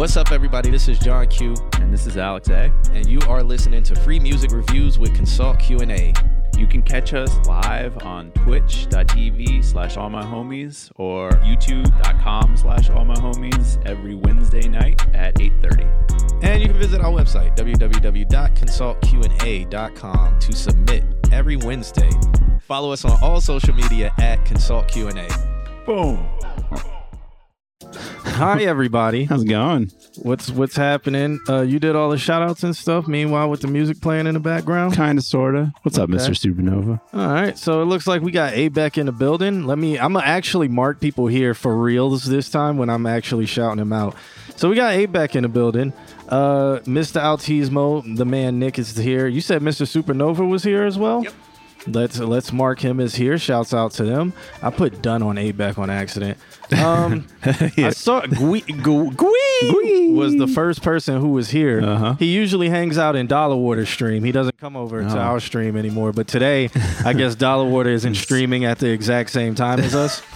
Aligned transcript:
What's 0.00 0.16
up, 0.16 0.32
everybody? 0.32 0.70
This 0.70 0.88
is 0.88 0.98
John 0.98 1.26
Q, 1.26 1.54
And 1.74 1.92
this 1.92 2.06
is 2.06 2.16
Alex 2.16 2.48
A. 2.48 2.72
and 2.94 3.06
you 3.06 3.18
are 3.28 3.42
listening 3.42 3.82
to 3.82 3.94
Free 3.94 4.18
Music 4.18 4.50
Reviews 4.50 4.98
with 4.98 5.14
Consult 5.14 5.58
Q&A. 5.58 6.14
You 6.56 6.66
can 6.66 6.80
catch 6.80 7.12
us 7.12 7.36
live 7.46 8.02
on 8.02 8.30
twitch.tv 8.30 9.62
slash 9.62 9.98
all 9.98 10.08
my 10.08 10.22
homies 10.22 10.90
or 10.96 11.32
youtube.com 11.32 12.56
slash 12.56 12.88
all 12.88 13.04
my 13.04 13.16
homies 13.16 13.86
every 13.86 14.14
Wednesday 14.14 14.66
night 14.68 15.06
at 15.14 15.34
8.30. 15.34 16.44
And 16.44 16.62
you 16.62 16.70
can 16.70 16.78
visit 16.78 17.02
our 17.02 17.12
website, 17.12 17.54
www.consultqna.com, 17.58 20.38
to 20.38 20.56
submit 20.56 21.04
every 21.30 21.56
Wednesday. 21.56 22.10
Follow 22.60 22.90
us 22.90 23.04
on 23.04 23.18
all 23.22 23.42
social 23.42 23.74
media 23.74 24.14
at 24.18 24.46
Consult 24.46 24.88
Q&A. 24.88 25.28
Boom. 25.84 26.26
Hi, 28.32 28.62
everybody. 28.62 29.24
How's 29.30 29.42
it 29.42 29.48
going? 29.48 29.90
What's 30.22 30.50
what's 30.50 30.76
happening? 30.76 31.40
Uh, 31.48 31.60
you 31.62 31.78
did 31.78 31.94
all 31.94 32.10
the 32.10 32.18
shout 32.18 32.42
outs 32.42 32.62
and 32.62 32.74
stuff. 32.74 33.06
Meanwhile, 33.06 33.50
with 33.50 33.60
the 33.60 33.68
music 33.68 34.00
playing 34.00 34.26
in 34.26 34.34
the 34.34 34.40
background. 34.40 34.94
Kind 34.94 35.18
of, 35.18 35.24
sorta. 35.24 35.72
What's 35.82 35.98
up, 35.98 36.08
Mr. 36.08 36.30
Supernova? 36.30 37.00
All 37.12 37.32
right, 37.32 37.58
so 37.58 37.82
it 37.82 37.84
looks 37.84 38.06
like 38.06 38.22
we 38.22 38.30
got 38.32 38.54
Abeck 38.54 38.96
in 38.96 39.06
the 39.06 39.12
building. 39.12 39.66
Let 39.66 39.78
me. 39.78 39.98
I'm 39.98 40.14
gonna 40.14 40.24
actually 40.24 40.68
mark 40.68 41.00
people 41.00 41.26
here 41.26 41.54
for 41.54 41.76
reals 41.76 42.24
this 42.24 42.48
time 42.50 42.78
when 42.78 42.88
I'm 42.88 43.06
actually 43.06 43.46
shouting 43.46 43.78
them 43.78 43.92
out. 43.92 44.16
So 44.56 44.68
we 44.68 44.76
got 44.76 44.94
Abeck 44.94 45.36
in 45.36 45.42
the 45.42 45.48
building. 45.48 45.92
Uh, 46.28 46.80
Mr. 46.84 47.20
Altismo, 47.20 48.16
the 48.16 48.24
man 48.24 48.58
Nick 48.58 48.78
is 48.78 48.96
here. 48.96 49.26
You 49.26 49.40
said 49.40 49.62
Mr. 49.62 49.86
Supernova 49.86 50.48
was 50.48 50.62
here 50.62 50.84
as 50.84 50.96
well. 50.96 51.24
Yep. 51.24 51.34
Let's 51.86 52.18
let's 52.18 52.52
mark 52.52 52.80
him 52.80 53.00
as 53.00 53.14
here. 53.14 53.38
Shouts 53.38 53.72
out 53.72 53.92
to 53.92 54.04
them. 54.04 54.32
I 54.62 54.70
put 54.70 55.00
done 55.02 55.22
on 55.22 55.36
Abeck 55.36 55.78
on 55.78 55.88
accident. 55.90 56.36
Um, 56.78 57.26
I 57.44 57.90
saw 57.90 58.20
Gui, 58.20 58.60
Gui, 58.60 59.10
Gui 59.10 60.12
was 60.12 60.36
the 60.36 60.46
first 60.46 60.82
person 60.82 61.20
who 61.20 61.28
was 61.30 61.50
here. 61.50 61.80
Uh-huh. 61.82 62.14
He 62.18 62.26
usually 62.26 62.68
hangs 62.68 62.98
out 62.98 63.16
in 63.16 63.26
Dollar 63.26 63.56
Water 63.56 63.86
stream. 63.86 64.22
He 64.24 64.30
doesn't 64.32 64.58
come 64.58 64.76
over 64.76 65.00
to 65.02 65.08
Oh. 65.16 65.18
our 65.18 65.40
stream 65.40 65.76
anymore. 65.76 66.12
But 66.12 66.28
today, 66.28 66.68
I 67.04 67.12
guess 67.14 67.34
Dollar 67.46 67.68
Water 67.68 67.90
isn't 67.90 68.14
streaming 68.14 68.64
at 68.66 68.78
the 68.78 68.90
exact 68.90 69.30
same 69.30 69.54
time 69.54 69.80
as 69.80 69.94
us. 69.94 70.22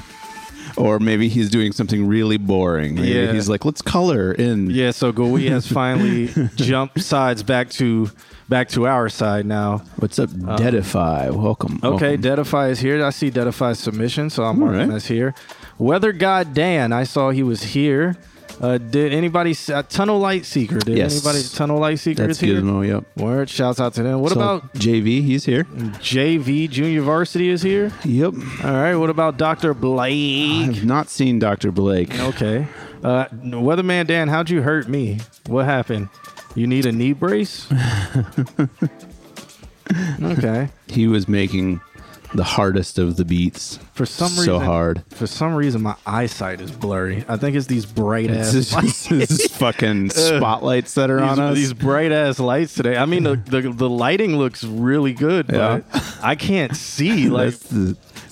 Or 0.76 0.98
maybe 0.98 1.28
he's 1.28 1.50
doing 1.50 1.70
something 1.70 2.08
really 2.08 2.36
boring. 2.36 2.96
Maybe 2.96 3.08
Yeah. 3.10 3.32
He's 3.32 3.48
like, 3.48 3.64
let's 3.64 3.80
color 3.82 4.32
in. 4.32 4.70
Yeah, 4.70 4.90
so 4.90 5.12
Gui 5.12 5.48
has 5.48 5.70
finally 5.70 6.28
jumped 6.56 7.00
sides 7.02 7.44
back 7.44 7.70
to 7.72 8.10
back 8.48 8.68
to 8.70 8.86
our 8.86 9.08
side 9.08 9.46
now. 9.46 9.78
What's 9.96 10.18
up, 10.18 10.30
Deadify? 10.30 11.30
Welcome. 11.34 11.80
Okay, 11.82 12.16
welcome. 12.16 12.22
Deadify 12.22 12.70
is 12.70 12.80
here. 12.80 13.04
I 13.04 13.10
see 13.10 13.30
Deadify's 13.30 13.78
submission, 13.78 14.30
so 14.30 14.44
I'm 14.44 14.58
marking 14.60 14.90
right. 14.90 15.02
here. 15.02 15.34
Weather 15.78 16.12
God 16.12 16.54
Dan, 16.54 16.92
I 16.92 17.04
saw 17.04 17.30
he 17.30 17.42
was 17.42 17.62
here. 17.62 18.16
Uh, 18.60 18.78
did 18.78 19.12
anybody 19.12 19.52
uh, 19.72 19.82
Tunnel 19.82 20.20
Light 20.20 20.44
Seeker? 20.44 20.78
Did 20.78 20.96
Yes. 20.96 21.12
anybody 21.26 21.42
Tunnel 21.56 21.80
Light 21.80 21.98
Seeker 21.98 22.28
That's 22.28 22.38
is 22.38 22.40
here? 22.40 22.60
Gizmo, 22.60 22.86
yep. 22.86 23.04
Word, 23.16 23.50
shouts 23.50 23.80
out 23.80 23.94
to 23.94 24.04
them. 24.04 24.20
What 24.20 24.30
So, 24.32 24.38
about 24.40 24.72
JV? 24.74 25.24
He's 25.24 25.44
here. 25.44 25.64
JV 25.64 26.70
Junior 26.70 27.02
Varsity 27.02 27.48
is 27.48 27.62
here? 27.62 27.90
Yep. 28.04 28.34
All 28.62 28.72
right. 28.72 28.94
What 28.94 29.10
about 29.10 29.38
Dr. 29.38 29.74
Blake? 29.74 30.68
I've 30.68 30.84
not 30.84 31.08
seen 31.08 31.40
Dr. 31.40 31.72
Blake. 31.72 32.16
Okay. 32.20 32.68
Uh, 33.02 33.26
Weatherman 33.26 34.06
Dan, 34.06 34.28
how'd 34.28 34.48
you 34.50 34.62
hurt 34.62 34.88
me? 34.88 35.18
What 35.46 35.64
happened? 35.64 36.08
You 36.54 36.66
need 36.66 36.86
a 36.86 36.92
knee 36.92 37.12
brace? 37.12 37.66
okay. 40.22 40.68
He 40.88 41.06
was 41.06 41.28
making 41.28 41.80
the 42.34 42.44
hardest 42.44 42.98
of 42.98 43.16
the 43.16 43.24
beats. 43.24 43.78
For 43.92 44.06
some 44.06 44.28
reason, 44.30 44.44
So 44.44 44.58
hard. 44.58 45.04
For 45.10 45.26
some 45.26 45.54
reason, 45.54 45.82
my 45.82 45.94
eyesight 46.04 46.60
is 46.60 46.72
blurry. 46.72 47.24
I 47.28 47.36
think 47.36 47.56
it's 47.56 47.66
these 47.66 47.86
bright 47.86 48.30
ass 48.30 48.72
lights. 48.72 49.10
is 49.10 49.46
fucking 49.56 50.10
spotlights 50.10 50.94
that 50.94 51.10
are 51.10 51.20
on 51.20 51.36
These, 51.36 51.38
us. 51.38 51.54
these 51.54 51.72
bright 51.74 52.12
ass 52.12 52.40
lights 52.40 52.74
today. 52.74 52.96
I 52.96 53.06
mean, 53.06 53.22
the, 53.22 53.36
the 53.36 53.60
the 53.72 53.88
lighting 53.90 54.36
looks 54.36 54.64
really 54.64 55.12
good, 55.12 55.46
but 55.46 55.84
I 56.22 56.34
can't 56.34 56.76
see. 56.76 57.28
Like 57.28 57.54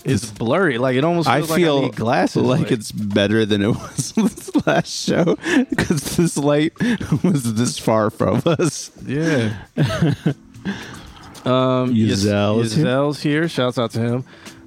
It's 0.05 0.31
blurry. 0.31 0.79
Like 0.79 0.97
it 0.97 1.05
almost 1.05 1.29
I 1.29 1.39
feels 1.43 1.55
feel 1.57 1.75
like 1.77 1.83
I 1.83 1.87
need 1.87 1.97
glasses. 1.97 2.43
like, 2.43 2.73
it's 2.73 2.93
better 2.93 3.47
than 3.47 3.63
it 3.63 3.69
was 3.77 4.13
this 4.13 4.67
last 4.67 4.91
show 5.07 5.37
because 5.71 6.17
this 6.17 6.37
light 6.37 6.73
was 7.23 7.55
this 7.55 7.79
far 7.79 8.11
from 8.11 8.43
us. 8.47 8.91
Yeah. 9.07 9.57
um, 11.45 11.95
Yuzel 11.95 12.63
is 12.63 12.75
here. 12.75 13.13
Here. 13.41 13.49
Shouts 13.49 13.79
out 13.79 13.93
to 13.93 14.01
him. 14.01 14.25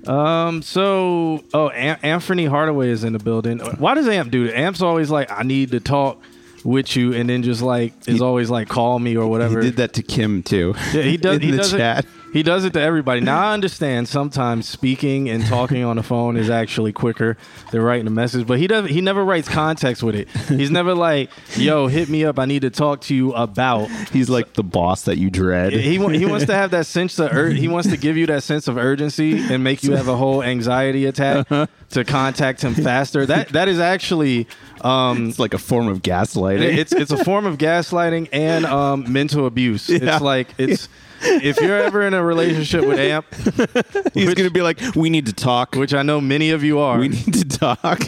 Um, 0.07 0.61
so, 0.61 1.43
oh, 1.53 1.71
Am- 1.71 1.97
Anthony 2.03 2.45
Hardaway 2.45 2.89
is 2.89 3.03
in 3.03 3.13
the 3.13 3.19
building. 3.19 3.59
Why 3.59 3.95
does 3.95 4.07
Amp 4.07 4.31
do 4.31 4.45
that? 4.47 4.57
Amp's 4.57 4.81
always 4.81 5.09
like, 5.09 5.31
I 5.31 5.41
need 5.43 5.71
to 5.71 5.79
talk 5.79 6.21
with 6.63 6.95
you, 6.95 7.13
and 7.13 7.29
then 7.29 7.43
just 7.43 7.61
like 7.61 7.93
is 8.07 8.21
always 8.21 8.49
like, 8.49 8.67
call 8.67 8.99
me 8.99 9.17
or 9.17 9.27
whatever. 9.27 9.61
He 9.61 9.67
did 9.67 9.77
that 9.77 9.93
to 9.93 10.03
Kim 10.03 10.43
too. 10.43 10.75
Yeah, 10.93 11.01
he 11.03 11.17
does. 11.17 11.37
in 11.37 11.41
he 11.41 11.51
the 11.51 11.57
does 11.57 11.71
chat. 11.71 12.05
It, 12.05 12.09
he 12.35 12.43
does 12.43 12.65
it 12.65 12.73
to 12.73 12.81
everybody. 12.81 13.21
Now 13.21 13.39
I 13.39 13.53
understand. 13.53 14.09
Sometimes 14.09 14.67
speaking 14.67 15.29
and 15.29 15.45
talking 15.45 15.85
on 15.85 15.95
the 15.95 16.03
phone 16.03 16.35
is 16.35 16.49
actually 16.49 16.91
quicker 16.91 17.37
than 17.71 17.81
writing 17.81 18.07
a 18.07 18.09
message. 18.11 18.45
But 18.45 18.59
he 18.59 18.67
does. 18.67 18.89
He 18.89 18.99
never 18.99 19.23
writes 19.23 19.47
context 19.47 20.03
with 20.03 20.15
it. 20.15 20.27
He's 20.49 20.69
never 20.69 20.93
like, 20.93 21.29
"Yo, 21.55 21.87
hit 21.87 22.09
me 22.09 22.25
up. 22.25 22.37
I 22.37 22.43
need 22.43 22.63
to 22.63 22.69
talk 22.69 22.99
to 23.03 23.15
you 23.15 23.31
about." 23.31 23.89
He's 24.11 24.29
like 24.29 24.51
the 24.51 24.63
boss 24.63 25.03
that 25.03 25.17
you 25.17 25.29
dread. 25.29 25.71
He 25.71 25.97
he 25.97 26.25
wants 26.25 26.45
to 26.47 26.53
have 26.53 26.71
that 26.71 26.87
sense 26.87 27.17
of 27.19 27.31
ur- 27.31 27.51
he 27.51 27.69
wants 27.69 27.89
to 27.89 27.95
give 27.95 28.17
you 28.17 28.25
that 28.25 28.43
sense 28.43 28.67
of 28.67 28.75
urgency 28.75 29.39
and 29.39 29.63
make 29.63 29.81
you 29.85 29.93
have 29.93 30.09
a 30.09 30.17
whole 30.17 30.43
anxiety 30.43 31.05
attack 31.05 31.47
to 31.91 32.03
contact 32.03 32.61
him 32.61 32.75
faster. 32.75 33.25
That 33.25 33.47
that 33.53 33.69
is 33.69 33.79
actually. 33.79 34.45
Um, 34.81 35.29
it's 35.29 35.39
like 35.39 35.53
a 35.53 35.57
form 35.57 35.87
of 35.87 36.01
gaslighting. 36.01 36.77
it's 36.77 36.91
it's 36.91 37.11
a 37.11 37.23
form 37.23 37.45
of 37.45 37.57
gaslighting 37.57 38.27
and 38.33 38.65
um, 38.65 39.11
mental 39.11 39.47
abuse. 39.47 39.89
Yeah. 39.89 40.15
It's 40.15 40.21
like 40.21 40.49
it's 40.57 40.89
if 41.25 41.59
you're 41.59 41.77
ever 41.77 42.01
in 42.05 42.13
a 42.13 42.23
relationship 42.23 42.85
with 42.85 42.99
Amp, 42.99 43.25
He's 44.13 44.27
which- 44.27 44.37
gonna 44.37 44.49
be 44.49 44.61
like, 44.61 44.79
"We 44.95 45.09
need 45.09 45.25
to 45.27 45.33
talk. 45.33 45.75
which 45.75 45.93
I 45.93 46.01
know 46.03 46.19
many 46.21 46.51
of 46.51 46.63
you 46.63 46.79
are, 46.79 46.97
We 46.99 47.09
need 47.09 47.33
to 47.33 47.45
talk." 47.45 48.01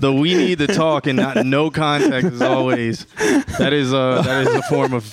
the 0.00 0.12
we 0.12 0.34
need 0.34 0.58
to 0.58 0.66
talk 0.66 1.06
and 1.06 1.16
not 1.16 1.44
no 1.46 1.70
contact 1.70 2.26
is 2.26 2.42
always 2.42 3.04
that 3.58 3.72
is 3.72 3.92
a 3.92 4.22
that 4.24 4.46
is 4.46 4.54
a 4.54 4.62
form 4.62 4.92
of 4.92 5.12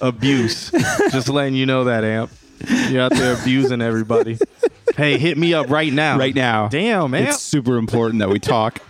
abuse. 0.00 0.70
Just 1.12 1.28
letting 1.28 1.54
you 1.54 1.66
know 1.66 1.84
that 1.84 2.02
Amp, 2.04 2.30
you're 2.90 3.02
out 3.02 3.12
there 3.14 3.34
abusing 3.40 3.80
everybody. 3.80 4.38
Hey, 4.96 5.18
hit 5.18 5.38
me 5.38 5.54
up 5.54 5.70
right 5.70 5.92
now. 5.92 6.18
Right 6.18 6.34
now, 6.34 6.68
Damn, 6.68 7.12
man. 7.12 7.28
It's 7.28 7.40
super 7.40 7.76
important 7.78 8.18
that 8.20 8.28
we 8.28 8.38
talk. 8.40 8.80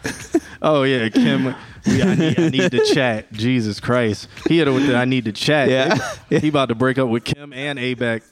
Oh 0.62 0.82
yeah, 0.84 1.08
Kim. 1.10 1.54
We, 1.86 2.02
I, 2.02 2.14
need, 2.14 2.38
I 2.38 2.48
need 2.48 2.70
to 2.70 2.84
chat. 2.94 3.32
Jesus 3.32 3.80
Christ, 3.80 4.28
he 4.48 4.58
hit 4.58 4.66
her 4.66 4.72
with 4.72 4.86
the 4.86 4.96
I 4.96 5.04
need 5.04 5.26
to 5.26 5.32
chat. 5.32 5.68
Yeah. 5.68 5.98
he 6.30 6.48
about 6.48 6.70
to 6.70 6.74
break 6.74 6.98
up 6.98 7.08
with 7.08 7.24
Kim 7.24 7.52
and 7.52 7.78
Abeck. 7.78 8.22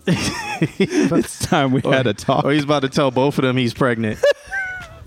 it's 0.06 1.38
time 1.46 1.72
we 1.72 1.80
had 1.82 2.06
a 2.06 2.14
talk. 2.14 2.44
Or 2.44 2.52
he's 2.52 2.64
about 2.64 2.80
to 2.80 2.88
tell 2.88 3.10
both 3.10 3.38
of 3.38 3.42
them 3.42 3.56
he's 3.56 3.74
pregnant. 3.74 4.18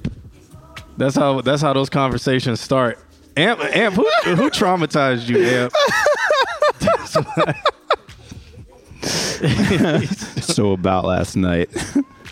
that's 0.97 1.15
how. 1.15 1.41
That's 1.41 1.61
how 1.61 1.73
those 1.73 1.89
conversations 1.89 2.61
start. 2.61 2.99
Amp, 3.37 3.61
Amp, 3.61 3.95
who, 3.95 4.03
who 4.35 4.49
traumatized 4.49 5.29
you, 5.29 5.43
Amp? 5.43 5.73
so 10.43 10.73
about 10.73 11.05
last 11.05 11.35
night. 11.35 11.69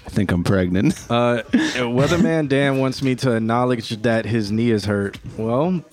I 0.09 0.11
think 0.11 0.31
I'm 0.31 0.43
pregnant. 0.43 0.95
Uh, 1.09 1.43
Weatherman 1.51 2.47
Dan 2.49 2.79
wants 2.79 3.01
me 3.01 3.13
to 3.15 3.35
acknowledge 3.35 3.89
that 4.01 4.25
his 4.25 4.51
knee 4.51 4.71
is 4.71 4.85
hurt. 4.85 5.19
Well, 5.37 5.83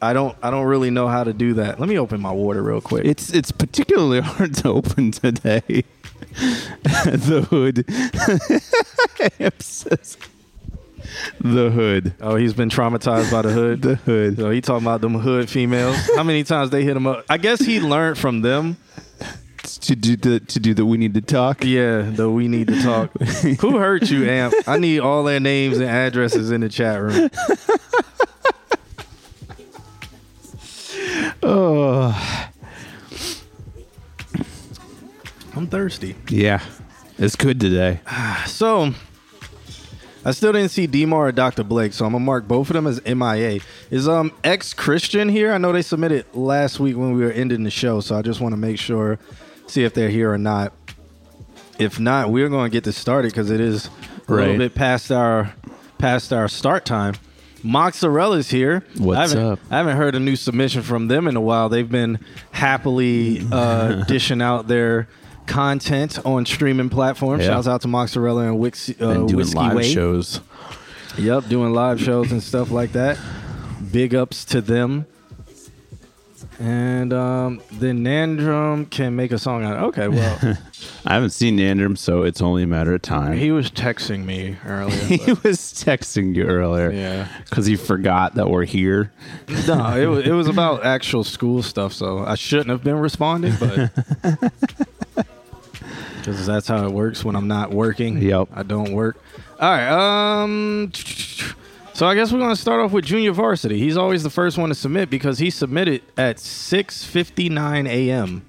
I 0.00 0.12
don't. 0.12 0.36
I 0.42 0.50
don't 0.50 0.66
really 0.66 0.90
know 0.90 1.08
how 1.08 1.24
to 1.24 1.32
do 1.32 1.54
that. 1.54 1.80
Let 1.80 1.88
me 1.88 1.98
open 1.98 2.20
my 2.20 2.30
water 2.32 2.62
real 2.62 2.80
quick. 2.80 3.04
It's 3.04 3.32
it's 3.32 3.50
particularly 3.50 4.20
hard 4.24 4.54
to 4.56 4.68
open 4.68 5.10
today. 5.10 5.60
the 6.84 7.46
hood. 7.50 7.86
The 11.40 11.70
hood. 11.70 12.14
oh, 12.20 12.36
he's 12.36 12.54
been 12.54 12.68
traumatized 12.68 13.30
by 13.30 13.42
the 13.42 13.50
hood. 13.50 13.82
The 13.82 13.94
hood. 13.96 14.36
So 14.36 14.50
he 14.50 14.60
talking 14.60 14.86
about 14.86 15.00
them 15.00 15.14
hood 15.14 15.48
females. 15.50 15.96
How 16.16 16.22
many 16.22 16.44
times 16.44 16.70
they 16.70 16.84
hit 16.84 16.96
him 16.96 17.06
up? 17.06 17.24
I 17.28 17.38
guess 17.38 17.60
he 17.60 17.80
learned 17.80 18.18
from 18.18 18.42
them. 18.42 18.76
To 19.76 19.94
do 19.96 20.16
the 20.16 20.40
to 20.40 20.60
do 20.60 20.72
the 20.74 20.86
we 20.86 20.96
need 20.96 21.14
to 21.14 21.20
talk. 21.20 21.64
Yeah, 21.64 22.02
the 22.02 22.30
we 22.30 22.48
need 22.48 22.68
to 22.68 22.82
talk. 22.82 23.12
Who 23.60 23.78
hurt 23.78 24.10
you, 24.10 24.24
Amp? 24.28 24.54
I 24.66 24.78
need 24.78 25.00
all 25.00 25.24
their 25.24 25.40
names 25.40 25.78
and 25.78 25.88
addresses 25.88 26.50
in 26.50 26.60
the 26.62 26.68
chat 26.68 27.00
room. 27.00 27.30
Oh 31.50 32.50
I'm 35.54 35.66
thirsty. 35.66 36.14
yeah, 36.28 36.62
it's 37.18 37.36
good 37.36 37.60
today. 37.60 38.00
So 38.46 38.92
I 40.24 40.32
still 40.32 40.52
didn't 40.52 40.70
see 40.70 40.86
Demar 40.86 41.28
or 41.28 41.32
Dr. 41.32 41.62
Blake, 41.64 41.92
so 41.92 42.04
I'm 42.04 42.12
gonna 42.12 42.24
mark 42.24 42.46
both 42.48 42.68
of 42.70 42.74
them 42.74 42.86
as 42.86 43.00
MIA. 43.06 43.60
Is 43.90 44.08
um 44.08 44.32
ex 44.44 44.74
Christian 44.74 45.28
here? 45.28 45.52
I 45.52 45.58
know 45.58 45.72
they 45.72 45.82
submitted 45.82 46.26
last 46.34 46.80
week 46.80 46.96
when 46.96 47.12
we 47.14 47.24
were 47.24 47.30
ending 47.30 47.62
the 47.64 47.70
show, 47.70 48.00
so 48.00 48.16
I 48.16 48.22
just 48.22 48.40
want 48.40 48.52
to 48.52 48.56
make 48.56 48.78
sure, 48.78 49.18
see 49.68 49.84
if 49.84 49.94
they're 49.94 50.10
here 50.10 50.32
or 50.32 50.38
not. 50.38 50.72
If 51.78 52.00
not, 52.00 52.30
we're 52.30 52.48
gonna 52.48 52.70
get 52.70 52.84
this 52.84 52.96
started 52.96 53.30
because 53.32 53.50
it 53.50 53.60
is 53.60 53.88
a 54.26 54.32
little 54.32 54.58
bit 54.58 54.74
past 54.74 55.12
our 55.12 55.54
past 55.98 56.32
our 56.32 56.48
start 56.48 56.84
time. 56.84 57.14
Mozzarella's 57.62 58.50
here. 58.50 58.84
What's 58.98 59.34
I 59.34 59.42
up? 59.42 59.58
I 59.70 59.78
haven't 59.78 59.96
heard 59.96 60.14
a 60.14 60.20
new 60.20 60.36
submission 60.36 60.82
from 60.82 61.08
them 61.08 61.26
in 61.26 61.36
a 61.36 61.40
while. 61.40 61.68
They've 61.68 61.88
been 61.88 62.20
happily 62.52 63.44
uh, 63.50 64.04
dishing 64.08 64.40
out 64.40 64.68
their 64.68 65.08
content 65.46 66.24
on 66.24 66.46
streaming 66.46 66.88
platforms. 66.88 67.42
Yeah. 67.42 67.50
Shouts 67.50 67.66
out 67.66 67.80
to 67.82 67.88
Mozzarella 67.88 68.44
and 68.44 68.58
Wix, 68.58 68.90
uh, 69.00 69.24
Whiskey 69.24 69.56
live 69.56 69.76
Way. 69.76 69.92
shows. 69.92 70.40
Yep, 71.16 71.48
doing 71.48 71.72
live 71.72 72.00
shows 72.00 72.30
and 72.30 72.42
stuff 72.42 72.70
like 72.70 72.92
that. 72.92 73.18
Big 73.90 74.14
ups 74.14 74.44
to 74.46 74.60
them. 74.60 75.06
And 76.60 77.12
um, 77.12 77.60
then 77.70 78.00
Nandrum 78.04 78.90
can 78.90 79.14
make 79.14 79.30
a 79.30 79.38
song 79.38 79.64
out. 79.64 79.76
Okay, 79.90 80.08
well, 80.08 80.38
I 81.06 81.14
haven't 81.14 81.30
seen 81.30 81.56
Nandrum, 81.56 81.96
so 81.96 82.22
it's 82.22 82.42
only 82.42 82.64
a 82.64 82.66
matter 82.66 82.94
of 82.94 83.02
time. 83.02 83.36
he 83.38 83.52
was 83.52 83.70
texting 83.70 84.24
me 84.24 84.56
earlier. 84.66 84.96
He 85.06 85.18
but- 85.18 85.44
was 85.44 85.58
texting 85.58 86.34
you 86.34 86.44
earlier. 86.44 86.90
yeah. 86.90 87.28
Because 87.44 87.66
he 87.66 87.76
forgot 87.76 88.34
that 88.34 88.50
we're 88.50 88.64
here. 88.64 89.12
No, 89.68 89.96
it 89.96 90.06
was, 90.06 90.26
it 90.26 90.32
was 90.32 90.48
about 90.48 90.84
actual 90.84 91.22
school 91.22 91.62
stuff, 91.62 91.92
so 91.92 92.18
I 92.24 92.34
shouldn't 92.34 92.70
have 92.70 92.82
been 92.82 92.98
responding, 92.98 93.54
but 93.60 93.92
because 96.16 96.44
that's 96.46 96.66
how 96.66 96.84
it 96.84 96.92
works 96.92 97.24
when 97.24 97.36
I'm 97.36 97.48
not 97.48 97.70
working. 97.70 98.20
Yep. 98.20 98.48
I 98.52 98.62
don't 98.64 98.92
work. 98.92 99.16
All 99.60 99.70
right. 99.70 99.88
Um. 100.42 100.92
So 101.98 102.06
I 102.06 102.14
guess 102.14 102.30
we're 102.32 102.38
gonna 102.38 102.54
start 102.54 102.80
off 102.80 102.92
with 102.92 103.04
Junior 103.06 103.32
Varsity. 103.32 103.76
He's 103.76 103.96
always 103.96 104.22
the 104.22 104.30
first 104.30 104.56
one 104.56 104.68
to 104.68 104.74
submit 104.76 105.10
because 105.10 105.40
he 105.40 105.50
submitted 105.50 106.02
at 106.16 106.36
6:59 106.36 107.88
a.m. 107.88 108.42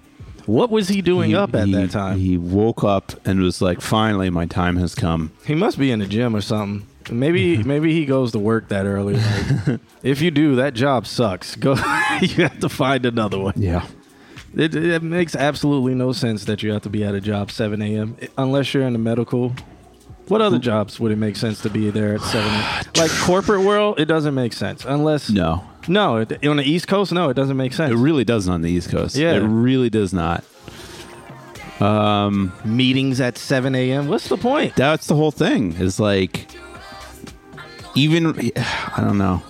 What 0.45 0.69
was 0.69 0.89
he 0.89 1.01
doing 1.01 1.31
He- 1.31 1.35
up 1.35 1.55
at 1.55 1.65
he- 1.65 1.73
that 1.73 1.89
time? 1.89 2.19
He, 2.19 2.27
He 2.27 2.37
woke 2.37 2.83
up 2.83 3.13
and 3.25 3.41
was 3.41 3.59
like, 3.59 3.81
finally, 3.81 4.29
my 4.29 4.45
time 4.45 4.77
has 4.77 4.93
come. 4.93 5.31
He 5.47 5.55
must 5.55 5.79
be 5.79 5.89
in 5.89 5.97
the 5.97 6.05
gym 6.05 6.35
or 6.35 6.41
something. 6.41 6.85
Maybe 7.09 7.63
maybe 7.63 7.91
he 7.91 8.05
goes 8.05 8.33
to 8.33 8.39
work 8.39 8.67
that 8.67 8.85
early. 8.85 9.15
Like, 9.15 9.79
if 10.03 10.21
you 10.21 10.29
do, 10.29 10.55
that 10.57 10.75
job 10.75 11.07
sucks. 11.07 11.55
Go. 11.55 11.71
you 12.21 12.43
have 12.43 12.59
to 12.59 12.69
find 12.69 13.03
another 13.03 13.39
one. 13.39 13.55
Yeah. 13.57 13.87
It, 14.55 14.75
it 14.75 15.01
makes 15.01 15.35
absolutely 15.35 15.95
no 15.95 16.11
sense 16.11 16.45
that 16.45 16.61
you 16.61 16.71
have 16.73 16.83
to 16.83 16.89
be 16.91 17.03
at 17.03 17.15
a 17.15 17.21
job 17.21 17.49
7 17.49 17.81
a.m. 17.81 18.15
unless 18.37 18.75
you're 18.75 18.83
in 18.83 18.93
the 18.93 18.99
medical. 18.99 19.55
What 20.29 20.41
other 20.41 20.59
jobs 20.59 20.99
would 20.99 21.11
it 21.11 21.17
make 21.17 21.35
sense 21.35 21.61
to 21.63 21.69
be 21.69 21.89
there 21.89 22.15
at 22.15 22.21
7 22.21 22.49
Like 22.97 23.11
corporate 23.11 23.61
world, 23.61 23.99
it 23.99 24.05
doesn't 24.05 24.33
make 24.35 24.53
sense 24.53 24.85
unless 24.85 25.29
No. 25.29 25.63
no 25.87 26.17
it, 26.17 26.45
on 26.45 26.57
the 26.57 26.63
East 26.63 26.87
Coast. 26.87 27.11
No, 27.11 27.29
it 27.29 27.33
doesn't 27.33 27.57
make 27.57 27.73
sense. 27.73 27.91
It 27.91 27.97
really 27.97 28.23
doesn't 28.23 28.51
on 28.53 28.61
the 28.61 28.69
East 28.71 28.89
Coast. 28.89 29.15
Yeah. 29.15 29.33
It 29.33 29.39
really 29.41 29.89
does 29.89 30.13
not. 30.13 30.43
Um, 31.81 32.51
Meetings 32.65 33.21
at 33.21 33.37
7 33.37 33.73
a.m. 33.73 34.07
What's 34.07 34.27
the 34.27 34.37
point? 34.37 34.75
that's 34.75 35.07
the 35.07 35.15
whole 35.15 35.31
thing. 35.31 35.73
Is 35.73 35.99
like, 35.99 36.47
even 37.95 38.27
I 38.57 39.01
don't 39.01 39.17
know. 39.17 39.41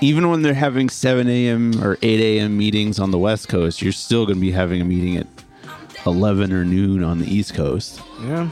Even 0.00 0.30
when 0.30 0.42
they're 0.42 0.54
having 0.54 0.88
7 0.88 1.28
a.m. 1.28 1.82
or 1.82 1.98
8 2.02 2.20
a.m. 2.20 2.56
meetings 2.56 3.00
on 3.00 3.10
the 3.10 3.18
West 3.18 3.48
Coast, 3.48 3.82
you're 3.82 3.90
still 3.92 4.24
going 4.26 4.36
to 4.36 4.40
be 4.40 4.52
having 4.52 4.80
a 4.80 4.84
meeting 4.84 5.16
at 5.16 5.26
11 6.06 6.52
or 6.52 6.64
noon 6.64 7.02
on 7.02 7.18
the 7.18 7.26
East 7.26 7.54
Coast. 7.54 8.00
Yeah, 8.22 8.48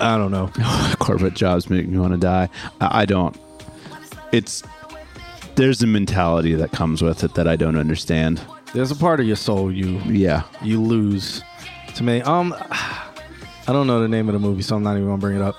I 0.00 0.16
don't 0.16 0.30
know. 0.30 0.50
Corporate 0.98 1.34
jobs 1.34 1.68
make 1.70 1.88
me 1.88 1.98
want 1.98 2.12
to 2.12 2.18
die. 2.18 2.48
I, 2.80 3.02
I 3.02 3.04
don't. 3.04 3.36
It's 4.32 4.62
there's 5.56 5.82
a 5.82 5.86
mentality 5.86 6.54
that 6.54 6.70
comes 6.72 7.02
with 7.02 7.24
it 7.24 7.34
that 7.34 7.48
I 7.48 7.56
don't 7.56 7.76
understand. 7.76 8.40
There's 8.74 8.90
a 8.90 8.96
part 8.96 9.18
of 9.20 9.26
your 9.26 9.36
soul 9.36 9.72
you 9.72 9.98
Yeah. 10.06 10.42
you 10.62 10.80
lose 10.80 11.42
to 11.96 12.04
me. 12.04 12.20
Um, 12.22 12.54
I 12.70 13.72
don't 13.72 13.86
know 13.86 14.00
the 14.00 14.08
name 14.08 14.28
of 14.28 14.34
the 14.34 14.38
movie, 14.38 14.62
so 14.62 14.76
I'm 14.76 14.82
not 14.82 14.96
even 14.96 15.06
gonna 15.06 15.18
bring 15.18 15.36
it 15.36 15.42
up. 15.42 15.56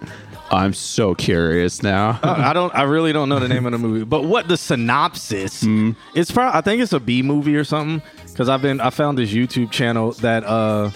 I'm 0.52 0.72
so 0.74 1.14
curious 1.14 1.82
now. 1.82 2.18
I 2.24 2.50
I 2.50 2.52
don't. 2.52 2.74
I 2.74 2.82
really 2.82 3.12
don't 3.12 3.28
know 3.28 3.38
the 3.38 3.48
name 3.48 3.66
of 3.66 3.72
the 3.72 3.78
movie, 3.78 4.04
but 4.04 4.24
what 4.24 4.48
the 4.48 4.56
synopsis? 4.56 5.64
It's 6.14 6.30
probably. 6.32 6.58
I 6.58 6.60
think 6.60 6.82
it's 6.82 6.92
a 6.92 6.98
B 7.00 7.22
movie 7.22 7.54
or 7.56 7.64
something. 7.64 8.02
Because 8.26 8.48
I've 8.48 8.62
been. 8.62 8.80
I 8.80 8.90
found 8.90 9.16
this 9.18 9.30
YouTube 9.30 9.70
channel 9.70 10.12
that 10.12 10.42
uh, 10.44 10.90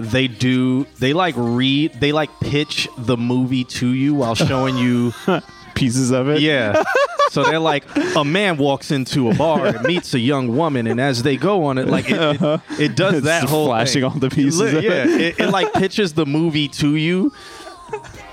they 0.00 0.28
do. 0.28 0.84
They 0.98 1.12
like 1.12 1.34
read. 1.36 2.00
They 2.00 2.12
like 2.12 2.30
pitch 2.40 2.88
the 2.96 3.16
movie 3.16 3.64
to 3.64 3.88
you 3.88 4.14
while 4.14 4.34
showing 4.34 4.76
you. 4.76 5.12
Pieces 5.74 6.10
of 6.10 6.28
it. 6.28 6.40
Yeah. 6.40 6.82
So 7.30 7.44
they're 7.44 7.60
like, 7.60 7.84
a 8.16 8.24
man 8.24 8.56
walks 8.56 8.90
into 8.90 9.30
a 9.30 9.34
bar 9.36 9.64
and 9.64 9.82
meets 9.84 10.14
a 10.14 10.18
young 10.18 10.56
woman, 10.56 10.88
and 10.88 11.00
as 11.00 11.22
they 11.22 11.36
go 11.36 11.66
on 11.66 11.78
it, 11.78 11.86
like 11.86 12.10
it, 12.10 12.14
it, 12.14 12.42
uh-huh. 12.42 12.58
it 12.76 12.96
does 12.96 13.14
It's 13.14 13.24
that 13.24 13.44
whole 13.44 13.66
flashing 13.66 14.02
thing. 14.02 14.10
all 14.10 14.18
the 14.18 14.30
pieces 14.30 14.60
of 14.60 14.82
yeah, 14.82 15.04
it. 15.04 15.20
it, 15.20 15.38
it 15.38 15.50
like 15.50 15.72
pitches 15.72 16.14
the 16.14 16.26
movie 16.26 16.66
to 16.66 16.96
you. 16.96 17.32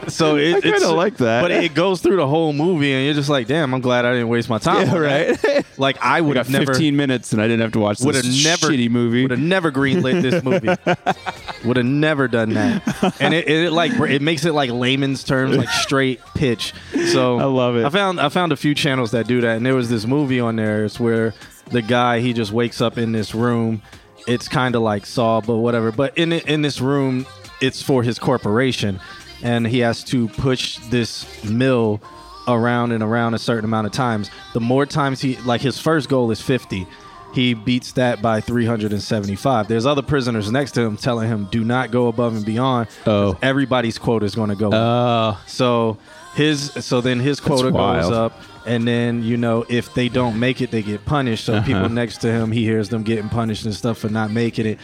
So 0.08 0.36
it, 0.38 0.56
I 0.58 0.62
kinda 0.62 0.92
like 0.92 1.18
that. 1.18 1.42
but 1.42 1.52
it 1.52 1.74
goes 1.74 2.02
through 2.02 2.18
the 2.18 2.28
whole 2.28 2.54
movie, 2.54 2.94
and 2.94 3.06
you're 3.06 3.14
just 3.14 3.30
like, 3.30 3.48
"Damn, 3.48 3.74
I'm 3.74 3.82
glad 3.82 4.06
I 4.06 4.14
didn't 4.14 4.30
waste 4.30 4.50
my 4.50 4.58
time." 4.58 4.88
Yeah, 4.88 4.98
right. 4.98 5.66
Like 5.80 5.98
I 6.02 6.22
would 6.22 6.38
have 6.38 6.50
never 6.50 6.74
15 6.74 6.96
minutes 6.96 7.34
and 7.34 7.42
I 7.42 7.46
didn't 7.46 7.62
have 7.62 7.74
to 7.74 7.80
watch 7.80 8.00
would 8.00 8.16
this 8.16 8.26
have 8.26 8.62
never 8.62 8.74
shitty 8.74 8.90
movie. 8.90 9.22
Would 9.22 9.30
have 9.32 9.40
never 9.40 9.72
greenlit 9.72 10.24
this 10.24 10.44
movie. 10.44 10.68
would 11.68 11.78
have 11.78 11.86
never 11.86 12.28
done 12.28 12.54
that. 12.56 13.16
And 13.22 13.34
it, 13.36 13.48
it 13.48 13.72
like 13.72 13.92
it 13.92 14.24
makes 14.24 14.44
it 14.46 14.54
like 14.54 14.72
layman's 14.72 15.24
terms, 15.24 15.56
like 15.56 15.70
straight 15.70 16.20
pitch. 16.34 16.74
So 17.12 17.38
I 17.38 17.44
love 17.44 17.76
it. 17.76 17.86
I 17.86 17.90
found 17.90 18.20
I 18.20 18.30
found 18.30 18.52
a 18.54 18.56
few 18.56 18.74
channels 18.74 19.12
that 19.12 19.28
do 19.28 19.40
that, 19.42 19.58
and 19.58 19.66
there 19.66 19.76
was 19.76 19.88
this 19.90 20.08
movie 20.08 20.40
on 20.40 20.56
there. 20.56 20.86
It's 20.86 21.00
where 21.00 21.36
the 21.70 21.84
guy 21.84 22.22
he 22.22 22.34
just 22.34 22.52
wakes 22.52 22.82
up 22.82 22.98
in 22.98 23.12
this 23.12 23.36
room. 23.36 23.84
It's 24.28 24.48
kind 24.48 24.76
of 24.76 24.82
like 24.82 25.06
Saw, 25.06 25.42
but 25.42 25.58
whatever. 25.58 25.92
But 25.92 26.18
in 26.18 26.34
in 26.34 26.64
this 26.64 26.82
room, 26.82 27.28
it's 27.62 27.82
for 27.84 28.02
his 28.04 28.18
corporation, 28.20 29.00
and 29.44 29.66
he 29.68 29.80
has 29.80 30.04
to 30.06 30.28
push 30.30 30.78
this 30.90 31.44
mill 31.44 32.02
around 32.48 32.92
and 32.94 33.04
around 33.04 33.34
a 33.34 33.40
certain 33.40 33.66
amount 33.66 33.88
of 33.88 33.94
times. 33.94 34.30
The 34.54 34.60
more 34.62 34.86
times 34.86 35.22
he 35.22 35.36
like 35.38 35.62
his 35.62 35.80
first 35.80 36.10
goal 36.10 36.32
is 36.32 36.42
50. 36.42 36.88
He 37.34 37.54
beats 37.54 37.92
that 37.94 38.22
by 38.22 38.40
375. 38.40 39.68
There's 39.68 39.86
other 39.86 40.02
prisoners 40.02 40.50
next 40.52 40.72
to 40.72 40.82
him 40.82 40.98
telling 40.98 41.28
him, 41.28 41.48
"Do 41.52 41.64
not 41.64 41.92
go 41.92 42.08
above 42.08 42.36
and 42.36 42.46
beyond." 42.46 42.88
Oh. 43.06 43.38
everybody's 43.42 43.98
quota 43.98 44.26
is 44.26 44.34
going 44.34 44.50
to 44.50 44.56
go. 44.56 44.70
up. 44.70 44.74
Oh, 44.74 45.42
So 45.46 45.98
his 46.36 46.72
so 46.86 47.02
then 47.02 47.20
his 47.20 47.40
quota 47.40 47.72
goes 47.72 48.12
up, 48.12 48.34
and 48.66 48.88
then 48.88 49.24
you 49.24 49.38
know 49.38 49.66
if 49.70 49.94
they 49.94 50.08
don't 50.10 50.40
make 50.40 50.62
it, 50.62 50.72
they 50.72 50.82
get 50.82 51.06
punished. 51.06 51.46
So 51.46 51.56
Uh-huh. 51.56 51.66
people 51.68 51.90
next 51.90 52.20
to 52.22 52.32
him, 52.32 52.52
he 52.52 52.64
hears 52.64 52.90
them 52.90 53.04
getting 53.04 53.30
punished 53.30 53.66
and 53.66 53.76
stuff 53.76 53.98
for 53.98 54.10
not 54.10 54.32
making 54.32 54.66
it, 54.66 54.80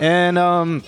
and 0.00 0.36
um. 0.38 0.82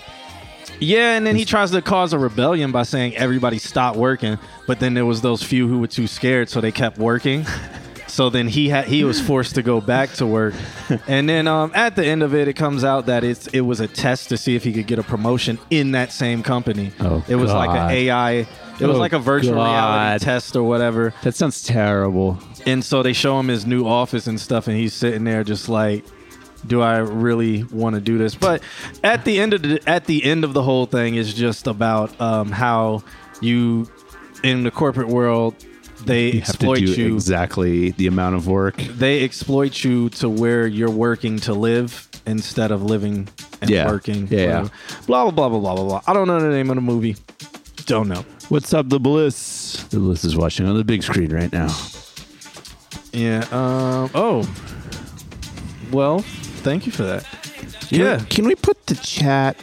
Yeah, 0.79 1.15
and 1.17 1.25
then 1.27 1.35
he 1.35 1.45
tries 1.45 1.71
to 1.71 1.81
cause 1.81 2.13
a 2.13 2.19
rebellion 2.19 2.71
by 2.71 2.83
saying 2.83 3.15
everybody 3.17 3.57
stop 3.59 3.95
working, 3.95 4.37
but 4.67 4.79
then 4.79 4.93
there 4.93 5.05
was 5.05 5.21
those 5.21 5.43
few 5.43 5.67
who 5.67 5.79
were 5.79 5.87
too 5.87 6.07
scared, 6.07 6.49
so 6.49 6.61
they 6.61 6.71
kept 6.71 6.97
working. 6.97 7.45
So 8.07 8.31
then 8.31 8.47
he 8.47 8.69
had 8.69 8.85
he 8.87 9.03
was 9.03 9.21
forced 9.21 9.53
to 9.55 9.61
go 9.61 9.79
back 9.79 10.11
to 10.13 10.25
work, 10.25 10.55
and 11.07 11.29
then 11.29 11.47
um, 11.47 11.71
at 11.75 11.95
the 11.95 12.03
end 12.03 12.23
of 12.23 12.33
it, 12.33 12.47
it 12.47 12.53
comes 12.53 12.83
out 12.83 13.05
that 13.05 13.23
it's 13.23 13.45
it 13.47 13.61
was 13.61 13.79
a 13.81 13.87
test 13.87 14.29
to 14.29 14.37
see 14.37 14.55
if 14.55 14.63
he 14.63 14.73
could 14.73 14.87
get 14.87 14.97
a 14.97 15.03
promotion 15.03 15.59
in 15.69 15.91
that 15.91 16.11
same 16.11 16.41
company. 16.41 16.91
Oh, 16.99 17.23
it 17.29 17.35
was 17.35 17.53
like 17.53 17.69
God. 17.69 17.91
an 17.91 17.97
AI. 17.97 18.31
It 18.31 18.47
was 18.81 18.97
Oh, 18.97 18.99
like 18.99 19.13
a 19.13 19.19
virtual 19.19 19.53
God. 19.53 19.71
reality 19.71 20.25
test 20.25 20.55
or 20.55 20.63
whatever. 20.63 21.13
that 21.21 21.35
sounds 21.35 21.61
terrible. 21.63 22.39
And 22.65 22.83
so 22.83 23.03
they 23.03 23.13
show 23.13 23.39
him 23.39 23.47
his 23.47 23.67
new 23.67 23.85
office 23.87 24.25
and 24.25 24.41
stuff, 24.41 24.67
and 24.67 24.75
he's 24.75 24.95
sitting 24.95 25.23
there 25.23 25.43
just 25.43 25.69
like, 25.69 26.03
"Do 26.67 26.81
I 26.81 26.97
really 26.99 27.63
want 27.65 27.95
to 27.95 28.01
do 28.01 28.17
this?" 28.17 28.35
But 28.35 28.61
at 29.03 29.25
the 29.25 29.39
end 29.39 29.53
of 29.53 29.61
the 29.61 29.81
at 29.87 30.05
the 30.05 30.23
end 30.23 30.43
of 30.43 30.53
the 30.53 30.63
whole 30.63 30.85
thing 30.85 31.15
is 31.15 31.33
just 31.33 31.67
about 31.67 32.19
um, 32.21 32.51
how 32.51 33.03
you 33.41 33.89
in 34.43 34.63
the 34.63 34.71
corporate 34.71 35.07
world 35.09 35.53
they 36.05 36.31
You 36.31 36.39
exploit 36.39 36.79
you. 36.79 37.13
exactly 37.13 37.91
the 37.91 38.07
amount 38.07 38.35
of 38.35 38.47
work. 38.47 38.77
they 38.77 39.23
exploit 39.23 39.83
you 39.83 40.09
to 40.11 40.29
where 40.29 40.65
you're 40.65 40.89
working 40.89 41.39
to 41.41 41.53
live 41.53 42.07
instead 42.25 42.71
of 42.71 42.81
living 42.83 43.27
and 43.61 43.69
Yeah. 43.69 43.87
working. 43.87 44.27
Yeah, 44.31 44.39
yeah. 44.39 44.67
Blah 45.07 45.29
blah 45.29 45.31
blah 45.31 45.49
blah 45.49 45.59
blah 45.59 45.75
blah 45.75 45.83
blah. 45.83 46.01
I 46.07 46.13
don't 46.13 46.27
know 46.27 46.39
the 46.39 46.47
name 46.49 46.69
of 46.69 46.75
the 46.75 46.81
movie. 46.81 47.17
Don't 47.85 48.07
know. 48.07 48.23
What's 48.49 48.73
up, 48.73 48.87
the 48.89 48.99
Bliss? 48.99 49.83
The 49.89 49.99
Bliss 49.99 50.23
is 50.23 50.37
watching 50.37 50.65
on 50.67 50.77
the 50.77 50.83
big 50.85 51.03
screen 51.03 51.33
right 51.33 51.51
now. 51.51 51.67
Yeah. 53.11 53.39
Um. 53.51 54.09
Oh. 54.15 54.47
Well, 55.91 56.23
thank 56.59 56.85
you 56.85 56.91
for 56.91 57.03
that. 57.03 57.23
Can 57.89 57.99
Yeah. 57.99 58.17
we, 58.19 58.25
can 58.25 58.45
we 58.45 58.55
put 58.55 58.85
the 58.87 58.95
chat 58.95 59.57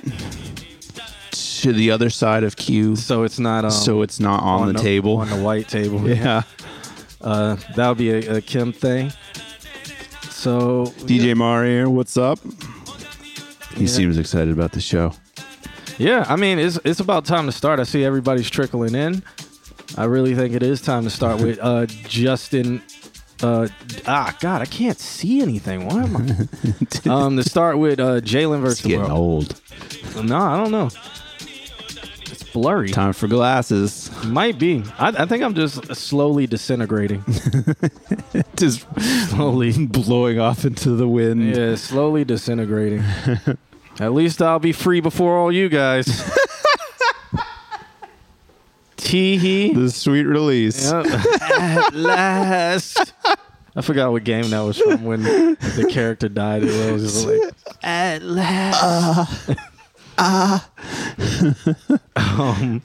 to 1.60 1.72
the 1.72 1.90
other 1.90 2.10
side 2.10 2.44
of 2.44 2.56
Q 2.56 2.96
So 2.96 3.22
it's 3.22 3.38
not. 3.38 3.64
Um, 3.64 3.70
so 3.70 4.02
it's 4.02 4.20
not 4.20 4.42
on, 4.42 4.72
the, 4.72 4.78
table? 4.78 5.16
on 5.18 5.28
the 5.30 5.36
white 5.42 5.68
table. 5.68 6.08
yeah. 6.16 6.42
Uh, 7.20 7.56
that 7.76 7.88
would 7.88 7.98
be 7.98 8.10
a, 8.10 8.36
a 8.36 8.40
Kim 8.40 8.72
thing. 8.72 9.12
So 10.30 10.86
DJ 11.06 11.34
Mario, 11.34 11.88
what's 11.90 12.16
up? 12.16 12.38
He 13.74 13.82
Yeah. 13.82 13.86
seems 13.88 14.18
excited 14.18 14.52
about 14.52 14.72
the 14.72 14.80
show. 14.80 15.12
Yeah, 15.98 16.24
I 16.28 16.36
mean 16.36 16.58
it's 16.58 16.78
it's 16.84 17.00
about 17.00 17.24
time 17.24 17.46
to 17.46 17.52
start. 17.52 17.80
I 17.80 17.84
see 17.84 18.04
everybody's 18.04 18.50
trickling 18.50 18.94
in. 18.94 19.22
I 19.96 20.04
really 20.04 20.34
think 20.34 20.54
it 20.54 20.62
is 20.62 20.82
time 20.82 21.04
to 21.04 21.10
start 21.10 21.40
with 21.40 21.58
uh, 21.62 21.86
Justin. 21.86 22.82
Uh, 23.42 23.68
ah, 24.06 24.34
God, 24.40 24.62
I 24.62 24.66
can't 24.66 24.98
see 24.98 25.42
anything. 25.42 25.86
Why 25.86 26.02
am 26.04 26.16
I? 26.16 27.08
um, 27.10 27.36
to 27.36 27.42
start 27.42 27.78
with 27.78 28.00
uh, 28.00 28.20
Jalen 28.20 28.56
It's 28.58 28.62
versus 28.64 28.80
the 28.82 28.88
getting 28.90 29.12
world. 29.12 29.60
old. 30.16 30.24
No, 30.26 30.38
I 30.38 30.56
don't 30.56 30.70
know. 30.70 30.88
It's 32.28 32.42
blurry. 32.44 32.88
Time 32.88 33.12
for 33.12 33.28
glasses. 33.28 34.10
Might 34.24 34.58
be. 34.58 34.82
I, 34.98 35.08
I 35.08 35.26
think 35.26 35.42
I'm 35.42 35.54
just 35.54 35.94
slowly 35.94 36.46
disintegrating. 36.46 37.22
Just 38.56 38.86
slowly. 39.30 39.86
blowing 39.86 40.38
off 40.38 40.64
into 40.64 40.90
the 40.90 41.06
wind. 41.08 41.54
Yeah, 41.54 41.74
slowly 41.76 42.24
disintegrating. 42.24 43.02
At 44.00 44.12
least 44.12 44.42
I'll 44.42 44.58
be 44.58 44.72
free 44.72 45.00
before 45.00 45.38
all 45.38 45.50
you 45.52 45.68
guys. 45.68 46.06
Tee 49.06 49.36
hee. 49.38 49.72
The 49.72 49.88
sweet 49.90 50.24
release. 50.24 50.90
Yep. 50.90 51.06
At 51.06 51.94
last. 51.94 53.12
I 53.76 53.80
forgot 53.82 54.10
what 54.10 54.24
game 54.24 54.50
that 54.50 54.60
was 54.60 54.78
from 54.78 55.04
when 55.04 55.22
the 55.22 55.88
character 55.90 56.28
died. 56.28 56.64
It 56.64 56.92
was 56.92 57.02
just 57.02 57.26
like, 57.26 57.52
at 57.84 58.22
last. 58.22 59.50
um, 62.16 62.82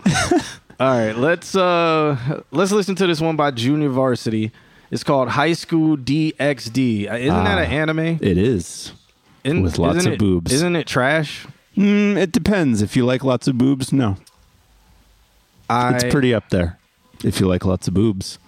all 0.79 0.97
right, 0.99 1.13
let's 1.13 1.55
uh 1.55 2.41
let's 2.51 2.71
listen 2.71 2.93
to 2.95 3.07
this 3.07 3.19
one 3.21 3.35
by 3.35 3.49
Junior 3.51 3.89
Varsity. 3.89 4.51
It's 4.91 5.03
called 5.03 5.29
High 5.29 5.53
School 5.53 5.95
DxD. 5.97 7.09
Uh, 7.09 7.15
Isn't 7.15 7.43
that 7.45 7.57
an 7.57 7.71
anime? 7.71 7.99
It 8.21 8.37
is. 8.37 8.91
Isn't- 9.43 9.63
with 9.63 9.79
lots 9.79 9.97
isn't 9.99 10.07
of 10.11 10.13
it- 10.15 10.19
boobs. 10.19 10.51
Isn't 10.53 10.75
it 10.75 10.85
trash? 10.85 11.47
Mm, 11.77 12.17
it 12.17 12.31
depends. 12.33 12.81
If 12.81 12.95
you 12.97 13.05
like 13.05 13.23
lots 13.23 13.47
of 13.47 13.57
boobs, 13.57 13.93
no. 13.93 14.17
I, 15.71 15.95
It's 15.95 16.03
pretty 16.11 16.33
up 16.33 16.49
there. 16.49 16.77
If 17.23 17.39
you 17.39 17.47
like 17.47 17.65
lots 17.65 17.87
of 17.87 17.93
boobs, 17.93 18.39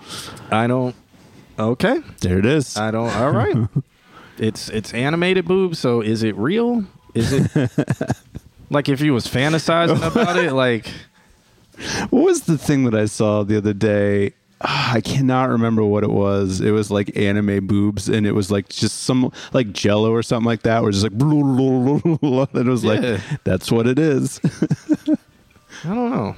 I 0.52 0.68
don't. 0.68 0.96
Okay. 1.60 2.00
there 2.22 2.40
it 2.40 2.46
is. 2.46 2.76
I 2.78 2.90
don't. 2.92 3.10
All 3.16 3.32
right. 3.32 3.56
it's 4.38 4.70
it's 4.70 4.94
animated 4.94 5.46
boobs. 5.46 5.78
So 5.80 6.02
is 6.02 6.24
it 6.24 6.36
real? 6.36 6.86
Is 7.14 7.32
it 7.32 7.72
like 8.72 8.90
if 8.90 9.00
you 9.02 9.14
was 9.14 9.28
fantasizing 9.28 10.02
about 10.12 10.38
it? 10.38 10.54
Like 10.54 10.88
What 12.10 12.24
was 12.24 12.42
the 12.44 12.58
thing 12.58 12.86
that 12.86 12.96
I 12.96 13.06
saw 13.06 13.44
the 13.44 13.58
other 13.58 13.74
day? 13.74 14.34
Ah, 14.66 14.94
I 14.94 15.02
cannot 15.02 15.50
remember 15.50 15.84
what 15.84 16.04
it 16.04 16.10
was. 16.10 16.62
It 16.62 16.72
was 16.72 16.90
like 16.90 17.16
anime 17.18 17.68
boobs, 17.68 18.08
and 18.10 18.26
it 18.26 18.32
was 18.32 18.50
like 18.50 18.70
just 18.70 19.02
some 19.04 19.32
like 19.52 19.74
Jello 19.74 20.12
or 20.12 20.24
something 20.24 20.46
like 20.48 20.64
that. 20.64 20.82
Where 20.82 20.92
just 20.92 21.04
like, 21.04 21.12
and 21.14 22.56
it 22.56 22.66
was 22.72 22.84
Yeah. 22.84 22.92
like, 22.94 23.22
that's 23.44 23.72
what 23.72 23.86
it 23.88 24.00
is. 24.00 24.40
I 25.84 25.88
don't 25.94 26.12
know. 26.12 26.36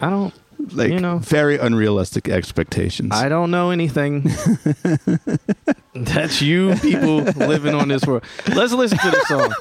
I 0.00 0.10
don't. 0.10 0.34
like 0.74 0.90
You 0.90 1.00
know. 1.00 1.18
very 1.18 1.58
unrealistic 1.58 2.28
expectations. 2.28 3.10
I 3.12 3.28
don't 3.28 3.50
know 3.50 3.70
anything. 3.70 4.30
That's 5.94 6.42
you 6.42 6.74
people 6.76 7.18
living 7.22 7.74
on 7.74 7.88
this 7.88 8.04
world. 8.06 8.24
Let's 8.54 8.72
listen 8.72 8.98
to 8.98 9.10
this 9.10 9.26
song. 9.28 9.52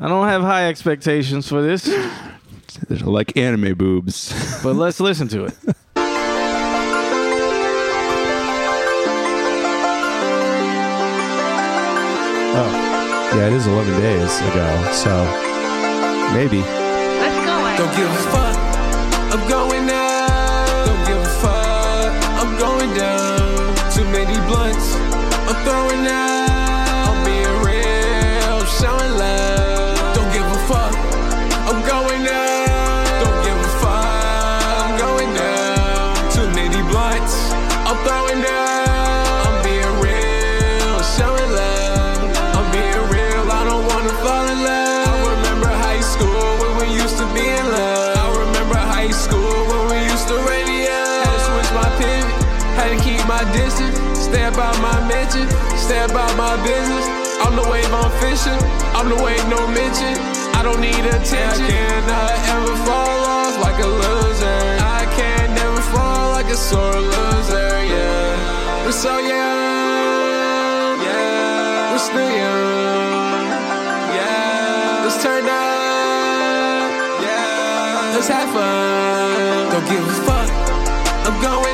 I 0.00 0.08
don't 0.08 0.28
have 0.28 0.42
high 0.42 0.68
expectations 0.68 1.48
for 1.48 1.62
this, 1.62 1.84
They're 2.88 2.98
like 2.98 3.36
anime 3.36 3.74
boobs. 3.76 4.32
but 4.62 4.74
let's 4.74 4.98
listen 5.00 5.28
to 5.28 5.44
it. 5.44 5.54
Oh, 12.54 13.32
yeah, 13.36 13.46
it 13.46 13.52
is 13.54 13.66
11 13.66 14.00
days 14.00 14.40
ago, 14.40 14.92
so 14.92 15.24
maybe. 16.34 16.60
Let's 16.60 17.46
go. 17.46 17.84
Don't 17.86 17.96
give 17.96 18.10
a 18.10 18.22
fuck. 18.30 18.61
I'm 19.32 19.48
going 19.48 19.88
up. 19.88 20.86
Don't 20.86 21.06
give 21.06 21.16
a 21.16 21.32
fuck. 21.40 22.12
I'm 22.38 22.58
going 22.58 22.94
down. 22.94 23.74
Too 23.90 24.04
many 24.12 24.36
blunts. 24.46 24.94
I'm 25.48 25.64
throwing 25.64 26.06
out. 26.06 26.41
About 56.10 56.34
my 56.36 56.56
business. 56.66 57.06
I'm 57.42 57.54
the 57.54 57.62
wave 57.70 57.92
I'm 57.92 58.10
fishing. 58.18 58.58
I'm 58.98 59.08
the 59.08 59.18
wave 59.22 59.42
no 59.48 59.66
mention. 59.68 60.14
I 60.58 60.62
don't 60.62 60.80
need 60.80 61.04
attention. 61.04 61.62
I 61.62 61.70
cannot 61.70 62.32
ever 62.54 62.74
fall 62.86 63.20
off 63.38 63.54
like 63.62 63.78
a 63.78 63.86
loser. 63.86 64.62
I 64.82 65.06
can 65.16 65.54
never 65.54 65.80
fall 65.94 66.32
like 66.32 66.46
a 66.46 66.56
sore 66.56 66.98
loser. 66.98 67.70
Yeah, 67.86 68.84
we're 68.84 68.92
so 68.92 69.18
young. 69.18 70.96
Yeah, 71.06 71.92
we're 71.92 72.04
still 72.10 72.30
young. 72.30 73.46
Yeah, 74.16 75.02
let's 75.04 75.22
turn 75.22 75.44
up. 75.46 76.90
Yeah, 77.22 78.12
let's 78.14 78.28
have 78.28 78.50
fun. 78.50 79.70
Don't 79.70 79.86
give 79.86 80.02
a 80.02 80.16
fuck. 80.26 80.50
I'm 81.26 81.38
going 81.40 81.71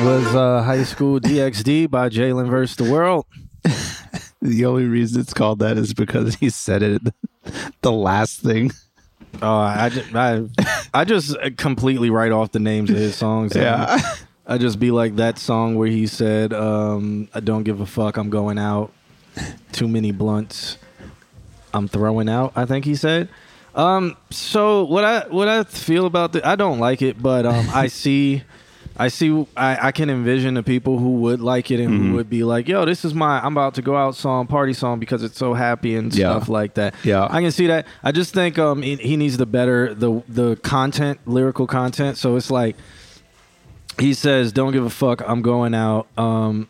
was 0.00 0.34
uh, 0.34 0.62
High 0.62 0.84
School 0.84 1.20
DxD 1.20 1.90
by 1.90 2.08
Jalen 2.08 2.48
vs. 2.48 2.76
the 2.76 2.90
World. 2.90 3.26
The 4.40 4.66
only 4.66 4.84
reason 4.84 5.20
it's 5.20 5.34
called 5.34 5.58
that 5.58 5.76
is 5.76 5.92
because 5.92 6.36
he 6.36 6.48
said 6.48 6.80
it 6.80 7.02
the 7.82 7.90
last 7.90 8.40
thing. 8.40 8.70
Oh, 9.42 9.58
I, 9.58 9.88
ju- 9.88 10.04
I, 10.14 10.44
I 10.94 11.04
just 11.04 11.36
completely 11.56 12.08
write 12.08 12.30
off 12.30 12.52
the 12.52 12.60
names 12.60 12.88
of 12.88 12.94
his 12.96 13.16
songs. 13.16 13.56
Yeah. 13.56 14.00
I 14.46 14.56
just 14.58 14.78
be 14.78 14.92
like 14.92 15.16
that 15.16 15.40
song 15.40 15.74
where 15.74 15.88
he 15.88 16.06
said, 16.06 16.52
um, 16.52 17.28
I 17.34 17.40
don't 17.40 17.64
give 17.64 17.80
a 17.80 17.86
fuck, 17.86 18.16
I'm 18.16 18.30
going 18.30 18.58
out. 18.58 18.92
Too 19.72 19.88
many 19.88 20.12
blunts. 20.12 20.78
I'm 21.74 21.88
throwing 21.88 22.28
out, 22.28 22.52
I 22.54 22.64
think 22.64 22.84
he 22.84 22.94
said. 22.94 23.28
Um, 23.74 24.16
so 24.30 24.84
what 24.84 25.02
I 25.02 25.26
what 25.28 25.48
I 25.48 25.64
feel 25.64 26.06
about 26.06 26.30
the 26.32 26.46
I 26.46 26.54
don't 26.54 26.78
like 26.78 27.02
it, 27.02 27.20
but 27.20 27.44
um 27.44 27.68
I 27.70 27.88
see 27.88 28.44
I 28.98 29.08
see 29.08 29.46
I, 29.56 29.88
I 29.88 29.92
can 29.92 30.10
envision 30.10 30.54
the 30.54 30.62
people 30.62 30.98
who 30.98 31.20
would 31.20 31.40
like 31.40 31.70
it 31.70 31.78
and 31.80 31.90
Mm-hmm. 31.90 32.08
who 32.10 32.14
would 32.16 32.28
be 32.28 32.42
like, 32.42 32.66
yo, 32.68 32.84
this 32.84 33.04
is 33.04 33.14
my 33.14 33.38
I'm 33.44 33.52
about 33.56 33.74
to 33.74 33.82
go 33.82 33.96
out 33.96 34.16
song, 34.16 34.46
party 34.46 34.72
song 34.72 34.98
because 34.98 35.22
it's 35.22 35.38
so 35.38 35.54
happy 35.54 35.94
and 35.94 36.12
Yeah. 36.12 36.30
stuff 36.36 36.48
like 36.48 36.74
that. 36.74 36.94
Yeah. 37.04 37.26
I 37.30 37.40
can 37.40 37.52
see 37.52 37.68
that. 37.68 37.86
I 38.02 38.10
just 38.12 38.34
think 38.34 38.58
um 38.58 38.82
he, 38.82 38.96
he 38.96 39.16
needs 39.16 39.36
the 39.36 39.46
better 39.46 39.94
the 39.94 40.22
the 40.28 40.56
content, 40.56 41.20
lyrical 41.26 41.66
content. 41.66 42.16
So 42.18 42.36
it's 42.36 42.50
like 42.50 42.76
he 43.98 44.14
says, 44.14 44.52
"Don't 44.52 44.72
give 44.72 44.84
a 44.84 44.90
fuck, 44.90 45.22
I'm 45.28 45.42
going 45.42 45.74
out." 45.74 46.06
Um, 46.16 46.68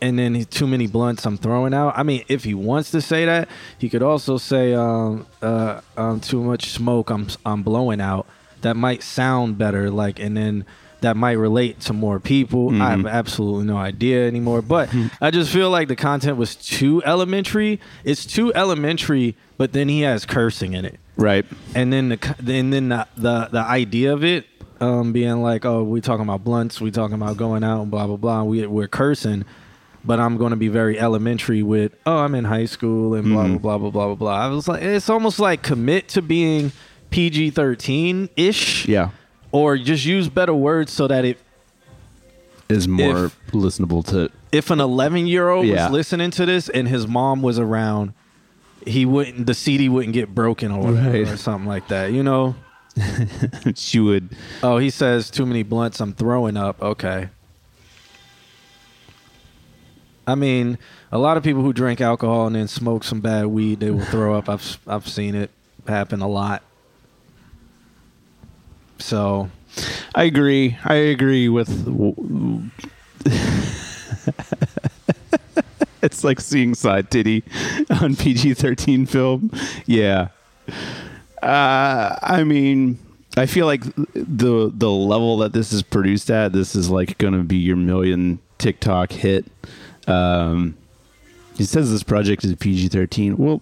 and 0.00 0.18
then 0.18 0.34
he, 0.34 0.44
too 0.44 0.66
many 0.66 0.86
blunts, 0.86 1.24
I'm 1.26 1.36
throwing 1.38 1.72
out. 1.74 1.94
I 1.96 2.02
mean, 2.02 2.24
if 2.28 2.44
he 2.44 2.52
wants 2.54 2.90
to 2.92 3.00
say 3.00 3.24
that, 3.26 3.48
he 3.78 3.88
could 3.88 4.02
also 4.02 4.36
say, 4.38 4.74
um, 4.74 5.26
uh, 5.42 5.80
um, 5.96 6.20
"Too 6.20 6.42
much 6.42 6.70
smoke, 6.70 7.10
I'm 7.10 7.26
I'm 7.44 7.62
blowing 7.62 8.00
out." 8.00 8.26
That 8.62 8.76
might 8.76 9.02
sound 9.02 9.58
better, 9.58 9.90
like, 9.90 10.18
and 10.18 10.34
then 10.36 10.64
that 11.04 11.16
might 11.16 11.32
relate 11.38 11.80
to 11.80 11.92
more 11.92 12.18
people. 12.20 12.70
I 12.82 12.90
have 12.90 13.06
absolutely 13.06 13.64
no 13.64 13.76
idea 13.76 14.26
anymore, 14.26 14.60
but 14.62 14.88
I 15.20 15.30
just 15.30 15.52
feel 15.52 15.70
like 15.70 15.88
the 15.88 15.96
content 15.96 16.36
was 16.36 16.56
too 16.56 17.02
elementary. 17.04 17.80
It's 18.04 18.26
too 18.26 18.52
elementary, 18.54 19.36
but 19.56 19.72
then 19.72 19.88
he 19.88 20.00
has 20.02 20.26
cursing 20.26 20.72
in 20.74 20.84
it 20.84 20.98
Right. 21.16 21.46
and 21.74 21.92
then 21.92 22.08
the 22.10 22.36
and 22.46 22.72
then 22.72 22.88
the, 22.88 23.06
the 23.16 23.48
the 23.52 23.60
idea 23.60 24.12
of 24.12 24.24
it 24.24 24.46
um, 24.80 25.12
being 25.12 25.40
like, 25.40 25.64
"Oh, 25.64 25.84
we 25.84 26.00
talking 26.00 26.24
about 26.24 26.42
blunts, 26.42 26.80
we 26.80 26.90
talking 26.90 27.14
about 27.14 27.36
going 27.36 27.62
out, 27.62 27.82
and 27.82 27.90
blah 27.90 28.06
blah 28.08 28.16
blah." 28.16 28.42
We 28.42 28.66
we're 28.66 28.88
cursing, 28.88 29.44
but 30.04 30.18
I'm 30.18 30.36
going 30.36 30.50
to 30.50 30.56
be 30.56 30.66
very 30.68 30.98
elementary 30.98 31.62
with, 31.62 31.92
"Oh, 32.04 32.18
I'm 32.18 32.34
in 32.34 32.44
high 32.44 32.66
school 32.66 33.14
and 33.14 33.24
blah 33.32 33.44
Mm-hmm. 33.44 33.56
blah 33.58 33.78
blah 33.78 33.90
blah 33.90 34.06
blah 34.06 34.06
blah 34.08 34.14
blah." 34.16 34.32
I 34.44 34.48
was 34.48 34.66
like, 34.66 34.82
it's 34.82 35.08
almost 35.08 35.38
like 35.38 35.62
commit 35.62 36.08
to 36.08 36.20
being 36.22 36.72
PG-13 37.10 38.30
ish, 38.36 38.86
Yeah. 38.88 39.10
Or 39.54 39.78
just 39.78 40.04
use 40.04 40.28
better 40.28 40.52
words 40.52 40.92
so 40.92 41.06
that 41.06 41.24
it 41.24 41.38
Is 42.68 42.88
more 42.88 43.26
If- 43.26 43.40
listenable 43.52 44.04
to. 44.06 44.30
if 44.50 44.70
an 44.70 44.80
11 44.80 45.26
year 45.28 45.48
old 45.50 45.66
Yeah. 45.66 45.84
was 45.84 45.92
listening 45.92 46.30
to 46.32 46.44
this 46.46 46.68
and 46.68 46.88
his 46.88 47.06
mom 47.06 47.40
was 47.40 47.58
around, 47.58 48.14
he 48.86 49.06
wouldn't 49.06 49.46
the 49.46 49.54
CD 49.54 49.88
wouldn't 49.88 50.12
get 50.14 50.34
broken 50.34 50.72
or 50.72 50.80
whatever, 50.80 51.10
Right. 51.10 51.28
or 51.28 51.36
something 51.36 51.68
like 51.68 51.86
that. 51.88 52.10
You 52.12 52.22
know? 52.24 52.56
she 53.76 54.00
would. 54.00 54.30
Oh, 54.62 54.78
he 54.78 54.90
says 54.90 55.30
too 55.30 55.46
many 55.46 55.62
blunts. 55.62 56.00
I'm 56.00 56.14
throwing 56.14 56.56
up. 56.56 56.82
Okay. 56.82 57.28
I 60.26 60.34
mean, 60.34 60.78
a 61.12 61.18
lot 61.18 61.36
of 61.36 61.42
people 61.42 61.62
who 61.62 61.72
drink 61.72 62.00
alcohol 62.00 62.46
and 62.46 62.56
then 62.56 62.66
smoke 62.66 63.04
some 63.04 63.20
bad 63.20 63.46
weed, 63.46 63.80
they 63.80 63.90
will 63.90 64.04
throw 64.06 64.36
up. 64.36 64.48
I've 64.48 64.78
I've 64.86 65.06
seen 65.06 65.34
it 65.34 65.50
happen 65.86 66.22
a 66.22 66.28
lot. 66.28 66.62
So 69.04 69.50
I 70.14 70.24
agree. 70.24 70.78
I 70.82 70.94
agree 70.94 71.50
with. 71.50 71.68
it's 76.00 76.24
like 76.24 76.40
seeing 76.40 76.74
side 76.74 77.10
titty 77.10 77.44
on 78.00 78.16
PG 78.16 78.54
thirteen 78.54 79.04
film. 79.04 79.50
Yeah. 79.84 80.28
Uh, 81.42 82.16
I 82.22 82.44
mean, 82.44 82.98
I 83.36 83.44
feel 83.44 83.66
like 83.66 83.82
the 84.14 84.72
the 84.72 84.90
level 84.90 85.36
that 85.36 85.52
this 85.52 85.74
is 85.74 85.82
produced 85.82 86.30
at, 86.30 86.54
this 86.54 86.74
is 86.74 86.88
like 86.88 87.18
going 87.18 87.34
to 87.34 87.42
be 87.42 87.56
your 87.56 87.76
million 87.76 88.38
TikTok 88.56 89.12
hit. 89.12 89.44
Um, 90.06 90.78
he 91.56 91.64
says 91.64 91.90
this 91.90 92.02
project 92.02 92.42
is 92.42 92.54
PG 92.54 92.88
thirteen. 92.88 93.36
Well, 93.36 93.60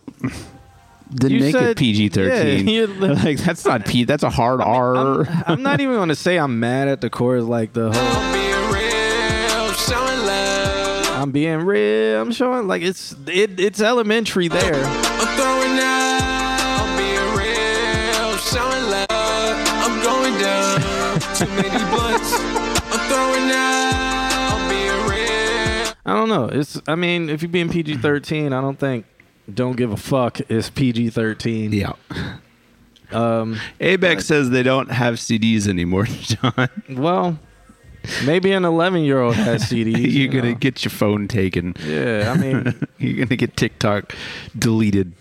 then 1.12 1.31
You 1.31 1.40
make 1.40 1.52
said- 1.54 1.71
it 1.71 1.76
PG 1.78 2.09
thirteen. 2.11 2.69
yeah, 2.69 2.85
like 3.25 3.38
that's 3.38 3.64
not 3.64 3.85
P. 3.87 4.04
That's 4.04 4.23
a 4.23 4.31
hard 4.31 4.61
R. 4.61 5.26
I'm 5.47 5.62
not 5.62 5.81
even 5.81 5.95
going 5.97 6.09
to 6.09 6.14
say 6.16 6.38
I'm 6.38 6.59
mad 6.61 6.88
at 6.88 7.00
the 7.00 7.11
chorus, 7.11 7.45
like 7.45 7.73
the 7.73 7.92
whole. 7.92 8.02
I'm 8.02 8.33
being 8.33 8.73
real, 8.73 9.73
showing 9.75 10.26
love. 10.26 11.07
I'm 11.23 11.31
being 11.31 11.61
real. 11.61 12.21
I'm 12.23 12.33
showing 12.33 12.66
like 12.66 12.83
it's 12.83 13.14
it, 13.26 13.61
it's 13.61 13.81
elementary 13.81 14.49
there. 14.49 14.85
I'm 14.85 15.37
throwing 15.37 15.78
out. 15.78 16.21
I'm 16.81 16.97
being 16.97 17.28
real, 17.37 18.37
showing 18.38 18.90
love. 18.90 19.09
I'm 19.11 20.02
going 20.02 20.40
down. 20.40 20.81
Too 21.37 21.47
many 21.47 21.69
blunts. 21.95 22.33
I'm 22.35 23.00
throwing 23.09 23.50
out. 23.50 24.52
I'm 24.54 24.69
being 24.69 25.11
real. 25.11 25.95
I 26.07 26.14
don't 26.14 26.28
know. 26.28 26.47
It's 26.47 26.81
I 26.88 26.95
mean, 26.95 27.28
if 27.28 27.42
you're 27.42 27.49
being 27.50 27.69
PG-13, 27.69 28.47
I 28.47 28.61
don't 28.61 28.78
think 28.78 29.04
don't 29.52 29.76
give 29.76 29.92
a 29.92 29.96
fuck 29.96 30.40
is 30.50 30.70
PG-13. 30.70 31.72
Yeah. 31.72 31.92
Um. 33.11 33.58
Abex 33.80 34.22
says 34.22 34.50
they 34.50 34.62
don't 34.62 34.90
have 34.90 35.16
CDs 35.16 35.68
anymore, 35.68 36.04
John. 36.06 36.68
Well, 36.88 37.38
maybe 38.25 38.52
an 38.52 38.64
11 38.64 39.02
year 39.02 39.20
old 39.20 39.34
has 39.34 39.64
CDs. 39.70 39.99
You're 39.99 40.08
you 40.08 40.28
gonna 40.28 40.52
know. 40.52 40.58
get 40.58 40.82
your 40.84 40.90
phone 40.90 41.28
taken. 41.28 41.75
Yeah, 41.84 42.32
I 42.34 42.40
mean, 42.40 42.87
You're 42.99 43.26
gonna 43.26 43.37
get 43.37 43.54
TikTok 43.56 44.14
deleted. 44.58 45.12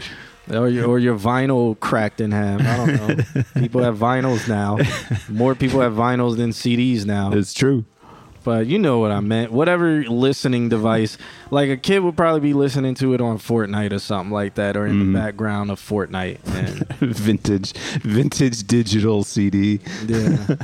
or 0.50 0.70
your, 0.70 0.88
or 0.88 1.00
your 1.00 1.18
vinyl 1.18 1.78
cracked 1.82 2.22
in 2.22 2.32
half. 2.32 2.62
I 2.62 2.78
don't 2.78 3.18
know. 3.36 3.44
People 3.62 3.84
have 3.84 3.98
vinyls 3.98 4.48
now. 4.48 4.78
More 5.30 5.54
people 5.54 5.82
have 5.82 5.94
vinyls 5.94 6.38
than 6.38 6.52
CDs 6.52 7.06
now. 7.06 7.34
It's 7.34 7.54
true. 7.54 7.84
But 8.44 8.66
you 8.66 8.80
know 8.80 8.98
what 9.00 9.12
I 9.12 9.20
meant. 9.20 9.52
Whatever 9.52 10.04
listening 10.04 10.68
device, 10.70 11.18
like 11.52 11.70
a 11.70 11.78
kid 11.78 12.00
would 12.00 12.18
probably 12.18 12.40
be 12.40 12.54
listening 12.54 12.96
to 12.96 13.14
it 13.14 13.22
on 13.22 13.38
Fortnite 13.38 13.92
or 13.94 14.00
something 14.00 14.32
like 14.32 14.56
that, 14.56 14.76
or 14.76 14.88
in 14.88 14.94
Mm-hmm. 14.96 15.14
the 15.14 15.20
background 15.20 15.70
of 15.72 15.80
Fortnite. 15.80 16.40
And 16.56 16.88
vintage, 17.16 17.74
vintage 18.02 18.64
digital 18.66 19.24
CD. 19.24 19.80
yeah, 20.08 20.56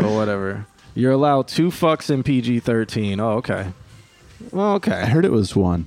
or 0.00 0.16
whatever. 0.16 0.66
You're 0.94 1.12
allowed 1.12 1.48
two 1.48 1.68
fucks 1.68 2.10
in 2.10 2.22
PG-13. 2.22 3.20
Oh, 3.20 3.38
okay. 3.38 3.68
Well, 4.50 4.74
okay. 4.74 4.92
I 4.92 5.06
heard 5.06 5.24
it 5.24 5.32
was 5.32 5.54
one. 5.54 5.86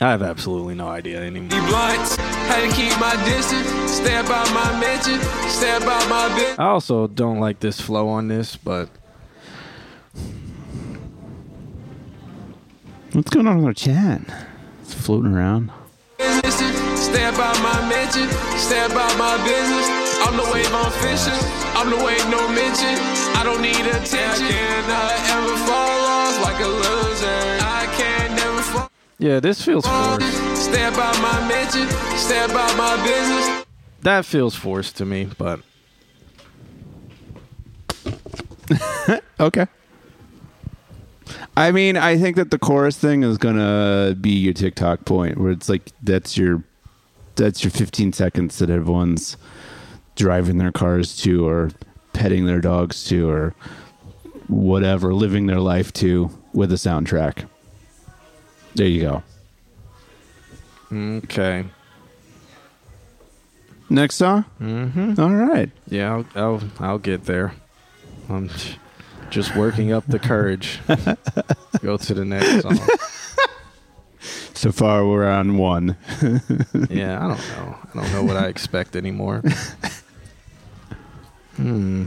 I 0.00 0.10
have 0.10 0.20
absolutely 0.22 0.74
no 0.74 0.88
idea 0.88 1.22
anymore. 1.22 1.48
Be 1.48 1.66
blunts. 1.68 2.16
Had 2.16 2.68
to 2.68 2.76
keep 2.76 2.98
my 3.00 3.14
distance. 3.24 3.68
Stay 3.92 4.16
about 4.18 4.52
my 4.52 4.78
mention. 4.78 5.20
Stay 5.48 5.74
about 5.76 6.06
my 6.10 6.28
business. 6.36 6.58
I 6.58 6.64
also 6.66 7.06
don't 7.06 7.38
like 7.40 7.60
this 7.60 7.80
flow 7.80 8.08
on 8.08 8.28
this, 8.28 8.56
but 8.56 8.90
What's 13.16 13.30
going 13.30 13.46
on 13.46 13.56
with 13.56 13.64
our 13.64 13.72
chat? 13.72 14.20
It's 14.82 14.92
floating 14.92 15.32
around. 15.32 15.72
Stay 16.20 17.24
about 17.24 17.56
my 17.62 17.88
mention. 17.88 18.28
Stay 18.58 18.84
about 18.84 19.16
my 19.16 19.42
business. 19.42 19.88
I'm 20.20 20.36
the 20.36 20.44
wave 20.52 20.70
on 20.74 20.92
fishing. 21.00 21.32
I'm 21.72 21.88
the 21.88 21.96
wave 21.96 22.28
no 22.28 22.46
mention. 22.52 22.92
I 23.32 23.42
don't 23.42 23.62
need 23.62 23.86
attention. 23.86 24.52
I 24.52 25.16
ever 25.32 25.56
fall 25.64 26.04
off 26.12 26.44
like 26.44 26.60
a 26.60 26.68
loser. 26.68 27.56
I 27.64 27.88
can 27.96 28.36
never 28.36 28.60
fall. 28.60 28.90
yeah, 29.18 29.40
this 29.40 29.62
feels 29.62 29.86
forced. 29.86 30.62
Stay 30.62 30.84
about 30.84 31.18
my 31.22 31.48
mention. 31.48 31.88
Stay 32.18 32.44
about 32.44 32.76
my 32.76 33.02
business. 33.02 33.64
That 34.02 34.26
feels 34.26 34.54
forced 34.54 34.98
to 34.98 35.06
me, 35.06 35.30
but 35.38 35.60
Okay. 39.40 39.66
I 41.56 41.72
mean, 41.72 41.96
I 41.96 42.16
think 42.18 42.36
that 42.36 42.50
the 42.50 42.58
chorus 42.58 42.96
thing 42.96 43.22
is 43.22 43.38
gonna 43.38 44.16
be 44.20 44.30
your 44.30 44.52
TikTok 44.52 45.04
point, 45.04 45.38
where 45.38 45.50
it's 45.50 45.68
like 45.68 45.90
that's 46.02 46.36
your 46.36 46.62
that's 47.36 47.62
your 47.62 47.70
15 47.70 48.12
seconds 48.12 48.58
that 48.58 48.70
everyone's 48.70 49.36
driving 50.14 50.58
their 50.58 50.72
cars 50.72 51.16
to, 51.22 51.46
or 51.46 51.70
petting 52.12 52.46
their 52.46 52.60
dogs 52.60 53.04
to, 53.04 53.28
or 53.28 53.54
whatever, 54.48 55.12
living 55.12 55.46
their 55.46 55.60
life 55.60 55.92
to 55.94 56.30
with 56.52 56.72
a 56.72 56.76
soundtrack. 56.76 57.46
There 58.74 58.86
you 58.86 59.00
go. 59.00 59.22
okay. 60.92 61.64
Next 63.88 64.16
song. 64.16 64.44
Mm-hmm. 64.60 65.20
All 65.20 65.34
right. 65.34 65.70
Yeah, 65.88 66.12
I'll 66.12 66.26
I'll, 66.34 66.62
I'll 66.80 66.98
get 66.98 67.24
there. 67.24 67.54
I'm 68.28 68.50
just 69.30 69.54
working 69.56 69.92
up 69.92 70.04
the 70.06 70.18
courage. 70.18 70.80
Go 71.82 71.96
to 71.96 72.14
the 72.14 72.24
next 72.24 72.62
song. 72.62 72.78
So 74.54 74.72
far, 74.72 75.06
we're 75.06 75.28
on 75.28 75.58
one. 75.58 75.96
Yeah, 76.90 77.24
I 77.24 77.28
don't 77.28 77.38
know. 77.38 77.76
I 77.84 77.88
don't 77.94 78.12
know 78.12 78.24
what 78.24 78.36
I 78.38 78.46
expect 78.46 78.96
anymore. 78.96 79.42
Hmm. 81.56 82.06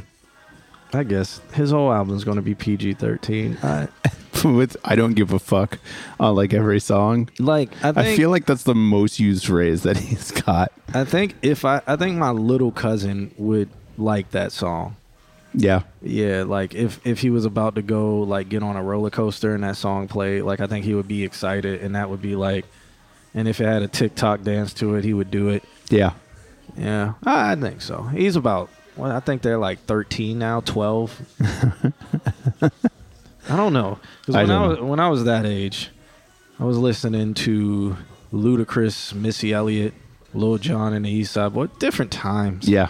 I 0.91 1.03
guess 1.03 1.39
his 1.53 1.69
whole 1.71 1.93
album's 1.93 2.23
going 2.23 2.37
to 2.37 2.41
be 2.41 2.55
PG-13. 2.55 3.63
I, 3.63 3.87
with 4.47 4.75
I 4.83 4.95
don't 4.95 5.13
give 5.13 5.31
a 5.31 5.39
fuck 5.39 5.77
on 6.19 6.35
like 6.35 6.53
every 6.53 6.79
song. 6.79 7.29
like 7.39 7.71
I 7.83 7.91
think 7.91 7.97
I 7.97 8.15
feel 8.15 8.29
like 8.31 8.45
that's 8.45 8.63
the 8.63 8.75
most 8.75 9.19
used 9.19 9.45
phrase 9.45 9.83
that 9.83 9.97
he's 9.97 10.31
got. 10.31 10.71
I 10.93 11.03
think 11.03 11.35
if 11.41 11.65
I 11.65 11.81
I 11.85 11.95
think 11.97 12.17
my 12.17 12.31
little 12.31 12.71
cousin 12.71 13.33
would 13.37 13.69
like 13.97 14.31
that 14.31 14.51
song. 14.51 14.95
Yeah. 15.53 15.81
Yeah, 16.01 16.43
like 16.43 16.75
if 16.75 17.05
if 17.05 17.19
he 17.19 17.29
was 17.29 17.45
about 17.45 17.75
to 17.75 17.81
go 17.81 18.19
like 18.19 18.49
get 18.49 18.63
on 18.63 18.75
a 18.75 18.83
roller 18.83 19.09
coaster 19.09 19.53
and 19.53 19.63
that 19.63 19.77
song 19.77 20.07
played, 20.07 20.43
like 20.43 20.59
I 20.59 20.67
think 20.67 20.85
he 20.85 20.93
would 20.93 21.07
be 21.07 21.23
excited 21.23 21.81
and 21.81 21.95
that 21.95 22.09
would 22.09 22.21
be 22.21 22.35
like 22.35 22.65
and 23.33 23.47
if 23.47 23.61
it 23.61 23.65
had 23.65 23.81
a 23.81 23.87
TikTok 23.87 24.43
dance 24.43 24.73
to 24.75 24.95
it, 24.95 25.03
he 25.03 25.13
would 25.13 25.31
do 25.31 25.49
it. 25.49 25.63
Yeah. 25.89 26.13
Yeah, 26.77 27.13
I 27.23 27.53
I 27.53 27.55
think 27.55 27.81
so. 27.81 28.03
He's 28.03 28.35
about 28.35 28.69
well, 28.95 29.11
I 29.11 29.19
think 29.21 29.41
they're 29.41 29.57
like 29.57 29.79
13 29.85 30.37
now, 30.37 30.59
12. 30.59 31.21
I 33.49 33.55
don't 33.55 33.73
know. 33.73 33.99
I 34.27 34.31
when 34.31 34.37
I, 34.37 34.45
don't 34.45 34.69
was 34.69 34.79
when 34.79 34.99
I 34.99 35.09
was 35.09 35.23
that 35.23 35.45
age, 35.45 35.89
I 36.59 36.65
was 36.65 36.77
listening 36.77 37.33
to 37.35 37.97
Ludacris, 38.33 39.13
Missy 39.13 39.53
Elliott, 39.53 39.93
Lil 40.33 40.57
Jon 40.57 40.93
and 40.93 41.05
the 41.05 41.09
East 41.09 41.33
Side 41.33 41.53
Boy. 41.53 41.67
Different 41.79 42.11
times. 42.11 42.67
Yeah. 42.67 42.89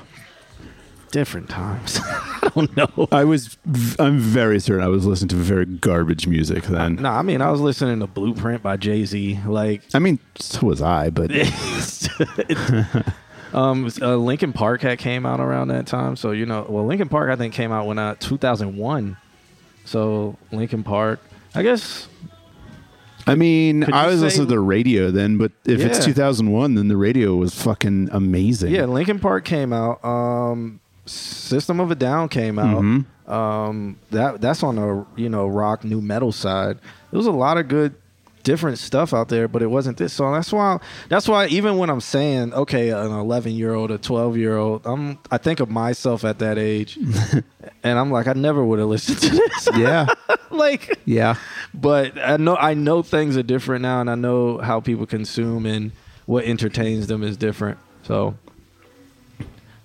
Different 1.12 1.50
times. 1.50 2.00
I 2.04 2.52
don't 2.56 2.76
know. 2.78 3.08
I 3.12 3.24
was 3.24 3.58
I'm 3.98 4.20
very 4.20 4.60
certain 4.60 4.84
I 4.84 4.88
was 4.88 5.06
listening 5.06 5.30
to 5.30 5.36
very 5.36 5.66
garbage 5.66 6.28
music 6.28 6.64
then. 6.64 6.96
No, 6.96 7.10
I 7.10 7.22
mean 7.22 7.42
I 7.42 7.52
was 7.52 7.62
listening 7.62 8.00
to 8.00 8.08
Blueprint 8.08 8.62
by 8.62 8.78
Jay 8.78 9.06
Z. 9.06 9.40
Like, 9.46 9.82
I 9.94 10.00
mean, 10.00 10.20
so 10.36 10.68
was 10.68 10.82
I, 10.82 11.10
but 11.10 11.32
um, 13.54 13.90
uh, 14.02 14.16
Linkin 14.16 14.54
Park 14.54 14.82
had 14.82 15.00
came 15.00 15.26
out 15.26 15.40
around 15.40 15.70
that 15.70 15.88
time. 15.88 16.16
So 16.16 16.32
you 16.32 16.46
know, 16.46 16.66
well, 16.70 16.86
Linkin 16.86 17.10
Park 17.10 17.32
I 17.32 17.36
think 17.36 17.54
came 17.54 17.72
out 17.72 17.88
when 17.88 17.98
uh 17.98 18.16
2001. 18.20 19.18
So 19.86 20.38
Linkin 20.52 20.84
Park, 20.84 21.20
I 21.56 21.64
guess. 21.64 22.08
I 23.26 23.36
mean, 23.36 23.92
I 23.94 24.08
was 24.08 24.22
listening 24.22 24.48
to 24.48 24.54
the 24.54 24.60
radio 24.60 25.12
then, 25.12 25.38
but 25.38 25.52
if 25.66 25.82
it's 25.82 26.04
2001, 26.04 26.76
then 26.76 26.88
the 26.88 26.98
radio 26.98 27.36
was 27.36 27.54
fucking 27.54 28.10
amazing. 28.12 28.74
Yeah, 28.74 28.86
Linkin 28.86 29.20
Park 29.20 29.46
came 29.46 29.72
out. 29.72 30.04
Um, 30.04 30.80
System 31.10 31.80
of 31.80 31.92
a 31.92 31.96
Down 31.96 32.30
came 32.30 32.60
out. 32.60 32.82
Mm-hmm. 32.82 33.32
Um, 33.32 34.00
that 34.12 34.42
that's 34.42 34.64
on 34.64 34.76
the 34.76 35.06
you 35.16 35.30
know 35.30 35.48
rock 35.48 35.84
nu 35.84 36.02
metal 36.02 36.32
side. 36.32 36.80
There 37.12 37.18
was 37.18 37.28
a 37.28 37.32
lot 37.32 37.58
of 37.58 37.68
good 37.68 37.96
different 38.44 38.80
stuff 38.80 39.14
out 39.14 39.28
there, 39.28 39.48
but 39.48 39.62
it 39.62 39.68
wasn't 39.68 39.98
this 39.98 40.14
song. 40.14 40.34
That's 40.34 40.52
why 40.52 40.80
that's 41.10 41.28
why 41.28 41.48
even 41.48 41.78
when 41.78 41.90
I'm 41.90 42.02
saying 42.02 42.54
okay, 42.54 42.90
an 42.90 43.12
11 43.12 43.54
year 43.54 43.74
old, 43.74 43.92
a 43.92 43.98
12 43.98 44.38
year 44.38 44.58
old, 44.58 44.86
I'm 44.86 45.20
I 45.30 45.38
think 45.38 45.60
of 45.60 45.70
myself 45.70 46.24
at 46.24 46.40
that 46.40 46.58
age, 46.58 46.98
and 47.84 48.00
I'm 48.00 48.12
like 48.12 48.28
I 48.28 48.34
never 48.34 48.64
would 48.64 48.80
have 48.80 48.88
listened 48.88 49.20
to 49.20 49.30
this. 49.30 49.70
Yeah. 49.78 50.08
like 50.52 51.00
Yeah. 51.06 51.36
but 51.74 52.18
I 52.18 52.38
know 52.38 52.56
I 52.56 52.74
know 52.74 53.04
things 53.04 53.38
are 53.38 53.44
different 53.44 53.82
now, 53.82 54.02
and 54.02 54.10
I 54.10 54.16
know 54.16 54.58
how 54.60 54.80
people 54.80 55.06
consume 55.06 55.66
and 55.66 55.92
what 56.26 56.46
entertains 56.46 57.08
them 57.08 57.24
is 57.24 57.38
different. 57.38 57.78
So 58.04 58.36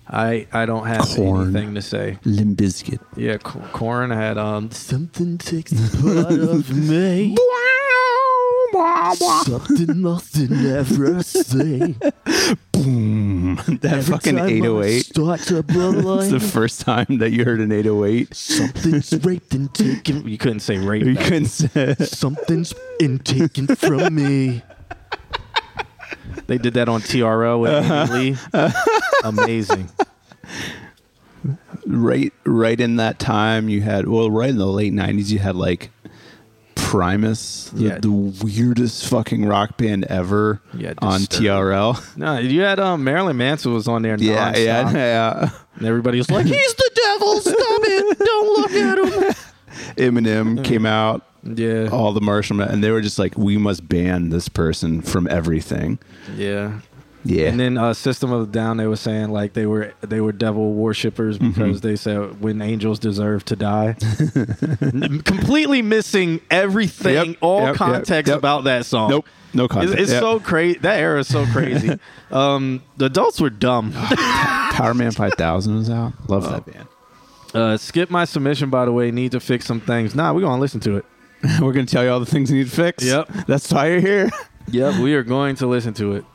I 0.07 0.47
I 0.53 0.65
don't 0.65 0.85
have 0.85 1.01
Korn. 1.15 1.55
anything 1.55 1.75
to 1.75 1.81
say. 1.81 2.17
Limp 2.25 2.57
Bizkit. 2.59 2.99
Yeah, 3.15 3.37
C- 3.37 3.59
Korn 3.73 4.11
had 4.11 4.37
um 4.37 4.69
something 4.71 5.37
takes 5.37 5.71
the 5.71 5.97
part 6.01 6.39
of 6.39 6.69
me. 6.89 7.35
Something 9.45 10.01
nothing 10.01 10.51
ever 10.65 11.23
say. 11.23 11.95
Boom. 12.71 13.55
That 13.81 14.03
fucking 14.03 14.37
808. 14.37 15.05
Start 15.05 15.39
to 15.41 15.63
It's 15.67 16.31
the 16.31 16.39
first 16.39 16.81
time 16.81 17.05
that 17.19 17.31
you 17.31 17.45
heard 17.45 17.61
an 17.61 17.71
808. 17.71 18.33
Something's 18.35 19.13
raped 19.25 19.53
and 19.53 19.73
taken. 19.73 20.27
You 20.27 20.37
couldn't 20.37 20.59
say 20.59 20.77
rape. 20.77 21.05
You 21.05 21.15
couldn't 21.15 21.45
say. 21.45 21.95
Something's 21.99 22.73
been 22.99 23.19
taken 23.19 23.67
from 23.75 24.13
me. 24.15 24.61
They 26.47 26.57
did 26.57 26.75
that 26.75 26.87
on 26.89 27.01
TRL 27.01 27.59
with 27.59 27.91
Amy 28.13 28.31
Lee. 28.31 28.37
Amazing. 29.23 29.89
right 31.87 32.33
right 32.45 32.79
in 32.79 32.95
that 32.95 33.19
time 33.19 33.69
you 33.69 33.81
had 33.81 34.07
well 34.07 34.31
right 34.31 34.49
in 34.49 34.57
the 34.57 34.65
late 34.65 34.91
90s 34.91 35.29
you 35.29 35.37
had 35.37 35.55
like 35.55 35.91
primus 36.73 37.69
the, 37.69 37.83
Yeah. 37.83 37.97
the 37.99 38.11
weirdest 38.11 39.07
fucking 39.07 39.45
rock 39.45 39.77
band 39.77 40.05
ever 40.05 40.61
Yeah, 40.73 40.93
on 40.99 41.21
trl 41.21 42.17
No, 42.17 42.39
you 42.39 42.61
had 42.61 42.79
um, 42.79 43.03
Marilyn 43.03 43.37
Manson 43.37 43.73
was 43.73 43.87
on 43.87 44.01
there. 44.01 44.17
yeah 44.19 44.51
nonstop, 44.53 44.63
yeah 44.65 44.91
yeah 44.93 45.49
And 45.77 45.85
everybody 45.87 46.17
was 46.17 46.31
like, 46.31 46.45
"He's 46.47 46.73
the 46.75 46.91
devil! 46.95 47.39
Stop 47.41 47.55
it! 47.57 48.19
Don't 48.19 48.59
look 48.59 48.71
at 48.71 48.97
him!" 48.97 49.35
eminem 49.97 50.63
came 50.63 50.85
out 50.85 51.23
Yeah, 51.45 51.89
all 51.91 52.11
the 52.11 52.21
Marshall 52.21 52.57
Ma- 52.57 52.63
and 52.65 52.83
they 52.83 52.89
were 52.91 53.01
just 53.01 53.19
like 53.19 53.37
we 53.37 53.57
must 53.57 53.87
ban 53.87 54.29
this 54.29 54.49
person 54.49 55.01
from 55.03 55.27
everything 55.27 55.99
yeah. 56.35 56.79
yeah 57.23 57.47
And 57.49 57.59
then 57.59 57.77
uh, 57.77 57.93
System 57.93 58.31
of 58.31 58.51
Down, 58.51 58.77
they 58.77 58.87
were 58.87 58.95
saying 58.95 59.29
like 59.29 59.53
they 59.53 59.67
were 59.67 59.93
they 60.01 60.21
were 60.21 60.31
devil 60.31 60.73
worshippers 60.73 61.37
Mm-hmm. 61.37 61.49
because 61.51 61.81
they 61.81 61.95
said 61.97 62.41
when 62.41 62.61
angels 62.63 62.97
deserve 62.99 63.45
to 63.45 63.55
die. 63.55 63.95
N- 64.81 65.21
Completely 65.25 65.81
missing 65.83 66.41
everything, 66.49 67.13
Yep, 67.31 67.37
all 67.41 67.61
yep, 67.67 67.75
context 67.75 68.29
yep. 68.29 68.37
about 68.39 68.63
that 68.63 68.85
song. 68.85 69.09
nope 69.11 69.25
no 69.53 69.65
It's, 69.65 69.73
context 69.73 69.99
it's 70.01 70.11
Yep. 70.13 70.21
so 70.21 70.39
crazy. 70.39 70.79
That 70.79 70.99
era 70.99 71.19
is 71.19 71.27
so 71.27 71.45
crazy. 71.45 71.97
um, 72.31 72.81
the 72.97 73.05
adults 73.05 73.39
were 73.39 73.49
dumb. 73.51 73.91
power 73.93 74.93
man 74.95 75.11
5000 75.11 75.75
was 75.75 75.89
out 75.89 76.13
love 76.27 76.45
Oh. 76.47 76.49
that 76.51 76.65
band 76.65 76.87
Uh, 77.53 77.77
skip 77.77 78.09
my 78.09 78.25
submission, 78.25 78.69
by 78.69 78.83
the 78.85 78.91
way. 78.91 79.11
Need 79.11 79.31
to 79.33 79.39
fix 79.39 79.65
some 79.65 79.79
things. 79.79 80.13
Nah, 80.15 80.33
we're 80.33 80.41
gonna 80.41 80.59
listen 80.59 80.79
to 80.81 80.97
it. 80.97 81.05
we're 81.61 81.73
gonna 81.73 81.85
tell 81.85 82.03
you 82.03 82.09
all 82.09 82.19
the 82.19 82.25
things 82.25 82.51
you 82.51 82.57
need 82.57 82.69
to 82.69 82.75
fix 82.75 83.03
Yep. 83.03 83.29
that's 83.47 83.71
why 83.71 83.89
you're 83.89 83.99
here 84.01 84.29
Yep, 84.71 84.99
we 85.01 85.13
are 85.13 85.23
going 85.23 85.55
to 85.57 85.67
listen 85.67 85.93
to 85.95 86.13
it. 86.13 86.25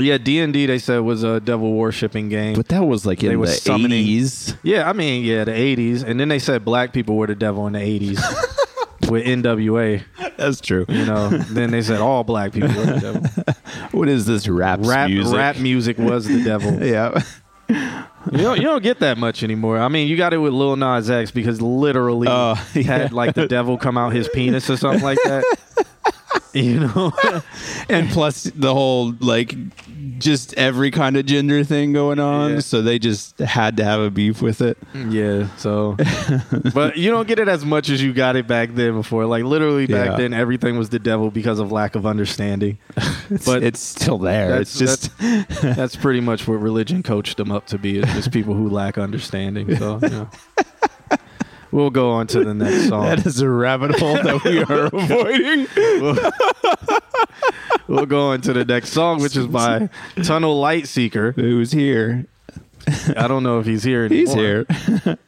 Yeah, 0.00 0.18
D 0.18 0.40
and 0.40 0.52
D 0.52 0.66
they 0.66 0.78
said 0.80 0.98
was 0.98 1.22
a 1.22 1.38
devil 1.38 1.72
worshipping 1.74 2.28
game. 2.28 2.56
but 2.56 2.66
that 2.68 2.82
was 2.84 3.06
like 3.06 3.20
They 3.20 3.28
in 3.28 3.38
were 3.38 3.46
the 3.46 3.52
summoning- 3.52 4.04
80s 4.04 4.56
yeah, 4.64 4.88
I 4.88 4.92
mean, 4.92 5.24
yeah, 5.24 5.44
the 5.44 5.52
'80s, 5.52 6.02
and 6.02 6.18
then 6.18 6.28
they 6.28 6.40
said 6.40 6.64
black 6.64 6.92
people 6.92 7.16
were 7.16 7.28
the 7.28 7.36
devil 7.36 7.66
in 7.68 7.74
the 7.74 7.78
'80s 7.78 8.18
with 9.10 9.24
NWA. 9.24 10.02
that's 10.36 10.60
true 10.60 10.84
You 10.88 11.06
know, 11.06 11.28
then 11.28 11.70
they 11.70 11.82
said 11.82 12.00
all 12.00 12.24
black 12.24 12.52
people 12.52 12.70
were 12.70 12.86
the 12.86 13.00
devil. 13.00 13.54
what 13.92 14.08
is 14.08 14.26
this 14.26 14.48
rap 14.48 14.80
Rap 14.82 15.08
music 15.10 15.36
rap 15.36 15.56
music 15.58 15.98
was 15.98 16.26
the 16.26 16.42
devil. 16.42 16.84
yeah 16.84 17.22
You 18.32 18.38
don't, 18.38 18.56
you 18.56 18.62
don't 18.64 18.82
get 18.82 19.00
that 19.00 19.18
much 19.18 19.42
anymore. 19.42 19.78
I 19.78 19.88
mean, 19.88 20.08
you 20.08 20.16
got 20.16 20.32
it 20.32 20.38
with 20.38 20.52
Lil 20.52 20.76
Nas 20.76 21.10
X 21.10 21.30
because 21.30 21.60
literally 21.60 22.28
Oh, 22.30 22.54
he 22.72 22.82
had 22.82 23.12
like 23.12 23.34
the 23.34 23.46
devil 23.46 23.76
come 23.78 23.96
out 23.98 24.12
his 24.12 24.28
penis 24.28 24.70
or 24.70 24.76
something 24.76 25.02
like 25.02 25.18
that. 25.24 25.44
You 26.64 26.80
know, 26.80 27.12
and 27.88 28.08
plus 28.10 28.44
the 28.44 28.72
whole 28.72 29.12
like 29.20 29.54
just 30.18 30.54
every 30.54 30.90
kind 30.92 31.16
of 31.16 31.26
gender 31.26 31.64
thing 31.64 31.92
going 31.92 32.20
on 32.20 32.52
Yeah. 32.54 32.60
so 32.60 32.80
they 32.82 32.98
just 33.00 33.38
had 33.40 33.76
to 33.78 33.84
have 33.84 34.00
a 34.00 34.10
beef 34.10 34.40
with 34.40 34.60
it 34.62 34.78
yeah. 35.08 35.48
So, 35.56 35.96
but 36.74 36.96
you 36.96 37.10
don't 37.10 37.26
get 37.26 37.38
it 37.40 37.48
as 37.48 37.64
much 37.64 37.90
as 37.90 38.00
you 38.02 38.12
got 38.12 38.36
it 38.36 38.46
back 38.46 38.74
then 38.74 38.94
before. 38.94 39.26
Like 39.26 39.42
literally 39.44 39.86
back 39.86 40.10
Yeah. 40.10 40.16
then, 40.16 40.32
everything 40.32 40.78
was 40.78 40.90
the 40.90 40.98
devil 41.00 41.30
because 41.32 41.58
of 41.58 41.72
lack 41.72 41.94
of 41.96 42.06
understanding. 42.06 42.78
But 43.44 43.62
it's 43.64 43.80
still 43.80 44.18
there 44.18 44.60
it's 44.60 44.78
just 44.78 45.10
That's 45.62 45.96
pretty 45.96 46.20
much 46.20 46.46
what 46.46 46.54
religion 46.60 47.02
coached 47.02 47.36
them 47.38 47.50
up 47.50 47.66
to 47.68 47.78
be. 47.78 47.98
Is 47.98 48.04
just 48.14 48.30
people 48.32 48.54
who 48.54 48.68
lack 48.68 48.98
understanding. 48.98 49.74
So, 49.76 49.98
know. 49.98 50.28
We'll 51.74 51.90
go 51.90 52.10
on 52.12 52.26
to 52.28 52.44
the 52.44 52.54
next 52.54 52.88
song. 52.88 53.04
that 53.04 53.26
is 53.26 53.40
a 53.40 53.48
rabbit 53.48 53.98
hole 53.98 54.14
that 54.14 54.44
we 54.44 54.62
are 54.62 54.86
avoiding 54.92 55.66
We'll 57.86 58.06
go 58.06 58.28
on 58.28 58.40
to 58.42 58.52
the 58.54 58.64
next 58.64 58.90
song, 58.90 59.20
which 59.20 59.36
is 59.36 59.46
by 59.46 59.90
Tunnel 60.22 60.58
Light 60.58 60.88
Seeker. 60.88 61.32
who's 61.32 61.72
here 61.72 62.26
I 63.16 63.28
don't 63.28 63.42
know 63.42 63.58
if 63.60 63.66
he's 63.66 63.82
here 63.82 64.04
anymore. 64.06 64.20
he's 64.24 64.34
here 64.34 64.66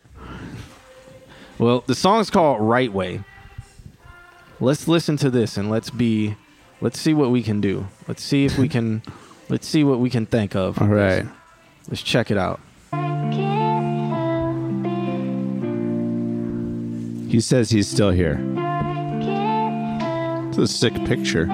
Well, 1.59 1.85
the 1.87 1.94
song's 1.94 2.28
called 2.30 2.61
Right 2.61 2.92
Way. 2.92 3.24
Let's 4.61 4.87
listen 4.88 5.16
to 5.18 5.30
this 5.30 5.56
and 5.56 5.70
let's 5.70 5.90
be 5.90 6.37
let's 6.80 6.98
see 7.00 7.12
what 7.14 7.30
we 7.30 7.42
can 7.42 7.61
do. 7.61 7.87
Let's 8.09 8.22
see 8.22 8.44
if 8.44 8.56
we 8.59 8.68
can 8.68 9.02
let's 9.48 9.66
see 9.66 9.82
what 9.85 9.98
we 9.98 10.09
can 10.11 10.24
think 10.26 10.54
of. 10.54 10.80
all 10.80 10.88
right 10.88 11.26
Let's 11.88 12.02
check 12.02 12.30
it 12.30 12.38
out. 12.38 12.61
He 17.29 17.41
says 17.41 17.71
he's 17.71 17.89
still 17.89 18.11
here. 18.11 18.41
It's 20.49 20.59
a 20.59 20.67
sick 20.67 20.95
picture 21.05 21.47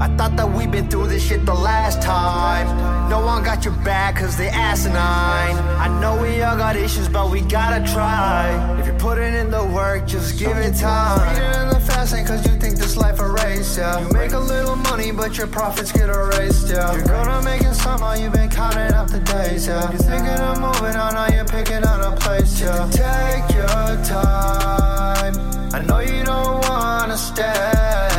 I 0.00 0.08
thought 0.16 0.34
that 0.36 0.50
we'd 0.50 0.70
been 0.70 0.88
through 0.88 1.08
this 1.08 1.22
shit 1.28 1.44
the 1.44 1.52
last 1.52 2.00
time. 2.00 2.66
No 3.10 3.20
one 3.20 3.44
got 3.44 3.66
your 3.66 3.74
back 3.84 4.16
cause 4.16 4.34
they 4.34 4.48
asinine. 4.48 5.56
I 5.76 5.88
know 6.00 6.16
we 6.22 6.40
all 6.40 6.56
got 6.56 6.74
issues, 6.74 7.06
but 7.06 7.30
we 7.30 7.42
gotta 7.42 7.84
try. 7.92 8.78
If 8.80 8.86
you're 8.86 8.98
putting 8.98 9.34
in 9.34 9.50
the 9.50 9.62
work, 9.62 10.06
just 10.06 10.38
give 10.38 10.56
it 10.56 10.74
time. 10.76 11.20
Reading 11.28 11.62
in 11.62 11.68
the 11.68 11.80
fast 11.80 12.14
lane 12.14 12.24
cause 12.24 12.46
you 12.46 12.56
think 12.58 12.78
this 12.78 12.96
life 12.96 13.20
a 13.20 13.28
race, 13.28 13.76
yeah. 13.76 14.00
You 14.00 14.08
make 14.14 14.32
a 14.32 14.38
little 14.38 14.76
money, 14.76 15.12
but 15.12 15.36
your 15.36 15.48
profits 15.48 15.92
get 15.92 16.08
erased, 16.08 16.70
yeah. 16.70 16.94
You're 16.94 17.04
gonna 17.04 17.42
make 17.42 17.60
it 17.60 17.74
somehow, 17.74 18.14
you've 18.14 18.32
been 18.32 18.48
counting 18.48 18.94
up 18.94 19.10
the 19.10 19.20
days, 19.20 19.66
yeah. 19.66 19.90
You're 19.90 20.00
thinking 20.00 20.40
of 20.48 20.60
moving 20.60 20.96
on, 20.96 21.12
now 21.12 21.28
you're 21.28 21.44
picking 21.44 21.84
on 21.84 22.00
a 22.00 22.16
place, 22.16 22.58
yeah. 22.58 22.88
Take 22.90 23.54
your 23.54 24.02
time. 24.06 25.34
I 25.74 25.82
know 25.86 25.98
you 25.98 26.24
don't 26.24 26.66
wanna 26.66 27.18
stay. 27.18 28.09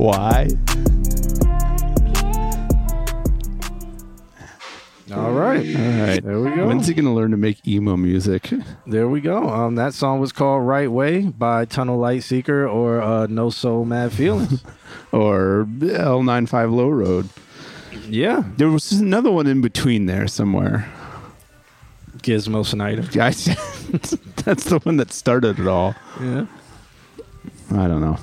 Why 0.00 0.48
All 5.12 5.32
right. 5.32 5.76
all 5.76 6.06
right 6.06 6.22
There 6.22 6.40
we 6.40 6.50
go. 6.54 6.68
when's 6.68 6.86
he 6.86 6.94
gonna 6.94 7.14
learn 7.14 7.32
to 7.32 7.36
make 7.36 7.66
emo 7.66 7.96
music 7.96 8.50
There 8.86 9.08
we 9.08 9.20
go. 9.20 9.48
Um, 9.48 9.74
that 9.74 9.92
song 9.92 10.20
was 10.20 10.32
called 10.32 10.66
"Right 10.66 10.90
Way" 10.90 11.22
by 11.22 11.64
Tunnel 11.64 11.98
Light 11.98 12.22
Seeker 12.22 12.66
or 12.66 13.02
uh, 13.02 13.26
"No 13.26 13.50
Soul 13.50 13.84
Mad 13.84 14.12
Feelings." 14.12 14.64
or 15.12 15.66
l95 15.80 16.72
low 16.72 16.88
road 16.88 17.28
yeah, 18.08 18.44
there 18.56 18.68
was 18.68 18.92
another 18.92 19.30
one 19.30 19.46
in 19.46 19.60
between 19.60 20.06
there 20.06 20.26
somewhere 20.28 20.90
Gizmo 22.18 22.64
Snyder. 22.66 23.02
Guys, 23.02 23.44
that's 24.44 24.64
the 24.64 24.78
one 24.82 24.96
that 24.98 25.12
started 25.12 25.58
it 25.58 25.66
all. 25.66 25.94
Yeah. 26.20 26.46
I 27.72 27.86
don't 27.88 28.00
know. 28.00 28.18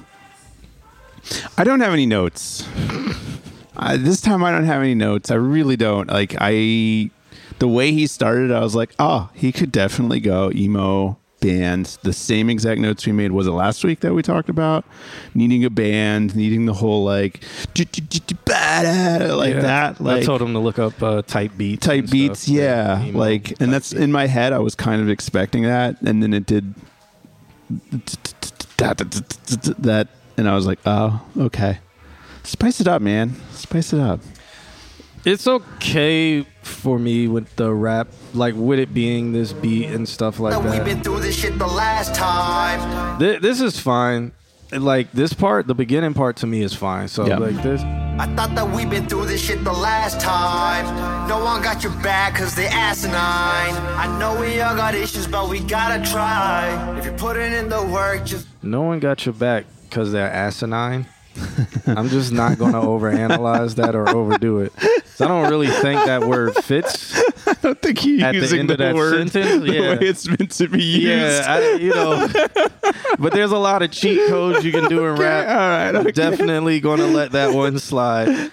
I 1.58 1.64
don't 1.64 1.80
have 1.82 1.94
any 1.94 2.06
notes. 2.06 2.68
Uh, 3.76 3.96
this 3.98 4.22
time 4.22 4.44
I 4.44 4.52
don't 4.52 4.66
have 4.66 4.82
any 4.82 4.96
notes. 4.96 5.30
I 5.32 5.36
really 5.36 5.76
don't. 5.76 6.08
Like 6.10 6.36
I, 6.40 7.12
the 7.60 7.68
way 7.68 7.92
he 7.92 8.08
started, 8.08 8.52
I 8.52 8.60
was 8.62 8.76
like, 8.76 8.94
oh, 9.00 9.30
he 9.34 9.52
could 9.52 9.72
definitely 9.72 10.20
go 10.20 10.52
emo 10.54 11.18
band. 11.40 11.98
The 12.02 12.14
same 12.14 12.50
exact 12.50 12.82
notes 12.82 13.06
we 13.06 13.12
made. 13.12 13.32
Was 13.32 13.46
it 13.46 13.52
last 13.52 13.84
week 13.84 14.00
that 14.00 14.14
we 14.16 14.24
talked 14.24 14.50
about 14.50 14.84
needing 15.36 15.64
a 15.64 15.70
band, 15.70 16.36
needing 16.36 16.66
the 16.66 16.74
whole 16.74 17.04
like 17.04 17.44
like 17.76 19.54
Yeah. 19.54 19.60
that, 19.62 20.02
like 20.02 20.24
I 20.24 20.26
told 20.26 20.42
him 20.42 20.54
to 20.54 20.60
look 20.60 20.80
up 20.80 21.02
uh, 21.04 21.22
type 21.22 21.52
beats. 21.56 21.86
type 21.86 22.10
beats. 22.10 22.40
stuff. 22.42 22.56
Yeah, 22.56 23.04
emo 23.06 23.20
like, 23.20 23.62
and 23.62 23.72
that's 23.72 23.94
in 23.94 24.12
my 24.12 24.26
head. 24.26 24.54
I 24.54 24.60
was 24.60 24.74
kind 24.74 25.02
of 25.02 25.10
expecting 25.10 25.64
that, 25.64 26.02
and 26.02 26.24
then 26.24 26.34
it 26.34 26.48
did 26.48 26.74
that, 28.78 30.08
and 30.38 30.48
I 30.48 30.56
was 30.56 30.66
like, 30.66 30.80
oh, 30.86 31.22
okay. 31.38 31.80
Spice 32.44 32.80
it 32.80 32.88
up, 32.88 33.02
man. 33.02 33.36
Spice 33.52 33.92
it 33.94 34.00
up. 34.00 34.20
It's 35.26 35.48
okay 35.48 36.46
for 36.62 36.98
me 36.98 37.28
with 37.28 37.54
the 37.58 37.74
rap, 37.74 38.08
like 38.34 38.54
with 38.56 38.80
it 38.80 38.94
being 38.94 39.34
this 39.34 39.52
beat 39.52 39.88
and 39.88 40.08
stuff 40.08 40.40
like 40.40 40.54
We've 40.64 40.72
that. 40.72 40.86
been 40.86 41.04
through 41.04 41.20
this 41.20 41.38
shit 41.38 41.58
the 41.60 41.68
last 41.68 42.16
time. 42.16 43.20
Thi- 43.20 43.40
this 43.40 43.60
is 43.60 43.78
fine. 43.80 44.32
Like 44.72 45.12
this 45.14 45.34
part, 45.34 45.68
the 45.68 45.76
beginning 45.76 46.14
part 46.14 46.38
to 46.38 46.48
me 46.48 46.62
is 46.62 46.74
fine. 46.74 47.08
So 47.08 47.26
Yeah. 47.26 47.38
like 47.38 47.62
this, 47.64 47.82
I 47.82 48.26
thought 48.36 48.54
that 48.56 48.70
we've 48.70 48.90
been 48.90 49.08
through 49.08 49.26
this 49.26 49.42
shit 49.42 49.64
the 49.64 49.72
last 49.74 50.20
time. 50.22 51.28
No 51.28 51.44
one 51.44 51.62
got 51.62 51.84
your 51.84 51.94
back 52.04 52.36
cause 52.36 52.54
they 52.56 52.68
asinine. 52.68 53.16
I 53.18 54.18
know 54.20 54.40
we 54.40 54.60
all 54.62 54.76
got 54.76 54.94
issues, 54.96 55.26
but 55.28 55.50
we 55.50 55.60
gotta 55.62 56.10
try. 56.10 56.98
If 56.98 57.06
you're 57.06 57.14
putting 57.18 57.52
in 57.54 57.70
the 57.70 57.82
work, 57.84 58.26
just 58.26 58.48
no 58.62 58.82
one 58.82 59.00
got 59.00 59.26
your 59.26 59.34
back 59.34 59.66
because 59.90 60.12
they're 60.12 60.32
asinine. 60.32 61.06
I'm 61.88 62.10
just 62.10 62.32
not 62.32 62.58
going 62.58 62.72
to 62.74 62.80
overanalyze 62.80 63.76
that 63.76 63.94
or 63.96 64.10
overdo 64.10 64.60
it. 64.62 64.74
So 65.14 65.26
I 65.26 65.28
don't 65.28 65.50
really 65.52 65.68
think 65.68 66.04
that 66.06 66.24
word 66.28 66.56
fits. 66.56 67.16
I 67.48 67.54
don't 67.62 67.80
think 67.82 68.04
you're 68.06 68.26
At 68.26 68.32
the 68.34 68.40
using 68.40 68.60
end 68.62 68.70
the 68.70 68.74
of 68.74 68.80
that 68.80 68.96
word 68.96 69.30
sentence? 69.30 69.64
the 69.68 69.74
Yeah. 69.74 69.82
way 69.92 69.98
it's 70.08 70.28
meant 70.28 70.52
to 70.54 70.68
be 70.68 70.84
used. 70.84 71.08
Yeah, 71.08 71.44
I, 71.48 71.74
you 71.76 71.94
know. 71.94 72.28
but 73.20 73.34
there's 73.34 73.52
a 73.52 73.58
lot 73.58 73.84
of 73.84 73.92
cheat 73.92 74.28
codes 74.30 74.66
you 74.66 74.72
can 74.72 74.90
do 74.90 75.06
in 75.06 75.16
rap. 75.16 75.48
all 75.48 75.56
right, 75.56 75.90
I'm 75.90 75.96
okay. 75.98 76.12
definitely 76.12 76.80
going 76.80 77.00
to 77.00 77.08
let 77.08 77.32
that 77.34 77.54
one 77.54 77.78
slide. 77.78 78.50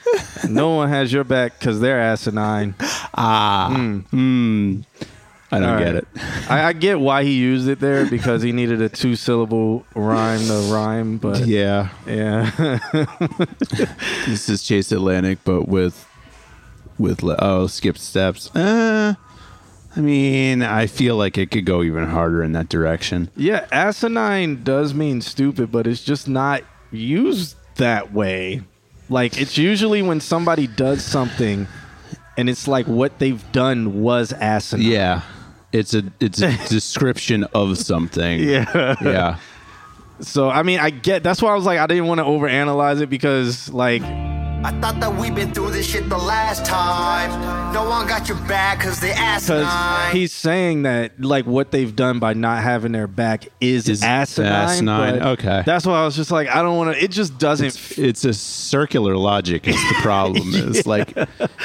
No 0.49 0.70
one 0.77 0.90
has 0.90 1.11
your 1.12 1.25
back 1.25 1.59
because 1.59 1.81
they're 1.81 2.01
asinine. 2.01 2.75
ah, 3.14 3.73
hmm. 4.11 4.81
I 5.55 5.59
don't 5.61 5.71
All 5.71 5.79
get 5.79 5.95
it. 5.95 6.09
I, 6.51 6.64
I 6.64 6.73
get 6.73 6.99
why 7.01 7.23
he 7.25 7.33
used 7.35 7.69
it 7.69 7.81
there 7.81 8.07
because 8.07 8.43
he 8.43 8.53
needed 8.53 8.83
a 8.83 8.88
two 8.88 9.14
syllable 9.17 9.87
rhyme 9.95 10.40
to 10.47 10.69
rhyme, 10.73 11.19
but 11.19 11.47
Yeah, 11.47 11.88
yeah. 12.07 12.51
this 14.27 14.49
is 14.49 14.62
Chase 14.62 14.90
Atlantic, 14.93 15.38
but 15.45 15.69
with 15.69 16.07
with 16.99 17.23
oh 17.25 17.67
skipped 17.67 18.01
steps. 18.01 18.55
Uh, 18.55 19.14
I 19.97 20.01
mean, 20.01 20.62
I 20.62 20.87
feel 20.87 21.17
like 21.17 21.38
it 21.38 21.51
could 21.51 21.64
go 21.64 21.83
even 21.83 22.09
harder 22.09 22.43
in 22.43 22.53
that 22.53 22.69
direction. 22.69 23.31
yeah, 23.37 23.67
asinine 23.71 24.64
does 24.64 24.93
mean 24.93 25.21
stupid, 25.21 25.71
but 25.71 25.87
it's 25.87 26.03
just 26.03 26.27
not 26.29 26.62
used 26.90 27.57
that 27.77 28.12
way. 28.12 28.62
Like 29.09 29.40
it's 29.40 29.57
usually 29.59 30.03
when 30.03 30.21
somebody 30.21 30.67
does 30.67 31.05
something 31.05 31.69
and 32.37 32.49
it's 32.51 32.67
like 32.67 32.87
what 32.87 33.19
they've 33.19 33.43
done 33.53 34.03
was 34.03 34.33
asinine. 34.33 34.90
Yeah, 34.90 35.23
it's 35.75 35.93
a 35.93 36.05
it's 36.21 36.41
a 36.41 36.57
description 36.69 37.45
of 37.53 37.77
something. 37.77 38.41
Yeah. 38.41 38.95
yeah. 39.03 39.39
So 40.21 40.49
I 40.49 40.63
mean, 40.63 40.79
I 40.79 40.91
get 40.91 41.23
that's 41.23 41.43
why 41.43 41.51
I 41.51 41.55
was 41.55 41.65
like, 41.65 41.79
I 41.79 41.87
didn't 41.87 42.07
want 42.07 42.19
to 42.19 42.25
overanalyze 42.25 43.01
it 43.01 43.11
because 43.11 43.69
like 43.71 44.03
I 44.64 44.70
thought 44.81 44.98
that 45.00 45.14
we've 45.14 45.35
been 45.35 45.53
through 45.53 45.72
this 45.72 45.87
shit 45.87 46.09
the 46.09 46.16
last 46.16 46.64
time. 46.64 47.31
No 47.74 47.87
one 47.87 48.07
got 48.07 48.29
your 48.31 48.38
back 48.48 48.81
cause 48.81 48.98
they 48.98 49.11
because 49.11 50.12
he's 50.12 50.33
saying 50.33 50.85
that 50.85 51.20
like 51.20 51.44
what 51.44 51.70
they've 51.70 51.94
done 51.94 52.18
by 52.18 52.33
not 52.33 52.62
having 52.62 52.92
their 52.92 53.07
back 53.07 53.48
is, 53.61 53.90
Is 53.90 54.03
asinine. 54.03 54.53
asinine, 54.53 55.22
okay. 55.22 55.62
That's 55.66 55.85
why 55.85 56.00
I 56.00 56.05
was 56.07 56.16
just 56.16 56.31
like, 56.31 56.48
I 56.48 56.62
don't 56.62 56.79
want 56.79 56.96
to. 56.96 57.05
It 57.05 57.11
just 57.11 57.37
doesn't. 57.37 57.66
It's, 57.66 57.98
it's 57.98 58.24
a 58.24 58.33
circular 58.33 59.18
logic 59.18 59.68
is 59.68 59.77
the 59.77 59.96
problem 60.00 60.48
is 60.55 60.87
like 60.87 61.12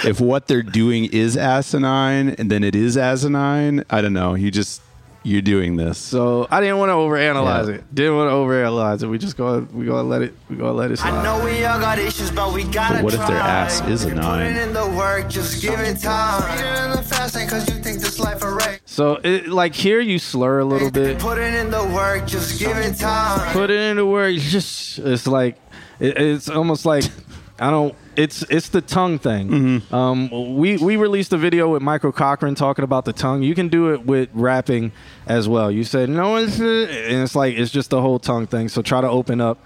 if 0.04 0.20
what 0.20 0.48
they're 0.48 0.62
doing 0.62 1.06
is 1.06 1.38
asinine 1.38 2.30
and 2.38 2.52
then 2.52 2.64
it 2.64 2.76
is 2.76 2.98
asinine 2.98 3.84
i 3.90 4.02
don't 4.02 4.14
know 4.14 4.36
you 4.36 4.52
just 4.52 4.82
you're 5.24 5.42
doing 5.42 5.76
this 5.76 5.98
so 5.98 6.48
I 6.50 6.62
didn't 6.62 6.78
want 6.78 6.90
to 6.90 6.94
overanalyze 6.94 7.68
Yeah. 7.68 7.76
it. 7.76 7.94
Didn't 7.94 8.16
want 8.16 8.30
to 8.30 8.34
overanalyze 8.36 9.04
it. 9.04 9.08
We 9.08 9.18
just 9.18 9.36
go. 9.36 9.68
We 9.74 9.86
gonna 9.86 10.08
let 10.08 10.22
it. 10.22 10.34
We 10.50 10.56
gonna 10.56 10.72
let 10.72 10.92
it 10.92 11.00
I 11.04 11.10
slide. 11.10 11.24
know 11.24 11.44
we 11.44 11.64
all 11.66 11.80
got 11.80 12.00
issues, 12.00 12.32
but 12.32 12.54
we 12.54 12.64
gotta 12.64 12.96
But 12.96 13.04
what 13.04 13.14
if 13.16 13.28
their 13.28 13.38
ass 13.38 13.82
is 13.88 14.06
a 14.06 14.16
nine? 14.16 14.56
In 14.56 14.72
the 14.74 14.88
work, 14.88 15.28
just 15.30 15.62
give 15.62 15.80
it 15.80 16.00
time. 16.02 16.42
Speeding 16.44 16.84
in 16.86 16.92
the 16.92 17.02
fast 17.04 17.36
lane 17.36 17.50
cause 17.50 17.68
you 17.70 17.76
think 17.82 18.00
this 18.00 18.18
life 18.20 18.42
a 18.44 18.52
race. 18.54 18.80
So 18.86 19.20
it, 19.24 19.48
like 19.50 19.76
here 19.76 20.00
you 20.00 20.20
slur 20.20 20.60
a 20.60 20.66
little 20.66 20.90
bit. 20.92 21.20
Putting 21.20 21.54
in 21.54 21.70
the 21.70 21.84
work, 21.84 22.26
just 22.26 22.58
give 22.60 22.78
it 22.78 22.98
time. 22.98 23.52
Put 23.52 23.70
it 23.72 23.80
into 23.80 24.06
work. 24.06 24.36
Just 24.36 25.00
it's 25.00 25.28
like 25.28 25.58
it, 26.00 26.18
it's 26.18 26.50
almost 26.50 26.86
like 26.86 27.04
I 27.60 27.70
don't. 27.70 27.96
It's 28.16 28.44
it's 28.44 28.70
the 28.70 28.82
tongue 28.82 29.20
thing. 29.20 29.50
Mm-hmm. 29.50 29.96
Um, 29.96 30.58
we 30.58 30.78
we 30.78 30.96
released 30.96 31.34
a 31.34 31.38
video 31.38 31.70
with 31.70 31.82
Michael 31.82 32.12
Cochran 32.12 32.56
talking 32.56 32.84
about 32.84 33.06
the 33.06 33.14
tongue. 33.14 33.44
You 33.44 33.56
can 33.56 33.68
do 33.68 33.94
it 33.94 34.06
with 34.06 34.30
rapping 34.34 34.92
as 35.28 35.48
well. 35.48 35.72
You 35.72 35.84
said 35.84 36.10
no, 36.10 36.36
it's, 36.38 36.60
and 36.60 37.24
it's 37.24 37.36
like 37.36 37.56
it's 37.56 37.72
just 37.72 37.90
the 37.90 38.02
whole 38.02 38.20
tongue 38.20 38.48
thing. 38.48 38.70
So 38.70 38.82
try 38.82 39.02
to 39.02 39.10
open 39.10 39.42
up. 39.42 39.64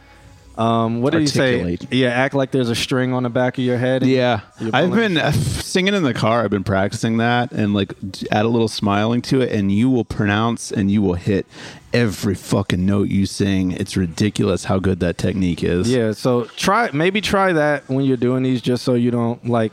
Um, 0.57 1.01
what 1.01 1.13
did 1.13 1.21
you 1.21 1.27
say? 1.27 1.59
Articulate. 1.61 1.93
Yeah, 1.93 2.09
act 2.09 2.35
like 2.35 2.51
there's 2.51 2.69
a 2.69 2.75
string 2.75 3.11
on 3.13 3.23
the 3.23 3.29
back 3.29 3.57
of 3.57 3.63
your 3.63 3.77
head. 3.77 4.03
and 4.03 4.11
yeah 4.11 4.41
you're 4.59 4.69
i've 4.73 4.89
pulling- 4.89 5.15
been 5.15 5.17
uh, 5.17 5.31
singing 5.31 5.93
in 5.95 6.03
the 6.03 6.13
car 6.13 6.43
i've 6.43 6.51
been 6.51 6.63
practicing 6.63 7.17
that 7.17 7.51
and 7.51 7.73
like 7.73 7.93
d- 8.11 8.27
add 8.31 8.45
a 8.45 8.47
little 8.47 8.67
smiling 8.67 9.21
to 9.23 9.41
it 9.41 9.51
and 9.51 9.71
you 9.71 9.89
will 9.89 10.05
pronounce 10.05 10.71
and 10.71 10.91
you 10.91 11.01
will 11.01 11.15
hit 11.15 11.47
every 11.91 12.35
fucking 12.35 12.85
note 12.85 13.07
you 13.09 13.25
sing 13.25 13.71
it's 13.71 13.97
ridiculous 13.97 14.65
how 14.65 14.77
good 14.77 14.99
that 14.99 15.17
technique 15.17 15.63
is 15.63 15.89
Yeah, 15.91 16.11
so 16.11 16.45
try 16.45 16.89
maybe 16.93 17.19
try 17.21 17.53
that 17.53 17.89
when 17.89 18.05
you're 18.05 18.17
doing 18.17 18.43
these, 18.43 18.61
just 18.61 18.83
so 18.83 18.93
you 18.93 19.09
don't 19.11 19.47
like. 19.47 19.71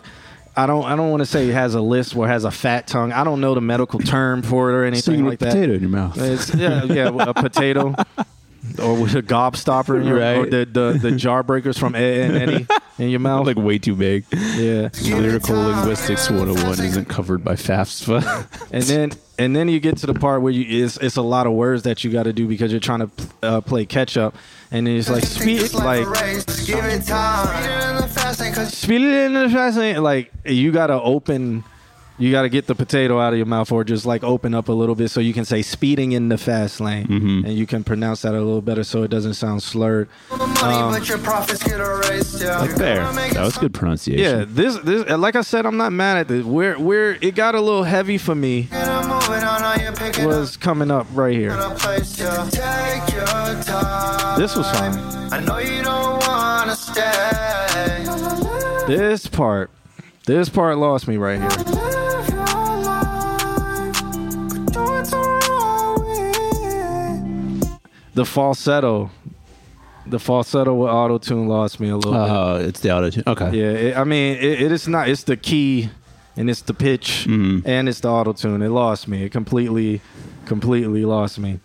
I 0.57 0.67
don't. 0.67 0.85
I 0.85 0.97
don't 0.97 1.11
want 1.11 1.21
to 1.21 1.27
say 1.27 1.49
it 1.49 1.53
has 1.53 1.75
a 1.75 1.81
list 1.81 2.15
or 2.17 2.27
has 2.27 2.45
a 2.45 2.51
fat 2.51 2.87
tongue. 2.89 3.13
I 3.13 3.23
don't 3.23 3.41
know 3.41 3.55
the 3.55 3.61
medical 3.61 4.01
term 4.01 4.43
for 4.43 4.69
it 4.71 4.75
or 4.75 4.85
anything 4.85 5.03
singing 5.15 5.25
like 5.25 5.33
with 5.41 5.41
that. 5.41 5.53
potato 5.53 5.75
in 5.75 5.81
your 5.81 5.91
mouth 5.91 6.19
It's, 6.19 6.53
yeah, 6.55 6.83
yeah, 6.85 7.09
a 7.09 7.33
potato. 7.35 7.95
Or 8.79 8.95
with 8.95 9.15
a 9.15 9.23
gobstopper 9.23 10.01
in 10.01 10.07
your, 10.07 10.19
or 10.19 10.47
the, 10.47 10.65
the 10.65 10.99
the 11.01 11.13
jar 11.13 11.43
breakers 11.43 11.79
from 11.79 11.95
Ed 11.95 12.31
and 12.31 12.37
Eddie 12.37 12.67
in 12.99 13.09
your 13.09 13.21
mouth. 13.21 13.47
like 13.47 13.57
way 13.57 13.79
too 13.79 13.95
big 13.95 14.25
yeah, 14.33 14.91
lyrical 15.03 15.57
linguistics 15.57 16.29
101 16.29 16.73
isn't 16.85 17.07
covered 17.07 17.43
by 17.43 17.55
FAFSA. 17.55 18.69
and 18.73 18.83
then 18.85 19.13
and 19.39 19.57
then 19.57 19.69
you 19.69 19.81
get 19.81 19.97
to 19.99 20.07
the 20.07 20.13
part 20.13 20.43
where 20.43 20.53
you 20.53 20.85
it's, 20.85 20.99
it's 20.99 21.17
a 21.17 21.23
lot 21.23 21.47
of 21.47 21.55
words 21.55 21.85
that 21.85 22.05
you 22.05 22.13
got 22.13 22.25
to 22.25 22.33
do 22.33 22.47
because 22.47 22.71
you're 22.71 22.81
trying 22.81 23.01
to 23.01 23.11
uh, 23.43 23.61
play 23.63 23.87
catch 23.87 24.19
up, 24.19 24.35
and 24.71 24.87
then 24.87 24.97
it's 24.97 25.09
like 25.09 25.23
You 25.23 25.29
think 25.29 25.69
speed 25.69 25.75
like 25.75 26.07
race, 26.07 26.67
give 26.67 26.85
it 26.85 27.07
time. 27.07 27.47
Speeding 27.47 27.89
in 27.89 27.97
the 27.97 28.09
fast 28.09 28.41
lane 28.41 28.53
cause 28.55 28.77
speed 28.77 29.01
it 29.01 29.27
in 29.27 29.33
the 29.33 29.49
fast 29.49 29.79
lane. 29.79 30.03
Like 30.03 30.31
you 30.45 30.71
gotta 30.73 31.01
open, 31.01 31.65
you 32.21 32.31
gotta 32.31 32.49
get 32.49 32.67
the 32.69 32.75
potato 32.77 33.19
out 33.19 33.33
of 33.33 33.37
your 33.39 33.47
mouth, 33.47 33.73
or 33.73 33.83
just 33.83 34.07
like 34.07 34.23
open 34.23 34.55
up 34.55 34.69
a 34.69 34.73
little 34.73 34.95
bit 34.95 35.11
so 35.11 35.19
you 35.21 35.33
can 35.33 35.45
say 35.45 35.63
speeding 35.63 36.13
in 36.13 36.29
the 36.29 36.39
fast 36.39 36.81
lane, 36.81 37.07
Mm-hmm. 37.09 37.45
and 37.47 37.55
you 37.55 37.67
can 37.67 37.83
pronounce 37.83 38.23
that 38.23 38.35
a 38.35 38.39
little 38.39 38.61
better 38.63 38.85
so 38.85 39.03
it 39.03 39.09
doesn't 39.09 39.35
sound 39.35 39.63
slurred. 39.63 40.09
money, 40.31 40.99
but 40.99 41.09
your 41.09 41.19
profits 41.19 41.63
get 41.65 41.81
erased. 41.81 42.41
Yeah. 42.41 42.59
Like 42.61 42.75
there. 42.77 43.05
That 43.13 43.43
was 43.43 43.57
good 43.59 43.75
pronunciation. 43.75 44.23
Yeah, 44.23 44.45
this 44.47 44.77
this 44.79 45.09
like 45.11 45.35
I 45.35 45.41
said, 45.41 45.67
I'm 45.67 45.77
not 45.79 45.93
mad 45.93 46.19
at 46.19 46.29
this. 46.29 46.45
Where 46.45 46.79
where 46.79 47.13
it 47.21 47.35
got 47.35 47.55
a 47.55 47.61
little 47.61 47.85
heavy 47.85 48.19
for 48.19 48.35
me 48.35 48.63
Get 48.71 48.87
a 48.87 49.01
moving 49.09 49.43
on, 49.45 49.63
now 49.63 49.75
you're 49.77 49.93
picking 49.93 50.27
was 50.27 50.57
coming 50.57 50.91
up 50.91 51.07
right 51.15 51.35
here. 51.37 51.51
up 51.53 51.73
a 51.73 51.75
place. 51.79 52.19
Yeah. 52.21 52.49
Take 52.51 53.15
your 53.15 53.25
time. 53.65 54.39
This 54.39 54.55
was 54.57 54.67
fine. 54.71 54.93
I 55.33 55.41
know 55.41 55.59
you 55.59 55.83
don't 55.83 56.27
wanna 56.27 56.77
stay. 56.77 58.05
This 58.87 59.27
part, 59.27 59.71
this 60.27 60.49
part 60.49 60.77
lost 60.79 61.07
me 61.09 61.17
right 61.17 61.41
here. 61.41 61.90
The 68.21 68.27
falsetto, 68.27 69.11
the 70.07 70.19
falsetto 70.19 70.75
with 70.75 70.91
auto 70.91 71.17
tune 71.17 71.49
lost 71.49 71.81
me 71.81 71.89
a 71.89 71.97
little 71.97 72.13
bit. 72.13 72.21
Oh, 72.21 72.57
it's 72.57 72.81
the 72.81 72.91
auto 72.95 73.09
tune. 73.09 73.25
Okay. 73.27 73.51
Yeah, 73.57 73.71
it, 73.71 73.97
I 73.97 74.05
mean, 74.05 74.37
it, 74.37 74.61
it 74.63 74.73
is 74.73 74.87
not. 74.87 75.09
It's 75.09 75.23
the 75.25 75.39
key, 75.39 75.89
and 76.37 76.51
it's 76.51 76.61
the 76.61 76.75
pitch, 76.75 77.25
Mm-hmm. 77.27 77.67
and 77.67 77.89
it's 77.89 78.01
the 78.01 78.09
auto 78.11 78.35
tune. 78.35 78.61
It 78.61 78.69
lost 78.69 79.09
me. 79.09 79.25
It 79.25 79.33
completely, 79.33 80.03
completely 80.45 81.07
lost 81.07 81.39
me. 81.39 81.61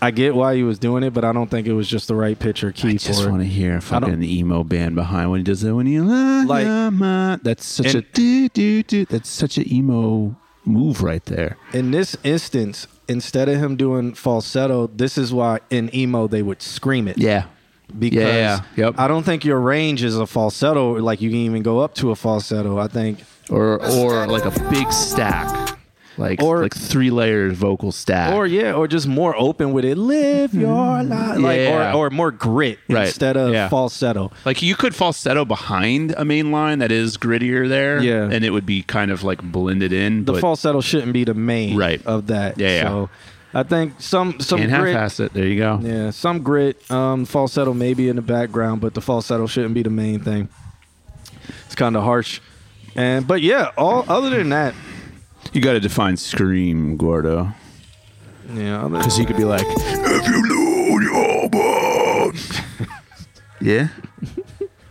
I 0.00 0.12
get 0.12 0.36
why 0.36 0.54
he 0.54 0.62
was 0.62 0.78
doing 0.78 1.02
it, 1.02 1.12
but 1.12 1.24
I 1.24 1.32
don't 1.32 1.50
think 1.50 1.66
it 1.66 1.72
was 1.74 1.88
just 1.88 2.06
the 2.06 2.14
right 2.14 2.38
pitch 2.38 2.62
or 2.62 2.70
key 2.72 2.82
for 2.82 2.88
it. 2.88 3.04
I 3.04 3.08
just 3.08 3.28
want 3.28 3.42
to 3.42 3.48
hear 3.48 3.76
a 3.76 3.80
fucking 3.82 4.22
emo 4.22 4.62
band 4.62 4.94
behind 4.94 5.30
when 5.32 5.40
he 5.40 5.44
does 5.44 5.60
that. 5.62 5.74
When 5.74 5.86
you 5.88 6.04
la, 6.04 6.44
Like- 6.46 7.42
that's 7.42 7.66
such 7.66 7.94
a 7.94 8.00
do 8.02 8.48
do 8.48 8.82
do. 8.84 9.04
That's 9.06 9.28
such 9.28 9.58
an 9.58 9.70
emo 9.70 10.36
move 10.70 11.02
right 11.02 11.24
there. 11.26 11.56
In 11.72 11.90
this 11.90 12.16
instance, 12.24 12.86
instead 13.08 13.48
of 13.48 13.58
him 13.58 13.76
doing 13.76 14.14
falsetto, 14.14 14.86
this 14.88 15.18
is 15.18 15.32
why 15.32 15.60
in 15.70 15.94
emo 15.94 16.26
they 16.28 16.42
would 16.42 16.62
scream 16.62 17.08
it. 17.08 17.18
Yeah. 17.18 17.44
because 17.98 18.18
Yeah, 18.18 18.28
yeah, 18.28 18.60
yep. 18.76 18.94
I 18.98 19.08
don't 19.08 19.24
think 19.24 19.44
your 19.44 19.60
range 19.60 20.02
is 20.02 20.16
a 20.16 20.26
falsetto. 20.26 20.94
Like 20.98 21.20
you 21.20 21.30
can 21.30 21.38
even 21.40 21.62
go 21.62 21.80
up 21.80 21.94
to 21.96 22.10
a 22.10 22.16
falsetto. 22.16 22.78
I 22.78 22.88
think 22.88 23.20
Or 23.50 23.84
or 23.84 24.26
like 24.26 24.44
a 24.44 24.70
big 24.70 24.92
stack. 24.92 25.79
Like 26.20 26.42
Or- 26.42 26.62
like 26.62 26.74
three 26.74 27.10
layers 27.10 27.56
vocal 27.56 27.90
stack. 27.92 28.34
Or 28.34 28.46
yeah, 28.46 28.72
or 28.74 28.86
just 28.86 29.08
more 29.08 29.34
open 29.36 29.72
with 29.72 29.84
it. 29.84 29.96
Live 29.98 30.54
your 30.54 31.02
life, 31.02 31.38
like 31.38 31.58
Yeah. 31.60 31.92
or, 31.94 32.06
or 32.06 32.10
more 32.10 32.30
grit 32.30 32.78
Right. 32.88 33.06
instead 33.06 33.36
of 33.36 33.52
Yeah. 33.52 33.68
falsetto. 33.68 34.30
Like 34.44 34.62
you 34.62 34.74
could 34.76 34.94
falsetto 34.94 35.44
behind 35.44 36.14
a 36.16 36.24
main 36.24 36.52
line 36.52 36.78
that 36.80 36.92
is 36.92 37.16
grittier 37.16 37.68
there, 37.68 38.00
Yeah. 38.02 38.28
and 38.30 38.44
it 38.44 38.50
would 38.50 38.66
be 38.66 38.82
kind 38.82 39.10
of 39.10 39.24
like 39.24 39.42
blended 39.42 39.92
in. 39.92 40.24
The 40.26 40.32
but 40.34 40.40
falsetto 40.40 40.80
shouldn't 40.80 41.12
be 41.12 41.24
the 41.24 41.34
main 41.34 41.76
Right. 41.76 42.00
of 42.06 42.26
that. 42.28 42.58
Yeah, 42.58 42.68
yeah. 42.68 42.82
So 42.88 43.08
I 43.52 43.62
think 43.64 43.94
some 43.98 44.38
some 44.40 44.60
can't 44.60 44.72
grit. 44.80 44.94
half-ass 44.94 45.18
it. 45.20 45.32
There 45.34 45.46
you 45.46 45.56
go. 45.56 45.80
Yeah, 45.82 46.10
some 46.10 46.40
grit. 46.40 46.78
Um, 46.90 47.24
falsetto 47.24 47.72
maybe 47.74 48.08
in 48.08 48.16
the 48.16 48.22
background, 48.22 48.80
but 48.80 48.94
the 48.94 49.00
falsetto 49.00 49.46
shouldn't 49.46 49.74
be 49.74 49.82
the 49.82 49.90
main 49.90 50.20
thing. 50.20 50.48
It's 51.66 51.74
kind 51.74 51.96
of 51.96 52.04
harsh, 52.04 52.40
and 52.94 53.26
but 53.26 53.42
yeah, 53.42 53.70
all 53.76 54.04
other 54.08 54.30
than 54.30 54.50
that, 54.50 54.74
You 55.52 55.60
got 55.60 55.72
to 55.72 55.80
define 55.80 56.16
scream, 56.16 56.96
Gordo, 56.96 57.52
yeah, 58.54 58.86
because 58.88 59.16
he 59.16 59.24
could 59.24 59.36
be 59.36 59.44
like, 59.44 59.66
"If 59.66 60.28
you 60.28 60.48
lose 60.48 61.04
your 61.04 61.50
bone." 61.50 62.34
yeah, 63.60 63.88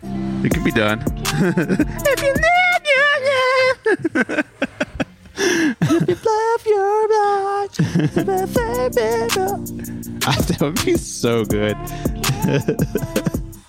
it 0.44 0.54
could 0.54 0.64
be 0.64 0.72
done. 0.72 1.04
if 1.26 2.22
you 2.22 2.34
lose 2.34 2.36
your 2.36 2.50
ah, 10.26 10.36
that 10.48 10.58
would 10.60 10.86
be 10.86 10.96
so 10.96 11.46
good. 11.46 11.78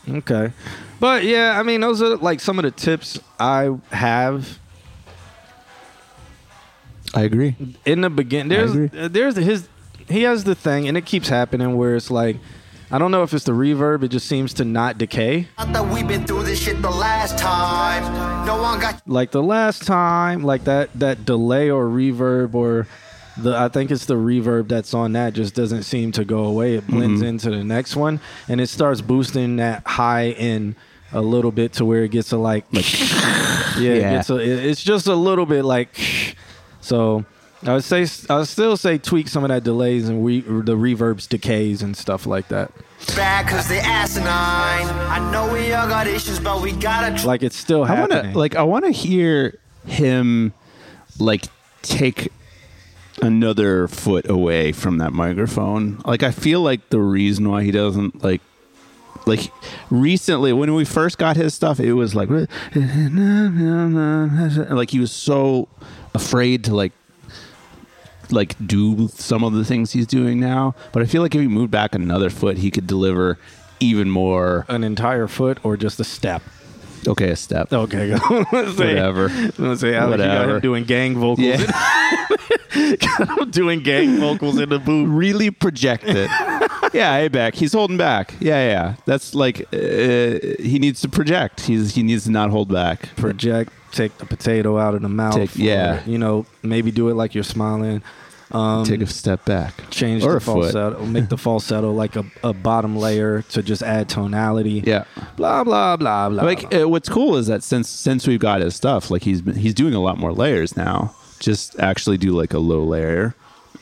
Okay. 0.09 0.53
But 0.99 1.25
yeah, 1.25 1.59
I 1.59 1.63
mean, 1.63 1.81
those 1.81 2.03
are 2.03 2.17
like 2.17 2.41
some 2.41 2.59
of 2.59 2.65
the 2.65 2.71
tips 2.71 3.19
I 3.39 3.77
have 3.91 4.59
I 7.15 7.23
agree. 7.23 7.57
in 7.85 8.01
the 8.03 8.11
beginning. 8.11 8.49
There's 8.49 8.95
uh, 8.95 9.09
there's 9.11 9.37
his 9.37 9.69
he 10.09 10.23
has 10.23 10.45
the 10.45 10.55
thing, 10.55 10.89
and 10.89 10.97
it 10.97 11.07
keeps 11.07 11.29
happening 11.29 11.77
where 11.77 11.97
it's 11.97 12.11
like 12.11 12.37
I 12.93 12.99
don't 12.99 13.11
know 13.13 13.23
if 13.23 13.33
it's 13.35 13.45
the 13.45 13.53
reverb. 13.53 14.03
It 14.03 14.09
just 14.09 14.27
seems 14.27 14.53
to 14.55 14.65
not 14.65 14.99
decay. 14.99 15.49
Thought 15.59 15.89
we've 15.95 16.07
been 16.09 16.27
through 16.27 16.43
this 16.45 16.61
shit 16.61 16.81
the 16.83 16.91
last 16.91 17.39
time. 17.39 18.47
No 18.47 18.61
one 18.61 18.81
got 18.81 19.03
Like 19.09 19.31
the 19.31 19.43
last 19.43 19.87
time, 19.87 20.43
like 20.43 20.65
that 20.65 20.91
that 20.99 21.25
delay 21.25 21.71
or 21.71 21.87
reverb 21.87 22.55
or 22.55 22.87
the 23.37 23.57
I 23.57 23.69
think 23.69 23.91
it's 23.91 24.07
the 24.07 24.15
reverb 24.17 24.69
that's 24.69 24.93
on 24.93 25.13
that 25.13 25.35
just 25.35 25.55
doesn't 25.55 25.85
seem 25.85 26.13
to 26.13 26.25
go 26.25 26.45
away. 26.45 26.75
It 26.75 26.87
blends 26.87 27.23
into 27.23 27.51
the 27.51 27.63
next 27.65 27.95
one, 27.97 28.21
and 28.49 28.61
it 28.61 28.69
starts 28.69 29.01
boosting 29.01 29.57
that 29.57 29.87
high 29.87 30.31
in 30.31 30.75
a 31.13 31.21
little 31.21 31.51
bit 31.53 31.73
to 31.75 31.85
where 31.85 32.05
it 32.05 32.11
gets 32.11 32.31
a 32.33 32.37
like, 32.39 32.65
yeah, 32.73 32.81
It 33.77 34.01
Yeah. 34.01 34.13
gets 34.17 34.31
a, 34.31 34.37
it- 34.39 34.65
it's 34.67 34.83
just 34.83 35.07
a 35.07 35.15
little 35.15 35.47
bit 35.47 35.65
like. 35.65 35.97
So 36.91 37.25
I 37.65 37.75
would 37.75 37.85
say 37.85 38.05
I 38.29 38.39
would 38.39 38.49
still 38.49 38.77
say 38.77 38.99
tweak 38.99 39.29
some 39.29 39.45
of 39.45 39.49
that 39.51 39.63
delays 39.63 40.09
and 40.09 40.27
re, 40.27 40.41
the 40.41 40.75
reverbs 40.77 41.29
decays 41.29 41.83
and 41.83 41.97
stuff 41.97 42.27
like 42.27 42.49
that. 42.49 42.73
back 43.15 43.47
cause 43.47 43.69
they 43.69 43.79
asinine. 43.79 44.27
I 44.27 45.31
know 45.31 45.53
we 45.53 45.73
all 45.73 45.87
got 45.87 46.09
issues, 46.09 46.41
but 46.41 46.61
we 46.61 46.73
gotta 46.73 47.15
try. 47.15 47.27
Like 47.27 47.45
it's 47.45 47.55
still 47.55 47.85
I 47.85 48.01
wanna 48.01 48.33
like 48.35 48.57
I 48.57 48.65
want 48.65 48.87
to 48.87 48.91
hear 48.91 49.57
him 49.87 50.53
like 51.21 51.45
take 51.83 52.33
another 53.23 53.87
foot 53.87 54.29
away 54.29 54.73
from 54.73 54.99
that 54.99 55.13
microphone. 55.13 56.03
Like 56.05 56.25
I 56.25 56.33
feel 56.33 56.63
like 56.63 56.91
the 56.91 56.99
reason 56.99 57.49
why 57.49 57.63
he 57.63 57.71
doesn't 57.71 58.25
like 58.25 58.41
like 59.27 59.53
recently 59.91 60.53
when 60.53 60.75
we 60.75 60.85
first 60.85 61.19
got 61.19 61.37
his 61.37 61.55
stuff 61.55 61.79
it 61.79 61.93
was 61.93 62.15
like 62.15 62.31
like 64.71 64.91
he 64.91 64.99
was 64.99 65.13
so 65.13 65.69
afraid 66.15 66.65
to 66.65 66.75
like 66.75 66.93
like 68.31 68.55
do 68.65 69.09
some 69.09 69.43
of 69.43 69.53
the 69.53 69.65
things 69.65 69.91
he's 69.93 70.07
doing 70.07 70.39
now 70.39 70.73
but 70.93 71.03
i 71.03 71.07
feel 71.07 71.21
like 71.21 71.35
if 71.35 71.41
he 71.41 71.49
moved 71.49 71.71
back 71.71 71.97
another 71.97 72.31
foot 72.31 72.59
he 72.59 72.71
could 72.71 72.87
deliver 72.87 73.39
even 73.81 74.11
more 74.11 74.67
an 74.69 74.85
entire 74.85 75.27
foot 75.27 75.59
or 75.65 75.77
just 75.77 75.99
a 75.99 76.05
step. 76.05 76.43
Okay 77.07 77.31
a 77.31 77.37
step 77.37 77.73
Okay, 77.73 78.11
go. 78.11 78.45
Let's 78.53 78.77
say- 78.77 78.89
Whatever. 78.95 79.29
Let's 79.59 79.81
say 79.81 79.95
Alex, 79.95 80.21
you 80.23 80.29
got 80.29 80.39
Whatever. 80.41 80.55
him 80.57 80.61
doing 80.61 80.85
gang 80.85 81.17
vocals. 81.17 81.47
Yeah. 81.47 81.57
got 82.97 83.39
him 83.39 83.51
doing 83.51 83.81
gang 83.83 84.19
vocals 84.19 84.59
in 84.59 84.69
the 84.69 84.79
booth. 84.79 85.09
really 85.09 85.51
project 85.51 86.05
it. 86.07 86.31
yeah, 86.93 87.17
hey, 87.19 87.29
back. 87.29 87.55
He's 87.55 87.73
holding 87.73 87.97
back. 87.97 88.35
Yeah, 88.41 88.67
yeah. 88.69 88.95
That's 89.07 89.35
like 89.35 89.61
uh, 89.73 90.39
he 90.63 90.79
needs 90.81 91.01
to 91.03 91.09
project. 91.09 91.61
He's 91.63 91.95
he 91.95 92.03
needs 92.03 92.25
to 92.25 92.31
not 92.31 92.51
hold 92.51 92.69
back. 92.69 93.15
Project, 93.17 93.73
take 93.93 94.17
the 94.19 94.27
potato 94.27 94.79
out 94.79 94.95
of 94.95 95.03
the 95.03 95.09
mouth. 95.09 95.35
Take- 95.35 95.57
yeah. 95.57 96.05
or, 96.05 96.11
you 96.11 96.19
know, 96.19 96.47
maybe 96.63 96.91
do 96.91 97.09
it 97.09 97.15
like 97.15 97.35
you're 97.35 97.45
smiling. 97.45 98.03
Um, 98.53 98.85
Take 98.85 99.01
a 99.01 99.07
step 99.07 99.45
back. 99.45 99.75
change 99.91 100.25
or 100.25 100.33
the 100.33 100.37
a 100.39 100.41
foot. 100.41 100.73
falsetto, 100.73 101.07
make 101.07 101.29
the 101.29 101.39
falsetto 101.47 101.93
like 101.93 102.17
a, 102.17 102.25
a 102.43 102.53
bottom 102.53 102.97
layer 102.97 103.43
to 103.43 103.63
just 103.63 103.83
add 103.83 104.09
tonality. 104.09 104.83
Yeah. 104.85 105.05
Blah 105.37 105.63
blah 105.65 105.97
blah 105.97 106.29
blah. 106.29 106.43
Like 106.43 106.69
blah. 106.69 106.83
uh, 106.83 106.89
what's 106.89 107.09
cool 107.09 107.37
is 107.37 107.47
that 107.47 107.63
since 107.63 107.89
since 107.89 108.27
we've 108.27 108.41
got 108.41 108.61
his 108.61 108.75
stuff, 108.75 109.11
like 109.11 109.23
he's 109.23 109.41
been, 109.41 109.55
he's 109.55 109.75
doing 109.75 109.95
a 109.95 110.01
lot 110.01 110.19
more 110.19 110.33
layers 110.33 110.77
now. 110.77 111.15
Just 111.39 111.79
actually 111.79 112.19
do 112.19 112.33
like 112.33 112.53
a 112.53 112.59
low 112.59 112.83
layer 112.83 113.35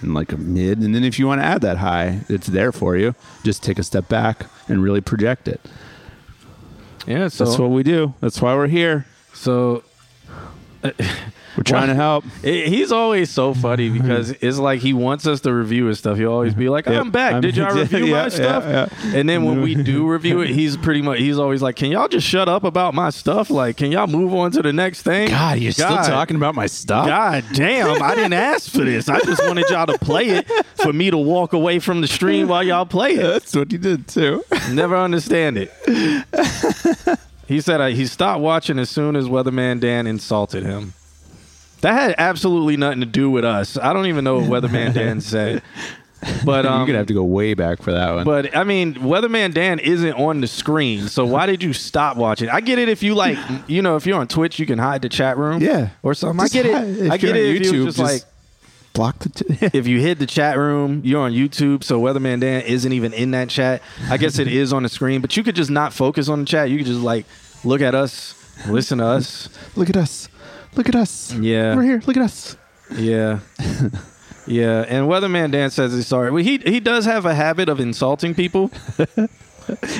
and 0.02 0.12
like 0.14 0.32
a 0.32 0.36
mid, 0.36 0.78
and 0.80 0.94
then 0.94 1.02
if 1.02 1.18
you 1.18 1.26
want 1.26 1.40
to 1.40 1.44
add 1.46 1.62
that 1.62 1.78
high, 1.78 2.20
it's 2.28 2.46
there 2.48 2.70
for 2.70 2.94
you. 2.96 3.14
Just 3.44 3.62
take 3.62 3.78
a 3.78 3.82
step 3.82 4.06
back 4.08 4.46
and 4.68 4.82
really 4.82 5.00
project 5.00 5.48
it. 5.48 5.60
yeah. 7.06 7.28
So 7.28 7.44
That's 7.46 7.58
what 7.58 7.70
we 7.70 7.82
do. 7.82 8.12
That's 8.20 8.40
why 8.42 8.54
we're 8.54 8.68
here. 8.68 9.06
so 9.32 9.82
We're 11.58 11.64
trying 11.64 11.88
to 11.88 11.94
help. 11.96 12.24
It- 12.44 12.68
he's 12.68 12.92
always 12.92 13.30
so 13.30 13.52
funny 13.52 13.88
because 13.98 14.30
it's 14.30 14.58
like 14.58 14.80
he 14.80 14.92
wants 14.92 15.26
us 15.26 15.40
to 15.40 15.52
review 15.52 15.86
his 15.86 15.98
stuff. 15.98 16.16
He'll 16.16 16.32
always 16.32 16.54
be 16.54 16.68
like, 16.68 16.86
"I'm 16.86 17.10
back. 17.10 17.42
Did 17.42 17.56
y'all 17.56 17.74
review 17.74 18.06
Yeah, 18.06 18.22
my 18.22 18.28
stuff?" 18.28 18.64
yeah. 18.64 19.16
And 19.16 19.28
then 19.28 19.44
when 19.44 19.60
we 19.60 19.74
do 19.74 20.08
review 20.10 20.40
it, 20.40 20.50
he's 20.50 20.76
pretty 20.76 21.02
much 21.02 21.18
he's 21.18 21.36
always 21.36 21.60
like, 21.60 21.74
"Can 21.74 21.90
y'all 21.90 22.06
just 22.06 22.24
shut 22.26 22.48
up 22.48 22.62
about 22.62 22.94
my 22.94 23.10
stuff? 23.10 23.50
Like, 23.50 23.76
can 23.76 23.90
y'all 23.90 24.06
move 24.06 24.32
on 24.34 24.52
to 24.52 24.62
the 24.62 24.72
next 24.72 25.02
thing?" 25.02 25.30
God, 25.30 25.58
you're 25.58 25.72
still 25.72 25.88
talking 25.88 26.36
about 26.36 26.54
my 26.54 26.66
stuff. 26.66 27.06
God 27.08 27.44
damn, 27.54 28.00
I 28.00 28.14
didn't 28.14 28.34
ask 28.34 28.70
for 28.70 28.84
this. 28.84 29.08
I 29.08 29.18
just 29.20 29.44
wanted 29.44 29.68
y'all 29.68 29.86
to 29.86 29.98
play 29.98 30.28
it 30.28 30.48
for 30.76 30.92
me 30.92 31.10
to 31.10 31.18
walk 31.18 31.52
away 31.54 31.80
from 31.80 32.00
the 32.02 32.06
stream 32.06 32.46
while 32.46 32.62
y'all 32.62 32.86
play 32.86 33.14
it. 33.14 33.22
That's 33.22 33.56
what 33.56 33.72
you 33.72 33.78
did 33.78 34.06
too. 34.06 34.44
Never 34.70 34.96
understand 34.96 35.58
it. 35.58 35.72
he 37.48 37.60
said 37.60 37.80
uh, 37.80 37.86
he 37.88 38.06
stopped 38.06 38.40
watching 38.40 38.78
as 38.78 38.90
soon 38.90 39.16
as 39.16 39.24
Weatherman 39.26 39.80
Dan 39.80 40.06
insulted 40.06 40.62
him. 40.62 40.92
That 41.80 41.92
had 41.94 42.14
absolutely 42.18 42.76
nothing 42.76 43.00
to 43.00 43.06
do 43.06 43.30
with 43.30 43.44
us. 43.44 43.76
I 43.78 43.92
don't 43.92 44.06
even 44.06 44.24
know 44.24 44.40
what 44.40 44.62
Weatherman 44.64 44.94
Dan 44.94 45.20
said. 45.22 45.62
But 46.44 46.66
um, 46.66 46.78
You're 46.80 46.86
gonna 46.88 46.98
have 46.98 47.06
to 47.06 47.14
go 47.14 47.22
way 47.22 47.54
back 47.54 47.80
for 47.80 47.92
that 47.92 48.12
one. 48.12 48.24
but 48.24 48.56
I 48.56 48.64
mean, 48.64 48.94
Weatherman 48.94 49.54
Dan 49.54 49.78
isn't 49.78 50.14
on 50.14 50.40
the 50.40 50.48
screen, 50.48 51.06
so 51.06 51.24
why 51.24 51.46
did 51.46 51.62
you 51.62 51.72
stop 51.72 52.16
watching? 52.16 52.48
I 52.48 52.60
get 52.60 52.80
it 52.80 52.88
if 52.88 53.04
you 53.04 53.14
like, 53.14 53.38
you 53.68 53.82
know, 53.82 53.94
if 53.94 54.04
you're 54.04 54.18
on 54.18 54.26
Twitch, 54.26 54.58
you 54.58 54.66
can 54.66 54.80
hide 54.80 55.02
the 55.02 55.08
chat 55.08 55.38
room, 55.38 55.62
Yeah. 55.62 55.90
or 56.02 56.14
something. 56.14 56.44
Just 56.44 56.56
I 56.56 56.62
get 56.62 56.74
hide- 56.74 56.88
it. 56.88 56.98
if 57.06 57.12
I 57.12 57.16
get 57.18 57.28
you're 57.28 57.36
it 57.36 57.48
on 57.50 57.54
if 57.56 57.62
you 57.62 57.72
YouTube, 57.72 57.84
just, 57.84 57.98
just- 57.98 58.12
like 58.12 58.22
block 58.94 59.18
the. 59.20 59.28
T- 59.28 59.66
if 59.78 59.86
you 59.86 60.00
hit 60.00 60.18
the 60.18 60.26
chat 60.26 60.58
room, 60.58 61.02
you're 61.04 61.20
on 61.22 61.30
YouTube, 61.30 61.84
so 61.84 62.00
Weatherman 62.00 62.40
Dan 62.40 62.62
isn't 62.62 62.92
even 62.92 63.12
in 63.12 63.30
that 63.30 63.48
chat. 63.48 63.80
I 64.10 64.16
guess 64.16 64.40
it 64.40 64.48
is 64.48 64.72
on 64.72 64.82
the 64.82 64.88
screen, 64.88 65.20
but 65.20 65.36
you 65.36 65.44
could 65.44 65.54
just 65.54 65.70
not 65.70 65.92
focus 65.92 66.28
on 66.28 66.40
the 66.40 66.46
chat. 66.46 66.68
You 66.68 66.78
could 66.78 66.86
just 66.86 67.00
like 67.00 67.26
look 67.62 67.80
at 67.80 67.94
us, 67.94 68.34
listen 68.66 68.98
to 68.98 69.06
us. 69.06 69.48
Look 69.76 69.88
at 69.88 69.96
us. 69.96 70.28
Look 70.78 70.88
at 70.88 70.94
us. 70.94 71.34
Yeah. 71.34 71.74
We're 71.76 71.82
here. 71.82 72.02
Look 72.06 72.16
at 72.16 72.22
us. 72.22 72.56
Yeah. 72.96 73.40
Yeah, 74.50 74.86
and 74.88 75.08
Weatherman 75.08 75.50
Dan 75.50 75.68
says 75.70 75.92
he's 75.92 76.06
sorry. 76.06 76.30
Well, 76.30 76.42
he 76.42 76.56
he 76.56 76.80
does 76.80 77.04
have 77.04 77.26
a 77.26 77.34
habit 77.34 77.68
of 77.68 77.80
insulting 77.80 78.34
people. 78.34 78.70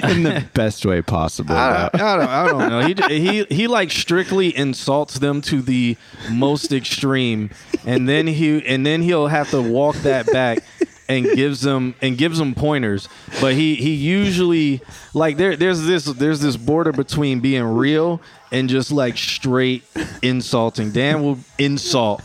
In 0.03 0.23
the 0.23 0.47
best 0.55 0.87
way 0.87 1.03
possible. 1.03 1.55
I. 1.55 1.91
I 1.93 1.99
don't, 1.99 2.21
I 2.21 2.47
don't 2.49 2.69
know. 2.71 2.81
He 2.81 3.19
he 3.21 3.45
he 3.45 3.67
like 3.67 3.91
strictly 3.91 4.57
insults 4.57 5.19
them 5.19 5.43
to 5.43 5.61
the 5.61 5.99
most 6.31 6.73
extreme, 6.73 7.51
and 7.85 8.09
then 8.09 8.27
he 8.27 8.67
and 8.67 8.87
then 8.87 9.03
he'll 9.03 9.27
have 9.27 9.51
to 9.51 9.61
walk 9.61 9.97
that 9.97 10.25
back 10.33 10.65
and 11.09 11.25
gives 11.25 11.61
them 11.63 11.95
and 12.03 12.17
gives 12.19 12.39
them 12.39 12.55
pointers. 12.55 13.09
But 13.41 13.55
he 13.55 13.75
he 13.77 13.95
usually 13.95 14.81
like 15.15 15.37
there 15.37 15.57
there's 15.57 15.83
this 15.85 16.05
there's 16.05 16.41
this 16.41 16.57
border 16.57 16.93
between 16.93 17.41
being 17.41 17.63
real 17.65 18.21
and 18.53 18.69
just 18.69 18.91
like 18.93 19.17
straight 19.17 19.85
insulting. 20.23 20.91
Dan 20.93 21.23
will 21.23 21.39
insult. 21.59 22.23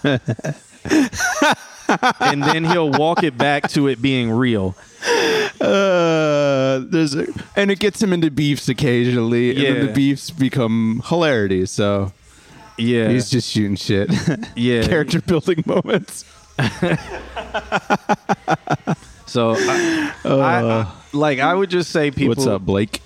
and 2.20 2.44
then 2.44 2.64
he'll 2.66 2.90
walk 2.92 3.24
it 3.24 3.38
back 3.38 3.70
to 3.70 3.88
it 3.88 4.02
being 4.02 4.32
real. 4.32 4.76
Uh, 5.62 6.80
there's 6.90 7.14
a, 7.16 7.28
and 7.56 7.72
it 7.72 7.80
gets 7.80 8.02
him 8.02 8.12
into 8.14 8.32
beefs 8.32 8.68
occasionally, 8.70 9.52
and 9.52 9.60
then 9.78 9.86
the 9.88 9.94
beefs 9.94 10.30
become 10.32 11.02
hilarity. 11.08 11.66
So 11.66 12.12
Yeah. 12.78 13.10
he's 13.10 13.30
just 13.30 13.50
shooting 13.52 13.76
shit. 13.76 14.10
yeah. 14.56 14.84
Character 14.88 15.22
building 15.22 15.64
moments. 15.66 16.26
So 19.26 19.56
I, 19.58 20.14
I, 20.26 20.30
I- 20.82 20.92
like 21.12 21.40
I 21.40 21.56
would 21.56 21.70
just 21.72 21.92
say 21.92 22.12
people 22.12 22.36
What's 22.36 22.46
up, 22.46 22.62
Blake? 22.64 23.02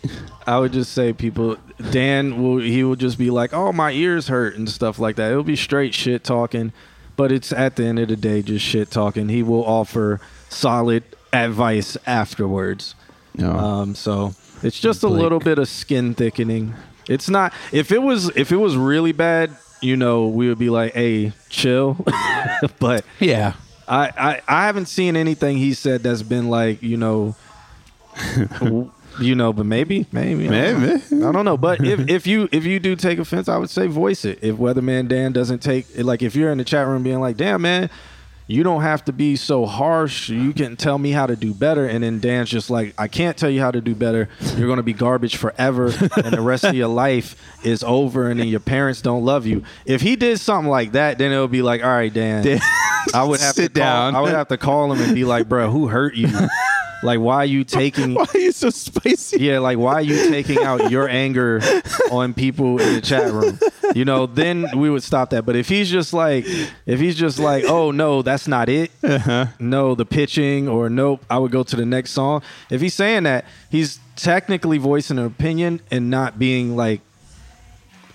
I 0.45 0.59
would 0.59 0.73
just 0.73 0.91
say 0.93 1.13
people. 1.13 1.57
Dan 1.91 2.41
will 2.43 2.57
he 2.59 2.83
will 2.83 2.95
just 2.97 3.17
be 3.17 3.29
like, 3.29 3.53
"Oh, 3.53 3.71
my 3.71 3.91
ears 3.91 4.27
hurt" 4.27 4.55
and 4.57 4.67
stuff 4.69 4.99
like 4.99 5.15
that. 5.17 5.31
It'll 5.31 5.43
be 5.43 5.55
straight 5.55 5.93
shit 5.93 6.23
talking, 6.25 6.73
but 7.15 7.31
it's 7.31 7.53
at 7.53 7.75
the 7.77 7.85
end 7.85 7.99
of 7.99 8.07
the 8.09 8.15
day 8.17 8.41
just 8.41 8.65
shit 8.65 8.89
talking. 8.91 9.29
He 9.29 9.41
will 9.43 9.63
offer 9.65 10.19
solid 10.49 11.03
advice 11.31 11.97
afterwards. 12.05 12.95
No. 13.35 13.51
Um, 13.51 13.95
so 13.95 14.33
it's 14.63 14.79
just 14.79 15.03
a 15.03 15.07
little 15.09 15.39
bit 15.39 15.59
of 15.59 15.69
skin 15.69 16.13
thickening. 16.13 16.73
It's 17.07 17.29
not 17.29 17.53
if 17.71 17.91
it 17.91 18.01
was 18.01 18.35
if 18.35 18.51
it 18.51 18.57
was 18.57 18.75
really 18.75 19.11
bad, 19.13 19.51
you 19.81 19.97
know, 19.97 20.27
we 20.27 20.47
would 20.49 20.59
be 20.59 20.69
like, 20.69 20.93
"Hey, 20.93 21.33
chill." 21.49 21.97
but 22.79 23.05
yeah. 23.19 23.53
I, 23.87 24.11
I 24.17 24.41
I 24.47 24.65
haven't 24.65 24.87
seen 24.87 25.15
anything 25.15 25.57
he 25.57 25.73
said 25.73 26.03
that's 26.03 26.21
been 26.21 26.49
like, 26.49 26.83
you 26.83 26.97
know, 26.97 27.35
you 29.19 29.35
know, 29.35 29.53
but 29.53 29.65
maybe, 29.65 30.05
maybe, 30.11 30.49
I 30.49 30.51
don't. 30.51 30.81
Maybe. 30.81 31.23
I 31.25 31.31
don't 31.31 31.45
know. 31.45 31.57
But 31.57 31.85
if, 31.85 32.09
if 32.09 32.27
you 32.27 32.49
if 32.51 32.65
you 32.65 32.79
do 32.79 32.95
take 32.95 33.19
offense, 33.19 33.47
I 33.47 33.57
would 33.57 33.69
say 33.69 33.87
voice 33.87 34.25
it. 34.25 34.39
If 34.41 34.57
Weatherman 34.57 35.07
Dan 35.07 35.31
doesn't 35.31 35.59
take 35.59 35.85
like 35.97 36.21
if 36.21 36.35
you're 36.35 36.51
in 36.51 36.57
the 36.57 36.63
chat 36.63 36.85
room 36.85 37.03
being 37.03 37.19
like, 37.19 37.37
"Damn 37.37 37.61
man, 37.61 37.89
you 38.47 38.63
don't 38.63 38.81
have 38.81 39.05
to 39.05 39.13
be 39.13 39.35
so 39.35 39.65
harsh. 39.65 40.29
You 40.29 40.53
can 40.53 40.75
tell 40.75 40.97
me 40.97 41.11
how 41.11 41.27
to 41.27 41.35
do 41.35 41.53
better." 41.53 41.85
And 41.85 42.03
then 42.03 42.19
Dan's 42.19 42.49
just 42.49 42.69
like, 42.69 42.93
"I 42.97 43.07
can't 43.07 43.37
tell 43.37 43.49
you 43.49 43.61
how 43.61 43.71
to 43.71 43.81
do 43.81 43.93
better. 43.93 44.29
You're 44.55 44.67
gonna 44.67 44.83
be 44.83 44.93
garbage 44.93 45.35
forever, 45.35 45.93
and 46.15 46.33
the 46.33 46.41
rest 46.41 46.63
of 46.63 46.73
your 46.73 46.87
life 46.87 47.35
is 47.63 47.83
over, 47.83 48.29
and 48.29 48.39
then 48.39 48.47
your 48.47 48.59
parents 48.59 49.01
don't 49.01 49.23
love 49.23 49.45
you." 49.45 49.63
If 49.85 50.01
he 50.01 50.15
did 50.15 50.39
something 50.39 50.69
like 50.69 50.93
that, 50.93 51.17
then 51.17 51.31
it 51.31 51.39
would 51.39 51.51
be 51.51 51.61
like, 51.61 51.83
"All 51.83 51.89
right, 51.89 52.13
Dan." 52.13 52.59
I 53.13 53.23
would 53.23 53.39
have 53.39 53.55
Sit 53.55 53.73
to 53.75 53.79
call, 53.79 53.89
down. 53.89 54.15
I 54.15 54.21
would 54.21 54.33
have 54.33 54.47
to 54.49 54.57
call 54.57 54.91
him 54.91 55.01
and 55.01 55.13
be 55.13 55.23
like, 55.23 55.47
"Bro, 55.47 55.71
who 55.71 55.87
hurt 55.87 56.15
you? 56.15 56.29
Like, 57.03 57.19
why 57.19 57.35
are 57.37 57.45
you 57.45 57.63
taking?" 57.79 58.13
Why 58.15 58.25
are 58.33 58.39
you 58.39 58.51
so 58.51 58.69
spicy? 58.69 59.39
Yeah, 59.39 59.59
like 59.59 59.77
why 59.77 59.95
are 59.95 60.01
you 60.01 60.29
taking 60.29 60.59
out 60.63 60.89
your 60.91 61.07
anger 61.25 61.61
on 62.11 62.33
people 62.33 62.79
in 62.79 62.95
the 62.95 63.01
chat 63.01 63.31
room? 63.31 63.59
You 63.95 64.05
know, 64.05 64.25
then 64.25 64.67
we 64.75 64.89
would 64.89 65.03
stop 65.03 65.29
that. 65.31 65.45
But 65.45 65.55
if 65.55 65.69
he's 65.69 65.89
just 65.89 66.13
like, 66.13 66.45
if 66.85 66.99
he's 66.99 67.15
just 67.15 67.39
like, 67.39 67.63
oh 67.65 67.91
no, 67.91 68.21
that's 68.21 68.47
not 68.47 68.69
it. 68.69 68.91
Uh-huh. 69.03 69.47
No, 69.59 69.95
the 69.95 70.05
pitching 70.05 70.67
or 70.67 70.89
nope, 70.89 71.23
I 71.29 71.37
would 71.37 71.51
go 71.51 71.63
to 71.63 71.75
the 71.75 71.85
next 71.85 72.11
song. 72.11 72.41
If 72.69 72.81
he's 72.81 72.93
saying 72.93 73.23
that, 73.23 73.45
he's 73.69 73.99
technically 74.15 74.77
voicing 74.77 75.19
an 75.19 75.25
opinion 75.25 75.81
and 75.91 76.09
not 76.09 76.39
being 76.39 76.75
like. 76.75 77.01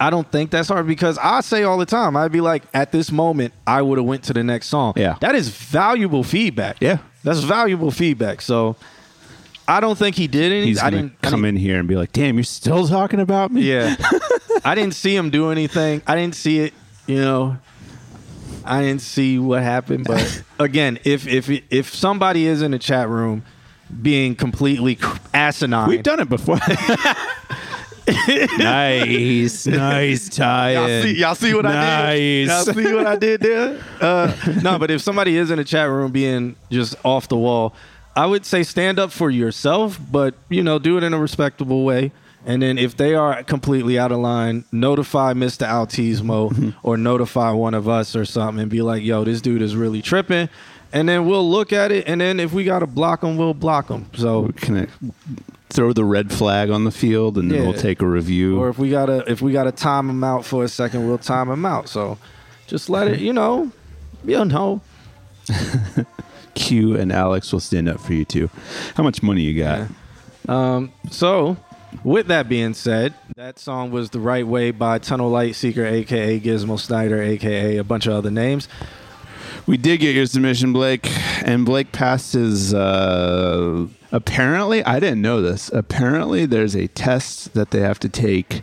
I 0.00 0.10
don't 0.10 0.28
think 0.32 0.50
that's 0.50 0.66
hard 0.66 0.88
because 0.88 1.16
I 1.18 1.42
say 1.42 1.62
all 1.62 1.78
the 1.78 1.86
time. 1.86 2.16
I'd 2.16 2.32
be 2.32 2.40
like, 2.40 2.64
at 2.74 2.90
this 2.90 3.12
moment, 3.12 3.54
I 3.64 3.82
would 3.82 3.98
have 3.98 4.04
went 4.04 4.24
to 4.24 4.32
the 4.32 4.42
next 4.42 4.66
song. 4.66 4.94
Yeah. 4.96 5.16
that 5.20 5.36
is 5.36 5.48
valuable 5.48 6.24
feedback. 6.24 6.78
Yeah. 6.80 6.98
That's 7.24 7.40
valuable 7.40 7.90
feedback. 7.90 8.40
So, 8.42 8.76
I 9.68 9.80
don't 9.80 9.96
think 9.96 10.16
he 10.16 10.26
did 10.26 10.52
anything. 10.52 10.68
He's 10.68 10.82
I 10.82 10.90
didn't 10.90 11.14
I 11.22 11.30
come 11.30 11.42
didn't- 11.42 11.56
in 11.56 11.62
here 11.62 11.78
and 11.78 11.88
be 11.88 11.94
like, 11.96 12.12
"Damn, 12.12 12.36
you're 12.36 12.44
still 12.44 12.86
talking 12.88 13.20
about 13.20 13.52
me." 13.52 13.62
yeah. 13.62 13.96
I 14.64 14.74
didn't 14.74 14.94
see 14.94 15.14
him 15.16 15.30
do 15.30 15.50
anything. 15.50 16.02
I 16.06 16.14
didn't 16.16 16.34
see 16.36 16.60
it, 16.60 16.74
you 17.06 17.20
know. 17.20 17.56
I 18.64 18.82
didn't 18.82 19.00
see 19.02 19.38
what 19.40 19.62
happened, 19.62 20.04
but 20.06 20.42
again, 20.58 20.98
if 21.04 21.26
if 21.26 21.48
if 21.70 21.94
somebody 21.94 22.46
is 22.46 22.62
in 22.62 22.70
the 22.70 22.78
chat 22.78 23.08
room 23.08 23.42
being 24.02 24.34
completely 24.36 24.98
asinine, 25.34 25.88
We've 25.88 26.02
done 26.02 26.20
it 26.20 26.28
before. 26.28 26.58
nice, 28.58 29.66
nice 29.66 30.28
tie 30.28 30.72
Y'all 30.74 31.02
see, 31.02 31.18
y'all 31.18 31.34
see 31.34 31.54
what 31.54 31.66
I 31.66 32.14
did? 32.16 32.48
Y'all 32.48 32.64
see 32.64 32.94
what 32.94 33.06
I 33.06 33.16
did 33.16 33.40
there? 33.40 33.80
Uh, 34.02 34.34
no, 34.62 34.80
but 34.80 34.90
if 34.90 35.00
somebody 35.00 35.36
is 35.36 35.52
in 35.52 35.58
the 35.58 35.64
chat 35.64 35.88
room 35.88 36.10
being 36.10 36.56
just 36.72 36.96
off 37.04 37.28
the 37.28 37.36
wall, 37.36 37.72
I 38.16 38.26
would 38.26 38.44
say 38.44 38.64
stand 38.64 38.98
up 38.98 39.12
for 39.12 39.30
yourself, 39.30 40.00
but 40.10 40.34
you 40.48 40.62
know, 40.64 40.80
do 40.80 40.98
it 40.98 41.04
in 41.04 41.14
a 41.14 41.18
respectable 41.18 41.84
way. 41.84 42.10
And 42.44 42.60
then 42.62 42.78
if 42.78 42.96
they 42.96 43.14
are 43.14 43.44
completely 43.44 44.00
out 44.00 44.10
of 44.10 44.18
line, 44.18 44.64
notify 44.72 45.34
Mr. 45.34 45.68
Altismo 45.68 46.74
or 46.82 46.96
notify 46.96 47.52
one 47.52 47.74
of 47.74 47.88
us 47.88 48.16
or 48.16 48.24
something 48.24 48.62
and 48.62 48.70
be 48.70 48.82
like, 48.82 49.04
yo, 49.04 49.22
this 49.22 49.40
dude 49.40 49.62
is 49.62 49.76
really 49.76 50.02
tripping. 50.02 50.48
And 50.92 51.08
then 51.08 51.26
we'll 51.26 51.48
look 51.48 51.72
at 51.72 51.92
it. 51.92 52.08
And 52.08 52.20
then 52.20 52.40
if 52.40 52.52
we 52.52 52.64
got 52.64 52.80
to 52.80 52.86
block 52.88 53.20
them, 53.20 53.36
we'll 53.36 53.54
block 53.54 53.86
them. 53.86 54.10
So 54.14 54.50
Can 54.56 54.76
I 54.76 54.88
throw 55.72 55.92
the 55.92 56.04
red 56.04 56.32
flag 56.32 56.70
on 56.70 56.84
the 56.84 56.90
field 56.90 57.38
and 57.38 57.50
then 57.50 57.58
Yeah. 57.60 57.64
we'll 57.68 57.78
take 57.78 58.02
a 58.02 58.06
review? 58.06 58.58
or 58.60 58.68
if 58.68 58.78
we 58.78 58.90
gotta 58.90 59.24
if 59.30 59.40
we 59.40 59.52
gotta 59.52 59.72
time 59.72 60.10
him 60.10 60.22
out 60.22 60.44
for 60.44 60.64
a 60.64 60.68
second, 60.68 61.06
we'll 61.06 61.18
time 61.18 61.48
him 61.48 61.64
out. 61.64 61.88
So 61.88 62.18
just 62.66 62.90
let 62.90 63.08
it, 63.08 63.20
you 63.20 63.32
know, 63.32 63.72
you 64.24 64.44
know. 64.44 64.80
Q 66.54 66.96
and 66.96 67.10
Alex 67.12 67.52
will 67.52 67.60
stand 67.60 67.88
up 67.88 67.98
for 68.00 68.12
you 68.12 68.24
too. 68.24 68.50
How 68.94 69.02
much 69.02 69.22
money 69.22 69.42
you 69.42 69.58
got? 69.62 69.88
Um, 70.48 70.92
so 71.10 71.56
with 72.04 72.26
that 72.28 72.48
being 72.48 72.74
said, 72.74 73.14
that 73.36 73.58
song 73.58 73.90
was 73.90 74.10
"The 74.10 74.20
Right 74.20 74.46
Way" 74.46 74.70
by 74.70 74.98
Tunnel 74.98 75.30
Light 75.30 75.54
Seeker, 75.56 75.84
aka 75.86 76.38
Gizmo 76.38 76.78
Snyder, 76.78 77.22
aka 77.22 77.78
a 77.78 77.84
bunch 77.84 78.06
of 78.06 78.12
other 78.12 78.30
names. 78.30 78.68
We 79.66 79.76
did 79.76 80.00
get 80.00 80.14
your 80.14 80.26
submission, 80.26 80.72
Blake, 80.72 81.08
and 81.42 81.64
Blake 81.64 81.92
passed 81.92 82.34
his. 82.34 82.74
Uh, 82.74 83.86
apparently, 84.12 84.84
I 84.84 85.00
didn't 85.00 85.22
know 85.22 85.42
this. 85.42 85.70
Apparently, 85.72 86.46
there's 86.46 86.76
a 86.76 86.86
test 86.88 87.54
that 87.54 87.70
they 87.70 87.80
have 87.80 87.98
to 88.00 88.08
take 88.08 88.62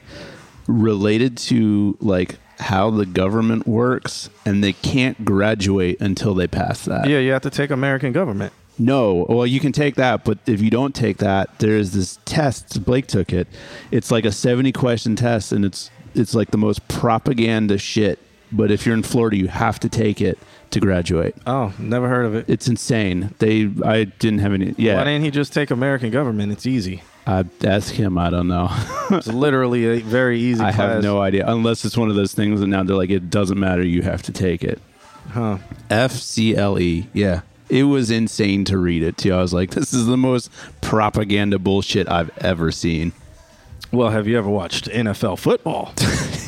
related 0.68 1.38
to 1.38 1.98
like 2.00 2.38
how 2.60 2.90
the 2.90 3.06
government 3.06 3.68
works, 3.68 4.30
and 4.46 4.64
they 4.64 4.74
can't 4.74 5.26
graduate 5.26 6.00
until 6.00 6.34
they 6.34 6.48
pass 6.48 6.86
that. 6.86 7.10
Yeah, 7.10 7.20
you 7.20 7.32
have 7.32 7.42
to 7.44 7.50
take 7.50 7.72
American 7.72 8.12
government. 8.12 8.54
No, 8.78 9.26
well, 9.28 9.46
you 9.46 9.60
can 9.60 9.74
take 9.74 9.96
that, 9.96 10.24
but 10.24 10.38
if 10.46 10.62
you 10.62 10.70
don't 10.70 10.96
take 10.96 11.18
that, 11.18 11.60
there's 11.60 11.92
this 11.92 12.18
test. 12.24 12.86
Blake 12.86 13.08
took 13.08 13.34
it. 13.34 13.48
It's 13.92 14.10
like 14.10 14.24
a 14.24 14.32
70 14.32 14.72
question 14.72 15.18
test, 15.18 15.52
and 15.52 15.66
it's 15.66 15.92
it's 16.16 16.34
like 16.34 16.52
the 16.52 16.58
most 16.58 16.88
propaganda 16.88 17.78
shit. 17.78 18.20
But 18.52 18.72
if 18.72 18.86
you're 18.86 18.96
in 18.96 19.04
Florida, 19.04 19.38
you 19.38 19.48
have 19.48 19.80
to 19.82 19.90
take 19.90 20.22
it 20.22 20.40
to 20.72 20.80
graduate. 20.80 21.36
Oh, 21.48 21.74
never 21.80 22.08
heard 22.10 22.26
of 22.26 22.36
it. 22.36 22.46
It's 22.48 22.68
insane. 22.68 23.34
They, 23.40 23.70
I 23.84 24.06
didn't 24.06 24.40
have 24.40 24.54
any. 24.54 24.76
Yeah, 24.78 24.98
Why 24.98 25.04
didn't 25.06 25.24
he 25.24 25.32
just 25.32 25.54
take 25.54 25.72
American 25.72 26.12
government? 26.12 26.52
It's 26.52 26.66
easy. 26.66 27.04
I 27.28 27.46
ask 27.64 27.94
him. 27.94 28.18
I 28.18 28.30
don't 28.30 28.48
know. 28.48 28.70
It's 29.12 29.28
literally 29.28 29.86
a 29.88 30.00
very 30.02 30.40
easy. 30.40 30.62
I 30.62 30.72
class. 30.72 30.76
have 30.94 31.04
no 31.04 31.20
idea. 31.20 31.44
Unless 31.48 31.84
it's 31.84 31.98
one 31.98 32.10
of 32.10 32.16
those 32.16 32.34
things, 32.34 32.62
and 32.62 32.70
now 32.70 32.84
they're 32.84 32.96
like, 32.96 33.10
it 33.10 33.32
doesn't 33.32 33.60
matter. 33.60 33.84
You 33.84 34.04
have 34.04 34.22
to 34.24 34.32
take 34.32 34.64
it. 34.64 34.80
Huh. 35.32 35.58
F 35.90 36.12
C 36.12 36.56
L 36.56 36.80
E. 36.80 37.08
Yeah. 37.14 37.42
It 37.70 37.84
was 37.84 38.10
insane 38.12 38.66
to 38.66 38.78
read 38.78 39.04
it 39.04 39.18
too. 39.18 39.34
I 39.34 39.42
was 39.42 39.54
like, 39.54 39.72
this 39.72 39.94
is 39.94 40.06
the 40.08 40.18
most 40.18 40.52
propaganda 40.82 41.60
bullshit 41.60 42.10
I've 42.10 42.36
ever 42.40 42.72
seen. 42.72 43.12
Well, 43.92 44.10
have 44.10 44.28
you 44.28 44.38
ever 44.38 44.50
watched 44.50 44.86
NFL 44.86 45.40
football? 45.40 45.94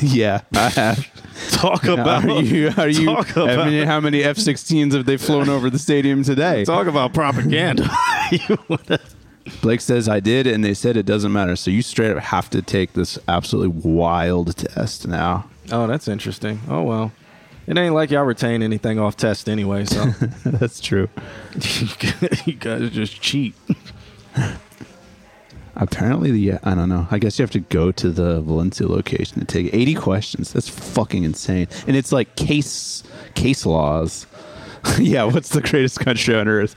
yeah, 0.00 0.42
I 0.54 0.68
have. 0.68 1.50
Talk 1.50 1.84
about 1.84 2.24
are 2.24 2.40
you? 2.42 2.70
Are 2.76 2.88
you? 2.88 3.06
Talk 3.06 3.36
I 3.36 3.68
mean, 3.68 3.86
how 3.86 3.98
many 3.98 4.22
F-16s 4.22 4.92
have 4.92 5.06
they 5.06 5.16
flown 5.16 5.48
over 5.48 5.68
the 5.68 5.78
stadium 5.78 6.22
today? 6.22 6.64
talk 6.66 6.86
about 6.86 7.14
propaganda. 7.14 7.90
Blake 9.60 9.80
says 9.80 10.08
I 10.08 10.20
did, 10.20 10.46
and 10.46 10.64
they 10.64 10.72
said 10.72 10.96
it 10.96 11.04
doesn't 11.04 11.32
matter. 11.32 11.56
So 11.56 11.72
you 11.72 11.82
straight 11.82 12.12
up 12.12 12.22
have 12.22 12.48
to 12.50 12.62
take 12.62 12.92
this 12.92 13.18
absolutely 13.26 13.90
wild 13.90 14.56
test 14.56 15.08
now. 15.08 15.50
oh, 15.72 15.88
that's 15.88 16.06
interesting. 16.06 16.60
Oh 16.68 16.82
well, 16.84 17.10
it 17.66 17.76
ain't 17.76 17.94
like 17.94 18.12
y'all 18.12 18.22
retain 18.22 18.62
anything 18.62 19.00
off 19.00 19.16
test 19.16 19.48
anyway. 19.48 19.84
So 19.84 20.04
That's 20.44 20.80
true. 20.80 21.08
you 22.46 22.54
guys 22.54 22.90
just 22.90 23.20
cheat. 23.20 23.54
Apparently, 25.82 26.30
the 26.30 26.52
uh, 26.52 26.58
I 26.62 26.74
don't 26.74 26.88
know. 26.88 27.06
I 27.10 27.18
guess 27.18 27.38
you 27.38 27.42
have 27.42 27.50
to 27.52 27.60
go 27.60 27.90
to 27.92 28.10
the 28.10 28.40
Valencia 28.40 28.86
location 28.86 29.40
to 29.40 29.44
take 29.44 29.72
80 29.74 29.94
questions. 29.94 30.52
That's 30.52 30.68
fucking 30.68 31.24
insane. 31.24 31.68
And 31.86 31.96
it's 31.96 32.12
like 32.12 32.36
case 32.36 33.02
case 33.34 33.66
laws. 33.66 34.26
yeah, 34.98 35.22
what's 35.24 35.50
the 35.50 35.60
greatest 35.60 36.00
country 36.00 36.34
on 36.34 36.48
earth? 36.48 36.74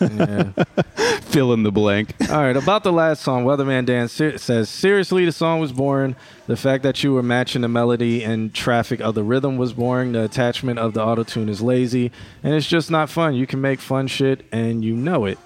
Yeah. 0.00 0.52
Fill 1.20 1.52
in 1.52 1.64
the 1.64 1.72
blank. 1.72 2.14
All 2.30 2.42
right, 2.42 2.56
about 2.56 2.82
the 2.82 2.92
last 2.92 3.22
song, 3.22 3.44
Weatherman 3.44 3.84
Dan 3.84 4.08
ser- 4.08 4.38
says, 4.38 4.70
Seriously, 4.70 5.26
the 5.26 5.32
song 5.32 5.60
was 5.60 5.70
boring. 5.70 6.16
The 6.46 6.56
fact 6.56 6.82
that 6.82 7.04
you 7.04 7.12
were 7.12 7.22
matching 7.22 7.60
the 7.60 7.68
melody 7.68 8.24
and 8.24 8.54
traffic 8.54 9.00
of 9.00 9.14
the 9.14 9.22
rhythm 9.22 9.58
was 9.58 9.74
boring. 9.74 10.12
The 10.12 10.24
attachment 10.24 10.78
of 10.78 10.94
the 10.94 11.04
auto 11.04 11.24
tune 11.24 11.50
is 11.50 11.60
lazy. 11.60 12.10
And 12.42 12.54
it's 12.54 12.66
just 12.66 12.90
not 12.90 13.10
fun. 13.10 13.34
You 13.34 13.46
can 13.46 13.60
make 13.60 13.80
fun 13.80 14.06
shit 14.06 14.46
and 14.50 14.82
you 14.82 14.94
know 14.96 15.26
it. 15.26 15.38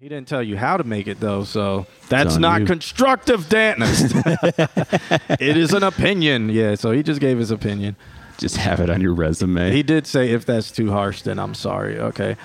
He 0.00 0.08
didn't 0.08 0.28
tell 0.28 0.44
you 0.44 0.56
how 0.56 0.76
to 0.76 0.84
make 0.84 1.08
it, 1.08 1.18
though, 1.18 1.42
so 1.42 1.86
that's 2.08 2.36
on 2.36 2.40
not 2.40 2.60
you. 2.60 2.66
constructive, 2.68 3.48
Dan. 3.48 3.78
it 3.80 5.56
is 5.56 5.72
an 5.72 5.82
opinion. 5.82 6.50
Yeah, 6.50 6.76
so 6.76 6.92
he 6.92 7.02
just 7.02 7.20
gave 7.20 7.36
his 7.36 7.50
opinion. 7.50 7.96
Just 8.36 8.58
have 8.58 8.78
it 8.78 8.90
on 8.90 9.00
your 9.00 9.12
resume. 9.12 9.72
He 9.72 9.82
did 9.82 10.06
say, 10.06 10.30
if 10.30 10.46
that's 10.46 10.70
too 10.70 10.92
harsh, 10.92 11.22
then 11.22 11.40
I'm 11.40 11.52
sorry. 11.52 11.98
Okay. 11.98 12.36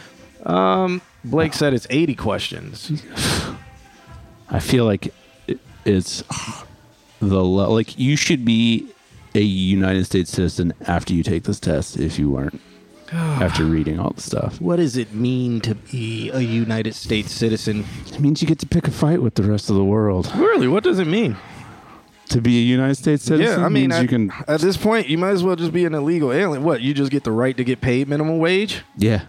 Um, 0.47 1.03
Blake 1.23 1.53
said 1.53 1.75
it's 1.75 1.85
80 1.91 2.15
questions. 2.15 3.03
I 4.49 4.59
feel 4.59 4.85
like 4.85 5.13
it's 5.85 6.23
the 7.19 7.43
like 7.43 7.99
you 7.99 8.15
should 8.15 8.43
be 8.43 8.87
a 9.35 9.41
United 9.41 10.05
States 10.05 10.31
citizen 10.31 10.73
after 10.87 11.13
you 11.13 11.21
take 11.21 11.43
this 11.43 11.59
test 11.59 11.97
if 11.97 12.17
you 12.17 12.31
weren't 12.31 12.59
after 13.43 13.63
reading 13.65 13.99
all 13.99 14.11
the 14.11 14.21
stuff. 14.21 14.59
What 14.59 14.77
does 14.77 14.97
it 14.97 15.13
mean 15.13 15.61
to 15.61 15.75
be 15.75 16.29
a 16.31 16.39
United 16.39 16.95
States 16.95 17.31
citizen? 17.31 17.85
It 18.07 18.19
means 18.19 18.41
you 18.41 18.47
get 18.47 18.59
to 18.59 18.65
pick 18.65 18.87
a 18.87 18.91
fight 18.91 19.21
with 19.21 19.35
the 19.35 19.43
rest 19.43 19.69
of 19.69 19.75
the 19.75 19.83
world. 19.83 20.31
Really, 20.35 20.67
what 20.67 20.83
does 20.83 20.99
it 20.99 21.07
mean? 21.07 21.37
To 22.29 22.41
be 22.41 22.57
a 22.57 22.61
United 22.63 22.95
States 22.95 23.23
citizen 23.23 23.59
Yeah, 23.59 23.65
I 23.65 23.69
mean, 23.69 23.89
means 23.89 23.93
at, 23.95 24.01
you 24.01 24.07
can. 24.07 24.31
at 24.47 24.61
this 24.61 24.77
point, 24.77 25.07
you 25.07 25.17
might 25.17 25.31
as 25.31 25.43
well 25.43 25.55
just 25.55 25.71
be 25.73 25.85
an 25.85 25.93
illegal 25.93 26.31
alien. 26.31 26.63
What? 26.63 26.81
You 26.81 26.93
just 26.93 27.11
get 27.11 27.23
the 27.23 27.31
right 27.31 27.55
to 27.57 27.63
get 27.63 27.81
paid 27.81 28.07
minimum 28.07 28.39
wage? 28.39 28.81
Yeah, 28.97 29.25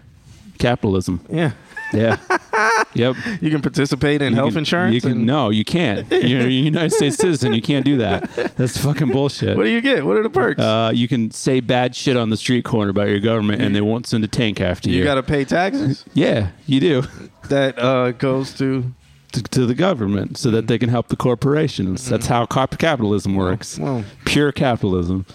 capitalism. 0.57 1.23
Yeah. 1.29 1.51
Yeah. 1.93 2.17
yep. 2.93 3.15
You 3.41 3.51
can 3.51 3.61
participate 3.61 4.21
in 4.21 4.31
You 4.33 4.35
health 4.37 4.51
can- 4.51 4.59
insurance. 4.59 4.93
You 4.95 5.01
can, 5.01 5.25
no, 5.25 5.49
you 5.49 5.63
can't. 5.63 6.09
You're 6.11 6.41
a 6.41 6.49
United 6.49 6.91
States 6.93 7.15
citizen. 7.17 7.53
You 7.53 7.61
can't 7.61 7.85
do 7.85 7.97
that. 7.97 8.29
That's 8.57 8.77
fucking 8.77 9.11
bullshit. 9.11 9.55
What 9.57 9.63
do 9.63 9.69
you 9.69 9.81
get? 9.81 10.05
What 10.05 10.17
are 10.17 10.23
the 10.23 10.29
perks? 10.29 10.59
uh, 10.61 10.91
you 10.93 11.07
can 11.07 11.31
say 11.31 11.59
bad 11.59 11.95
shit 11.95 12.17
on 12.17 12.29
the 12.29 12.37
street 12.37 12.65
corner 12.65 12.89
about 12.91 13.09
your 13.09 13.19
government, 13.19 13.61
and 13.61 13.75
they 13.75 13.81
won't 13.81 14.07
send 14.07 14.23
a 14.23 14.27
tank 14.27 14.59
after 14.61 14.89
you. 14.89 14.97
you 14.99 15.03
got 15.03 15.15
to 15.15 15.23
pay 15.23 15.45
taxes. 15.45 16.03
yeah, 16.13 16.49
you 16.65 16.79
do 16.79 17.03
that 17.49 17.77
uh, 17.79 18.11
goes 18.11 18.53
to. 18.57 18.93
to, 19.31 19.65
the 19.65 19.75
government 19.75 20.37
so 20.37 20.49
that 20.49 20.67
they 20.67 20.77
can 20.77 20.89
help 20.89 21.09
the 21.09 21.15
corporations. 21.17 22.07
That's 22.09 22.25
how 22.27 22.45
cap- 22.45 22.77
capitalism 22.79 23.35
works. 23.35 23.77
Well, 23.77 24.03
Pure 24.25 24.53
capitalism. 24.53 25.25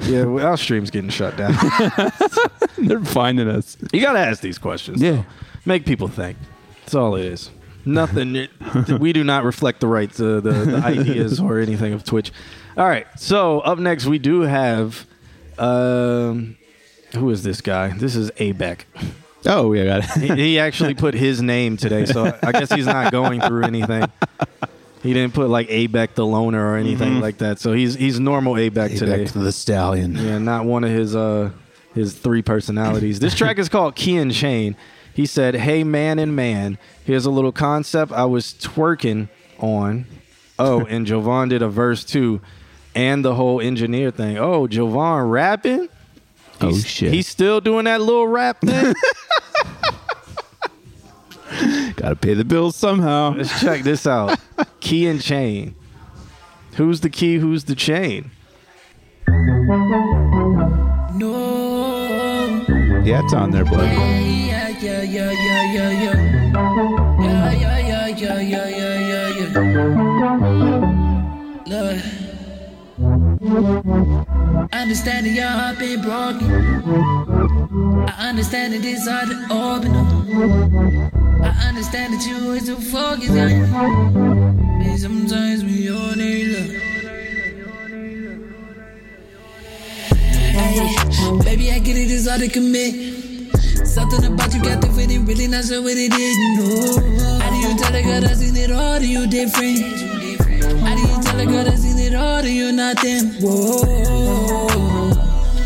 yeah, 0.00 0.24
well, 0.24 0.46
our 0.46 0.56
stream's 0.58 0.90
getting 0.90 1.08
shut 1.10 1.36
down. 1.38 1.54
They're 2.78 3.00
finding 3.02 3.48
us. 3.48 3.76
you 3.94 4.02
got 4.02 4.12
to 4.12 4.18
ask 4.18 4.42
these 4.42 4.58
questions. 4.58 5.00
Yeah. 5.00 5.24
Make 5.66 5.84
people 5.84 6.08
think. 6.08 6.38
That's 6.80 6.94
all 6.94 7.16
it 7.16 7.24
is. 7.26 7.50
Nothing. 7.84 8.48
we 8.98 9.12
do 9.12 9.22
not 9.24 9.44
reflect 9.44 9.80
the 9.80 9.86
rights, 9.86 10.20
uh, 10.20 10.40
the, 10.40 10.50
the 10.52 10.76
ideas, 10.84 11.38
or 11.38 11.58
anything 11.60 11.92
of 11.92 12.04
Twitch. 12.04 12.32
All 12.76 12.86
right. 12.86 13.06
So 13.16 13.60
up 13.60 13.78
next, 13.78 14.06
we 14.06 14.18
do 14.18 14.40
have. 14.42 15.06
Um, 15.58 16.56
who 17.14 17.30
is 17.30 17.42
this 17.42 17.60
guy? 17.60 17.88
This 17.90 18.14
is 18.16 18.30
Abeck. 18.32 18.80
Oh, 19.46 19.72
yeah, 19.72 19.84
got 19.84 20.16
it. 20.16 20.22
He, 20.22 20.42
he 20.42 20.58
actually 20.58 20.94
put 20.94 21.14
his 21.14 21.40
name 21.40 21.76
today, 21.76 22.04
so 22.04 22.36
I 22.42 22.52
guess 22.52 22.72
he's 22.72 22.86
not 22.86 23.12
going 23.12 23.40
through 23.40 23.62
anything. 23.62 24.10
He 25.02 25.14
didn't 25.14 25.34
put 25.34 25.48
like 25.48 25.68
Abeck 25.68 26.14
the 26.14 26.26
loner 26.26 26.72
or 26.72 26.76
anything 26.76 27.20
like 27.20 27.38
that. 27.38 27.60
So 27.60 27.72
he's 27.72 27.94
he's 27.94 28.18
normal 28.18 28.54
Abeck 28.54 28.98
today. 28.98 29.24
The 29.24 29.52
stallion. 29.52 30.16
Yeah, 30.16 30.38
not 30.38 30.64
one 30.64 30.82
of 30.82 30.90
his 30.90 31.14
uh 31.14 31.52
his 31.94 32.14
three 32.14 32.42
personalities. 32.42 33.20
This 33.20 33.34
track 33.34 33.58
is 33.58 33.68
called 33.68 33.94
Key 33.94 34.16
and 34.16 34.32
Chain. 34.32 34.76
He 35.16 35.24
said, 35.24 35.54
"Hey 35.56 35.82
man 35.82 36.18
and 36.18 36.36
man, 36.36 36.76
here's 37.04 37.24
a 37.24 37.30
little 37.30 37.50
concept 37.52 38.12
I 38.12 38.26
was 38.26 38.52
twerking 38.52 39.28
on. 39.58 40.04
Oh, 40.58 40.84
and 40.84 41.06
Jovan 41.10 41.48
did 41.48 41.62
a 41.62 41.68
verse 41.70 42.04
too, 42.04 42.42
and 42.94 43.24
the 43.24 43.34
whole 43.34 43.58
engineer 43.62 44.10
thing. 44.10 44.36
Oh, 44.36 44.66
Jovan 44.66 45.22
rapping. 45.30 45.88
Oh 46.60 46.68
He's- 46.68 46.84
shit. 46.86 47.14
He's 47.14 47.26
still 47.26 47.62
doing 47.62 47.86
that 47.86 48.02
little 48.02 48.28
rap 48.28 48.60
thing. 48.60 48.94
got 51.96 52.10
to 52.10 52.16
pay 52.16 52.34
the 52.34 52.44
bills 52.44 52.76
somehow. 52.76 53.32
Let's 53.34 53.58
check 53.60 53.82
this 53.84 54.06
out. 54.06 54.38
Key 54.80 55.06
and 55.06 55.22
chain. 55.22 55.74
Who's 56.74 57.00
the 57.00 57.08
key? 57.08 57.36
Who's 57.38 57.64
the 57.64 57.74
chain? 57.74 58.30
No. 61.14 62.64
Yeah, 63.02 63.22
it's 63.24 63.32
on 63.32 63.50
there, 63.50 63.64
bud. 63.64 64.45
Yeah, 64.78 65.02
yeah, 65.02 65.30
yeah, 65.32 65.72
yeah, 65.72 65.90
yeah, 65.90 65.90
yeah. 66.02 66.16
Yeah, 67.20 67.52
yeah, 67.52 67.78
yeah, 68.08 68.40
yeah, 68.40 68.68
yeah, 68.68 68.98
yeah, 68.98 69.28
yeah. 69.38 69.50
Look. 71.66 71.98
I 74.72 74.82
understand 74.82 75.26
that 75.26 75.32
your 75.32 75.46
heart 75.48 75.78
been 75.78 76.02
broken. 76.02 76.50
I 78.06 78.28
understand 78.28 78.74
that 78.74 78.84
it's 78.84 79.08
hard 79.08 79.28
to 79.28 79.36
open 79.50 79.96
up. 79.96 80.12
I 81.42 81.68
understand 81.68 82.12
that 82.14 82.26
you 82.26 82.52
is 82.52 82.66
too 82.66 82.76
focused. 82.76 83.30
And 83.30 84.98
sometimes 84.98 85.64
we 85.64 85.90
all 85.90 86.14
need 86.16 86.48
love. 86.52 86.70
Hey, 90.52 90.80
baby, 91.44 91.70
I 91.72 91.78
get 91.78 91.96
it, 91.96 92.10
it's 92.10 92.28
hard 92.28 92.40
to 92.40 92.48
commit. 92.48 93.15
Something 93.84 94.32
about 94.32 94.54
you 94.54 94.62
got 94.62 94.80
the 94.80 94.88
feeling, 94.88 95.26
really 95.26 95.46
not 95.46 95.64
sure 95.64 95.82
what 95.82 95.96
it 95.96 96.12
is. 96.12 96.36
No. 96.56 97.38
How 97.40 97.50
do 97.50 97.56
you 97.56 97.76
tell 97.76 97.94
a 97.94 98.02
girl 98.02 98.20
that's 98.20 98.40
in 98.40 98.56
it 98.56 98.70
all? 98.70 98.98
Do 98.98 99.06
you 99.06 99.26
different? 99.26 99.78
How 100.80 100.94
do 100.94 101.02
you 101.02 101.22
tell 101.22 101.40
a 101.40 101.44
girl 101.44 101.64
that's 101.64 101.84
in 101.84 101.98
it 101.98 102.14
all? 102.14 102.42
Do 102.42 102.52
you 102.52 102.72
not 102.72 103.00
them? 103.02 103.32
Whoa. 103.40 103.82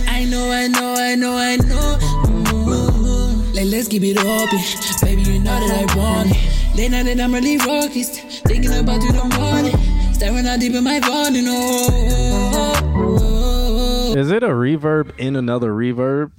I 0.09 0.25
know, 0.25 0.51
I 0.51 0.67
know, 0.69 0.95
I 0.95 1.15
know, 1.15 1.37
I 1.37 1.57
know. 1.57 1.99
Mm. 2.27 3.55
Like, 3.55 3.67
let's 3.67 3.89
keep 3.89 4.03
it 4.03 4.19
open. 4.19 4.59
Baby, 5.03 5.23
you 5.23 5.39
know 5.39 5.59
that 5.61 5.91
I 5.91 5.97
want 5.97 6.31
it. 6.31 6.77
Late 6.77 6.91
night 6.91 7.07
and 7.09 7.21
I'm 7.21 7.33
really 7.33 7.59
focused. 7.59 8.21
Thinking 8.47 8.73
about 8.73 9.03
you 9.03 9.13
morning. 9.39 9.77
Staring 10.15 10.47
out 10.47 10.61
deep 10.61 10.75
in 10.75 10.85
my 10.85 11.01
body. 11.01 11.43
No. 11.43 11.89
Is 14.17 14.31
it 14.31 14.43
a 14.43 14.49
reverb 14.49 15.19
in 15.19 15.37
another 15.37 15.73
reverb? 15.73 16.33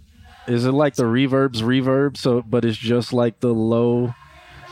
Is 0.47 0.65
it 0.65 0.71
like 0.71 0.95
the 0.95 1.03
reverb's 1.03 1.61
reverb? 1.61 2.17
So, 2.17 2.41
but 2.41 2.65
it's 2.65 2.77
just 2.77 3.13
like 3.13 3.39
the 3.39 3.53
low. 3.53 4.13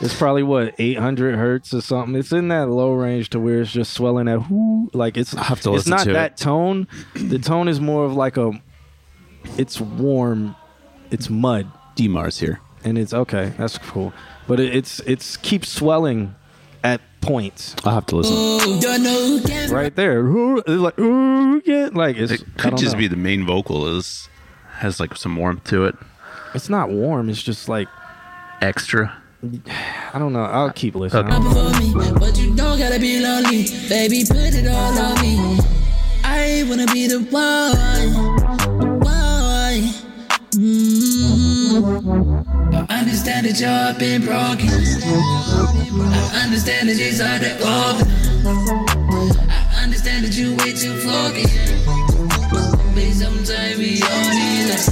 It's 0.00 0.16
probably 0.16 0.42
what 0.42 0.74
800 0.78 1.36
hertz 1.36 1.74
or 1.74 1.80
something. 1.82 2.14
It's 2.16 2.32
in 2.32 2.48
that 2.48 2.68
low 2.70 2.92
range 2.94 3.30
to 3.30 3.40
where 3.40 3.60
it's 3.60 3.70
just 3.70 3.92
swelling 3.92 4.28
at 4.28 4.50
whoo. 4.50 4.90
Like 4.94 5.16
it's. 5.16 5.34
I'll 5.34 5.44
have 5.44 5.60
to 5.62 5.74
it's 5.74 5.86
not 5.86 6.04
to 6.04 6.12
that 6.14 6.32
it. 6.32 6.36
tone. 6.38 6.88
The 7.14 7.38
tone 7.38 7.68
is 7.68 7.80
more 7.80 8.04
of 8.04 8.14
like 8.14 8.36
a. 8.36 8.52
It's 9.58 9.80
warm. 9.80 10.56
It's 11.10 11.28
mud, 11.28 11.70
Demar's 11.96 12.38
here. 12.38 12.60
and 12.84 12.96
it's 12.96 13.12
okay. 13.12 13.52
That's 13.58 13.76
cool, 13.78 14.12
but 14.46 14.58
it, 14.60 14.74
it's 14.74 15.00
it's 15.00 15.36
keeps 15.36 15.68
swelling 15.68 16.34
at 16.82 17.00
points 17.20 17.76
I'll 17.84 17.92
have 17.92 18.06
to 18.06 18.16
listen. 18.16 18.80
Don't 18.80 19.02
know 19.02 19.26
who 19.26 19.42
can 19.42 19.70
right 19.70 19.94
there. 19.94 20.20
Ooh, 20.20 20.62
like 20.66 20.98
ooh, 20.98 21.60
yeah, 21.66 21.90
like 21.92 22.16
it's. 22.16 22.32
It 22.32 22.44
could 22.56 22.78
just 22.78 22.92
know. 22.94 23.00
be 23.00 23.08
the 23.08 23.16
main 23.16 23.44
vocal 23.44 23.86
is 23.98 24.29
has 24.80 24.98
like 24.98 25.14
some 25.16 25.36
warmth 25.36 25.62
to 25.64 25.84
it, 25.84 25.94
It's 26.54 26.68
not 26.70 26.88
warm. 26.90 27.28
It's 27.28 27.42
just 27.42 27.68
like 27.68 27.88
extra. 28.62 29.14
I 30.12 30.18
don't 30.18 30.32
know. 30.32 30.42
I'll 30.42 30.72
keep 30.72 30.94
listening. 30.94 31.32
up 31.32 31.42
for 31.42 31.70
me, 31.78 31.92
but 32.18 32.36
you 32.38 32.54
don't 32.56 32.78
gotta 32.78 32.98
be 32.98 33.20
lonely. 33.20 33.66
Baby, 33.88 34.24
put 34.26 34.54
it 34.54 34.66
all 34.66 34.98
on 34.98 35.20
me. 35.20 35.58
I 36.24 36.64
wanna 36.68 36.86
be 36.86 37.06
the 37.06 37.20
one. 37.20 39.00
Why? 39.00 39.92
Mm. 40.52 41.30
I 42.90 43.00
understand 43.00 43.46
that 43.46 43.60
you're 43.60 43.94
been 43.98 44.22
broken. 44.24 44.68
I 46.32 46.42
understand 46.44 46.88
that 46.88 46.98
it's 46.98 47.20
hard 47.20 47.42
to 47.42 47.52
open. 47.60 48.08
I 49.76 49.84
understand 49.84 50.24
that 50.24 50.34
you 50.34 50.56
way 50.56 50.72
too 50.72 50.96
focused. 51.00 52.09
But 53.00 53.16
sometimes 53.16 53.78
we 53.78 54.02
all 54.02 54.30
need 54.30 54.68
love. 54.68 54.84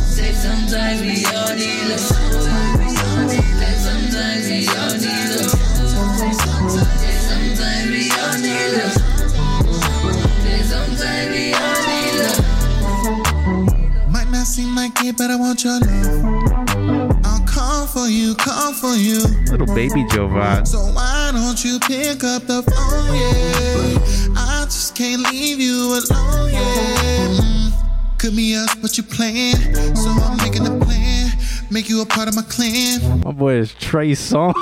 Say 0.00 0.32
sometimes 0.32 1.00
we 1.02 1.26
all 1.26 1.54
need 1.54 1.88
love. 1.88 2.00
Say 2.00 3.74
sometimes 3.76 4.48
we 4.48 4.66
all 4.66 4.96
need 4.96 5.28
love. 5.36 5.50
Say 6.16 7.12
sometimes 7.28 7.84
we 7.90 8.10
all 8.16 8.36
need 8.40 8.72
love. 8.80 8.96
Say 10.40 10.62
sometimes 10.62 11.28
we 11.28 11.52
all 11.52 11.80
need 11.84 12.14
love. 12.22 12.40
Might 14.10 14.30
not 14.30 14.46
seem 14.46 14.74
like 14.74 15.04
it, 15.04 15.18
but 15.18 15.30
I 15.30 15.36
want 15.36 15.62
your 15.62 15.80
love. 15.80 16.24
I'll 17.26 17.44
call 17.46 17.86
for 17.88 18.08
you, 18.08 18.34
call 18.36 18.72
for 18.72 18.94
you. 18.94 19.20
Little 19.50 19.66
baby 19.74 20.06
Jovan. 20.10 20.64
So 20.64 20.78
why 20.78 21.30
don't 21.34 21.62
you 21.62 21.78
pick 21.80 22.24
up 22.24 22.46
the 22.46 22.62
phone, 22.62 23.14
yeah? 23.14 23.98
I 24.34 24.59
just 24.59 24.59
can't 25.00 25.22
leave 25.32 25.58
you 25.58 25.98
alone, 25.98 26.52
yeah. 26.52 27.40
Mm. 27.40 28.18
Could 28.18 28.36
be 28.36 28.54
us, 28.54 28.74
but 28.82 28.98
you 28.98 29.02
playing. 29.02 29.56
So 29.96 30.10
I'm 30.10 30.36
making 30.36 30.66
a 30.66 30.78
plan. 30.84 31.30
Make 31.70 31.88
you 31.88 32.02
a 32.02 32.04
part 32.04 32.28
of 32.28 32.34
my 32.34 32.42
clan. 32.42 33.20
My 33.20 33.32
boy 33.32 33.54
is 33.54 33.72
Trey 33.72 34.14
Song. 34.14 34.52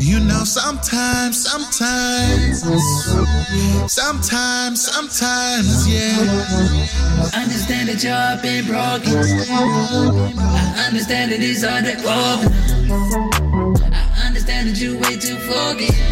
You 0.00 0.20
know, 0.20 0.42
sometimes, 0.44 1.44
sometimes, 1.44 2.62
sometimes, 3.92 4.80
sometimes, 4.90 5.86
yeah. 5.86 6.16
Understand 7.34 7.90
that 7.90 8.02
you're 8.02 8.42
been 8.42 8.64
broken. 8.64 9.18
I 9.52 10.86
understand 10.88 11.32
that 11.32 11.40
it's 11.40 11.62
hard 11.62 11.84
to 11.84 11.92
open. 12.08 13.92
I 13.92 14.28
understand 14.28 14.70
that 14.70 14.80
you 14.80 14.98
way 14.98 15.18
too 15.18 15.36
focused. 15.36 16.11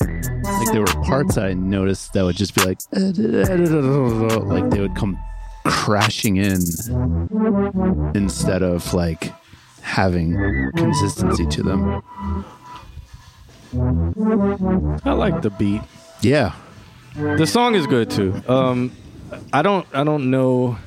like 0.00 0.72
there 0.72 0.80
were 0.80 1.04
parts 1.04 1.36
I 1.38 1.54
noticed 1.54 2.12
that 2.12 2.24
would 2.24 2.36
just 2.36 2.54
be 2.54 2.62
like 2.64 2.78
like 2.92 4.70
they 4.70 4.80
would 4.80 4.94
come 4.96 5.18
crashing 5.64 6.36
in 6.36 6.60
instead 8.14 8.62
of 8.62 8.94
like 8.94 9.32
having 9.82 10.36
consistency 10.76 11.46
to 11.46 11.62
them. 11.62 12.02
I 15.04 15.12
like 15.12 15.42
the 15.42 15.50
beat. 15.50 15.82
Yeah. 16.20 16.54
The 17.14 17.46
song 17.46 17.74
is 17.74 17.86
good 17.86 18.10
too. 18.10 18.40
Um, 18.48 18.92
I 19.52 19.62
don't 19.62 19.86
I 19.92 20.04
don't 20.04 20.30
know 20.30 20.78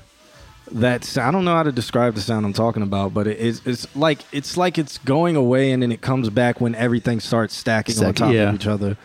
that 0.74 1.18
I 1.18 1.32
don't 1.32 1.46
know 1.46 1.56
how 1.56 1.64
to 1.64 1.72
describe 1.72 2.16
the 2.16 2.22
sound 2.22 2.46
I'm 2.46 2.54
talking 2.54 2.84
about, 2.84 3.14
but 3.14 3.28
it's 3.28 3.62
it's 3.66 3.94
like 3.96 4.20
it's 4.32 4.58
like 4.58 4.78
it's 4.78 4.98
going 5.00 5.36
away 5.36 5.72
and 5.72 5.84
then 5.84 5.92
it 5.92 6.02
comes 6.02 6.30
back 6.30 6.62
when 6.62 6.76
everything 6.76 7.20
starts 7.20 7.56
stacking 7.56 8.04
on 8.04 8.14
top 8.14 8.34
yeah. 8.34 8.50
of 8.50 8.56
each 8.56 8.68
other. 8.68 8.98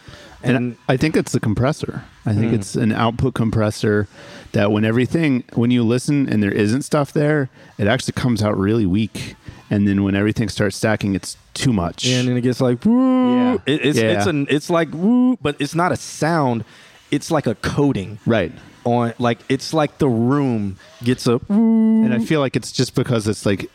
And, 0.42 0.56
And, 0.56 0.76
I 0.88 0.96
think 0.96 1.16
it's 1.16 1.32
the 1.32 1.40
compressor. 1.40 2.04
I 2.24 2.34
think 2.34 2.48
hmm. 2.48 2.54
it's 2.54 2.76
an 2.76 2.92
output 2.92 3.34
compressor 3.34 4.06
that 4.52 4.70
when 4.70 4.84
everything 4.84 5.44
when 5.54 5.70
you 5.70 5.82
listen 5.82 6.28
and 6.28 6.42
there 6.42 6.52
isn't 6.52 6.82
stuff 6.82 7.12
there, 7.12 7.48
it 7.78 7.86
actually 7.86 8.12
comes 8.12 8.42
out 8.42 8.56
really 8.56 8.86
weak. 8.86 9.34
And 9.68 9.88
then 9.88 10.04
when 10.04 10.14
everything 10.14 10.48
starts 10.48 10.76
stacking, 10.76 11.16
it's 11.16 11.36
too 11.54 11.72
much. 11.72 12.06
and 12.06 12.28
then 12.28 12.36
it 12.36 12.42
gets 12.42 12.60
like 12.60 12.84
woo. 12.84 13.36
Yeah. 13.36 13.54
It, 13.66 13.84
it's 13.84 13.98
Yeah. 13.98 14.16
it's 14.16 14.26
an 14.26 14.46
it's 14.48 14.70
like 14.70 14.88
woo, 14.92 15.36
but 15.42 15.56
it's 15.58 15.74
not 15.74 15.90
a 15.90 15.96
sound. 15.96 16.64
It's 17.10 17.30
like 17.30 17.46
a 17.46 17.54
coating 17.56 18.18
right. 18.26 18.52
On 18.86 19.12
like 19.18 19.38
it's 19.50 19.74
like 19.74 19.98
the 19.98 20.08
room 20.08 20.78
gets 21.04 21.26
a. 21.26 21.40
And 21.50 22.14
I 22.14 22.20
feel 22.20 22.40
like 22.40 22.56
it's 22.56 22.72
just 22.72 22.94
because 22.94 23.28
it's 23.28 23.44
like 23.44 23.68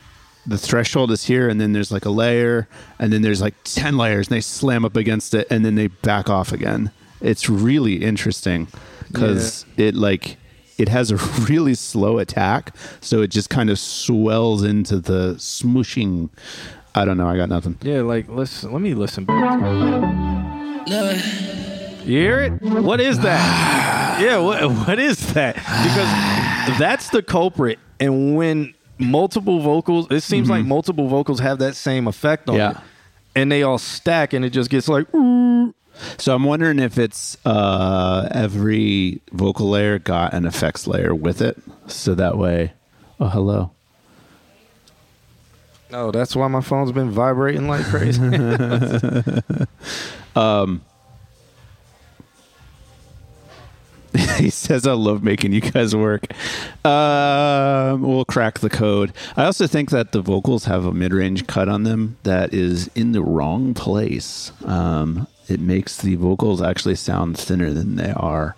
the 0.47 0.57
threshold 0.57 1.12
is 1.12 1.26
here, 1.26 1.47
and 1.47 1.62
then 1.62 1.74
there's 1.74 1.91
like 1.91 2.05
a 2.05 2.09
layer, 2.09 2.68
and 2.97 3.14
then 3.14 3.22
there's 3.22 3.41
like 3.41 3.53
10 3.64 3.97
layers, 3.97 4.28
and 4.28 4.36
they 4.36 4.41
slam 4.41 4.86
up 4.86 4.95
against 4.95 5.36
it, 5.36 5.45
and 5.51 5.64
then 5.64 5.76
they 5.76 5.88
back 5.88 6.30
off 6.30 6.51
again. 6.51 6.91
It's 7.20 7.47
really 7.47 8.03
interesting 8.03 8.68
because 9.07 9.66
it 9.78 9.93
like 9.93 10.38
it 10.78 10.89
has 10.89 11.12
a 11.12 11.18
really 11.49 11.76
slow 11.76 12.18
attack, 12.18 12.76
so 13.01 13.22
it 13.22 13.28
just 13.28 13.49
kind 13.49 13.70
of 13.70 13.78
swells 13.78 14.64
into 14.64 14.97
the 14.97 15.36
smooshing. 15.36 16.30
I 16.95 17.05
don't 17.05 17.18
know. 17.18 17.28
I 17.28 17.38
got 17.38 17.49
nothing. 17.49 17.78
Yeah, 17.82 18.01
like 18.01 18.26
let's 18.28 18.64
let 18.64 18.82
me 18.82 18.93
listen 18.93 19.26
back. 19.26 19.62
Lord, 20.88 21.22
You 22.04 22.20
hear 22.20 22.39
it? 22.41 22.62
What 22.62 22.99
is 23.02 23.20
that? 23.20 24.20
yeah, 24.22 24.38
what 24.39 24.62
what 24.88 24.99
is 24.99 25.34
that? 25.34 25.56
Because 25.56 26.80
that's 26.80 27.10
the 27.10 27.22
culprit. 27.22 27.80
And 27.99 28.36
when 28.36 28.74
multiple 28.97 29.60
vocals, 29.60 30.08
it 30.12 30.22
seems 30.22 30.49
like 30.49 30.66
multiple 30.66 31.08
vocals 31.08 31.39
have 31.39 31.60
that 31.60 31.76
same 31.76 32.08
effect 32.08 32.49
on 32.49 32.56
Yeah. 32.56 32.72
it. 32.72 32.78
And 33.36 33.52
they 33.52 33.64
all 33.64 33.78
stack 33.78 34.34
and 34.34 34.43
it 34.43 34.49
just 34.49 34.70
gets 34.70 34.88
like 34.89 35.14
"Ooh." 35.14 35.74
So 36.18 36.34
I'm 36.34 36.43
wondering 36.43 36.80
if 36.80 36.97
it's 36.97 37.38
uh, 37.45 38.28
every 38.32 39.22
vocal 39.32 39.70
layer 39.70 39.99
got 39.99 40.34
an 40.34 40.45
effects 40.45 40.88
layer 40.88 41.14
with 41.14 41.41
it, 41.41 41.58
so 41.88 42.16
that 42.16 42.38
way. 42.38 42.74
Oh, 43.20 43.28
hello. 43.28 43.72
Oh, 45.93 46.10
that's 46.12 46.36
why 46.36 46.47
my 46.47 46.62
phone's 46.62 46.91
been 46.91 47.12
vibrating 47.12 47.68
like 47.68 47.86
crazy. 47.86 48.22
he 54.38 54.49
says, 54.49 54.86
"I 54.86 54.93
love 54.93 55.24
making 55.24 55.53
you 55.53 55.62
guys 55.62 55.95
work." 55.95 56.26
Um, 56.86 58.01
we'll 58.01 58.26
crack 58.26 58.59
the 58.59 58.70
code. 58.70 59.14
I 59.38 59.45
also 59.45 59.68
think 59.68 59.89
that 59.91 60.12
the 60.12 60.22
vocals 60.22 60.66
have 60.66 60.86
a 60.86 60.91
mid-range 60.91 61.47
cut 61.47 61.70
on 61.70 61.84
them 61.84 62.18
that 62.24 62.53
is 62.53 62.89
in 62.95 63.14
the 63.14 63.22
wrong 63.22 63.74
place. 63.74 64.51
Um, 64.66 65.28
it 65.47 65.59
makes 65.59 65.97
the 65.97 66.16
vocals 66.16 66.62
actually 66.62 66.95
sound 66.95 67.38
thinner 67.38 67.72
than 67.72 67.95
they 67.95 68.12
are. 68.12 68.55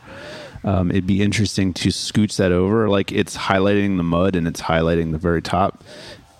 Um, 0.63 0.91
it'd 0.91 1.07
be 1.07 1.21
interesting 1.21 1.73
to 1.75 1.89
scooch 1.89 2.37
that 2.37 2.51
over, 2.51 2.89
like 2.89 3.11
it's 3.11 3.35
highlighting 3.35 3.97
the 3.97 4.03
mud 4.03 4.35
and 4.35 4.47
it's 4.47 4.61
highlighting 4.61 5.11
the 5.11 5.17
very 5.17 5.41
top, 5.41 5.83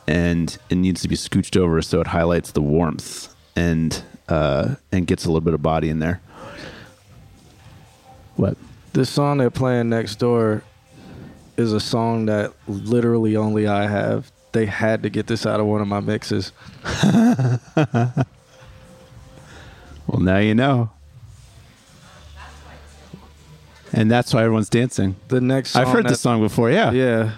and 0.07 0.57
it 0.69 0.75
needs 0.75 1.01
to 1.01 1.07
be 1.07 1.15
scooched 1.15 1.57
over 1.57 1.81
so 1.81 2.01
it 2.01 2.07
highlights 2.07 2.51
the 2.51 2.61
warmth 2.61 3.33
and 3.55 4.03
uh, 4.29 4.75
and 4.91 5.05
gets 5.07 5.25
a 5.25 5.27
little 5.27 5.41
bit 5.41 5.53
of 5.53 5.61
body 5.61 5.89
in 5.89 5.99
there. 5.99 6.21
What? 8.35 8.57
This 8.93 9.09
song 9.09 9.39
they're 9.39 9.49
playing 9.49 9.89
next 9.89 10.15
door 10.15 10.63
is 11.57 11.73
a 11.73 11.79
song 11.79 12.25
that 12.27 12.53
literally 12.67 13.35
only 13.35 13.67
I 13.67 13.87
have. 13.87 14.31
They 14.53 14.65
had 14.65 15.03
to 15.03 15.09
get 15.09 15.27
this 15.27 15.45
out 15.45 15.59
of 15.59 15.65
one 15.65 15.81
of 15.81 15.87
my 15.87 15.99
mixes. 15.99 16.51
Well, 20.07 20.21
now 20.21 20.37
you 20.37 20.53
know. 20.53 20.91
And 23.91 24.11
that's 24.11 24.31
why 24.33 24.43
everyone's 24.43 24.69
dancing. 24.69 25.15
The 25.27 25.41
next 25.41 25.71
song 25.71 25.81
I've 25.81 25.87
heard 25.87 26.07
this 26.07 26.21
song 26.21 26.39
before, 26.39 26.69
yeah. 26.69 26.91
Yeah. 26.91 27.31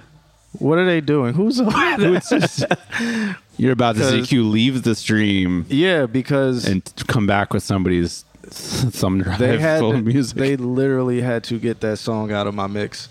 What 0.59 0.77
are 0.77 0.85
they 0.85 0.99
doing? 0.99 1.33
Who's 1.33 1.61
over 1.61 1.71
there? 1.97 3.37
You're 3.55 3.71
about 3.71 3.95
to 3.95 4.09
see 4.09 4.21
Q 4.25 4.43
leave 4.43 4.83
the 4.83 4.95
stream 4.95 5.65
Yeah, 5.69 6.05
because 6.05 6.65
and 6.67 6.83
come 7.07 7.25
back 7.25 7.53
with 7.53 7.63
somebody's 7.63 8.24
thumb 8.51 9.21
drive 9.21 9.39
they 9.39 9.57
had 9.57 9.79
full 9.79 9.91
to- 9.91 9.97
of 9.97 10.05
music. 10.05 10.37
they 10.37 10.55
literally 10.57 11.21
had 11.21 11.43
to 11.45 11.59
get 11.59 11.79
that 11.81 11.97
song 11.97 12.31
out 12.31 12.47
of 12.47 12.53
my 12.55 12.67
mix. 12.67 13.09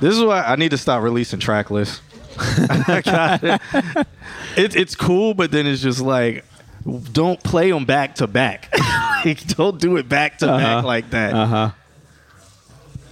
This 0.00 0.14
is 0.16 0.22
why 0.22 0.42
I 0.42 0.56
need 0.56 0.70
to 0.70 0.78
stop 0.78 1.02
releasing 1.02 1.40
track 1.40 1.70
lists. 1.70 2.00
It. 2.38 3.60
It- 4.56 4.76
It's 4.76 4.94
cool, 4.94 5.34
but 5.34 5.50
then 5.50 5.66
it's 5.66 5.82
just 5.82 6.00
like, 6.00 6.44
don't 7.12 7.42
play 7.42 7.70
them 7.70 7.84
back 7.84 8.16
to 8.16 8.26
back. 8.26 8.72
Like, 9.24 9.44
don't 9.48 9.80
do 9.80 9.96
it 9.96 10.08
back 10.08 10.38
to 10.38 10.46
back 10.46 10.84
like 10.84 11.10
that. 11.10 11.34
Uh-huh. 11.34 11.70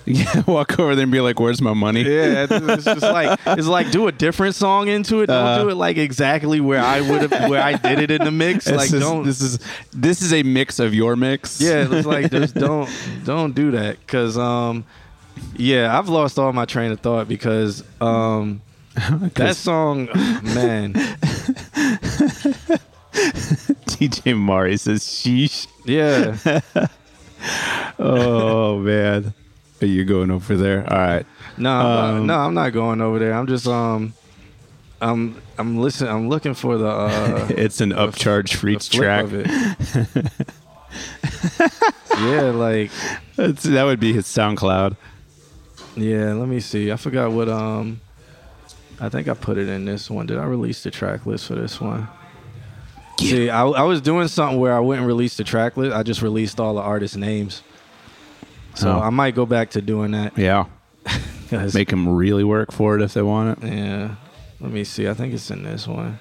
yeah, 0.08 0.42
walk 0.46 0.78
over 0.78 0.94
there 0.94 1.02
and 1.02 1.10
be 1.10 1.20
like, 1.20 1.40
"Where's 1.40 1.60
my 1.60 1.74
money?" 1.74 2.02
Yeah, 2.02 2.46
it's, 2.48 2.84
just 2.84 3.02
like 3.02 3.40
it's 3.46 3.66
like 3.66 3.90
do 3.90 4.06
a 4.06 4.12
different 4.12 4.54
song 4.54 4.86
into 4.86 5.20
it. 5.22 5.26
Don't 5.26 5.36
Uh-huh. 5.36 5.64
do 5.64 5.68
it 5.70 5.74
like 5.74 5.96
exactly 5.96 6.60
where 6.60 6.80
I 6.80 7.00
would 7.00 7.22
have 7.30 7.50
where 7.50 7.60
I 7.62 7.74
did 7.74 7.98
it 7.98 8.10
in 8.12 8.22
the 8.24 8.30
mix. 8.30 8.64
This 8.66 8.76
like 8.76 8.92
is, 8.92 9.00
don't. 9.00 9.24
this 9.24 9.40
is 9.40 9.58
this 9.92 10.22
is 10.22 10.32
a 10.32 10.42
mix 10.44 10.78
of 10.78 10.94
your 10.94 11.16
mix. 11.16 11.60
yeah, 11.60 11.86
it's 11.90 12.06
like 12.06 12.30
just 12.40 12.54
don't 12.54 12.88
don't 13.24 13.52
do 13.54 13.72
that 13.72 13.98
because 14.00 14.38
um 14.38 14.84
yeah 15.56 15.98
I've 15.98 16.08
lost 16.08 16.38
all 16.38 16.52
my 16.52 16.66
train 16.66 16.92
of 16.92 17.00
thought 17.00 17.26
because 17.28 17.82
um 18.00 18.62
that 19.34 19.56
song 19.56 20.06
man 20.42 20.92
DJ 23.86 24.36
Mari 24.36 24.76
says, 24.76 25.02
"Sheesh." 25.04 25.66
yeah 25.84 26.36
Oh 27.98 28.78
man, 28.78 29.34
are 29.82 29.86
you 29.86 30.04
going 30.04 30.30
over 30.30 30.56
there? 30.56 30.90
All 30.90 30.98
right. 30.98 31.26
no 31.58 31.70
I'm 31.70 31.84
not, 31.84 32.14
Um, 32.20 32.26
no 32.26 32.38
I'm 32.38 32.54
not 32.54 32.72
going 32.72 33.00
over 33.00 33.18
there. 33.18 33.34
I'm 33.34 33.46
just 33.46 33.66
um 33.66 34.14
I'm 35.00 35.40
I'm 35.58 35.78
listening. 35.78 36.10
I'm 36.10 36.28
looking 36.28 36.54
for 36.54 36.78
the 36.78 36.88
uh, 36.88 37.48
It's 37.50 37.80
an 37.80 37.90
upcharge 37.92 38.54
for 38.54 38.66
the 38.66 38.78
flip 38.78 39.02
track. 39.02 39.24
of 39.24 39.34
it. 39.34 39.46
yeah, 42.18 42.50
like 42.50 42.90
That's, 43.36 43.62
that 43.64 43.84
would 43.84 44.00
be 44.00 44.12
his 44.12 44.26
SoundCloud. 44.26 44.96
Yeah, 45.96 46.32
let 46.34 46.48
me 46.48 46.60
see. 46.60 46.92
I 46.92 46.96
forgot 46.96 47.32
what 47.32 47.48
um 47.48 48.00
I 49.00 49.08
think 49.10 49.28
I 49.28 49.34
put 49.34 49.58
it 49.58 49.68
in 49.68 49.84
this 49.84 50.10
one. 50.10 50.26
Did 50.26 50.38
I 50.38 50.44
release 50.44 50.82
the 50.82 50.90
track 50.90 51.26
list 51.26 51.46
for 51.46 51.54
this 51.54 51.80
one? 51.80 52.08
See, 53.20 53.48
I, 53.50 53.64
I 53.66 53.82
was 53.82 54.00
doing 54.02 54.28
something 54.28 54.58
where 54.60 54.74
I 54.74 54.80
wouldn't 54.80 55.06
release 55.06 55.36
the 55.38 55.44
track 55.44 55.76
list. 55.76 55.94
I 55.96 56.02
just 56.02 56.20
released 56.22 56.60
all 56.60 56.74
the 56.74 56.80
artist 56.82 57.16
names. 57.16 57.62
So 58.76 58.90
Oh. 58.90 59.00
I 59.00 59.10
might 59.10 59.34
go 59.34 59.44
back 59.46 59.70
to 59.70 59.82
doing 59.82 60.12
that. 60.12 60.36
Yeah. 60.38 60.66
Make 61.74 61.88
them 61.88 62.08
really 62.08 62.44
work 62.44 62.72
for 62.72 62.96
it 62.96 63.02
if 63.02 63.14
they 63.14 63.22
want 63.22 63.62
it. 63.62 63.68
yeah. 63.72 64.14
Let 64.60 64.70
me 64.72 64.84
see. 64.84 65.08
I 65.08 65.14
think 65.14 65.34
it's 65.34 65.50
in 65.50 65.62
this 65.64 65.86
one. 65.86 66.18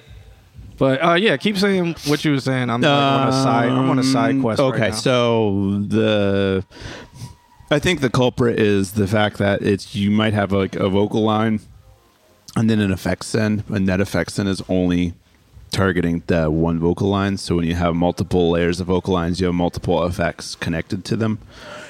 But 0.77 1.01
uh, 1.03 1.13
yeah, 1.13 1.37
keep 1.37 1.57
saying 1.57 1.95
what 2.05 2.25
you 2.25 2.31
were 2.31 2.39
saying. 2.41 2.69
I'm 2.69 2.81
like, 2.81 2.91
on 2.91 3.27
a 3.29 3.31
side. 3.31 3.69
I'm 3.69 3.89
on 3.89 3.99
a 3.99 4.03
side 4.03 4.41
quest. 4.41 4.59
Um, 4.59 4.65
Okay, 4.73 4.81
right 4.81 4.93
so 4.95 5.79
the 5.87 6.65
I 7.71 7.79
think 7.79 8.01
the 8.01 8.09
culprit 8.09 8.59
is 8.59 8.91
the 8.93 9.07
fact 9.07 9.37
that 9.37 9.61
it's 9.61 9.95
you 9.95 10.11
might 10.11 10.33
have 10.33 10.51
like 10.51 10.75
a 10.75 10.89
vocal 10.89 11.23
line 11.23 11.61
and 12.57 12.69
then 12.69 12.79
an 12.81 12.91
effects 12.91 13.27
send, 13.27 13.63
and 13.69 13.87
that 13.87 14.01
effects 14.01 14.33
send 14.35 14.49
is 14.49 14.61
only 14.67 15.13
targeting 15.71 16.23
the 16.27 16.51
one 16.51 16.77
vocal 16.79 17.09
line. 17.09 17.37
So 17.37 17.55
when 17.55 17.65
you 17.65 17.75
have 17.75 17.95
multiple 17.95 18.51
layers 18.51 18.79
of 18.81 18.87
vocal 18.87 19.13
lines, 19.13 19.39
you 19.39 19.47
have 19.47 19.55
multiple 19.55 20.05
effects 20.05 20.55
connected 20.55 21.03
to 21.05 21.15
them. 21.15 21.39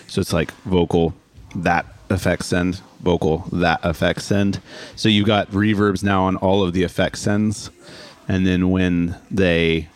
So 0.08 0.22
it's 0.22 0.34
like 0.34 0.52
vocal 0.64 1.14
that 1.56 1.86
effect 2.10 2.44
send, 2.46 2.82
vocal 3.02 3.48
that 3.52 3.80
effect 3.84 4.22
send. 4.22 4.60
So 4.96 5.10
you've 5.10 5.28
got 5.28 5.50
reverbs 5.52 6.04
now 6.04 6.24
on 6.24 6.36
all 6.38 6.64
of 6.64 6.74
the 6.74 6.84
effect 6.84 7.18
sends, 7.18 7.70
and 8.28 8.46
then 8.46 8.70
when 8.70 9.16
they 9.32 9.90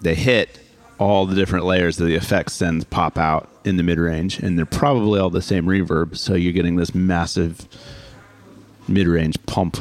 they 0.00 0.14
hit 0.14 0.58
all 0.98 1.26
the 1.26 1.34
different 1.34 1.64
layers 1.64 1.98
of 1.98 2.06
the 2.06 2.14
effects 2.14 2.52
sends 2.52 2.84
pop 2.84 3.18
out 3.18 3.48
in 3.64 3.76
the 3.76 3.82
mid 3.82 3.98
range, 3.98 4.38
and 4.38 4.58
they're 4.58 4.66
probably 4.66 5.18
all 5.18 5.30
the 5.30 5.42
same 5.42 5.66
reverb. 5.66 6.16
So 6.16 6.34
you're 6.34 6.52
getting 6.52 6.76
this 6.76 6.94
massive 6.94 7.66
mid 8.86 9.06
range 9.06 9.36
pump. 9.46 9.78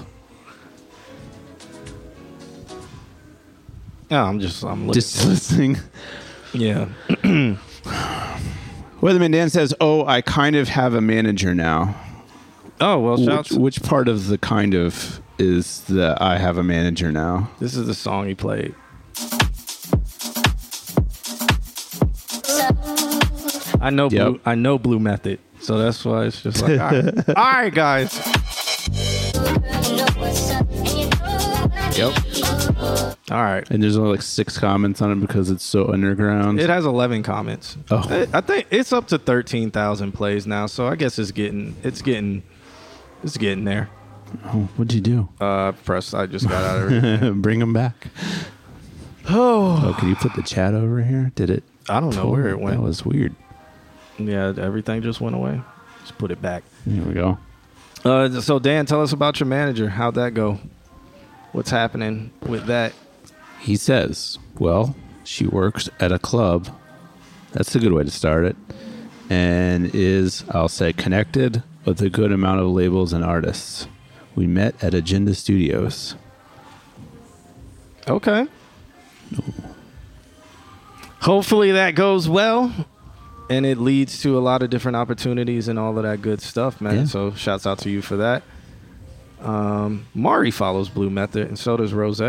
yeah, 4.09 4.24
I'm 4.24 4.39
just 4.39 4.63
I'm. 4.63 4.91
Just 4.91 5.26
listening. 5.28 5.78
Yeah. 6.53 6.88
Weatherman 9.02 9.32
Dan 9.32 9.50
says, 9.50 9.74
"Oh, 9.80 10.06
I 10.06 10.22
kind 10.22 10.56
of 10.56 10.68
have 10.70 10.93
a 10.93 11.02
manager 11.02 11.56
now." 11.56 11.95
Oh 12.82 13.00
well, 13.00 13.38
Which, 13.38 13.52
which 13.52 13.82
part 13.84 14.08
of 14.08 14.28
the 14.28 14.38
kind 14.38 14.74
of 14.74 15.22
is 15.38 15.82
the 15.82 16.18
I 16.20 16.38
have 16.38 16.58
a 16.58 16.64
manager 16.64 17.12
now? 17.12 17.50
This 17.60 17.76
is 17.76 17.88
the 17.88 17.93
song 17.93 18.28
he 18.28 18.36
played. 18.36 18.74
I 23.82 23.89
know 23.91 24.10
Yep. 24.10 24.28
blue. 24.28 24.39
I 24.45 24.56
know 24.56 24.78
Blue 24.78 25.00
Method, 25.00 25.39
so 25.62 25.78
that's 25.78 26.04
why 26.04 26.26
it's 26.26 26.41
just 26.41 26.62
like, 26.62 26.80
all 26.80 26.91
right, 26.91 27.30
all 27.38 27.52
right 27.52 27.74
guys. 27.74 28.14
Yep. 31.97 32.14
All 33.32 33.43
right. 33.43 33.70
And 33.70 33.82
there's 33.84 33.97
only 33.97 34.12
like 34.12 34.22
six 34.22 34.57
comments 34.57 35.01
on 35.01 35.12
it 35.12 35.16
because 35.16 35.49
it's 35.49 35.64
so 35.64 35.91
underground. 35.91 36.60
It 36.60 36.70
has 36.70 36.86
11 36.86 37.24
comments. 37.24 37.78
Oh. 37.91 38.03
I, 38.10 38.38
I 38.38 38.41
think 38.41 38.68
it's 38.72 38.91
up 38.93 39.07
to 39.10 39.18
13,000 39.18 40.12
plays 40.12 40.45
now, 40.47 40.66
so 40.66 40.88
I 40.88 40.95
guess 40.95 41.20
it's 41.20 41.32
getting 41.32 41.76
it's 41.84 42.01
getting 42.01 42.43
it's 43.24 43.38
getting 43.38 43.66
there. 43.66 43.89
oh, 44.45 44.70
what'd 44.76 44.93
you 44.93 45.01
do? 45.01 45.30
Uh, 45.41 45.72
press. 45.84 46.14
I 46.14 46.26
just 46.26 46.47
got 46.47 46.64
out 46.64 46.84
of 46.84 46.91
it. 46.91 47.34
Bring 47.41 47.60
them 47.60 47.74
back. 47.74 48.07
Oh, 49.32 49.80
Oh, 49.86 49.93
can 49.99 50.10
you 50.10 50.16
put 50.16 50.34
the 50.34 50.41
chat 50.41 50.74
over 50.74 51.03
here? 51.03 51.32
Did 51.36 51.51
it? 51.51 51.64
I 51.88 51.99
don't 51.99 52.16
know 52.16 52.30
where 52.30 52.47
it 52.49 52.60
went. 52.60 52.78
That 52.78 52.82
was 52.84 53.05
weird. 53.05 53.36
yeah, 54.18 54.53
everything 54.57 55.03
just 55.03 55.22
went 55.22 55.36
away. 55.36 55.62
Just 56.01 56.18
put 56.18 56.32
it 56.32 56.41
back. 56.41 56.64
Here 56.84 57.03
we 57.03 57.14
go. 57.14 57.38
Uh, 58.03 58.41
so 58.41 58.57
Dan, 58.57 58.88
tell 58.88 59.01
us 59.03 59.12
about 59.14 59.39
your 59.39 59.45
manager. 59.47 59.89
How'd 59.89 60.16
that 60.16 60.34
go? 60.34 60.57
What's 61.52 61.72
happening 61.72 62.32
with 62.41 62.66
that? 62.66 62.93
He 63.60 63.76
says, 63.76 64.38
"Well, 64.58 64.95
she 65.24 65.47
works 65.47 65.89
at 66.00 66.12
a 66.12 66.20
club. 66.20 66.70
That's 67.52 67.76
a 67.76 67.80
good 67.80 67.93
way 67.93 68.04
to 68.04 68.12
start 68.12 68.45
it, 68.45 68.56
and 69.30 69.89
is 69.93 70.43
I'll 70.52 70.70
say 70.70 70.93
connected 70.93 71.64
with 71.86 72.02
a 72.02 72.10
good 72.10 72.32
amount 72.32 72.62
of 72.62 72.68
labels 72.68 73.14
and 73.14 73.24
artists. 73.24 73.88
We 74.36 74.47
met 74.47 74.82
at 74.84 74.93
Agenda 74.93 75.34
Studios. 75.34 76.16
Okay. 78.08 78.47
Hopefully 81.22 81.72
that 81.72 81.95
goes 81.95 82.30
well. 82.30 82.74
And 83.50 83.66
it 83.66 83.80
leads 83.80 84.22
to 84.22 84.38
a 84.38 84.41
lot 84.41 84.62
of 84.62 84.70
different 84.70 84.95
opportunities 84.95 85.68
and 85.68 85.80
all 85.80 85.97
of 85.97 86.04
that 86.04 86.22
good 86.22 86.39
stuff, 86.39 86.80
man. 86.80 86.97
Yeah. 86.97 87.06
So 87.06 87.34
shouts 87.34 87.66
out 87.66 87.80
to 87.80 87.89
you 87.89 88.02
for 88.04 88.16
that. 88.18 88.43
Um, 89.42 90.08
Mari 90.14 90.52
follows 90.52 90.90
Blue 90.90 91.10
Method, 91.10 91.48
and 91.48 91.58
so 91.58 91.78
does 91.78 91.94
Rose. 91.94 92.22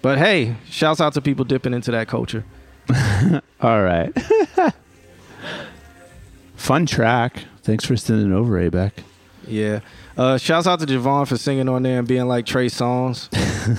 But 0.00 0.18
hey, 0.18 0.56
shouts 0.68 1.00
out 1.00 1.14
to 1.14 1.20
people 1.20 1.44
dipping 1.44 1.74
into 1.74 1.90
that 1.90 2.08
culture. 2.08 2.44
All 3.60 3.82
right, 3.82 4.12
fun 6.56 6.86
track. 6.86 7.44
Thanks 7.62 7.84
for 7.84 7.96
sending 7.96 8.32
over, 8.32 8.58
Abeck. 8.58 8.92
Yeah. 9.46 9.80
Uh, 10.16 10.36
shouts 10.36 10.66
out 10.66 10.80
to 10.80 10.86
Javon 10.86 11.26
for 11.28 11.36
singing 11.36 11.68
on 11.68 11.82
there 11.82 11.98
and 11.98 12.08
being 12.08 12.26
like 12.26 12.44
Trey 12.44 12.66
Songz. 12.66 13.28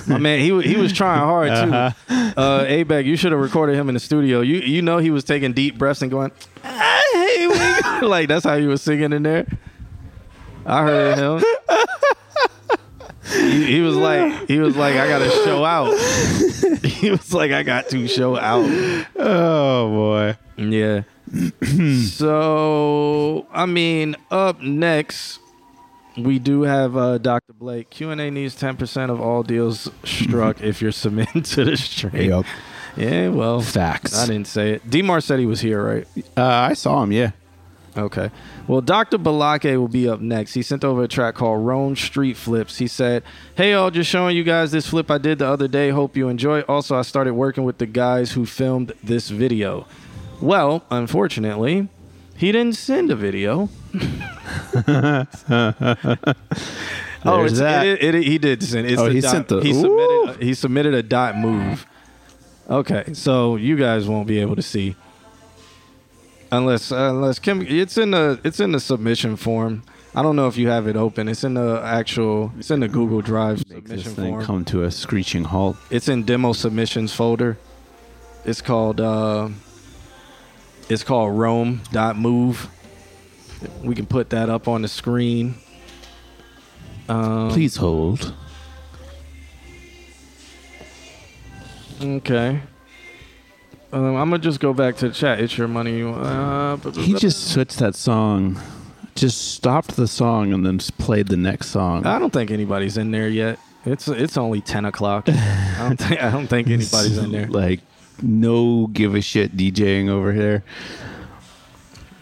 My 0.08 0.18
man, 0.18 0.40
he 0.40 0.46
he 0.62 0.76
was 0.76 0.92
trying 0.92 1.20
hard 1.20 1.48
too. 1.48 2.14
Uh, 2.14 2.64
Abeck, 2.64 3.04
you 3.04 3.16
should 3.16 3.32
have 3.32 3.40
recorded 3.40 3.76
him 3.76 3.88
in 3.88 3.94
the 3.94 4.00
studio. 4.00 4.40
You 4.40 4.56
you 4.60 4.82
know 4.82 4.98
he 4.98 5.10
was 5.10 5.24
taking 5.24 5.52
deep 5.52 5.76
breaths 5.76 6.00
and 6.02 6.10
going, 6.10 6.30
"Hey, 6.62 8.00
like 8.02 8.28
that's 8.28 8.44
how 8.44 8.56
he 8.56 8.66
was 8.66 8.80
singing 8.82 9.12
in 9.12 9.22
there. 9.22 9.46
I 10.70 10.82
heard 10.84 11.18
him. 11.18 11.42
He, 13.32 13.64
he 13.64 13.80
was 13.80 13.96
like 13.96 14.48
he 14.48 14.58
was 14.58 14.76
like 14.76 14.94
I 14.94 15.08
gotta 15.08 15.30
show 15.30 15.64
out. 15.64 15.92
he 16.84 17.10
was 17.10 17.34
like 17.34 17.50
I 17.50 17.62
got 17.62 17.88
to 17.90 18.06
show 18.06 18.36
out. 18.36 18.66
Oh 19.16 19.88
boy. 19.90 20.36
Yeah. 20.56 21.02
so 22.04 23.46
I 23.52 23.66
mean, 23.66 24.16
up 24.30 24.60
next, 24.60 25.40
we 26.16 26.38
do 26.38 26.62
have 26.62 26.96
uh, 26.96 27.18
Dr. 27.18 27.52
Blake. 27.52 27.90
Q 27.90 28.10
and 28.10 28.20
A 28.20 28.30
needs 28.30 28.54
ten 28.54 28.76
percent 28.76 29.10
of 29.10 29.20
all 29.20 29.42
deals 29.42 29.88
struck 30.04 30.60
if 30.60 30.80
you're 30.80 30.92
submitting 30.92 31.42
to 31.42 31.64
the 31.64 31.76
stream. 31.76 32.44
Yeah, 32.96 33.28
well, 33.28 33.60
Facts. 33.60 34.16
I 34.16 34.26
didn't 34.26 34.48
say 34.48 34.72
it. 34.72 34.90
Demar 34.90 35.20
said 35.20 35.38
he 35.38 35.46
was 35.46 35.60
here, 35.60 35.82
right? 35.82 36.06
Uh, 36.36 36.44
I 36.44 36.74
saw 36.74 37.02
him. 37.02 37.12
Yeah. 37.12 37.30
Okay. 37.96 38.30
Well, 38.68 38.80
Dr. 38.80 39.18
Blake 39.18 39.64
will 39.64 39.88
be 39.88 40.08
up 40.08 40.20
next. 40.20 40.54
He 40.54 40.62
sent 40.62 40.84
over 40.84 41.02
a 41.02 41.08
track 41.08 41.34
called 41.34 41.66
Rome 41.66 41.96
Street 41.96 42.36
Flips. 42.36 42.78
He 42.78 42.86
said, 42.86 43.24
Hey, 43.56 43.72
y'all, 43.72 43.90
just 43.90 44.08
showing 44.08 44.36
you 44.36 44.44
guys 44.44 44.70
this 44.70 44.86
flip 44.88 45.10
I 45.10 45.18
did 45.18 45.40
the 45.40 45.46
other 45.48 45.66
day. 45.66 45.90
Hope 45.90 46.16
you 46.16 46.28
enjoy. 46.28 46.60
Also, 46.62 46.96
I 46.96 47.02
started 47.02 47.34
working 47.34 47.64
with 47.64 47.78
the 47.78 47.86
guys 47.86 48.32
who 48.32 48.46
filmed 48.46 48.92
this 49.02 49.28
video. 49.30 49.86
Well, 50.40 50.84
unfortunately, 50.90 51.88
he 52.36 52.52
didn't 52.52 52.76
send 52.76 53.10
a 53.10 53.16
video. 53.16 53.68
oh, 53.94 55.26
it's, 57.44 57.58
that. 57.58 57.86
It, 57.86 58.02
it, 58.02 58.14
it- 58.14 58.22
he 58.24 58.38
did 58.38 58.62
send. 58.62 58.86
It's 58.86 59.00
Oh, 59.00 59.08
he 59.10 59.20
dot- 59.20 59.30
sent 59.30 59.48
the- 59.48 59.60
He 59.60 59.72
submitted. 59.74 60.42
He 60.42 60.54
submitted 60.54 60.94
a 60.94 61.02
dot 61.02 61.36
move. 61.36 61.86
Okay, 62.68 63.12
so 63.14 63.56
you 63.56 63.76
guys 63.76 64.06
won't 64.06 64.28
be 64.28 64.38
able 64.38 64.54
to 64.54 64.62
see 64.62 64.94
unless 66.52 66.90
unless 66.90 67.38
Kim. 67.38 67.62
It's 67.62 67.96
in 67.98 68.10
the 68.12 68.40
it's 68.44 68.60
in 68.60 68.72
the 68.72 68.80
submission 68.80 69.36
form. 69.36 69.82
I 70.14 70.22
don't 70.22 70.34
know 70.34 70.48
if 70.48 70.56
you 70.56 70.68
have 70.68 70.88
it 70.88 70.96
open. 70.96 71.28
It's 71.28 71.44
in 71.44 71.54
the 71.54 71.80
actual. 71.84 72.52
It's 72.58 72.70
in 72.70 72.80
the 72.80 72.88
Google 72.88 73.20
Drive 73.20 73.68
Make 73.70 73.86
this 73.86 74.04
thing 74.04 74.32
form. 74.32 74.44
come 74.44 74.64
to 74.66 74.82
a 74.84 74.90
screeching 74.90 75.44
halt. 75.44 75.76
It's 75.90 76.08
in 76.08 76.24
demo 76.24 76.52
submissions 76.52 77.12
folder. 77.14 77.58
It's 78.44 78.60
called 78.60 79.00
uh, 79.00 79.48
it's 80.88 81.04
called 81.04 81.38
Rome 81.38 81.82
dot 81.92 82.16
move. 82.16 82.68
We 83.84 83.94
can 83.94 84.06
put 84.06 84.30
that 84.30 84.48
up 84.48 84.66
on 84.66 84.82
the 84.82 84.88
screen. 84.88 85.54
Um, 87.08 87.50
Please 87.50 87.76
hold. 87.76 88.34
Okay. 92.02 92.62
Um, 93.92 94.14
I'm 94.16 94.30
gonna 94.30 94.38
just 94.38 94.60
go 94.60 94.72
back 94.72 94.96
to 94.98 95.08
the 95.08 95.14
chat. 95.14 95.40
It's 95.40 95.58
your 95.58 95.66
money. 95.68 96.02
Uh, 96.02 96.76
He 96.92 97.14
just 97.14 97.48
switched 97.52 97.78
that 97.80 97.94
song. 97.96 98.60
Just 99.16 99.52
stopped 99.54 99.96
the 99.96 100.06
song 100.06 100.52
and 100.52 100.64
then 100.64 100.78
just 100.78 100.96
played 100.98 101.26
the 101.28 101.36
next 101.36 101.68
song. 101.68 102.06
I 102.06 102.18
don't 102.18 102.32
think 102.32 102.50
anybody's 102.52 102.96
in 102.96 103.10
there 103.10 103.28
yet. 103.28 103.58
It's 103.84 104.06
it's 104.08 104.36
only 104.36 104.60
ten 104.60 104.84
o'clock. 104.84 105.28
I 105.28 105.76
don't 105.80 105.96
think 105.98 106.22
I 106.22 106.30
don't 106.30 106.46
think 106.46 106.68
anybody's 106.78 107.18
in 107.18 107.32
there. 107.32 107.48
Like 107.48 107.80
no 108.22 108.86
give 108.88 109.14
a 109.14 109.20
shit 109.20 109.56
DJing 109.56 110.08
over 110.08 110.32
here. 110.32 110.62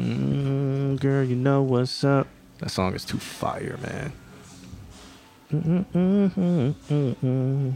Mm, 0.00 0.98
girl, 1.00 1.24
you 1.24 1.36
know 1.36 1.62
what's 1.62 2.02
up. 2.04 2.26
That 2.60 2.70
song 2.70 2.94
is 2.94 3.04
too 3.04 3.18
fire, 3.18 3.76
man. 3.82 4.12
Mm-mm-mm-mm-mm-mm. 5.52 7.72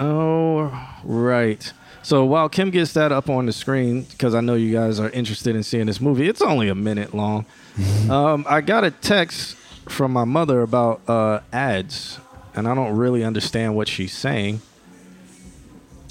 Oh, 0.00 0.88
right. 1.04 1.72
So 2.04 2.26
while 2.26 2.50
Kim 2.50 2.68
gets 2.68 2.92
that 2.92 3.12
up 3.12 3.30
on 3.30 3.46
the 3.46 3.52
screen, 3.52 4.02
because 4.02 4.34
I 4.34 4.42
know 4.42 4.54
you 4.54 4.74
guys 4.74 5.00
are 5.00 5.08
interested 5.08 5.56
in 5.56 5.62
seeing 5.62 5.86
this 5.86 6.02
movie, 6.02 6.28
it's 6.28 6.42
only 6.42 6.68
a 6.68 6.74
minute 6.74 7.14
long. 7.14 7.46
um, 8.10 8.44
I 8.46 8.60
got 8.60 8.84
a 8.84 8.90
text 8.90 9.56
from 9.88 10.12
my 10.12 10.24
mother 10.24 10.60
about 10.60 11.00
uh, 11.08 11.40
ads, 11.50 12.18
and 12.54 12.68
I 12.68 12.74
don't 12.74 12.94
really 12.94 13.24
understand 13.24 13.74
what 13.74 13.88
she's 13.88 14.12
saying. 14.12 14.60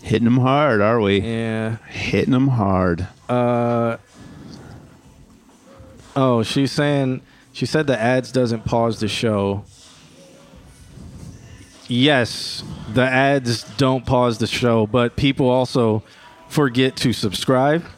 Hitting 0.01 0.25
them 0.25 0.39
hard, 0.39 0.81
are 0.81 0.99
we? 0.99 1.19
Yeah. 1.19 1.77
Hitting 1.89 2.33
them 2.33 2.47
hard. 2.47 3.07
Uh, 3.29 3.97
oh, 6.15 6.41
she's 6.41 6.71
saying 6.71 7.21
she 7.51 7.67
said 7.67 7.85
the 7.85 7.99
ads 7.99 8.31
doesn't 8.31 8.65
pause 8.65 8.99
the 8.99 9.07
show. 9.07 9.63
Yes, 11.93 12.63
the 12.91 13.03
ads 13.03 13.63
don't 13.77 14.03
pause 14.03 14.39
the 14.39 14.47
show, 14.47 14.87
but 14.87 15.15
people 15.15 15.47
also 15.47 16.01
forget 16.49 16.95
to 16.97 17.13
subscribe. 17.13 17.83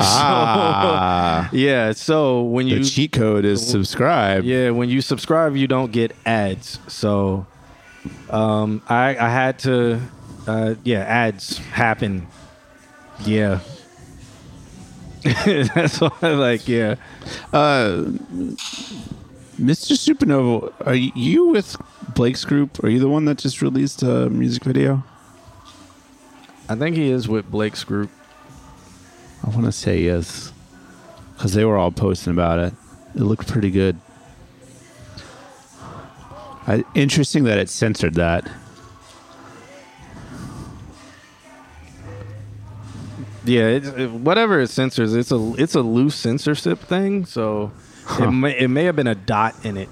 Ah. 0.00 1.48
So, 1.52 1.56
yeah, 1.56 1.92
so 1.92 2.42
when 2.42 2.66
The 2.68 2.78
you 2.78 2.84
cheat 2.84 3.12
code 3.12 3.44
is 3.44 3.64
subscribe. 3.64 4.42
yeah, 4.42 4.70
when 4.70 4.88
you 4.88 5.00
subscribe, 5.00 5.54
you 5.56 5.68
don't 5.68 5.92
get 5.92 6.16
ads. 6.26 6.80
So, 6.88 7.46
um, 8.28 8.82
I 8.88 9.10
I 9.16 9.28
had 9.28 9.58
to, 9.60 10.00
uh, 10.48 10.74
yeah, 10.82 10.98
ads 11.04 11.58
happen. 11.58 12.26
Yeah, 13.24 13.60
that's 15.22 16.00
why, 16.00 16.10
like, 16.22 16.66
yeah. 16.66 16.96
Uh, 17.52 18.04
Mr. 19.58 19.92
Supernova, 19.92 20.72
are 20.84 20.94
you 20.94 21.46
with 21.46 21.76
Blake's 22.14 22.44
group? 22.44 22.82
Are 22.82 22.88
you 22.88 22.98
the 22.98 23.08
one 23.08 23.24
that 23.26 23.38
just 23.38 23.62
released 23.62 24.02
a 24.02 24.28
music 24.28 24.64
video? 24.64 25.04
I 26.68 26.74
think 26.74 26.96
he 26.96 27.10
is 27.10 27.28
with 27.28 27.48
Blake's 27.50 27.84
group. 27.84 28.10
I 29.44 29.50
want 29.50 29.66
to 29.66 29.72
say 29.72 30.00
yes, 30.00 30.52
because 31.34 31.52
they 31.52 31.64
were 31.64 31.76
all 31.76 31.92
posting 31.92 32.32
about 32.32 32.58
it. 32.58 32.74
It 33.14 33.20
looked 33.20 33.46
pretty 33.46 33.70
good. 33.70 34.00
I, 36.66 36.82
interesting 36.94 37.44
that 37.44 37.58
it 37.58 37.68
censored 37.68 38.14
that. 38.14 38.50
Yeah, 43.44 43.68
it, 43.68 43.84
it, 43.98 44.10
whatever 44.10 44.60
it 44.60 44.68
censors, 44.68 45.14
it's 45.14 45.30
a 45.30 45.54
it's 45.58 45.74
a 45.74 45.82
loose 45.82 46.14
censorship 46.14 46.80
thing. 46.80 47.26
So 47.26 47.70
it 48.20 48.30
may 48.30 48.58
it 48.58 48.68
may 48.68 48.84
have 48.84 48.96
been 48.96 49.06
a 49.06 49.14
dot 49.14 49.54
in 49.64 49.76
it, 49.76 49.88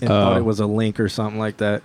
and 0.00 0.08
thought 0.08 0.32
Oh. 0.34 0.36
it 0.36 0.44
was 0.44 0.60
a 0.60 0.66
link 0.66 0.98
or 1.00 1.08
something 1.08 1.38
like 1.38 1.58
that. 1.58 1.82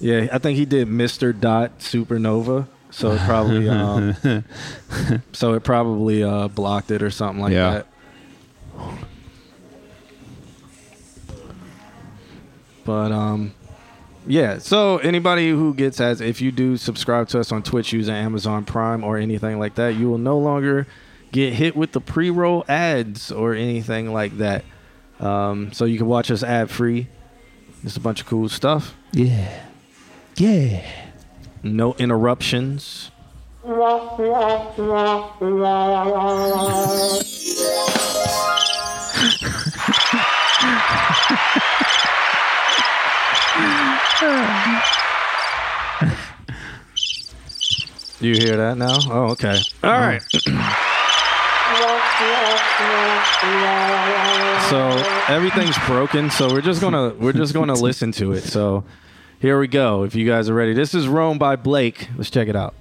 Yeah, 0.00 0.26
I 0.32 0.38
think 0.38 0.58
he 0.58 0.64
did 0.64 0.88
Mister 0.88 1.32
Dot 1.32 1.78
Supernova. 1.78 2.66
So 2.90 3.12
it 3.12 3.20
probably 3.20 3.68
um, 3.70 4.14
so 5.32 5.54
it 5.54 5.64
probably 5.64 6.22
uh, 6.22 6.48
blocked 6.48 6.90
it 6.90 7.02
or 7.02 7.10
something 7.10 7.42
like 7.42 7.52
Yeah. 7.52 7.70
that. 7.70 7.86
But 12.84 13.12
um, 13.12 13.54
yeah. 14.26 14.58
So 14.58 14.98
anybody 14.98 15.50
who 15.50 15.74
gets 15.74 16.00
as 16.00 16.20
if 16.20 16.40
you 16.40 16.52
do 16.52 16.76
subscribe 16.76 17.28
to 17.28 17.40
us 17.40 17.50
on 17.52 17.62
Twitch 17.62 17.92
using 17.92 18.14
Amazon 18.14 18.64
Prime 18.64 19.02
or 19.04 19.16
anything 19.16 19.58
like 19.58 19.74
that, 19.76 19.94
you 19.96 20.08
will 20.10 20.18
no 20.18 20.38
longer 20.38 20.86
get 21.34 21.52
hit 21.54 21.74
with 21.74 21.90
the 21.90 22.00
pre-roll 22.00 22.64
ads 22.68 23.32
or 23.32 23.54
anything 23.54 24.12
like 24.12 24.38
that. 24.38 24.64
Um, 25.18 25.72
so 25.72 25.84
you 25.84 25.98
can 25.98 26.06
watch 26.06 26.30
us 26.30 26.44
ad 26.44 26.70
free. 26.70 27.08
It's 27.82 27.96
a 27.96 28.00
bunch 28.00 28.20
of 28.20 28.26
cool 28.28 28.48
stuff. 28.48 28.94
Yeah. 29.12 29.64
Yeah. 30.36 30.86
No 31.64 31.94
interruptions. 31.94 33.10
You 48.20 48.32
hear 48.32 48.56
that 48.56 48.78
now? 48.78 48.96
Oh, 49.10 49.32
okay. 49.32 49.58
All 49.82 49.90
right. 49.90 50.22
so 54.70 54.78
everything's 55.28 55.76
broken. 55.86 56.30
So 56.30 56.48
we're 56.52 56.60
just 56.60 56.80
gonna 56.80 57.08
we're 57.14 57.32
just 57.32 57.54
gonna 57.54 57.74
listen 57.88 58.12
to 58.12 58.32
it. 58.32 58.42
So 58.42 58.84
here 59.40 59.58
we 59.58 59.66
go. 59.66 60.04
If 60.04 60.14
you 60.14 60.26
guys 60.26 60.48
are 60.48 60.54
ready, 60.54 60.74
this 60.74 60.94
is 60.94 61.08
Rome 61.08 61.38
by 61.38 61.56
Blake. 61.56 62.08
Let's 62.16 62.30
check 62.30 62.48
it 62.48 62.54
out. 62.56 62.74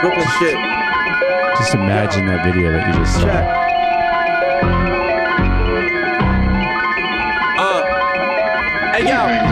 Brooklyn 0.00 0.26
shit. 0.40 0.54
Just 1.58 1.74
imagine 1.74 2.26
that 2.26 2.44
video 2.44 2.72
that 2.72 2.88
you 2.88 2.94
just 3.00 3.14
saw. 3.14 3.28
Uh. 7.62 8.92
Hey 8.92 9.08
yo, 9.08 9.26
no 9.26 9.26
friends, 9.28 9.51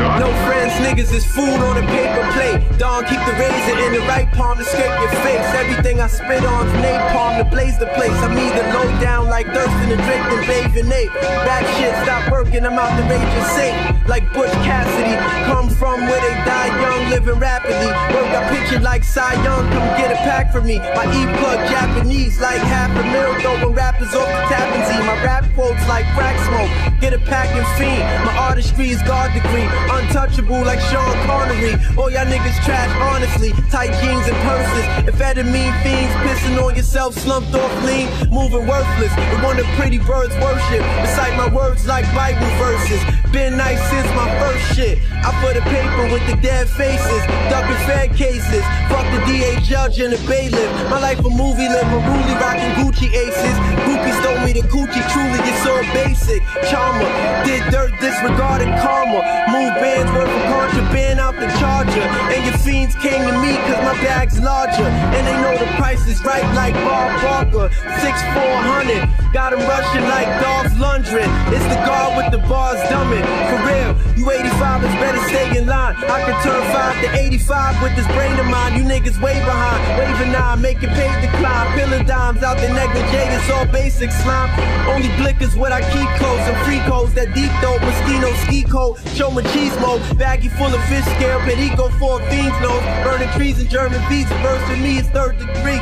niggas 0.91 1.12
is 1.14 1.24
food 1.24 1.61
on 1.62 1.76
a 1.76 1.86
paper 1.86 2.24
plate. 2.34 2.59
Don, 2.78 3.05
keep 3.05 3.20
the 3.22 3.34
razor 3.38 3.78
in 3.86 3.93
the 3.93 4.01
right 4.11 4.30
palm 4.32 4.59
to 4.59 4.64
scrape 4.64 4.99
your 4.99 5.14
face. 5.22 5.47
Everything 5.55 6.01
I 6.01 6.09
spit 6.09 6.45
on's 6.45 6.72
napalm 6.82 7.38
to 7.38 7.45
blaze 7.45 7.78
the 7.78 7.86
place. 7.95 8.16
I'm 8.26 8.36
either 8.36 8.64
low 8.74 8.88
down 9.01 9.28
like 9.28 9.47
thirsting 9.47 9.91
to 9.91 9.97
drink 9.97 10.22
and 10.26 10.76
in 10.76 10.93
ape. 10.93 11.14
Rap 11.47 11.64
shit, 11.78 11.95
stop 12.03 12.30
working, 12.32 12.64
I'm 12.66 12.78
out 12.78 12.91
the 12.99 13.07
rage 13.09 13.22
and 13.22 13.47
safe. 13.55 14.09
Like 14.09 14.24
Butch 14.32 14.53
Cassidy, 14.66 15.14
come 15.47 15.68
from 15.68 16.01
where 16.07 16.20
they 16.20 16.34
die 16.45 16.74
young, 16.82 17.11
living 17.11 17.38
rapidly. 17.38 17.91
Work 18.14 18.30
I 18.34 18.43
picture 18.51 18.80
like 18.80 19.05
Cy 19.05 19.34
Young, 19.45 19.70
come 19.70 19.86
get 20.01 20.11
a 20.11 20.16
pack 20.26 20.53
for 20.53 20.61
me. 20.61 20.78
My 20.78 21.07
E-plug 21.07 21.59
Japanese 21.70 22.41
like 22.41 22.61
half 22.61 22.91
a 22.91 23.05
mil, 23.12 23.30
throwing 23.41 23.74
rappers 23.74 24.14
off 24.14 24.26
the 24.26 24.43
Tappan 24.51 24.82
Zee. 24.88 25.07
My 25.07 25.22
rap 25.22 25.45
quotes 25.55 25.86
like 25.86 26.07
crack 26.16 26.36
smoke, 26.49 27.01
get 27.01 27.12
a 27.12 27.18
pack 27.18 27.49
and 27.55 27.66
fiend. 27.78 28.03
My 28.26 28.36
artistry 28.36 28.91
is 28.91 29.01
God 29.03 29.32
degree, 29.32 29.68
untouchable 29.95 30.62
like 30.64 30.80
Sean 30.89 31.14
Connery. 31.26 31.74
All 31.99 32.11
y'all 32.11 32.26
niggas 32.26 32.57
trash, 32.64 32.91
honestly. 33.01 33.53
Tight 33.70 33.93
jeans 34.01 34.26
and 34.26 34.39
purses. 34.47 34.87
Amphetamine 35.11 35.74
fiends, 35.83 36.14
pissing 36.24 36.57
on 36.62 36.74
yourself, 36.74 37.14
slumped 37.14 37.55
off 37.55 37.72
lean, 37.85 38.09
moving 38.31 38.66
worthless. 38.66 39.12
The 39.14 39.39
one 39.45 39.57
the 39.57 39.64
pretty 39.76 39.99
birds 39.99 40.35
worship. 40.37 40.83
Recite 41.03 41.37
my 41.37 41.49
words 41.53 41.87
like 41.87 42.05
Bible 42.14 42.51
verses. 42.57 43.01
Been 43.33 43.57
nice 43.57 43.78
since 43.91 44.09
my 44.18 44.26
first 44.41 44.74
shit. 44.74 44.99
I 45.22 45.31
put 45.39 45.57
a 45.57 45.62
paper 45.70 46.11
with 46.11 46.26
the 46.26 46.35
dead 46.43 46.68
faces, 46.68 47.22
ducking 47.47 47.78
fed 47.87 48.11
cases. 48.16 48.64
Fuck 48.91 49.07
the 49.14 49.22
DA 49.22 49.61
judge 49.61 50.01
and 50.01 50.12
the 50.12 50.18
bailiff. 50.26 50.70
My 50.91 50.99
life 50.99 51.20
a 51.20 51.31
movie, 51.31 51.68
live 51.68 51.87
a 51.87 52.01
ruly, 52.11 52.35
rocking 52.43 52.74
Gucci 52.81 53.07
aces. 53.14 53.57
Groupies 53.87 54.18
stole 54.18 54.41
me 54.43 54.53
the 54.53 54.66
Gucci, 54.66 54.99
truly 55.14 55.39
it's 55.47 55.62
so 55.62 55.78
basic. 55.95 56.43
Charmer, 56.66 57.07
did 57.47 57.62
dirt, 57.70 57.95
disregarded 58.01 58.72
karma. 58.83 59.22
Move 59.55 59.74
bands, 59.78 60.11
worth 60.11 60.31
of 60.70 60.80
contraband 60.80 61.20
out 61.20 61.34
the 61.34 61.48
charger. 61.58 62.02
And 62.34 62.44
your 62.44 62.58
fiends 62.58 62.94
came 62.96 63.22
to 63.22 63.34
me 63.40 63.56
cause 63.66 63.82
my 63.82 63.96
bag's 64.02 64.40
larger. 64.40 64.86
And 64.86 65.26
they 65.26 65.34
know 65.42 65.56
the 65.58 65.70
price 65.76 66.06
is 66.06 66.22
right 66.24 66.44
like 66.54 66.74
Bob 66.74 67.10
Barker. 67.22 67.72
Six 68.00 68.16
four 68.34 68.56
hundred, 68.66 69.08
got 69.32 69.52
'em 69.52 69.60
rushing 69.66 70.04
like 70.08 70.28
Dolph 70.40 70.72
Lundgren. 70.78 71.28
It's 71.52 71.64
the 71.66 71.80
guard 71.86 72.16
with 72.16 72.30
the 72.32 72.46
bars 72.48 72.80
dumbing. 72.90 73.24
For 73.50 73.60
real, 73.66 73.92
you 74.16 74.24
85ers 74.30 74.94
better 75.00 75.22
stay 75.28 75.56
in 75.56 75.66
line. 75.66 75.96
I 75.96 76.20
can 76.24 76.36
turn 76.42 76.62
5 76.72 77.00
to 77.02 77.08
85 77.18 77.82
with 77.82 77.96
this 77.96 78.06
brain 78.08 78.38
of 78.38 78.46
mine. 78.46 78.76
You 78.76 78.84
niggas 78.84 79.20
way 79.20 79.34
behind. 79.40 79.80
Waving 79.98 80.32
nine, 80.32 80.60
making 80.60 80.90
paid 80.90 81.14
decline. 81.20 81.66
Pillar 81.76 82.02
dimes 82.04 82.42
out 82.42 82.58
the 82.58 82.68
negligee, 82.68 83.28
it's 83.36 83.50
all 83.50 83.66
basic 83.66 84.10
slime. 84.12 84.50
Only 84.88 85.08
blick 85.16 85.40
is 85.40 85.56
what 85.56 85.72
I 85.72 85.80
keep 85.92 86.08
close. 86.20 86.40
And 86.48 86.56
free 86.66 86.80
codes 86.90 87.14
that 87.14 87.34
deep 87.34 87.52
though. 87.62 87.78
Moschino 87.80 88.30
ski 88.44 88.62
coat, 88.62 88.98
show 89.14 89.30
my 89.30 89.42
machismo. 89.42 89.90
Baggy 90.18 90.48
full 90.61 90.74
of 90.74 90.84
fish 90.88 91.04
scale, 91.16 91.40
perico 91.40 91.88
for 91.98 92.20
a 92.20 92.30
fiend's 92.30 92.61
nose. 92.61 92.82
Burning 93.02 93.30
trees 93.30 93.58
in 93.61 93.66
German 93.68 93.98
beats. 94.11 94.28
Verse 94.44 94.68
with 94.68 94.78
me 94.80 94.98
is 94.98 95.08
third 95.08 95.38
degree. 95.38 95.80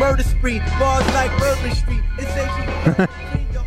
Murder 0.00 0.24
spree, 0.24 0.58
bars 0.80 1.06
like 1.14 1.30
Bourbon 1.38 1.70
Street. 1.76 2.02
It's 2.18 2.34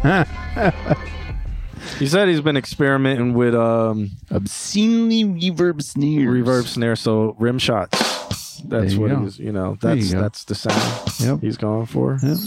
He 1.99 2.07
said 2.07 2.27
he's 2.27 2.41
been 2.41 2.57
experimenting 2.57 3.33
with 3.33 3.55
um 3.55 4.11
obscenely 4.31 5.23
reverb 5.23 5.81
snares. 5.81 6.27
Reverb 6.27 6.65
snare, 6.67 6.95
so 6.97 7.35
rim 7.39 7.57
shots. 7.59 8.59
That's 8.65 8.93
you 8.93 9.01
what 9.01 9.11
go. 9.11 9.19
he's 9.21 9.39
you 9.39 9.51
know, 9.53 9.77
that's 9.79 10.11
you 10.11 10.19
that's 10.19 10.43
the 10.45 10.55
sound 10.55 11.09
Yep. 11.19 11.39
he's 11.41 11.57
going 11.57 11.85
for. 11.85 12.19
Yep. 12.21 12.37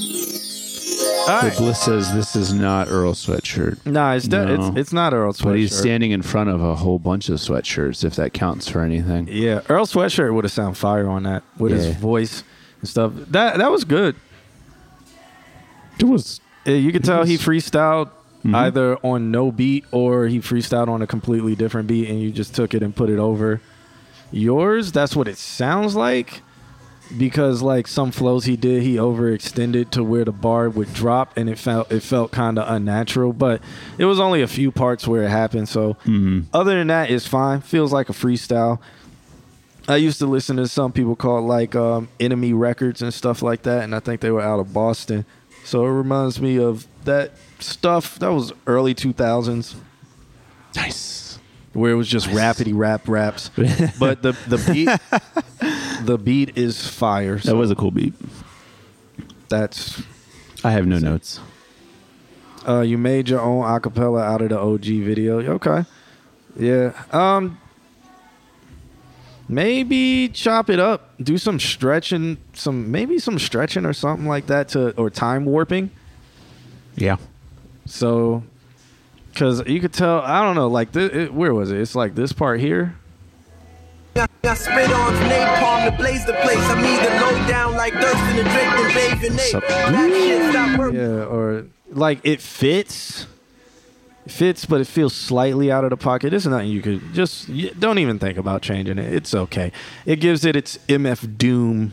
All 1.28 1.40
So. 1.50 1.50
Bliss 1.58 1.80
says 1.80 2.14
this 2.14 2.36
is 2.36 2.52
not 2.52 2.88
Earl 2.88 3.12
sweatshirt. 3.14 3.84
Nah, 3.86 4.12
it's 4.12 4.28
de- 4.28 4.44
No. 4.44 4.68
it's 4.68 4.76
it's 4.78 4.92
not 4.92 5.12
Earl 5.12 5.32
Sweatshirt. 5.32 5.44
But 5.44 5.56
he's 5.56 5.76
standing 5.76 6.10
in 6.12 6.22
front 6.22 6.50
of 6.50 6.62
a 6.62 6.76
whole 6.76 6.98
bunch 6.98 7.28
of 7.28 7.38
sweatshirts, 7.38 8.04
if 8.04 8.14
that 8.16 8.32
counts 8.32 8.68
for 8.68 8.80
anything. 8.80 9.28
Yeah, 9.30 9.60
Earl 9.68 9.86
Sweatshirt 9.86 10.32
would 10.34 10.44
have 10.44 10.52
sound 10.52 10.76
fire 10.76 11.08
on 11.08 11.24
that 11.24 11.42
with 11.58 11.72
his 11.72 11.94
voice 11.96 12.44
and 12.80 12.88
stuff. 12.88 13.12
That 13.30 13.58
that 13.58 13.70
was 13.70 13.84
good. 13.84 14.16
It 15.98 16.04
was. 16.04 16.40
Yeah, 16.64 16.74
you 16.74 16.92
could 16.92 17.04
tell 17.04 17.24
he 17.24 17.36
freestyled 17.38 18.10
Mhm. 18.44 18.54
either 18.54 18.96
on 19.02 19.30
no 19.30 19.50
beat 19.50 19.84
or 19.92 20.26
he 20.26 20.38
freestyled 20.40 20.88
on 20.88 21.00
a 21.02 21.06
completely 21.06 21.54
different 21.54 21.88
beat, 21.88 22.08
and 22.08 22.20
you 22.20 22.30
just 22.30 22.54
took 22.54 22.74
it 22.74 22.82
and 22.82 22.94
put 22.94 23.08
it 23.08 23.18
over 23.18 23.60
yours. 24.30 24.92
That's 24.92 25.16
what 25.16 25.28
it 25.28 25.38
sounds 25.38 25.94
like. 25.96 26.42
Because 27.16 27.62
like 27.62 27.86
some 27.86 28.10
flows 28.10 28.44
he 28.46 28.56
did, 28.56 28.82
he 28.82 28.96
overextended 28.96 29.90
to 29.90 30.02
where 30.02 30.24
the 30.24 30.32
bar 30.32 30.68
would 30.68 30.92
drop, 30.92 31.36
and 31.36 31.48
it 31.48 31.58
felt 31.58 31.90
it 31.92 32.02
felt 32.02 32.32
kind 32.32 32.58
of 32.58 32.68
unnatural. 32.68 33.32
But 33.32 33.60
it 33.96 34.04
was 34.06 34.18
only 34.18 34.42
a 34.42 34.48
few 34.48 34.70
parts 34.72 35.06
where 35.06 35.22
it 35.22 35.30
happened. 35.30 35.68
So 35.68 35.96
other 36.52 36.76
than 36.76 36.88
that, 36.88 37.10
it's 37.10 37.26
fine. 37.26 37.60
Feels 37.60 37.92
like 37.92 38.08
a 38.08 38.12
freestyle. 38.12 38.80
I 39.88 39.96
used 39.96 40.18
to 40.18 40.26
listen 40.26 40.56
to 40.56 40.66
some 40.66 40.90
people 40.90 41.14
call 41.14 41.38
it 41.38 41.42
like 41.42 41.76
um, 41.76 42.08
Enemy 42.18 42.52
Records 42.54 43.02
and 43.02 43.14
stuff 43.14 43.40
like 43.40 43.62
that, 43.62 43.84
and 43.84 43.94
I 43.94 44.00
think 44.00 44.20
they 44.20 44.32
were 44.32 44.42
out 44.42 44.58
of 44.58 44.72
Boston. 44.72 45.24
So 45.64 45.84
it 45.86 45.90
reminds 45.90 46.40
me 46.40 46.58
of 46.58 46.86
that 47.04 47.32
stuff 47.60 48.18
that 48.18 48.32
was 48.32 48.52
early 48.66 48.94
2000s. 48.94 49.76
Nice. 50.74 51.15
Where 51.76 51.92
it 51.92 51.94
was 51.94 52.08
just 52.08 52.26
rapidy 52.28 52.72
rap 52.74 53.06
raps, 53.06 53.50
but 53.98 54.22
the 54.22 54.32
the 54.48 54.58
beat 54.72 54.88
the 56.06 56.16
beat 56.16 56.56
is 56.56 56.86
fire. 56.88 57.38
That 57.38 57.54
was 57.56 57.70
a 57.70 57.74
cool 57.76 57.90
beat. 57.90 58.14
That's 59.48 60.02
I 60.64 60.70
have 60.72 60.86
no 60.86 60.98
notes. 60.98 61.38
uh, 62.66 62.80
you 62.80 62.96
made 62.98 63.28
your 63.28 63.40
own 63.40 63.62
acapella 63.64 64.22
out 64.24 64.40
of 64.42 64.48
the 64.48 64.58
OG 64.58 64.84
video. 65.04 65.40
Okay, 65.56 65.84
yeah. 66.58 66.92
Um, 67.12 67.58
maybe 69.48 70.28
chop 70.30 70.70
it 70.70 70.80
up, 70.80 71.10
do 71.22 71.38
some 71.38 71.60
stretching, 71.60 72.38
some 72.54 72.90
maybe 72.90 73.18
some 73.18 73.38
stretching 73.38 73.84
or 73.84 73.92
something 73.92 74.26
like 74.26 74.46
that 74.46 74.68
to 74.70 74.90
or 74.96 75.10
time 75.10 75.44
warping. 75.44 75.90
Yeah. 76.96 77.16
So, 77.84 78.42
because 79.36 79.62
you 79.68 79.80
could 79.80 79.92
tell, 79.92 80.20
I 80.22 80.42
don't 80.42 80.54
know, 80.54 80.66
like 80.68 80.92
this, 80.92 81.12
it, 81.12 81.34
where 81.34 81.52
was 81.52 81.70
it? 81.70 81.78
It's 81.78 81.94
like 81.94 82.14
this 82.14 82.32
part 82.32 82.58
here. 82.58 82.96
I 84.16 84.54
spit 84.54 84.90
on 84.90 85.12
napalm 85.28 85.90
to 85.90 85.94
blaze 85.98 86.24
the 86.24 86.32
place. 86.32 86.56
I'm 86.70 86.82
either 86.82 87.10
low 87.20 87.46
down 87.46 87.74
like 87.74 87.92
thirsting 87.92 88.36
to 88.36 88.42
drink 88.44 88.56
and 88.56 88.94
bathe 89.20 89.24
in 89.24 89.38
ape. 89.38 89.68
That 89.68 90.10
shit 90.10 90.50
stop 90.52 90.78
working. 90.78 91.00
Yeah, 91.00 91.24
or 91.26 91.66
like 91.90 92.20
it 92.24 92.40
fits, 92.40 93.26
It 94.24 94.32
fits, 94.32 94.64
but 94.64 94.80
it 94.80 94.86
feels 94.86 95.14
slightly 95.14 95.70
out 95.70 95.84
of 95.84 95.90
the 95.90 95.98
pocket. 95.98 96.32
It's 96.32 96.46
nothing 96.46 96.70
you 96.70 96.80
could 96.80 97.12
just 97.12 97.46
y- 97.50 97.72
don't 97.78 97.98
even 97.98 98.18
think 98.18 98.38
about 98.38 98.62
changing 98.62 98.96
it. 98.96 99.12
It's 99.12 99.34
okay. 99.34 99.70
It 100.06 100.16
gives 100.16 100.46
it 100.46 100.56
its 100.56 100.78
MF 100.88 101.36
Doom 101.36 101.92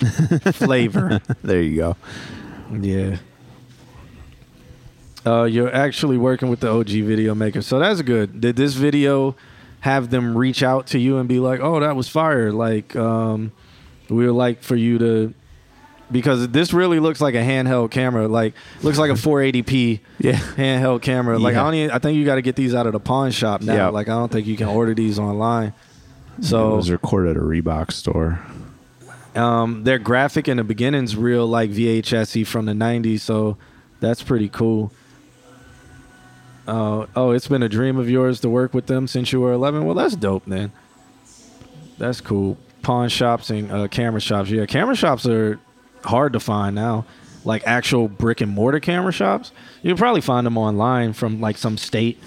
flavor. 0.52 1.20
There 1.42 1.62
you 1.62 1.76
go. 1.76 1.96
Yeah. 2.72 3.18
Uh, 5.26 5.44
you're 5.44 5.74
actually 5.74 6.18
working 6.18 6.48
with 6.50 6.60
the 6.60 6.70
OG 6.70 6.88
video 6.88 7.34
maker, 7.34 7.62
so 7.62 7.78
that's 7.78 8.02
good. 8.02 8.40
Did 8.40 8.56
this 8.56 8.74
video 8.74 9.34
have 9.80 10.10
them 10.10 10.36
reach 10.36 10.62
out 10.62 10.86
to 10.88 10.98
you 10.98 11.16
and 11.18 11.28
be 11.28 11.38
like, 11.40 11.60
"Oh, 11.60 11.80
that 11.80 11.96
was 11.96 12.08
fire"? 12.08 12.52
Like, 12.52 12.94
um, 12.96 13.52
we 14.10 14.26
would 14.26 14.34
like 14.36 14.62
for 14.62 14.76
you 14.76 14.98
to, 14.98 15.34
because 16.12 16.48
this 16.48 16.74
really 16.74 17.00
looks 17.00 17.20
like 17.22 17.34
a 17.34 17.38
handheld 17.42 17.90
camera. 17.90 18.28
Like, 18.28 18.52
looks 18.82 18.98
like 18.98 19.10
a 19.10 19.14
480p 19.16 20.00
Yeah. 20.18 20.32
handheld 20.34 21.00
camera. 21.00 21.38
Like, 21.38 21.54
I 21.56 21.62
don't. 21.64 21.74
Even, 21.74 21.90
I 21.90 21.98
think 21.98 22.18
you 22.18 22.24
got 22.26 22.34
to 22.34 22.42
get 22.42 22.56
these 22.56 22.74
out 22.74 22.86
of 22.86 22.92
the 22.92 23.00
pawn 23.00 23.30
shop 23.30 23.62
now. 23.62 23.74
Yeah. 23.74 23.88
Like, 23.88 24.08
I 24.08 24.12
don't 24.14 24.30
think 24.30 24.46
you 24.46 24.56
can 24.58 24.68
order 24.68 24.94
these 24.94 25.18
online. 25.18 25.72
So 26.42 26.74
it 26.74 26.76
was 26.76 26.90
recorded 26.90 27.30
at 27.30 27.36
a 27.36 27.40
Reebok 27.46 27.92
store. 27.92 28.40
um, 29.34 29.84
their 29.84 29.98
graphic 29.98 30.48
in 30.48 30.58
the 30.58 30.64
beginning's 30.64 31.16
real 31.16 31.46
like 31.46 31.70
VHS 31.70 32.46
from 32.46 32.66
the 32.66 32.72
'90s, 32.72 33.20
so 33.20 33.56
that's 34.00 34.22
pretty 34.22 34.48
cool. 34.48 34.92
Uh, 36.66 37.06
oh, 37.14 37.30
it's 37.30 37.48
been 37.48 37.62
a 37.62 37.68
dream 37.68 37.98
of 37.98 38.08
yours 38.08 38.40
to 38.40 38.48
work 38.48 38.72
with 38.72 38.86
them 38.86 39.06
since 39.06 39.32
you 39.32 39.40
were 39.40 39.52
11. 39.52 39.84
Well, 39.84 39.94
that's 39.94 40.16
dope, 40.16 40.46
man. 40.46 40.72
That's 41.98 42.20
cool. 42.20 42.56
Pawn 42.82 43.08
shops 43.08 43.50
and 43.50 43.70
uh, 43.70 43.88
camera 43.88 44.20
shops. 44.20 44.50
Yeah, 44.50 44.66
camera 44.66 44.94
shops 44.94 45.26
are 45.26 45.58
hard 46.04 46.32
to 46.34 46.40
find 46.40 46.74
now. 46.74 47.06
Like 47.44 47.62
actual 47.66 48.08
brick 48.08 48.40
and 48.40 48.50
mortar 48.50 48.80
camera 48.80 49.12
shops, 49.12 49.52
you 49.82 49.90
can 49.90 49.98
probably 49.98 50.22
find 50.22 50.46
them 50.46 50.56
online 50.56 51.12
from 51.12 51.40
like 51.40 51.58
some 51.58 51.76
state. 51.76 52.18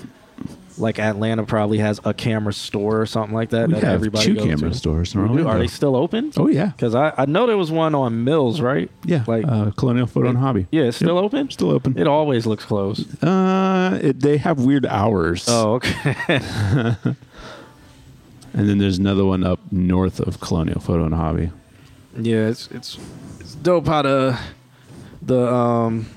Like 0.78 1.00
Atlanta 1.00 1.44
probably 1.44 1.80
has 1.80 2.00
a 2.06 2.14
camera 2.14 2.54
store 2.54 3.02
or 3.02 3.06
something 3.06 3.34
like 3.34 3.50
that 3.50 3.68
We 3.68 3.74
that 3.76 3.84
have 3.84 3.94
everybody 3.94 4.26
two 4.26 4.36
goes 4.36 4.44
camera 4.46 4.70
to. 4.70 4.76
stores 4.78 5.16
in 5.16 5.28
We 5.28 5.38
do? 5.38 5.48
Are 5.48 5.58
they 5.58 5.68
still 5.68 5.96
open? 5.96 6.32
Oh 6.38 6.48
yeah, 6.48 6.68
Because 6.68 6.94
I, 6.96 7.14
I 7.18 7.26
know 7.26 7.48
there 7.48 7.58
was 7.58 7.72
one 7.72 7.96
on 7.96 8.24
Mills, 8.24 8.62
right? 8.62 8.90
yeah. 9.06 9.24
Like, 9.28 9.46
uh, 9.48 9.72
Colonial 9.72 10.06
Photo 10.08 10.30
and 10.30 10.38
Hobby. 10.38 10.68
yeah, 10.72 10.84
it's 10.84 10.98
still 10.98 11.16
Yep. 11.16 11.24
open? 11.24 11.50
Still 11.50 11.72
open. 11.72 11.98
It 11.98 12.06
always 12.08 12.46
looks 12.46 12.64
closed. 12.66 13.24
Uh, 13.24 13.98
it, 14.02 14.20
they 14.20 14.38
have 14.38 14.60
weird 14.60 14.86
hours. 14.86 15.46
Oh, 15.50 15.74
okay. 15.76 16.16
and 18.54 18.70
then 18.70 18.78
there's 18.78 18.98
another 18.98 19.26
one 19.26 19.44
up 19.44 19.60
north 19.72 20.20
of 20.20 20.40
Colonial 20.40 20.80
Photo 20.80 21.06
and 21.06 21.14
Hobby. 21.14 21.52
yeah, 22.18 22.48
it's 22.48 22.68
it's 22.72 22.98
it's 23.40 23.56
dope 23.56 23.88
how 23.88 24.02
the 24.02 24.40
the 25.22 25.52
um 25.54 26.08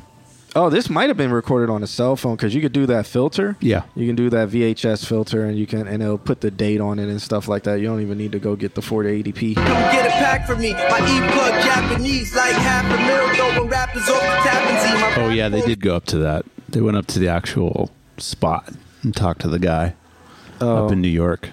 oh 0.57 0.69
this 0.71 0.91
might 0.91 1.09
have 1.09 1.17
been 1.17 1.31
recorded 1.33 1.71
on 1.73 1.83
a 1.83 1.87
cell 1.87 2.17
phone 2.17 2.37
because 2.37 2.55
you 2.55 2.61
could 2.61 2.73
do 2.73 2.87
that 2.87 3.07
filter. 3.07 3.57
Yeah. 3.61 3.83
You 3.95 4.07
can 4.07 4.17
do 4.17 4.29
that 4.31 4.49
VHS 4.49 5.07
filter 5.07 5.45
and 5.45 5.57
you 5.59 5.67
can 5.67 5.87
and 5.87 6.03
it'll 6.03 6.19
put 6.19 6.41
the 6.41 6.51
date 6.51 6.81
on 6.81 6.99
it 6.99 7.09
and 7.09 7.21
stuff 7.23 7.49
like 7.49 7.63
that. 7.65 7.81
You 7.81 7.87
don't 7.87 8.01
even 8.03 8.19
need 8.19 8.33
to 8.33 8.39
go 8.39 8.57
get 8.57 8.75
the 8.75 8.81
480p. 8.81 9.55
Come 9.57 9.65
get 9.65 10.07
a 10.07 10.11
pack 10.11 10.47
from 10.47 10.61
me. 10.61 10.73
My 10.73 10.99
E-plug 10.99 11.63
Japanese 11.65 12.35
like 12.35 12.53
half 12.53 12.85
a 12.85 12.97
mil. 13.07 13.35
Throwing 13.55 13.69
rappers 13.71 14.09
off 14.09 14.21
the 14.21 14.49
tap 14.49 14.71
and 14.71 14.79
see 14.81 15.23
my 15.23 15.25
Oh 15.27 15.31
yeah, 15.31 15.49
they 15.49 15.61
did 15.63 15.81
go 15.81 15.95
up 15.97 16.05
to 16.07 16.19
that. 16.19 16.45
They 16.69 16.81
went 16.81 16.97
up 16.97 17.07
to 17.09 17.19
the 17.19 17.29
actual 17.29 17.91
spot 18.19 18.73
and 19.03 19.15
talked 19.17 19.41
to 19.43 19.49
the 19.49 19.59
guy 19.59 19.95
Oh, 20.61 20.87
up 20.87 20.93
in 20.93 21.01
New 21.01 21.09
York. 21.09 21.49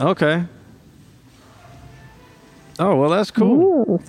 okay. 0.00 0.44
Oh 2.78 2.94
well, 2.96 3.08
that's 3.10 3.30
cool. 3.30 4.02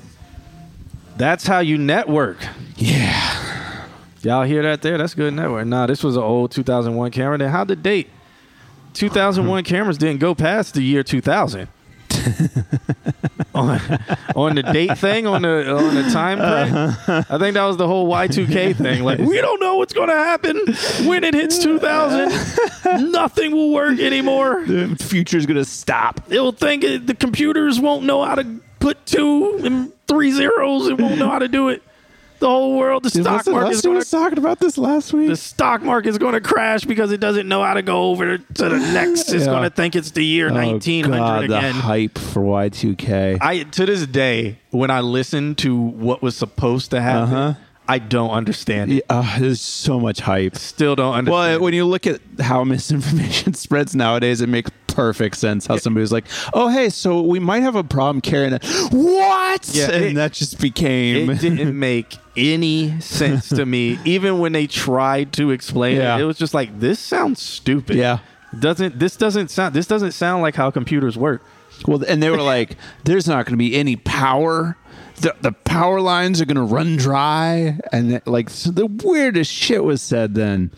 That's 1.17 1.47
how 1.47 1.59
you 1.59 1.77
network. 1.77 2.37
Yeah. 2.75 3.85
Y'all 4.21 4.43
hear 4.43 4.61
that 4.61 4.81
there? 4.81 4.97
That's 4.97 5.13
good 5.15 5.33
network. 5.33 5.65
Nah, 5.65 5.87
this 5.87 6.03
was 6.03 6.15
an 6.15 6.23
old 6.23 6.51
2001 6.51 7.11
camera. 7.11 7.37
Then 7.37 7.49
how 7.49 7.63
the 7.63 7.75
date? 7.75 8.09
2001 8.93 9.63
cameras 9.65 9.97
didn't 9.97 10.19
go 10.19 10.35
past 10.35 10.73
the 10.73 10.81
year 10.81 11.03
2000. 11.03 11.67
on, 13.55 13.79
on 14.35 14.55
the 14.55 14.63
date 14.63 14.97
thing, 14.97 15.27
on 15.27 15.43
the 15.43 15.71
on 15.73 15.95
the 15.95 16.03
time 16.11 16.39
print, 16.39 16.75
uh-huh. 16.75 17.23
I 17.29 17.37
think 17.37 17.53
that 17.53 17.63
was 17.63 17.77
the 17.77 17.87
whole 17.87 18.09
Y2K 18.09 18.75
thing. 18.75 19.03
Like 19.03 19.19
we 19.19 19.39
don't 19.39 19.61
know 19.61 19.75
what's 19.75 19.93
going 19.93 20.09
to 20.09 20.15
happen 20.15 20.57
when 21.07 21.23
it 21.23 21.33
hits 21.33 21.57
2000. 21.59 23.11
Nothing 23.11 23.51
will 23.51 23.71
work 23.71 23.99
anymore. 23.99 24.65
The 24.65 24.95
future's 24.99 25.45
gonna 25.45 25.65
stop. 25.65 26.21
It'll 26.29 26.51
think 26.51 26.83
it, 26.83 27.07
the 27.07 27.15
computers 27.15 27.79
won't 27.79 28.03
know 28.03 28.23
how 28.23 28.35
to 28.35 28.59
put 28.87 29.05
two 29.05 29.59
and 29.63 29.91
three 30.07 30.31
zeros. 30.31 30.87
and 30.87 30.99
won't 30.99 31.17
know 31.19 31.29
how 31.29 31.39
to 31.39 31.47
do 31.47 31.69
it. 31.69 31.83
The 32.39 32.47
whole 32.47 32.77
world, 32.77 33.01
the 33.01 33.09
stock 33.09 33.47
market 33.47 33.71
is 33.71 33.81
going 33.81 33.99
to 33.99 34.07
talking 34.07 34.37
about 34.37 34.59
this 34.59 34.77
last 34.77 35.11
week. 35.11 35.27
the 35.29 35.35
stock 35.35 35.81
market 35.81 36.09
is 36.09 36.19
going 36.19 36.33
to 36.33 36.39
crash 36.41 36.85
because 36.85 37.11
it 37.11 37.19
doesn't 37.19 37.47
know 37.47 37.63
how 37.63 37.73
to 37.73 37.81
go 37.81 38.11
over 38.11 38.37
to 38.37 38.69
the 38.69 38.77
next. 38.93 39.33
It's 39.33 39.45
Yeah. 39.45 39.51
going 39.53 39.63
to 39.63 39.71
think 39.71 39.95
it's 39.95 40.11
the 40.11 40.23
year 40.23 40.51
1900 40.51 41.15
oh, 41.15 41.19
God, 41.19 41.43
again. 41.45 41.75
The 41.75 41.81
hype 41.81 42.17
for 42.19 42.43
Y2K. 42.43 43.39
I 43.41 43.63
to 43.63 43.85
this 43.87 44.05
day, 44.05 44.59
when 44.69 44.91
I 44.91 44.99
listen 45.01 45.55
to 45.55 45.75
what 45.75 46.21
was 46.21 46.37
supposed 46.37 46.91
to 46.91 47.01
happen, 47.01 47.33
Uh-huh. 47.33 47.59
I 47.87 47.99
don't 47.99 48.31
understand 48.31 48.91
it. 48.91 49.05
Uh, 49.09 49.39
there's 49.39 49.61
so 49.61 49.99
much 49.99 50.19
hype. 50.19 50.55
Still 50.57 50.95
don't 50.95 51.13
understand. 51.13 51.31
Well, 51.31 51.59
when 51.61 51.73
you 51.73 51.85
look 51.85 52.05
at 52.07 52.19
how 52.39 52.63
misinformation 52.65 53.53
spreads 53.53 53.95
nowadays, 53.95 54.41
it 54.41 54.49
makes 54.49 54.71
perfect 54.87 55.37
sense 55.37 55.67
how 55.67 55.77
somebody 55.77 56.01
was 56.01 56.11
like, 56.11 56.25
"Oh, 56.53 56.69
hey, 56.69 56.89
so 56.89 57.21
we 57.21 57.39
might 57.39 57.61
have 57.63 57.75
a 57.75 57.83
problem 57.83 58.19
carrying 58.21 58.53
it." 58.53 58.65
What? 58.91 59.69
Yeah, 59.73 59.91
and 59.91 60.03
it- 60.05 60.15
that 60.15 60.33
just 60.33 60.59
became. 60.59 61.29
it 61.29 61.39
didn't 61.39 61.77
make 61.79 62.17
any 62.35 62.99
sense 62.99 63.49
to 63.49 63.65
me. 63.65 63.99
Even 64.05 64.39
when 64.39 64.51
they 64.53 64.67
tried 64.67 65.33
to 65.33 65.51
explain 65.51 65.97
Yeah. 65.97 66.17
it, 66.17 66.21
it 66.21 66.25
was 66.25 66.37
just 66.37 66.53
like 66.53 66.79
this 66.79 66.99
sounds 66.99 67.41
stupid. 67.41 67.95
Yeah. 67.95 68.19
Doesn't 68.59 68.97
this 68.97 69.15
doesn't 69.17 69.49
sound 69.51 69.73
this 69.75 69.87
doesn't 69.87 70.11
sound 70.13 70.41
like 70.41 70.55
how 70.55 70.71
computers 70.71 71.17
work. 71.17 71.43
Well, 71.87 72.03
and 72.07 72.23
they 72.23 72.29
were 72.31 72.41
like, 72.41 72.75
"There's 73.03 73.27
not 73.27 73.45
going 73.45 73.53
to 73.53 73.57
be 73.57 73.75
any 73.75 73.97
power. 73.97 74.77
The, 75.17 75.35
the 75.41 75.51
power 75.51 75.99
lines 75.99 76.41
are 76.41 76.45
going 76.45 76.57
to 76.57 76.61
run 76.61 76.95
dry." 76.95 77.79
And 77.91 78.21
like 78.25 78.49
so 78.49 78.71
the 78.71 78.85
weirdest 78.85 79.51
shit 79.51 79.83
was 79.83 80.01
said. 80.01 80.35
Then 80.35 80.71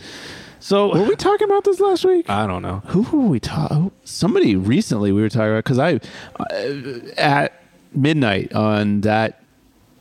So 0.59 0.93
were 0.93 1.03
we 1.03 1.15
talking 1.15 1.45
about 1.45 1.63
this 1.63 1.79
last 1.79 2.05
week? 2.05 2.29
I 2.29 2.47
don't 2.47 2.61
know. 2.61 2.81
Who 2.87 3.01
were 3.03 3.27
we 3.27 3.39
talking? 3.39 3.91
Somebody 4.03 4.55
recently 4.55 5.11
we 5.11 5.21
were 5.21 5.29
talking 5.29 5.51
about 5.51 5.63
because 5.63 5.79
I 5.79 5.99
uh, 6.39 6.99
at 7.17 7.61
midnight 7.93 8.53
on 8.53 9.01
that 9.01 9.41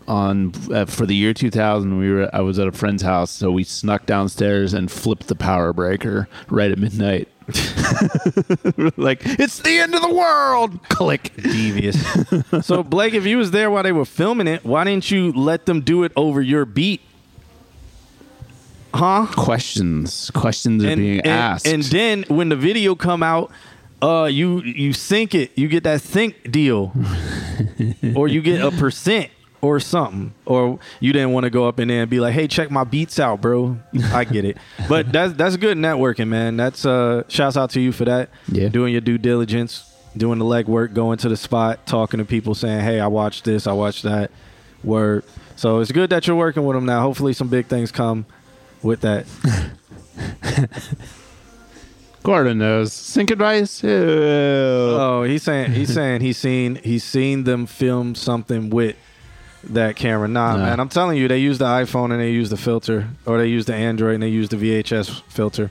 on 0.07 0.53
uh, 0.73 0.87
for 0.87 1.05
the 1.05 1.15
year 1.15 1.35
2000 1.35 1.99
we 1.99 2.11
were 2.11 2.31
I 2.35 2.41
was 2.41 2.59
at 2.59 2.67
a 2.67 2.73
friend's 2.73 3.03
house 3.03 3.31
so 3.31 3.51
we 3.51 3.63
snuck 3.65 4.07
downstairs 4.07 4.73
and 4.73 4.91
flipped 4.91 5.29
the 5.29 5.35
power 5.35 5.73
breaker 5.73 6.29
right 6.49 6.71
at 6.71 6.79
midnight. 6.79 7.29
like 8.99 9.21
it's 9.25 9.61
the 9.61 9.79
end 9.79 9.95
of 9.95 10.03
the 10.03 10.13
world. 10.13 10.83
Click. 10.89 11.33
Devious. 11.37 11.97
so 12.67 12.83
Blake, 12.83 13.15
if 13.15 13.25
you 13.25 13.39
was 13.39 13.51
there 13.53 13.71
while 13.71 13.83
they 13.83 13.93
were 13.93 14.05
filming 14.05 14.47
it, 14.47 14.65
why 14.65 14.85
didn't 14.85 15.11
you 15.11 15.33
let 15.33 15.67
them 15.67 15.81
do 15.81 16.05
it 16.05 16.13
over 16.15 16.43
your 16.43 16.67
beat? 16.67 17.01
Huh? 18.93 19.27
Questions. 19.35 20.31
Questions 20.31 20.85
are 20.85 20.97
being 20.97 21.21
and, 21.21 21.27
asked. 21.27 21.67
And 21.67 21.83
then 21.85 22.25
when 22.29 22.51
the 22.51 22.57
video 22.57 22.95
come 22.95 23.23
out, 23.23 23.51
uh, 24.03 24.29
you 24.31 24.61
you 24.63 24.93
sync 24.93 25.35
it. 25.35 25.53
You 25.57 25.69
get 25.69 25.85
that 25.85 26.03
sync 26.03 26.51
deal, 26.51 26.93
or 28.15 28.29
you 28.29 28.43
get 28.43 28.61
a 28.61 28.71
percent 28.71 29.31
or 29.61 29.81
something. 29.81 30.33
Or 30.47 30.79
you 31.01 31.13
didn't 31.13 31.33
want 31.33 31.45
to 31.45 31.51
go 31.51 31.67
up 31.69 31.81
in 31.81 31.89
there 31.89 32.03
and 32.03 32.11
be 32.11 32.21
like, 32.21 32.35
"Hey, 32.35 32.47
check 32.49 32.71
my 32.71 32.85
beats 32.85 33.19
out, 33.19 33.41
bro." 33.41 33.79
I 34.13 34.25
get 34.25 34.45
it, 34.45 34.57
but 34.89 35.13
that's 35.13 35.33
that's 35.35 35.57
good 35.57 35.77
networking, 35.77 36.29
man. 36.29 36.57
That's 36.57 36.85
uh, 36.87 37.25
shouts 37.29 37.57
out 37.57 37.71
to 37.71 37.81
you 37.81 37.93
for 37.93 38.05
that. 38.05 38.31
Yeah. 38.51 38.69
doing 38.69 38.93
your 38.93 39.01
due 39.01 39.19
diligence, 39.19 39.93
doing 40.17 40.39
the 40.39 40.45
legwork, 40.45 40.95
going 40.95 41.19
to 41.19 41.29
the 41.29 41.37
spot, 41.37 41.87
talking 41.87 42.19
to 42.19 42.25
people, 42.25 42.55
saying, 42.55 42.81
"Hey, 42.81 43.01
I 43.01 43.07
watched 43.09 43.45
this, 43.45 43.67
I 43.67 43.73
watched 43.73 44.03
that." 44.05 44.31
Word. 44.85 45.25
So 45.57 45.81
it's 45.81 45.91
good 45.91 46.11
that 46.11 46.29
you're 46.29 46.37
working 46.37 46.65
with 46.65 46.77
them 46.77 46.87
now. 46.87 47.01
Hopefully, 47.01 47.33
some 47.33 47.49
big 47.49 47.67
things 47.67 47.91
come 47.91 48.27
with 48.81 49.01
that. 49.01 49.27
Gordon 52.23 52.59
knows. 52.59 52.93
Sync 52.93 53.31
advice. 53.31 53.83
Ew. 53.83 53.91
Oh, 53.91 55.25
he's 55.27 55.43
saying 55.43 55.73
he's 55.73 55.93
saying 55.93 56.21
he's 56.21 56.37
seen 56.37 56.77
he's 56.77 57.03
seen 57.03 57.45
them 57.45 57.67
film 57.67 58.15
something 58.15 58.71
with 58.71 58.97
that 59.65 59.97
camera. 59.97 60.29
Nah, 60.29 60.57
Nah. 60.57 60.65
man, 60.65 60.81
I'm 60.81 60.89
telling 60.89 61.19
you, 61.19 61.29
they 61.29 61.39
use 61.39 61.59
the 61.59 61.65
iPhone 61.67 62.11
and 62.13 62.21
they 62.21 62.31
use 62.31 62.51
the 62.51 62.57
filter, 62.57 63.09
or 63.27 63.39
they 63.39 63.49
use 63.49 63.67
the 63.67 63.75
Android 63.75 64.15
and 64.15 64.23
they 64.23 64.29
use 64.29 64.49
the 64.49 64.57
VHS 64.57 65.23
filter. 65.29 65.71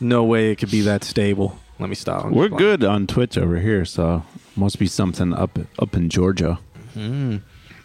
No 0.00 0.24
way 0.24 0.50
it 0.50 0.56
could 0.56 0.70
be 0.70 0.80
that 0.82 1.04
stable. 1.04 1.58
Let 1.78 1.88
me 1.88 1.94
stop. 1.94 2.24
I'm 2.24 2.32
We're 2.32 2.48
good 2.48 2.84
on 2.84 3.06
Twitch 3.06 3.36
over 3.38 3.58
here, 3.58 3.84
so 3.84 4.24
must 4.56 4.78
be 4.78 4.86
something 4.86 5.32
up 5.32 5.58
up 5.78 5.94
in 5.96 6.08
Georgia. 6.08 6.58
All 6.96 7.40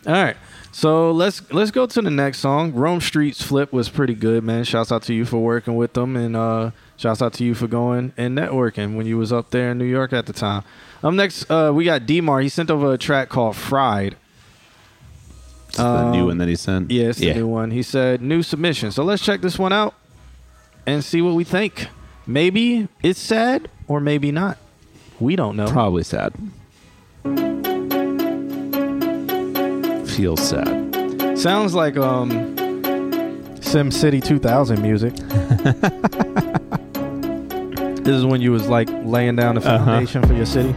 right. 0.06 0.38
So 0.72 1.12
let's 1.12 1.42
let's 1.52 1.72
go 1.72 1.86
to 1.88 2.02
the 2.02 2.12
next 2.12 2.40
song. 2.40 2.74
Rome 2.74 3.02
Streets 3.02 3.42
Flip 3.42 3.74
was 3.74 3.90
pretty 3.90 4.14
good, 4.14 4.44
man. 4.44 4.64
Shouts 4.64 4.92
out 4.92 5.02
to 5.04 5.14
you 5.14 5.26
for 5.26 5.40
working 5.40 5.76
with 5.76 5.94
them, 5.94 6.16
and 6.16 6.36
uh, 6.36 6.72
shouts 6.98 7.22
out 7.22 7.34
to 7.34 7.44
you 7.44 7.56
for 7.56 7.68
going 7.68 8.14
and 8.18 8.38
networking 8.38 8.96
when 8.96 9.08
you 9.08 9.18
was 9.18 9.34
up 9.34 9.50
there 9.50 9.72
in 9.72 9.78
New 9.80 9.86
York 9.86 10.14
at 10.14 10.28
the 10.28 10.34
time. 10.34 10.64
Um, 11.04 11.16
next 11.16 11.50
uh, 11.50 11.72
we 11.74 11.84
got 11.86 12.06
Demar. 12.06 12.42
He 12.42 12.50
sent 12.50 12.70
over 12.70 12.94
a 12.94 12.98
track 12.98 13.30
called 13.30 13.56
Fried. 13.56 14.16
The 15.78 16.12
new 16.12 16.26
one 16.28 16.38
that 16.40 16.48
he 16.48 16.56
sent. 16.56 16.90
Yeah, 16.92 17.10
it's 17.10 17.20
yeah. 17.20 17.34
the 17.34 17.40
new 17.40 17.48
one. 17.48 17.72
He 17.72 17.84
said 17.84 18.22
new 18.22 18.42
submission. 18.44 18.92
So 18.92 19.04
let's 19.04 19.24
check 19.24 19.42
this 19.42 19.58
one 19.60 19.74
out. 19.74 19.94
and 20.86 21.04
see 21.04 21.22
what 21.22 21.34
we 21.36 21.44
think. 21.44 21.88
Maybe 22.26 22.88
it's 23.04 23.20
sad 23.20 23.70
or 23.88 24.00
maybe 24.00 24.32
not. 24.32 24.58
We 25.20 25.36
don't 25.36 25.56
know. 25.56 25.68
Probably 25.68 26.04
sad. 26.04 26.34
Feels 30.16 30.42
sad. 30.42 31.38
Sounds 31.38 31.76
like 31.76 31.98
um 31.98 32.56
SimCity 33.60 34.24
2000 34.24 34.82
music. 34.82 35.14
this 38.04 38.16
is 38.16 38.26
when 38.26 38.42
you 38.42 38.52
was 38.52 38.68
like 38.68 38.90
laying 39.04 39.36
down 39.36 39.56
the 39.56 39.62
Uh-huh. 39.62 39.86
foundation 39.86 40.24
for 40.26 40.34
your 40.34 40.46
city. 40.46 40.74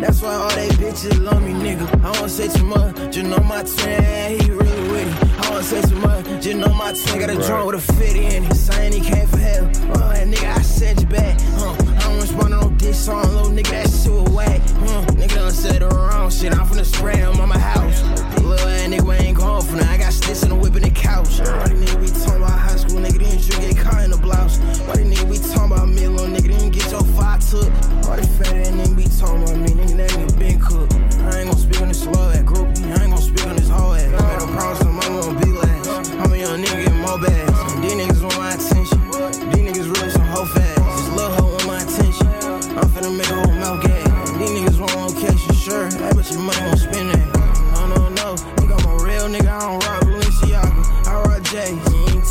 That's 0.00 0.22
why 0.22 0.34
all 0.34 0.50
they 0.50 0.68
bitches 0.68 1.20
love 1.22 1.42
me, 1.42 1.52
nigga. 1.52 1.86
I 2.04 2.18
won't 2.18 2.30
say 2.30 2.48
too 2.48 2.64
much. 2.64 3.16
You 3.16 3.24
know 3.24 3.38
my 3.38 3.62
twin, 3.62 4.40
he 4.40 4.50
really 4.50 4.88
with 4.90 5.08
it. 5.08 5.44
I 5.44 5.50
won't 5.50 5.64
say 5.64 5.82
too 5.82 5.96
much. 5.96 6.46
You 6.46 6.54
know 6.54 6.72
my 6.72 6.92
twin 6.92 7.18
got 7.18 7.30
a 7.30 7.34
drum 7.34 7.66
with 7.66 7.76
a 7.76 7.92
50 7.92 8.26
in 8.26 8.44
it. 8.44 8.54
Saying 8.54 8.92
he 8.92 9.00
came 9.00 9.26
for 9.26 9.38
help. 9.38 9.68
Oh, 9.96 10.12
that 10.12 10.26
nigga, 10.26 10.56
I 10.56 10.62
sent 10.62 11.00
you 11.00 11.06
back. 11.06 11.40
Huh. 11.40 11.87
Respond 12.28 12.52
to 12.52 12.60
no 12.60 12.70
diss 12.76 13.06
song, 13.06 13.22
little 13.22 13.50
nigga. 13.50 13.70
That 13.70 13.88
shit 13.88 14.12
was 14.12 14.28
whack. 14.28 14.60
Huh. 14.60 15.06
Nigga 15.16 15.34
done 15.36 15.50
said 15.50 15.80
the 15.80 15.88
wrong 15.88 16.30
shit. 16.30 16.52
I'm 16.52 16.66
finna 16.66 16.84
spray 16.84 17.16
him 17.16 17.40
on 17.40 17.48
my 17.48 17.58
house. 17.58 18.02
Little 18.42 18.68
ass 18.68 18.86
nigga, 18.86 19.20
ain't 19.22 19.38
going 19.38 19.62
for 19.62 19.76
now. 19.76 19.90
I 19.90 19.96
got 19.96 20.12
sticks 20.12 20.42
in 20.42 20.50
the 20.50 20.54
whip 20.54 20.76
in 20.76 20.82
the 20.82 20.90
couch. 20.90 21.40
Why 21.40 21.68
the 21.68 21.74
nigga 21.74 21.98
be 21.98 22.08
talking 22.08 22.42
about 22.42 22.58
high 22.58 22.76
school, 22.76 23.00
nigga? 23.00 23.18
Didn't 23.18 23.48
you 23.48 23.72
get 23.72 23.78
caught 23.82 24.04
in 24.04 24.10
the 24.10 24.18
blouse? 24.18 24.58
Why 24.58 24.96
the 24.96 25.04
nigga 25.08 25.24
be 25.24 25.38
talking 25.38 25.72
about 25.72 25.88
me, 25.88 26.06
little 26.06 26.26
nigga? 26.28 26.52
Didn't 26.52 26.70
get 26.70 26.90
your 26.90 27.02
five 27.16 27.40
took. 27.48 27.72
Why 28.04 28.20
the 28.20 28.26
fat 28.36 28.52
ass 28.52 28.68
nigga 28.76 28.94
be 28.94 29.04
talking 29.08 29.42
about 29.44 29.56
me, 29.56 29.70
nigga? 29.72 29.96
That 29.96 30.10
nigga 30.10 30.38
been 30.38 30.60
cooked. 30.60 30.92
I 31.32 31.40
ain't 31.40 31.48
gon' 31.48 31.56
speak 31.56 31.80
on 31.80 31.88
this 31.88 32.02
slow 32.02 32.28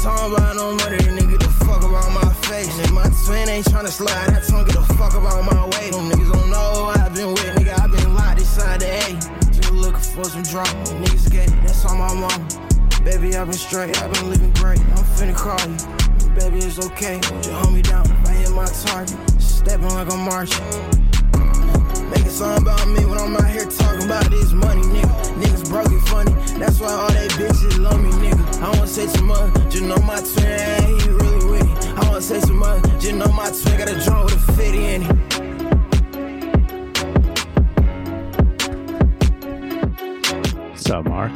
talking 0.07 0.33
about 0.33 0.55
no 0.55 0.71
money. 0.75 0.97
Nigga, 0.97 1.37
the 1.37 1.49
fuck 1.65 1.83
about 1.83 2.09
my 2.13 2.31
face. 2.47 2.71
If 2.79 2.91
my 2.91 3.09
twin 3.25 3.49
ain't 3.49 3.65
tryna 3.65 3.89
slide, 3.89 4.29
that 4.31 4.43
tongue 4.47 4.65
get 4.65 4.75
the 4.75 4.93
fuck 4.95 5.13
about 5.13 5.43
my 5.43 5.63
way. 5.75 5.91
Them 5.91 6.09
niggas 6.09 6.31
don't 6.31 6.49
know 6.49 6.67
who 6.75 6.83
I've 7.01 7.13
been 7.13 7.29
with. 7.29 7.51
Nigga, 7.57 7.73
I've 7.77 7.91
been 7.91 8.13
locked 8.13 8.39
inside 8.39 8.79
the 8.79 8.87
A. 8.87 9.05
Just 9.51 9.71
looking 9.71 9.99
for 9.99 10.23
some 10.23 10.43
drama. 10.43 10.71
Niggas 11.03 11.29
gay. 11.29 11.47
That's 11.63 11.83
on 11.85 11.97
my 11.97 12.13
mama. 12.13 12.47
Baby, 13.03 13.35
I've 13.35 13.47
been 13.47 13.57
straight. 13.57 14.01
I've 14.01 14.13
been 14.13 14.29
living 14.29 14.53
great. 14.53 14.79
I'm 14.79 15.03
finna 15.17 15.35
call 15.35 15.59
you. 15.67 15.77
Baby, 16.39 16.59
it's 16.65 16.79
okay. 16.87 17.19
Just 17.19 17.51
hold 17.51 17.73
me 17.73 17.81
down 17.81 18.05
if 18.05 18.27
I 18.27 18.31
hit 18.31 18.51
my 18.51 18.65
target. 18.87 19.17
Stepping 19.41 19.89
like 19.89 20.11
I'm 20.11 20.23
marching. 20.23 21.06
Making 22.09 22.29
something 22.29 22.63
about 22.63 22.87
me 22.87 23.05
when 23.05 23.17
I'm 23.17 23.35
out 23.35 23.49
here 23.49 23.65
talking 23.65 24.05
about 24.05 24.29
this 24.31 24.53
money, 24.53 24.81
nigga. 24.81 25.33
Niggas 25.41 25.69
broke 25.69 25.91
it 25.91 26.01
funny. 26.07 26.31
That's 26.57 26.79
why 26.79 26.89
all 26.91 27.09
they 27.09 27.27
bitches 27.29 27.77
love 27.79 28.01
me, 28.01 28.09
nigga. 28.11 28.61
I 28.61 28.71
won't 28.77 28.89
say 28.89 29.07
too 29.11 29.23
much. 29.23 29.53
Just 29.69 29.83
know 29.83 29.97
my 29.97 30.21
twin, 30.21 30.99
he 30.99 31.09
really 31.09 31.45
with 31.51 31.69
it. 31.69 31.87
I 31.97 32.09
won't 32.09 32.23
say 32.23 32.39
too 32.39 32.53
much. 32.53 32.83
Just 32.99 33.15
know 33.15 33.27
my 33.33 33.51
twin 33.51 33.77
got 33.77 33.89
a 33.89 33.95
drum 34.03 34.25
with 34.25 34.35
a 34.35 34.39
50 34.53 34.85
in 34.85 35.01
it. 35.03 35.11
What's 40.69 40.89
up, 40.89 41.05
Mark? 41.05 41.31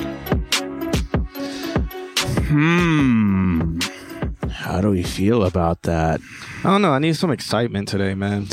Hmm. 2.48 3.80
How 4.50 4.80
do 4.80 4.90
we 4.92 5.04
feel 5.04 5.44
about 5.44 5.82
that? 5.84 6.22
I 6.64 6.70
don't 6.70 6.82
know. 6.82 6.92
I 6.92 7.00
need 7.00 7.18
some 7.18 7.32
excitement 7.32 7.90
today, 7.90 8.14
man. 8.14 8.48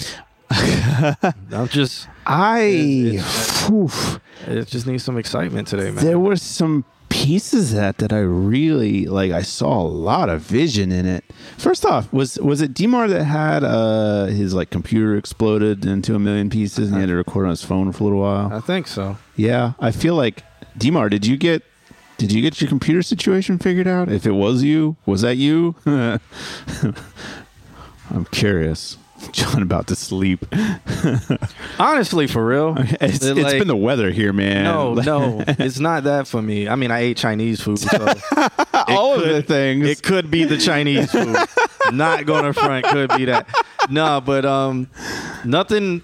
I'm 1.53 1.69
just 1.69 2.09
I. 2.27 2.59
It 4.47 4.67
just 4.69 4.87
needs 4.87 5.05
some 5.05 5.19
excitement 5.19 5.69
today, 5.69 5.91
man. 5.91 6.05
there 6.05 6.19
were 6.19 6.37
some 6.37 6.85
pieces 7.09 7.73
of 7.73 7.79
that 7.79 7.99
that 7.99 8.13
I 8.13 8.21
really 8.21 9.07
like. 9.07 9.33
I 9.33 9.43
saw 9.43 9.81
a 9.81 9.89
lot 9.89 10.29
of 10.29 10.41
vision 10.43 10.93
in 10.93 11.07
it. 11.07 11.25
First 11.57 11.85
off, 11.85 12.13
was 12.13 12.39
was 12.39 12.61
it 12.61 12.75
Demar 12.75 13.09
that 13.09 13.25
had 13.25 13.65
uh 13.65 14.27
his 14.27 14.55
like 14.55 14.71
computer 14.71 15.17
exploded 15.17 15.85
into 15.85 16.15
a 16.15 16.19
million 16.19 16.51
pieces 16.51 16.89
and 16.89 16.97
he 16.97 17.01
had 17.01 17.09
to 17.09 17.17
record 17.17 17.45
on 17.47 17.51
his 17.51 17.65
phone 17.65 17.93
for 17.93 18.05
a 18.05 18.07
little 18.07 18.21
while? 18.21 18.53
I 18.53 18.61
think 18.61 18.87
so. 18.87 19.19
Yeah, 19.37 19.73
I 19.81 19.91
feel 19.91 20.15
like 20.15 20.45
Demar. 20.77 21.09
Did 21.09 21.27
you 21.27 21.37
get 21.37 21.63
did 22.19 22.33
you 22.33 22.43
get 22.43 22.61
your 22.61 22.69
computer 22.69 23.03
situation 23.03 23.59
figured 23.59 23.87
out? 23.87 24.11
If 24.11 24.27
it 24.27 24.33
was 24.33 24.63
you, 24.63 24.97
was 25.07 25.23
that 25.23 25.37
you? 25.37 25.77
I'm 25.87 26.21
curious. 28.33 28.97
John 29.33 29.63
about 29.63 29.87
to 29.89 29.97
sleep. 29.97 30.45
Honestly, 31.79 32.27
for 32.27 32.45
real, 32.45 32.75
It's, 32.79 33.25
it, 33.25 33.37
it's 33.39 33.45
like- 33.45 33.59
been 33.59 33.69
the 33.69 33.77
weather 33.77 34.11
here, 34.11 34.33
man. 34.33 34.65
no, 34.65 34.95
no, 34.95 35.45
it's 35.47 35.79
not 35.79 36.05
that 36.05 36.27
for 36.27 36.43
me. 36.43 36.69
I 36.69 36.75
mean, 36.77 36.91
I 36.91 37.01
ate 37.01 37.17
Chinese 37.17 37.61
food, 37.61 37.79
so 37.79 38.15
all 38.89 39.15
of 39.15 39.23
the 39.29 39.43
things. 39.43 39.87
it 39.89 40.03
could 40.03 40.31
be 40.31 40.45
the 40.45 40.59
Chinese 40.59 41.11
food. 41.11 41.37
not 41.93 42.27
gonna 42.27 42.53
front, 42.53 42.85
could 42.87 43.11
be 43.17 43.27
that. 43.27 43.47
No, 43.91 44.21
but 44.21 44.45
um, 44.45 44.89
nothing, 45.45 46.03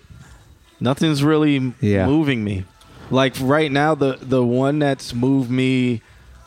nothing's 0.81 1.23
really 1.25 1.73
Yeah. 1.81 2.07
moving 2.07 2.45
me. 2.45 2.65
Like 3.11 3.35
right 3.41 3.71
now, 3.71 3.95
the 3.95 4.19
the 4.21 4.45
one 4.45 4.79
that's 4.79 5.13
moved 5.15 5.51
me 5.51 6.01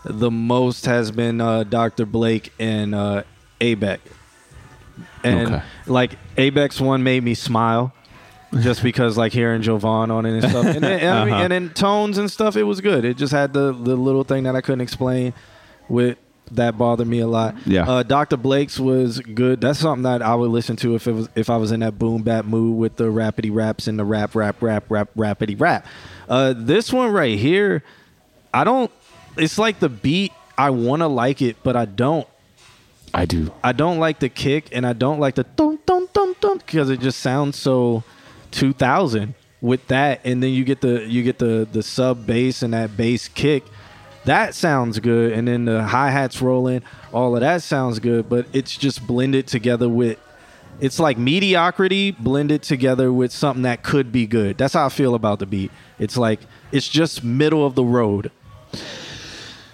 the 0.06 0.32
most 0.32 0.86
has 0.86 1.12
been 1.12 1.40
uh, 1.42 1.64
Dr. 1.64 2.06
Blake 2.06 2.52
and 2.60 2.96
uh, 2.96 3.24
Abeck. 3.62 4.00
And 5.24 5.48
Okay. 5.48 5.62
like 5.88 6.18
Abeck's 6.38 6.80
one 6.82 7.04
made 7.04 7.24
me 7.24 7.34
smile. 7.34 7.94
Just 8.62 8.82
because, 8.82 9.18
like 9.18 9.34
hearing 9.34 9.62
Jovan 9.62 10.10
on 10.10 10.26
it 10.26 10.32
and 10.42 10.50
stuff, 10.50 10.66
and 10.68 10.82
then, 10.82 11.00
and, 11.02 11.10
I 11.10 11.26
mean, 11.26 11.34
Uh-huh. 11.34 11.44
and 11.44 11.52
then 11.52 11.70
tones 11.72 12.18
and 12.18 12.32
stuff, 12.32 12.56
it 12.56 12.64
was 12.64 12.80
good. 12.80 13.04
It 13.04 13.18
just 13.18 13.34
had 13.34 13.52
the 13.52 13.74
the 13.74 13.98
little 13.98 14.24
thing 14.24 14.44
that 14.46 14.56
I 14.56 14.62
couldn't 14.62 14.80
explain, 14.80 15.34
with 15.90 16.18
that 16.52 16.78
bothered 16.78 17.08
me 17.10 17.20
a 17.20 17.28
lot. 17.28 17.56
Yeah. 17.66 17.86
Uh, 17.86 18.04
Dr. 18.04 18.38
Blake's 18.38 18.80
was 18.80 19.20
good. 19.20 19.60
That's 19.60 19.80
something 19.80 20.04
that 20.04 20.22
I 20.22 20.34
would 20.34 20.50
listen 20.50 20.78
to 20.78 20.96
if 20.96 21.08
it 21.08 21.12
was 21.12 21.28
if 21.36 21.50
I 21.50 21.58
was 21.58 21.74
in 21.74 21.82
that 21.82 22.00
boom 22.00 22.24
bap 22.24 22.46
mood 22.46 22.78
with 22.78 22.96
the 22.96 23.04
rapidy 23.12 23.54
raps 23.54 23.86
and 23.86 24.00
the 24.00 24.06
rap 24.06 24.34
rap 24.34 24.62
rap 24.62 24.86
rap 24.88 25.10
rapidy 25.18 25.60
rap. 25.60 25.86
Uh, 26.30 26.54
this 26.56 26.94
one 26.94 27.12
right 27.12 27.38
here, 27.38 27.84
I 28.54 28.64
don't. 28.64 28.90
It's 29.36 29.58
like 29.58 29.80
the 29.82 29.90
beat. 29.90 30.32
I 30.58 30.70
want 30.70 31.02
to 31.02 31.08
like 31.08 31.42
it, 31.42 31.58
but 31.64 31.76
I 31.76 31.84
don't. 31.84 32.26
I 33.14 33.26
do. 33.26 33.52
I 33.64 33.72
don't 33.72 34.00
like 34.00 34.20
the 34.20 34.30
kick, 34.30 34.70
and 34.72 34.86
I 34.86 34.94
don't 34.94 35.20
like 35.20 35.36
the 35.36 35.46
because 36.68 36.90
it 36.90 37.00
just 37.00 37.20
sounds 37.20 37.58
so 37.58 38.04
2000 38.52 39.34
with 39.62 39.88
that, 39.88 40.22
and 40.24 40.44
then 40.44 40.52
you 40.52 40.64
get 40.64 40.82
the 40.82 41.06
you 41.08 41.24
get 41.24 41.40
the 41.40 41.68
the 41.72 41.82
sub 41.82 42.26
bass 42.26 42.62
and 42.62 42.74
that 42.74 42.96
bass 42.96 43.28
kick. 43.28 43.64
That 44.26 44.54
sounds 44.54 45.00
good, 45.00 45.32
and 45.32 45.48
then 45.48 45.66
the 45.66 45.84
hi 45.84 46.12
hats 46.12 46.42
rolling. 46.42 46.84
All 47.14 47.36
of 47.36 47.42
that 47.42 47.64
sounds 47.64 48.00
good, 48.00 48.30
but 48.30 48.46
it's 48.54 48.76
just 48.78 49.06
blended 49.08 49.48
together 49.48 49.90
with. 49.90 50.20
It's 50.80 51.00
like 51.00 51.18
mediocrity 51.18 52.12
blended 52.12 52.62
together 52.62 53.12
with 53.12 53.32
something 53.32 53.64
that 53.64 53.82
could 53.82 54.12
be 54.12 54.28
good. 54.28 54.60
That's 54.60 54.76
how 54.76 54.86
I 54.86 54.90
feel 54.90 55.16
about 55.16 55.40
the 55.40 55.48
beat. 55.48 55.72
It's 55.98 56.18
like 56.18 56.42
it's 56.72 56.88
just 56.88 57.24
middle 57.24 57.66
of 57.66 57.74
the 57.74 57.84
road. 57.84 58.32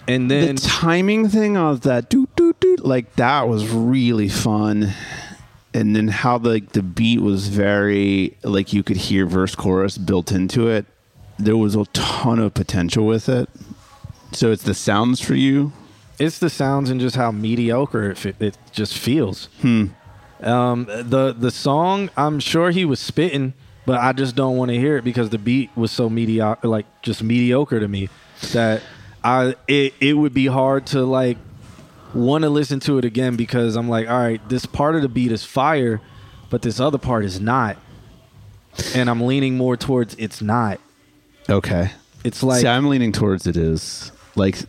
And 0.07 0.29
then 0.29 0.55
the 0.55 0.61
timing 0.61 1.29
thing 1.29 1.57
of 1.57 1.81
that 1.81 2.09
doo 2.09 2.27
doo 2.27 2.32
doo 2.32 2.32
like 2.79 3.15
that 3.15 3.47
was 3.47 3.69
really 3.69 4.29
fun 4.29 4.93
and 5.73 5.95
then 5.95 6.07
how 6.07 6.37
the 6.37 6.61
the 6.73 6.83
beat 6.83 7.21
was 7.21 7.47
very 7.47 8.37
like 8.43 8.73
you 8.73 8.83
could 8.83 8.97
hear 8.97 9.25
verse 9.25 9.55
chorus 9.55 9.97
built 9.97 10.31
into 10.31 10.67
it 10.67 10.85
there 11.39 11.57
was 11.57 11.75
a 11.75 11.85
ton 11.93 12.39
of 12.39 12.53
potential 12.53 13.05
with 13.05 13.27
it 13.27 13.49
so 14.31 14.51
it's 14.51 14.63
the 14.63 14.73
sounds 14.73 15.19
for 15.19 15.35
you 15.35 15.71
it's 16.19 16.39
the 16.39 16.49
sounds 16.49 16.89
and 16.89 16.99
just 16.99 17.15
how 17.15 17.31
mediocre 17.31 18.11
it, 18.11 18.17
fe- 18.17 18.35
it 18.39 18.57
just 18.71 18.97
feels. 18.97 19.49
Hmm. 19.61 19.87
Um, 20.41 20.85
the 20.85 21.33
the 21.37 21.51
song, 21.51 22.09
I'm 22.17 22.39
sure 22.39 22.71
he 22.71 22.85
was 22.85 22.99
spitting, 22.99 23.53
but 23.85 23.99
I 23.99 24.13
just 24.13 24.35
don't 24.35 24.57
want 24.57 24.69
to 24.69 24.77
hear 24.77 24.97
it 24.97 25.03
because 25.03 25.29
the 25.29 25.37
beat 25.37 25.69
was 25.75 25.91
so 25.91 26.09
mediocre, 26.09 26.67
like 26.67 26.85
just 27.01 27.23
mediocre 27.23 27.79
to 27.79 27.87
me, 27.87 28.09
that 28.51 28.81
I 29.23 29.55
it 29.67 29.93
it 29.99 30.13
would 30.13 30.33
be 30.33 30.47
hard 30.47 30.87
to 30.87 31.03
like 31.03 31.37
want 32.13 32.43
to 32.43 32.49
listen 32.49 32.79
to 32.81 32.97
it 32.97 33.05
again 33.05 33.35
because 33.35 33.75
I'm 33.75 33.89
like, 33.89 34.09
all 34.09 34.19
right, 34.19 34.47
this 34.49 34.65
part 34.65 34.95
of 34.95 35.01
the 35.01 35.09
beat 35.09 35.31
is 35.31 35.43
fire, 35.43 36.01
but 36.49 36.61
this 36.61 36.79
other 36.79 36.97
part 36.97 37.25
is 37.25 37.39
not, 37.39 37.77
and 38.95 39.09
I'm 39.09 39.21
leaning 39.21 39.57
more 39.57 39.77
towards 39.77 40.15
it's 40.15 40.41
not. 40.41 40.79
okay 41.49 41.91
It's 42.23 42.41
like 42.41 42.61
See, 42.61 42.67
i'm 42.67 42.87
leaning 42.87 43.11
towards 43.11 43.45
it 43.47 43.57
is 43.57 44.11
like 44.35 44.59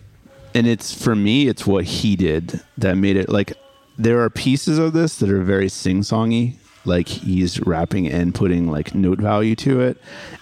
and 0.55 0.67
it's 0.67 0.93
for 0.93 1.15
me 1.15 1.47
it's 1.47 1.65
what 1.67 1.85
he 1.85 2.17
did 2.17 2.61
that 2.79 2.97
made 2.97 3.17
it 3.17 3.29
like 3.29 3.53
there 3.97 4.21
are 4.23 4.29
pieces 4.31 4.79
of 4.79 4.93
this 4.93 5.19
that 5.19 5.31
are 5.31 5.43
very 5.43 5.69
sing-songy 5.69 6.55
like 6.85 7.07
he's 7.09 7.61
rapping 7.61 8.09
and 8.09 8.35
putting 8.35 8.71
like 8.71 8.95
note 8.95 9.21
value 9.21 9.55
to 9.55 9.81
it 9.81 9.97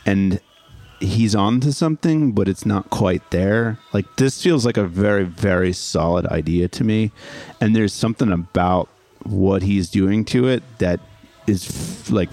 and 0.07 0.41
he's 1.03 1.35
on 1.35 1.61
to 1.61 1.73
something, 1.73 2.33
but 2.33 2.49
it's 2.49 2.65
not 2.65 2.91
quite 2.91 3.31
there. 3.31 3.79
Like 3.93 4.16
this 4.16 4.43
feels 4.43 4.65
like 4.65 4.77
a 4.77 4.85
very, 4.85 5.24
very 5.24 5.73
solid 5.73 6.27
idea 6.27 6.69
to 6.69 6.85
me. 6.85 7.11
And 7.61 7.74
there's 7.74 7.93
something 7.93 8.31
about 8.31 8.89
what 9.24 9.62
he's 9.62 9.91
doing 9.91 10.24
to 10.27 10.49
it 10.49 10.62
that 10.79 11.01
is 11.47 11.69
f- 11.69 12.11
like 12.11 12.31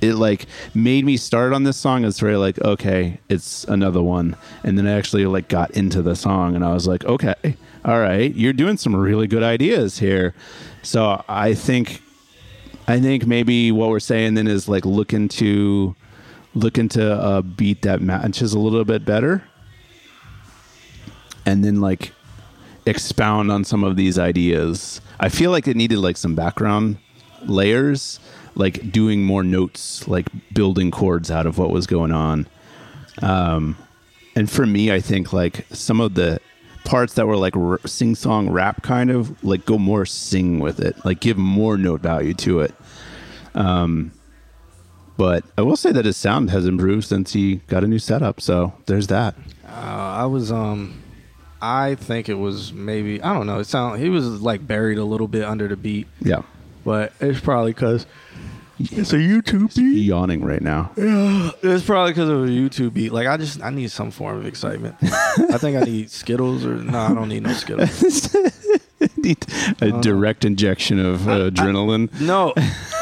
it 0.00 0.14
like 0.14 0.46
made 0.74 1.04
me 1.04 1.16
start 1.16 1.52
on 1.52 1.64
this 1.64 1.76
song 1.76 2.04
it's 2.04 2.18
very 2.18 2.36
like 2.36 2.60
okay 2.62 3.20
it's 3.28 3.64
another 3.64 4.02
one 4.02 4.34
and 4.64 4.78
then 4.78 4.86
i 4.86 4.92
actually 4.92 5.26
like 5.26 5.48
got 5.48 5.70
into 5.72 6.02
the 6.02 6.16
song 6.16 6.56
and 6.56 6.64
i 6.64 6.72
was 6.72 6.86
like 6.86 7.04
okay 7.04 7.56
all 7.84 8.00
right 8.00 8.34
you're 8.34 8.52
doing 8.52 8.76
some 8.76 8.96
really 8.96 9.26
good 9.26 9.42
ideas 9.42 9.98
here 9.98 10.34
so 10.82 11.22
i 11.28 11.52
think 11.52 12.02
i 12.88 12.98
think 12.98 13.26
maybe 13.26 13.70
what 13.70 13.90
we're 13.90 14.00
saying 14.00 14.34
then 14.34 14.46
is 14.46 14.68
like 14.68 14.84
look 14.84 15.12
into 15.12 15.94
look 16.56 16.74
to 16.74 17.36
a 17.36 17.42
beat 17.42 17.82
that 17.82 18.00
matches 18.00 18.54
a 18.54 18.58
little 18.58 18.84
bit 18.84 19.04
better 19.04 19.44
and 21.44 21.62
then 21.62 21.80
like 21.80 22.12
expound 22.86 23.50
on 23.52 23.62
some 23.62 23.84
of 23.84 23.96
these 23.96 24.18
ideas. 24.18 25.00
I 25.20 25.28
feel 25.28 25.50
like 25.50 25.68
it 25.68 25.76
needed 25.76 25.98
like 25.98 26.16
some 26.16 26.34
background 26.34 26.96
layers 27.42 28.18
like 28.54 28.90
doing 28.90 29.22
more 29.22 29.42
notes 29.44 30.08
like 30.08 30.26
building 30.54 30.90
chords 30.90 31.30
out 31.30 31.46
of 31.46 31.58
what 31.58 31.70
was 31.70 31.86
going 31.86 32.12
on. 32.12 32.46
Um 33.22 33.76
and 34.34 34.50
for 34.50 34.66
me 34.66 34.92
i 34.92 35.00
think 35.00 35.32
like 35.32 35.64
some 35.70 35.98
of 35.98 36.14
the 36.14 36.38
parts 36.84 37.14
that 37.14 37.26
were 37.26 37.38
like 37.38 37.56
r- 37.56 37.80
sing 37.86 38.14
song 38.14 38.50
rap 38.50 38.82
kind 38.82 39.10
of 39.10 39.42
like 39.42 39.64
go 39.64 39.78
more 39.78 40.04
sing 40.04 40.60
with 40.60 40.78
it 40.78 40.94
like 41.06 41.20
give 41.20 41.38
more 41.38 41.76
note 41.78 42.00
value 42.00 42.34
to 42.34 42.60
it. 42.60 42.74
Um 43.54 44.12
but 45.16 45.44
i 45.58 45.62
will 45.62 45.76
say 45.76 45.92
that 45.92 46.04
his 46.04 46.16
sound 46.16 46.50
has 46.50 46.66
improved 46.66 47.06
since 47.06 47.32
he 47.32 47.56
got 47.68 47.82
a 47.84 47.86
new 47.86 47.98
setup 47.98 48.40
so 48.40 48.72
there's 48.86 49.06
that 49.08 49.34
Uh, 49.66 50.22
I 50.22 50.26
was 50.26 50.50
um, 50.52 51.02
I 51.60 51.94
think 51.96 52.28
it 52.28 52.34
was 52.34 52.72
maybe 52.72 53.20
I 53.22 53.32
don't 53.34 53.46
know. 53.46 53.58
It 53.60 53.64
sound 53.66 54.00
he 54.00 54.08
was 54.08 54.40
like 54.42 54.66
buried 54.66 54.98
a 54.98 55.04
little 55.04 55.28
bit 55.28 55.44
under 55.44 55.68
the 55.68 55.76
beat, 55.76 56.06
yeah 56.20 56.42
but 56.84 57.12
it's 57.20 57.40
probably 57.40 57.72
because 57.72 58.06
it's 58.78 59.12
a 59.12 59.16
YouTube 59.16 59.74
beat. 59.74 60.02
yawning 60.04 60.44
right 60.44 60.60
now 60.62 60.90
Yeah, 60.96 61.50
it's 61.62 61.84
probably 61.84 62.12
because 62.12 62.28
of 62.28 62.44
a 62.44 62.48
YouTube 62.48 62.92
beat. 62.94 63.12
Like 63.12 63.26
I 63.26 63.36
just 63.36 63.62
I 63.62 63.70
need 63.70 63.90
some 63.90 64.10
form 64.10 64.38
of 64.38 64.46
excitement. 64.46 64.96
I 65.02 65.58
think 65.58 65.76
I 65.76 65.80
need 65.84 66.10
Skittles 66.10 66.64
or 66.66 66.74
no, 66.76 66.98
I 66.98 67.14
don't 67.14 67.28
need 67.28 67.42
no 67.42 67.52
Skittles. 67.52 68.34
need 69.18 69.44
a 69.80 69.92
direct 70.00 70.44
injection 70.44 70.98
of 70.98 71.28
uh, 71.28 71.50
adrenaline 71.50 72.08
No, 72.20 72.54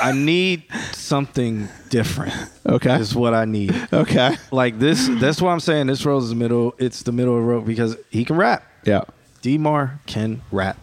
I 0.02 0.12
need 0.12 0.64
something 0.92 1.68
different. 1.88 2.34
okay 2.66 2.96
Is 2.96 3.14
what 3.14 3.34
I 3.34 3.44
need. 3.44 3.74
okay 3.92 4.36
Like 4.50 4.78
this. 4.78 5.08
That's 5.20 5.40
why 5.42 5.52
I'm 5.52 5.60
saying 5.60 5.86
this 5.88 6.04
rose 6.04 6.24
is 6.24 6.30
the 6.30 6.36
middle. 6.36 6.74
It's 6.78 7.02
the 7.02 7.12
middle 7.12 7.34
of 7.36 7.42
the 7.42 7.46
road 7.48 7.64
because 7.66 7.96
he 8.10 8.24
can 8.24 8.36
rap. 8.36 8.64
yeah 8.84 9.02
Demar 9.42 10.00
can 10.06 10.40
rap. 10.50 10.78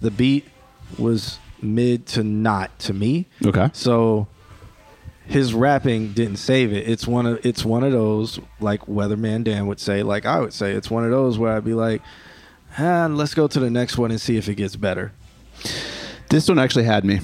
The 0.00 0.10
beat 0.10 0.46
was 0.98 1.38
mid 1.64 2.06
to 2.06 2.22
not 2.22 2.78
to 2.80 2.92
me. 2.92 3.26
okay 3.44 3.70
So 3.72 4.28
his 5.26 5.54
rapping 5.54 6.12
didn't 6.12 6.36
save 6.36 6.72
it. 6.72 6.88
It's 6.88 7.06
one 7.06 7.26
of 7.26 7.44
it's 7.44 7.64
one 7.64 7.82
of 7.82 7.92
those 7.92 8.38
like 8.60 8.82
Weatherman 8.86 9.44
Dan 9.44 9.66
would 9.66 9.80
say, 9.80 10.02
like 10.02 10.26
I 10.26 10.40
would 10.40 10.52
say, 10.52 10.72
it's 10.72 10.90
one 10.90 11.04
of 11.04 11.10
those 11.10 11.38
where 11.38 11.56
I'd 11.56 11.64
be 11.64 11.74
like, 11.74 12.02
ah, 12.78 13.08
let's 13.10 13.34
go 13.34 13.46
to 13.48 13.60
the 13.60 13.70
next 13.70 13.96
one 13.96 14.10
and 14.10 14.20
see 14.20 14.36
if 14.36 14.48
it 14.48 14.56
gets 14.56 14.76
better. 14.76 15.12
This 16.28 16.48
one 16.48 16.58
actually 16.58 16.84
had 16.84 17.04
me, 17.04 17.20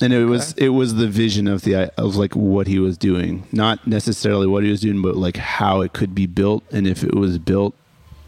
and 0.00 0.12
it 0.12 0.24
was 0.24 0.54
it 0.54 0.70
was 0.70 0.94
the 0.94 1.06
vision 1.06 1.46
of 1.46 1.62
the 1.62 1.92
of 2.00 2.16
like 2.16 2.34
what 2.34 2.66
he 2.66 2.78
was 2.78 2.98
doing, 2.98 3.46
not 3.52 3.86
necessarily 3.86 4.46
what 4.46 4.64
he 4.64 4.70
was 4.70 4.80
doing, 4.80 5.02
but 5.02 5.16
like 5.16 5.36
how 5.36 5.82
it 5.82 5.92
could 5.92 6.14
be 6.14 6.26
built, 6.26 6.64
and 6.72 6.86
if 6.86 7.04
it 7.04 7.14
was 7.14 7.38
built, 7.38 7.74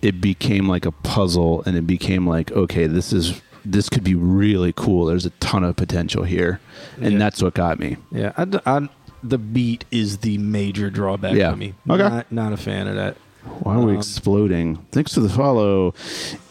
it 0.01 0.21
became 0.21 0.69
like 0.69 0.85
a 0.87 0.93
puzzle, 0.93 1.63
and 1.67 1.77
it 1.77 1.87
became 1.87 2.27
like 2.27 2.53
okay, 2.53 2.87
this 2.87 3.13
is 3.13 3.41
this 3.65 3.89
could 3.89 4.05
be 4.05 4.15
really 4.15 4.73
cool. 4.75 5.07
There's 5.07 5.27
a 5.27 5.31
ton 5.41 5.65
of 5.65 5.77
potential 5.77 6.25
here, 6.25 6.61
and 7.01 7.13
Yeah. 7.15 7.19
that's 7.19 7.43
what 7.43 7.55
got 7.55 7.79
me. 7.79 7.97
Yeah, 8.11 8.33
I, 8.37 8.47
I- 8.67 8.89
the 9.25 9.39
beat 9.39 9.85
is 9.93 10.19
the 10.19 10.37
major 10.39 10.91
drawback 10.91 11.35
Yeah. 11.35 11.53
for 11.53 11.57
me. 11.57 11.75
Okay. 11.89 12.03
not, 12.03 12.33
not 12.33 12.53
a 12.53 12.57
fan 12.57 12.89
of 12.89 12.97
that. 12.97 13.17
Why 13.61 13.75
are 13.77 13.81
we 13.81 13.93
Um, 13.93 13.99
exploding? 13.99 14.79
Thanks 14.91 15.15
for 15.15 15.21
the 15.21 15.29
follow, 15.29 15.95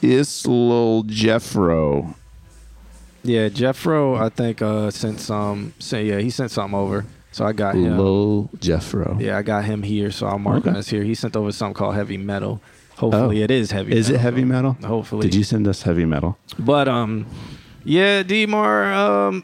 Islil 0.01 1.03
Jeffro. 1.05 2.15
Yeah, 3.23 3.49
Jeffro, 3.49 4.19
I 4.19 4.29
think 4.29 4.61
uh 4.61 4.89
sent 4.89 5.19
some. 5.19 5.73
Say 5.79 6.07
yeah, 6.07 6.19
he 6.19 6.29
sent 6.29 6.49
something 6.51 6.77
over, 6.77 7.05
so 7.31 7.45
I 7.45 7.51
got 7.53 7.75
him. 7.75 7.97
Lil 7.97 8.49
Jeffro. 8.57 9.19
Yeah, 9.21 9.37
I 9.37 9.41
got 9.41 9.65
him 9.65 9.83
here, 9.83 10.09
so 10.11 10.27
I'll 10.27 10.39
mark 10.39 10.63
him 10.65 10.71
Okay. 10.71 10.79
as 10.79 10.89
here. 10.89 11.03
He 11.03 11.13
sent 11.13 11.35
over 11.35 11.51
something 11.51 11.75
called 11.75 11.95
heavy 11.95 12.17
metal. 12.17 12.61
Hopefully, 13.01 13.41
Oh. 13.41 13.43
it 13.45 13.51
is 13.51 13.71
heavy. 13.71 13.97
Is 13.97 14.09
it 14.11 14.19
heavy 14.19 14.45
metal? 14.45 14.77
Hopefully. 14.85 15.23
Did 15.27 15.33
you 15.35 15.43
send 15.43 15.67
us 15.67 15.81
heavy 15.81 16.05
metal? 16.05 16.37
But 16.59 16.87
um, 16.87 17.25
yeah, 17.83 18.21
Demar. 18.23 18.93
Um, 18.93 19.43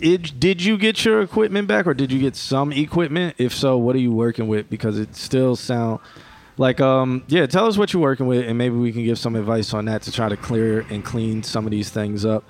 it, 0.00 0.40
did 0.40 0.62
you 0.62 0.78
get 0.78 1.04
your 1.04 1.20
equipment 1.20 1.68
back, 1.68 1.86
or 1.86 1.92
did 1.94 2.10
you 2.10 2.18
get 2.18 2.36
some 2.36 2.72
equipment? 2.72 3.34
If 3.36 3.52
so, 3.54 3.76
what 3.76 3.94
are 3.96 4.00
you 4.00 4.12
working 4.12 4.48
with? 4.48 4.70
Because 4.70 4.98
it 4.98 5.14
still 5.14 5.56
sound 5.56 6.00
like 6.56 6.80
um, 6.80 7.22
yeah. 7.28 7.44
Tell 7.46 7.66
us 7.66 7.76
what 7.76 7.92
you're 7.92 8.00
working 8.02 8.26
with, 8.26 8.46
and 8.48 8.56
maybe 8.56 8.76
we 8.76 8.92
can 8.92 9.04
give 9.04 9.18
some 9.18 9.36
advice 9.36 9.74
on 9.74 9.84
that 9.84 10.00
to 10.02 10.10
try 10.10 10.28
to 10.30 10.36
clear 10.36 10.86
and 10.88 11.04
clean 11.04 11.42
some 11.42 11.66
of 11.66 11.70
these 11.70 11.90
things 11.90 12.24
up. 12.24 12.44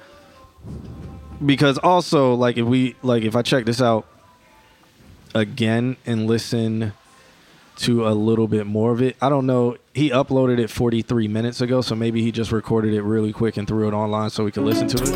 Because 1.44 1.76
also, 1.78 2.34
like 2.34 2.56
if 2.56 2.66
we 2.66 2.94
like 3.02 3.24
if 3.24 3.34
I 3.34 3.42
check 3.42 3.64
this 3.66 3.82
out 3.82 4.06
again 5.34 5.96
and 6.06 6.26
listen 6.28 6.92
to 7.76 8.08
a 8.08 8.10
little 8.10 8.48
bit 8.48 8.66
more 8.66 8.92
of 8.92 9.02
it. 9.02 9.16
I 9.20 9.28
don't 9.28 9.46
know. 9.46 9.76
He 9.94 10.10
uploaded 10.10 10.58
it 10.58 10.70
43 10.70 11.28
minutes 11.28 11.60
ago, 11.60 11.80
so 11.80 11.94
maybe 11.94 12.22
he 12.22 12.32
just 12.32 12.52
recorded 12.52 12.94
it 12.94 13.02
really 13.02 13.32
quick 13.32 13.56
and 13.56 13.68
threw 13.68 13.88
it 13.88 13.92
online 13.92 14.30
so 14.30 14.44
we 14.44 14.50
could 14.50 14.64
listen 14.64 14.88
to 14.88 14.96
it. 15.02 15.08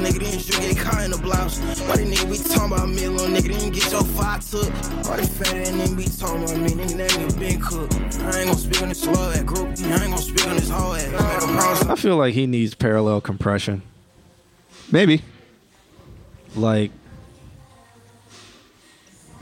I 11.91 11.97
feel 11.97 12.16
like 12.16 12.35
he 12.35 12.47
needs 12.47 12.74
parallel 12.74 13.20
compression. 13.20 13.82
Maybe. 14.93 15.23
Like, 16.55 16.91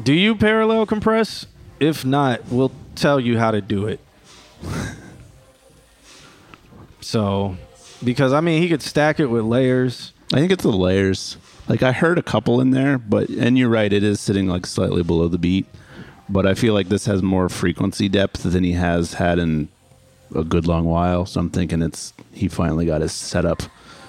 do 0.03 0.13
you 0.13 0.35
parallel 0.37 0.87
compress? 0.87 1.47
If 1.81 2.05
not, 2.05 2.47
we'll 2.49 2.73
tell 3.01 3.21
you 3.21 3.39
how 3.39 3.51
to 3.51 3.61
do 3.61 3.87
it. 3.87 4.01
so, 7.01 7.57
because 8.03 8.33
I 8.33 8.41
mean, 8.41 8.63
he 8.63 8.69
could 8.69 8.83
stack 8.83 9.21
it 9.21 9.27
with 9.27 9.45
layers. 9.45 10.13
I 10.33 10.39
think 10.39 10.53
it's 10.53 10.63
the 10.63 10.71
layers. 10.71 11.37
Like 11.69 11.83
I 11.83 11.93
heard 11.93 12.19
a 12.19 12.23
couple 12.23 12.61
in 12.61 12.71
there, 12.71 12.99
but 12.99 13.29
and 13.29 13.59
you're 13.59 13.69
right, 13.69 13.93
it 13.93 14.03
is 14.03 14.21
sitting 14.21 14.47
like 14.49 14.67
slightly 14.67 15.03
below 15.03 15.29
the 15.29 15.39
beat. 15.39 15.67
But 16.29 16.47
I 16.47 16.55
feel 16.55 16.75
like 16.75 16.89
this 16.89 17.07
has 17.07 17.23
more 17.23 17.49
frequency 17.49 18.09
depth 18.09 18.43
than 18.43 18.63
he 18.63 18.73
has 18.73 19.15
had 19.15 19.39
in 19.39 19.69
a 20.35 20.45
good 20.45 20.67
long 20.67 20.85
while. 20.85 21.25
So 21.27 21.41
I'm 21.41 21.51
thinking 21.51 21.83
it's 21.83 22.13
he 22.33 22.49
finally 22.49 22.87
got 22.87 23.01
his 23.01 23.13
setup 23.13 23.63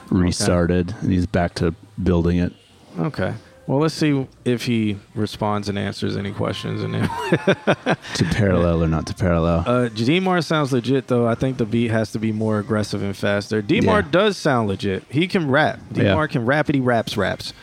restarted 0.10 0.94
and 1.02 1.12
he's 1.12 1.26
back 1.26 1.54
to 1.56 1.74
building 2.02 2.38
it. 2.38 2.54
Okay. 2.98 3.34
Well, 3.70 3.78
let's 3.82 3.94
see 3.94 4.26
if 4.46 4.66
he 4.66 4.98
responds 5.14 5.70
and 5.70 5.78
answers 5.78 6.18
any 6.18 6.32
questions. 6.32 6.82
And 6.82 6.94
To 8.16 8.26
parallel 8.32 8.84
or 8.84 8.88
not 8.88 9.06
to 9.06 9.14
parallel. 9.14 9.64
uh, 9.68 9.90
Demar 9.90 10.42
sounds 10.42 10.74
legit 10.74 11.06
though. 11.06 11.28
I 11.28 11.36
think 11.36 11.58
the 11.60 11.68
beat 11.68 11.92
has 11.92 12.12
to 12.14 12.20
be 12.20 12.32
more 12.32 12.58
aggressive 12.58 13.04
and 13.04 13.16
faster. 13.16 13.62
Demar 13.62 14.00
Yeah. 14.00 14.08
does 14.10 14.38
sound 14.38 14.70
legit. 14.70 15.04
He 15.12 15.28
can 15.28 15.52
rap. 15.52 15.80
Yeah. 15.92 16.06
Demar 16.06 16.28
can 16.28 16.48
rapidy 16.48 16.84
raps 16.84 17.16
raps. 17.16 17.54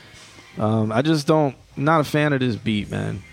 Um, 0.59 0.93
I 0.93 1.03
just 1.03 1.27
don't. 1.27 1.57
Not 1.77 2.03
a 2.03 2.05
fan 2.05 2.33
of 2.33 2.39
this 2.39 2.55
beat, 2.55 2.89
man. 2.89 3.25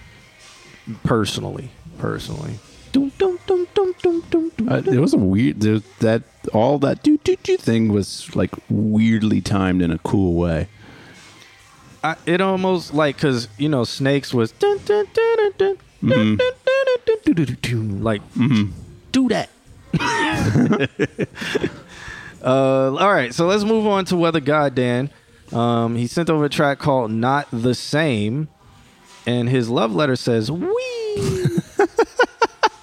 Personally, 1.03 1.69
personally. 1.99 2.55
Uh, 2.95 3.09
dum. 3.19 3.37
it 4.67 4.99
was 4.99 5.13
a 5.13 5.17
weird 5.17 5.59
there, 5.61 5.79
that 5.99 6.23
all 6.53 6.79
that 6.79 7.03
do 7.03 7.19
do 7.19 7.35
do 7.43 7.55
thing 7.55 7.89
was 7.93 8.35
like 8.35 8.49
weirdly 8.67 9.41
timed 9.41 9.83
in 9.83 9.91
a 9.91 9.99
cool 9.99 10.33
way. 10.33 10.69
I, 12.03 12.15
it 12.25 12.41
almost 12.41 12.93
like 12.93 13.15
because 13.15 13.47
you 13.57 13.69
know 13.69 13.84
snakes 13.85 14.34
was 14.34 14.51
like 18.03 18.21
do 19.11 19.30
that. 19.30 19.49
uh, 22.43 22.95
all 22.95 23.13
right, 23.13 23.34
so 23.34 23.45
let's 23.47 23.63
move 23.63 23.88
on 23.88 24.05
to 24.05 24.17
Weather 24.17 24.39
God 24.41 24.75
Dan. 24.75 25.09
Um, 25.51 25.95
he 25.95 26.07
sent 26.07 26.30
over 26.30 26.45
a 26.45 26.49
track 26.49 26.80
called 26.80 27.11
"Not 27.11 27.47
the 27.51 27.73
Same," 27.75 28.49
and 29.25 29.47
his 29.47 29.69
love 29.69 29.93
letter 29.93 30.15
says 30.15 30.51
"Wee." 30.51 30.69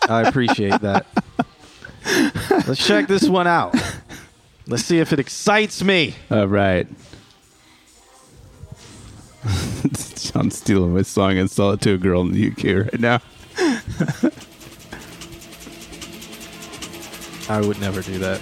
I 0.08 0.22
appreciate 0.26 0.80
that. 0.80 1.06
Let's 2.66 2.84
check 2.86 3.06
this 3.06 3.28
one 3.28 3.46
out. 3.46 3.74
Let's 4.66 4.84
see 4.84 4.98
if 4.98 5.12
it 5.12 5.18
excites 5.18 5.82
me. 5.82 6.14
All 6.30 6.46
right. 6.48 6.86
John 10.16 10.50
stealing 10.50 10.94
my 10.94 11.02
song 11.02 11.38
and 11.38 11.50
sell 11.50 11.70
it 11.70 11.80
to 11.82 11.94
a 11.94 11.98
girl 11.98 12.20
in 12.22 12.32
the 12.32 12.48
UK 12.50 12.84
right 12.86 13.00
now. 13.00 13.20
I 17.48 17.60
would 17.60 17.80
never 17.80 18.02
do 18.02 18.18
that. 18.18 18.40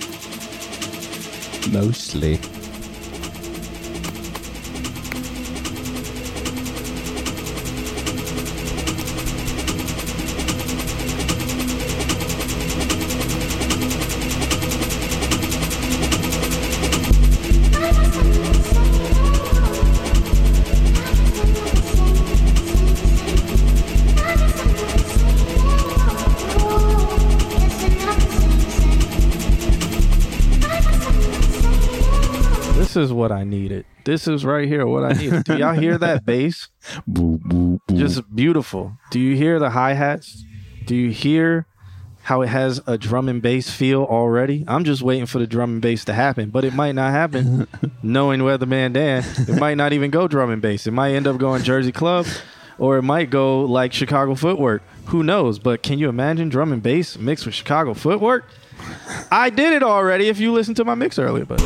Mostly. 1.73 2.41
Is 32.99 33.13
what 33.13 33.33
I 33.33 33.45
needed. 33.45 33.87
This 34.05 34.29
is 34.29 34.45
right 34.45 34.69
here 34.69 34.87
what 34.87 35.05
I 35.05 35.13
needed. 35.13 35.45
Do 35.45 35.57
y'all 35.57 35.73
hear 35.73 35.97
that 35.97 36.27
bass? 36.27 36.69
Boo, 37.07 37.39
boo, 37.39 37.81
boo. 37.87 37.97
Just 37.97 38.35
beautiful. 38.35 38.99
Do 39.11 39.19
you 39.21 39.35
hear 39.37 39.59
the 39.59 39.71
hi 39.71 39.95
hats? 39.95 40.45
Do 40.87 40.95
you 40.95 41.11
hear 41.11 41.67
how 42.23 42.43
it 42.43 42.49
has 42.49 42.81
a 42.87 42.99
drum 42.99 43.29
and 43.29 43.41
bass 43.41 43.71
feel 43.71 44.03
already? 44.05 44.65
I'm 44.69 44.85
just 44.85 45.01
waiting 45.03 45.27
for 45.27 45.39
the 45.39 45.47
drum 45.47 45.75
and 45.75 45.83
bass 45.83 46.05
to 46.07 46.13
happen, 46.15 46.51
but 46.51 46.65
it 46.65 46.75
might 46.75 46.95
not 46.95 47.11
happen. 47.13 47.67
Knowing 48.03 48.41
Weatherman 48.41 48.93
Dan, 48.93 49.25
it 49.47 49.59
might 49.59 49.77
not 49.77 49.93
even 49.93 50.11
go 50.11 50.29
drum 50.29 50.51
and 50.51 50.61
bass. 50.61 50.87
It 50.87 50.93
might 50.93 51.15
end 51.15 51.27
up 51.27 51.39
going 51.39 51.63
Jersey 51.63 51.93
Club, 51.93 52.27
or 52.79 52.99
it 52.99 53.03
might 53.03 53.31
go 53.31 53.63
like 53.63 53.93
Chicago 53.93 54.35
Footwork. 54.35 54.83
Who 55.07 55.23
knows? 55.23 55.59
But 55.59 55.83
can 55.83 55.99
you 55.99 56.09
imagine 56.09 56.49
drum 56.49 56.73
and 56.73 56.83
bass 56.83 57.19
mixed 57.19 57.47
with 57.47 57.55
Chicago 57.55 57.95
Footwork? 57.95 58.45
I 59.31 59.51
did 59.51 59.73
it 59.73 59.83
already. 59.83 60.29
If 60.29 60.39
you 60.39 60.53
listened 60.53 60.77
to 60.77 60.85
my 60.85 60.95
mix 60.95 61.19
earlier, 61.19 61.45
but. 61.45 61.61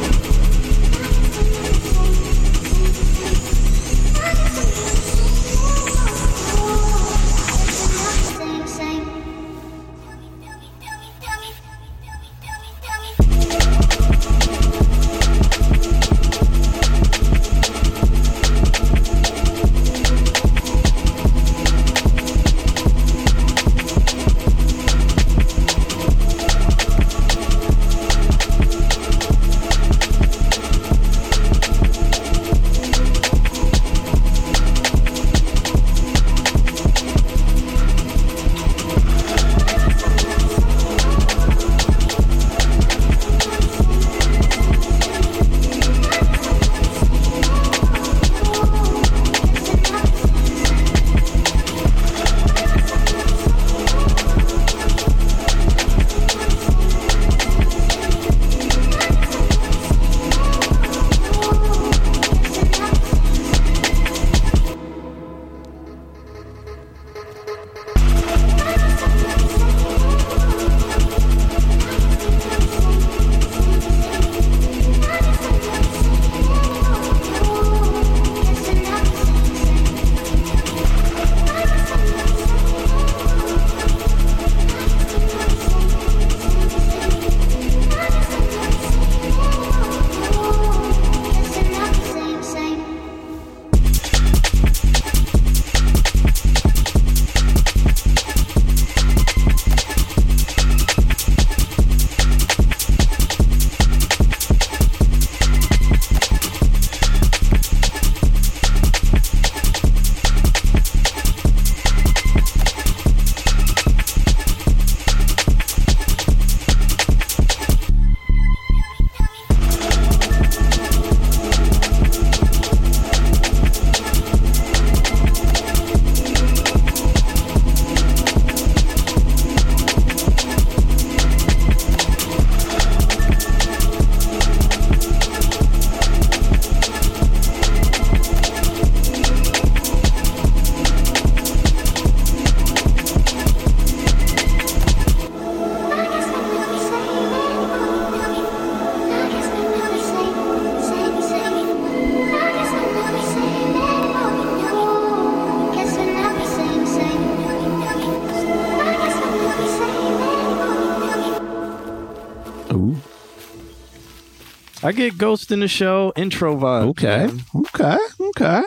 I 164.93 164.95
get 164.95 165.17
Ghost 165.17 165.51
in 165.51 165.61
the 165.61 165.69
Shell 165.69 166.13
intro 166.17 166.55
vibe. 166.55 166.89
Okay. 166.91 167.31
Okay. 167.55 167.97
Okay. 168.21 168.63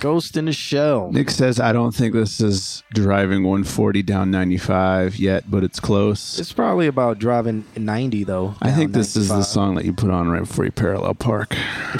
Ghost 0.00 0.34
in 0.38 0.46
the 0.46 0.54
Shell. 0.54 1.12
Nick 1.12 1.28
says, 1.28 1.60
I 1.60 1.74
don't 1.74 1.94
think 1.94 2.14
this 2.14 2.40
is 2.40 2.82
driving 2.94 3.44
140 3.44 4.02
down 4.02 4.30
95 4.30 5.16
yet, 5.16 5.50
but 5.50 5.62
it's 5.62 5.78
close. 5.78 6.38
It's 6.38 6.54
probably 6.54 6.86
about 6.86 7.18
driving 7.18 7.66
90 7.76 8.24
though. 8.24 8.54
I 8.62 8.70
think 8.70 8.92
this 8.92 9.14
is 9.14 9.28
the 9.28 9.42
song 9.42 9.74
that 9.74 9.84
you 9.84 9.92
put 9.92 10.08
on 10.10 10.30
right 10.30 10.40
before 10.40 10.64
you 10.64 10.72
parallel 10.72 11.12
park. 11.16 11.54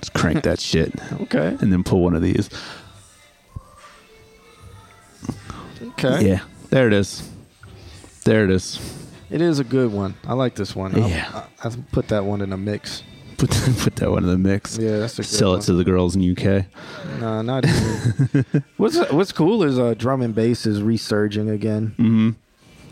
Just 0.00 0.14
crank 0.14 0.44
that 0.44 0.58
shit. 0.58 0.94
Okay. 1.20 1.58
And 1.60 1.70
then 1.70 1.84
pull 1.84 2.02
one 2.02 2.16
of 2.16 2.22
these. 2.22 2.48
Okay. 5.82 6.30
Yeah. 6.30 6.40
There 6.70 6.86
it 6.86 6.94
is. 6.94 7.30
There 8.24 8.42
it 8.42 8.50
is. 8.50 9.01
It 9.32 9.40
is 9.40 9.58
a 9.58 9.64
good 9.64 9.90
one. 9.92 10.14
I 10.26 10.34
like 10.34 10.54
this 10.54 10.76
one. 10.76 10.94
I'll- 10.94 11.08
Yeah. 11.08 11.46
I, 11.64 11.68
I 11.68 11.70
put 11.90 12.08
that 12.08 12.24
one 12.24 12.40
in 12.42 12.52
a 12.52 12.56
mix. 12.56 13.02
Put 13.42 13.50
put 13.78 13.96
that 13.96 14.08
one 14.08 14.22
in 14.22 14.28
the 14.30 14.38
mix. 14.38 14.78
Yeah, 14.78 14.98
that's 14.98 15.14
a 15.18 15.22
good 15.22 15.28
Sell 15.28 15.50
one. 15.50 15.58
it 15.58 15.62
to 15.62 15.72
the 15.72 15.82
girls 15.82 16.14
in 16.14 16.22
UK. 16.30 16.66
Nah, 17.18 17.42
not 17.42 17.64
even. 17.66 18.44
what's 18.76 18.96
What's 19.10 19.32
cool 19.32 19.64
is 19.64 19.80
uh, 19.80 19.94
drum 19.94 20.22
and 20.22 20.32
bass 20.32 20.64
is 20.64 20.80
resurging 20.80 21.50
again 21.50 21.94
Mm-hmm. 21.98 22.30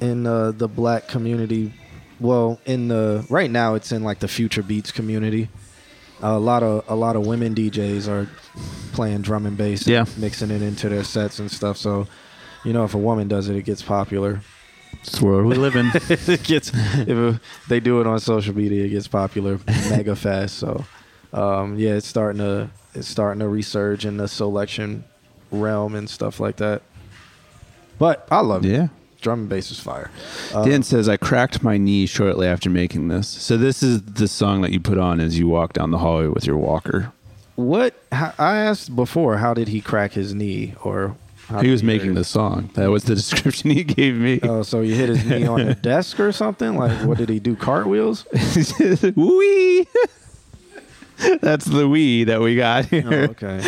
in 0.04 0.26
uh, 0.26 0.50
the 0.50 0.66
black 0.66 1.06
community. 1.06 1.72
Well, 2.18 2.58
in 2.66 2.88
the 2.88 3.24
right 3.30 3.48
now, 3.50 3.74
it's 3.76 3.92
in 3.92 4.02
like 4.02 4.18
the 4.18 4.26
future 4.28 4.62
beats 4.64 4.90
community. 4.90 5.50
a 6.20 6.36
lot 6.38 6.64
of 6.64 6.84
a 6.88 6.96
lot 6.96 7.14
of 7.14 7.24
women 7.26 7.54
DJs 7.54 8.08
are 8.08 8.28
playing 8.92 9.22
drum 9.22 9.46
and 9.46 9.56
bass, 9.56 9.82
and 9.86 9.92
Yeah. 9.92 10.04
mixing 10.16 10.50
it 10.50 10.62
into 10.62 10.88
their 10.88 11.04
sets 11.04 11.38
and 11.38 11.48
stuff. 11.48 11.76
So, 11.76 12.08
you 12.64 12.72
know, 12.72 12.82
if 12.84 12.94
a 12.94 12.98
woman 12.98 13.28
does 13.28 13.48
it, 13.48 13.54
it 13.56 13.62
gets 13.62 13.82
popular. 13.82 14.40
It's 15.00 15.18
the 15.18 15.24
world 15.24 15.46
we 15.46 15.54
live 15.54 15.76
in. 15.76 15.90
it 15.94 16.42
gets 16.44 16.72
if 16.74 17.40
they 17.68 17.80
do 17.80 18.00
it 18.00 18.06
on 18.06 18.20
social 18.20 18.54
media, 18.54 18.84
it 18.84 18.90
gets 18.90 19.08
popular 19.08 19.58
mega 19.88 20.14
fast. 20.14 20.58
So, 20.58 20.84
um, 21.32 21.78
yeah, 21.78 21.94
it's 21.94 22.06
starting 22.06 22.38
to 22.40 22.70
it's 22.94 23.08
starting 23.08 23.40
to 23.40 23.46
resurge 23.46 24.04
in 24.04 24.16
the 24.18 24.28
selection 24.28 25.04
realm 25.50 25.94
and 25.94 26.08
stuff 26.08 26.40
like 26.40 26.56
that. 26.56 26.82
But 27.98 28.26
I 28.30 28.40
love 28.40 28.64
it. 28.64 28.70
Yeah. 28.70 28.88
drum 29.20 29.40
and 29.40 29.48
bass 29.48 29.70
is 29.70 29.78
fire. 29.80 30.10
Dan 30.52 30.82
says, 30.82 31.08
I 31.08 31.16
cracked 31.16 31.62
my 31.62 31.76
knee 31.76 32.06
shortly 32.06 32.46
after 32.46 32.70
making 32.70 33.08
this. 33.08 33.28
So 33.28 33.56
this 33.56 33.82
is 33.82 34.02
the 34.02 34.26
song 34.26 34.62
that 34.62 34.72
you 34.72 34.80
put 34.80 34.98
on 34.98 35.20
as 35.20 35.38
you 35.38 35.46
walk 35.48 35.74
down 35.74 35.90
the 35.90 35.98
hallway 35.98 36.28
with 36.28 36.46
your 36.46 36.56
walker. 36.56 37.12
What 37.56 37.94
I 38.10 38.30
asked 38.56 38.96
before, 38.96 39.36
how 39.36 39.52
did 39.52 39.68
he 39.68 39.82
crack 39.82 40.12
his 40.12 40.34
knee? 40.34 40.74
Or 40.82 41.16
how 41.50 41.60
He 41.60 41.70
was 41.70 41.82
making 41.82 42.14
the 42.14 42.24
song. 42.24 42.70
That 42.74 42.90
was 42.90 43.04
the 43.04 43.14
description 43.22 43.70
he 43.70 43.84
gave 43.84 44.14
me. 44.14 44.40
Oh, 44.42 44.62
so 44.62 44.80
he 44.82 44.94
hit 44.94 45.08
his 45.08 45.24
knee 45.24 45.46
on 45.46 45.60
a 45.60 45.74
desk 45.90 46.18
or 46.20 46.32
something? 46.32 46.76
Like, 46.76 47.04
what 47.06 47.18
did 47.18 47.28
he 47.28 47.40
do? 47.40 47.56
Cartwheels? 47.56 48.24
Wee. 49.16 49.86
That's 51.42 51.66
the 51.66 51.86
wee 51.86 52.24
that 52.24 52.40
we 52.40 52.56
got 52.56 52.84
Oh, 52.86 52.88
here. 52.88 53.28
okay. 53.30 53.60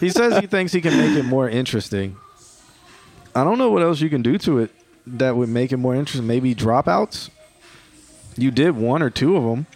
He 0.00 0.10
says 0.10 0.38
he 0.38 0.46
thinks 0.46 0.70
he 0.72 0.82
can 0.82 0.94
make 0.96 1.16
it 1.16 1.24
more 1.24 1.48
interesting. 1.48 2.16
I 3.34 3.42
don't 3.42 3.56
know 3.56 3.70
what 3.70 3.82
else 3.82 4.00
you 4.02 4.10
can 4.10 4.20
do 4.20 4.36
to 4.38 4.58
it 4.58 4.70
that 5.06 5.34
would 5.34 5.48
make 5.48 5.72
it 5.72 5.78
more 5.78 5.94
interesting. 5.94 6.26
Maybe 6.26 6.54
dropouts. 6.54 7.30
You 8.36 8.50
did 8.50 8.76
one 8.76 9.00
or 9.02 9.08
two 9.08 9.36
of 9.36 9.44
them. 9.44 9.66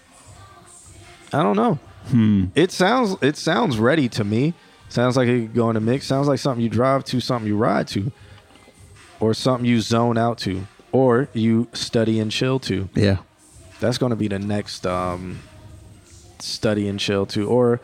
I 1.32 1.42
don't 1.42 1.56
know. 1.56 1.78
Hmm. 2.08 2.46
It 2.54 2.72
sounds 2.72 3.16
it 3.22 3.36
sounds 3.38 3.78
ready 3.78 4.08
to 4.10 4.24
me. 4.24 4.52
Sounds 4.88 5.16
like 5.16 5.28
it 5.28 5.40
could 5.42 5.54
go 5.54 5.70
in 5.70 5.76
a 5.76 5.80
mix. 5.80 6.06
Sounds 6.06 6.28
like 6.28 6.38
something 6.38 6.62
you 6.62 6.70
drive 6.70 7.04
to, 7.06 7.20
something 7.20 7.46
you 7.46 7.56
ride 7.56 7.88
to, 7.88 8.10
or 9.20 9.34
something 9.34 9.66
you 9.66 9.80
zone 9.80 10.16
out 10.16 10.38
to, 10.38 10.66
or 10.92 11.28
you 11.34 11.68
study 11.72 12.18
and 12.20 12.30
chill 12.30 12.58
to. 12.60 12.88
Yeah. 12.94 13.18
That's 13.80 13.98
going 13.98 14.10
to 14.10 14.16
be 14.16 14.28
the 14.28 14.38
next 14.38 14.86
um, 14.86 15.40
study 16.38 16.88
and 16.88 16.98
chill 16.98 17.26
to, 17.26 17.46
or 17.48 17.80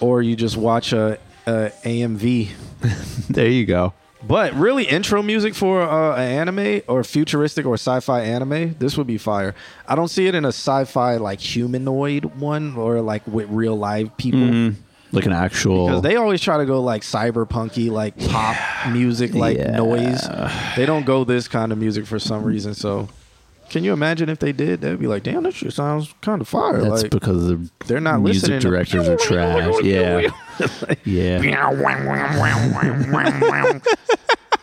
or 0.00 0.20
you 0.22 0.36
just 0.36 0.56
watch 0.56 0.92
a, 0.92 1.18
a 1.46 1.70
AMV. 1.84 2.50
There 3.30 3.48
you 3.48 3.64
go. 3.66 3.94
But 4.24 4.52
really, 4.54 4.84
intro 4.84 5.22
music 5.22 5.54
for 5.54 5.82
uh, 5.82 6.14
an 6.16 6.48
anime 6.48 6.82
or 6.86 7.02
futuristic 7.02 7.66
or 7.66 7.74
sci-fi 7.74 8.20
anime, 8.22 8.74
this 8.78 8.96
would 8.96 9.06
be 9.08 9.18
fire. 9.18 9.54
I 9.88 9.94
don't 9.96 10.08
see 10.08 10.26
it 10.28 10.34
in 10.36 10.44
a 10.44 10.48
sci-fi 10.52 11.16
like 11.16 11.40
humanoid 11.40 12.24
one 12.36 12.76
or 12.76 13.00
like 13.00 13.26
with 13.26 13.48
real 13.48 13.76
live 13.76 14.16
people. 14.16 14.40
Mhm. 14.40 14.74
Like 15.12 15.26
an 15.26 15.32
actual. 15.32 15.86
Because 15.88 16.02
they 16.02 16.16
always 16.16 16.40
try 16.40 16.58
to 16.58 16.64
go 16.64 16.80
like 16.80 17.02
cyberpunky, 17.02 17.90
like 17.90 18.16
pop 18.28 18.56
music, 18.92 19.34
like 19.34 19.58
Yeah. 19.58 19.76
noise. 19.76 20.26
They 20.76 20.86
don't 20.86 21.04
go 21.04 21.24
this 21.24 21.48
kind 21.48 21.72
of 21.72 21.78
music 21.78 22.06
for 22.06 22.18
some 22.18 22.44
reason. 22.44 22.74
So, 22.74 23.08
can 23.68 23.84
you 23.84 23.92
imagine 23.92 24.28
if 24.28 24.38
they 24.38 24.52
did? 24.52 24.80
They'd 24.80 24.98
be 24.98 25.06
like, 25.06 25.22
"Damn, 25.22 25.42
that 25.44 25.54
shit 25.54 25.72
sounds 25.72 26.14
kind 26.22 26.40
of 26.40 26.48
fire." 26.48 26.80
That's 26.82 27.02
like, 27.02 27.10
because 27.10 27.48
the 27.48 27.70
they're 27.86 28.00
not 28.00 28.20
music 28.20 28.42
listening 28.42 28.60
to- 28.60 28.68
directors 28.68 29.08
are 29.08 29.16
trash. 29.16 29.74
Yeah. 29.84 30.30
yeah. 31.04 31.40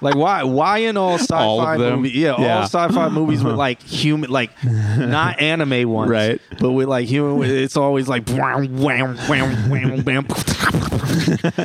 Like 0.01 0.15
why? 0.15 0.43
Why 0.43 0.77
in 0.80 0.95
all 0.97 1.15
sci-fi 1.17 1.35
All 1.43 1.77
movies? 1.77 2.13
Yeah, 2.15 2.35
Yeah. 2.39 2.57
all 2.57 2.63
sci-fi 2.63 3.09
movies 3.09 3.43
with 3.43 3.55
like 3.55 3.81
human, 3.84 4.30
like 4.30 4.51
not 4.63 5.41
anime 5.41 5.89
ones, 5.89 6.09
Right. 6.09 6.41
But 6.59 6.71
with 6.71 6.88
like 6.88 7.07
human, 7.07 7.49
it's 7.49 7.76
always 7.77 8.07
like 8.07 8.27
wham, 8.30 8.77
wham, 8.77 9.17
wham, 9.27 9.69
wham, 9.69 10.03
wham. 10.05 10.26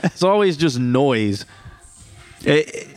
it's 0.05 0.23
always 0.23 0.57
just 0.57 0.79
noise. 0.79 1.45
It- 2.45 2.89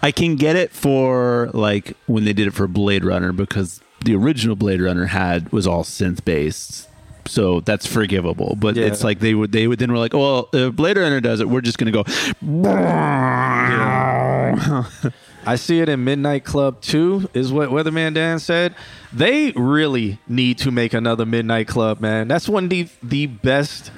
I 0.00 0.12
can 0.12 0.36
get 0.36 0.54
it 0.54 0.70
for 0.72 1.50
like 1.52 1.96
when 2.06 2.24
they 2.24 2.32
did 2.32 2.46
it 2.46 2.52
for 2.52 2.68
Blade 2.68 3.04
Runner 3.04 3.32
because 3.32 3.80
the 4.04 4.14
original 4.14 4.54
Blade 4.54 4.80
Runner 4.80 5.06
had 5.06 5.50
was 5.52 5.66
all 5.66 5.82
synth 5.82 6.24
based. 6.24 6.87
So 7.28 7.60
that's 7.60 7.86
forgivable, 7.86 8.56
but 8.58 8.74
Yeah. 8.74 8.86
it's 8.86 9.04
like 9.04 9.20
they 9.20 9.34
would 9.34 9.52
they 9.52 9.66
would 9.68 9.78
then 9.78 9.90
we 9.90 9.94
were 9.94 10.00
like, 10.00 10.14
well, 10.14 10.48
if 10.52 10.74
Blade 10.74 10.96
Runner 10.96 11.20
does 11.20 11.40
it, 11.40 11.48
we're 11.48 11.60
just 11.60 11.76
gonna 11.78 11.90
go. 11.92 12.04
I 15.46 15.56
see 15.56 15.80
it 15.80 15.88
in 15.88 16.04
Midnight 16.04 16.44
Club 16.44 16.80
2, 16.82 17.30
is 17.32 17.52
what 17.52 17.70
Weatherman 17.70 18.14
Dan 18.14 18.38
said. 18.38 18.74
They 19.12 19.52
really 19.52 20.18
need 20.28 20.58
to 20.58 20.70
make 20.70 20.92
another 20.92 21.24
Midnight 21.24 21.68
Club, 21.68 22.00
man. 22.00 22.28
That's 22.28 22.48
one 22.48 22.64
of 22.64 22.70
the, 22.70 22.88
the 23.02 23.26
best 23.26 23.90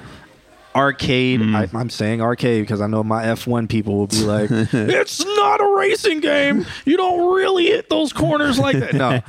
arcade. 0.73 1.41
Mm. 1.41 1.55
I, 1.55 1.77
I'm 1.77 1.89
saying 1.89 2.21
arcade 2.21 2.63
because 2.63 2.79
I 2.79 2.87
know 2.87 3.03
my 3.03 3.23
F1 3.25 3.67
people 3.67 3.97
will 3.97 4.07
be 4.07 4.23
like, 4.23 4.49
it's 4.51 5.25
not 5.25 5.59
a 5.59 5.75
racing 5.77 6.21
game. 6.21 6.65
You 6.85 6.95
don't 6.95 7.33
really 7.35 7.65
hit 7.65 7.89
those 7.89 8.13
corners 8.13 8.57
like 8.57 8.77
that. 8.79 8.93
No, 8.93 9.19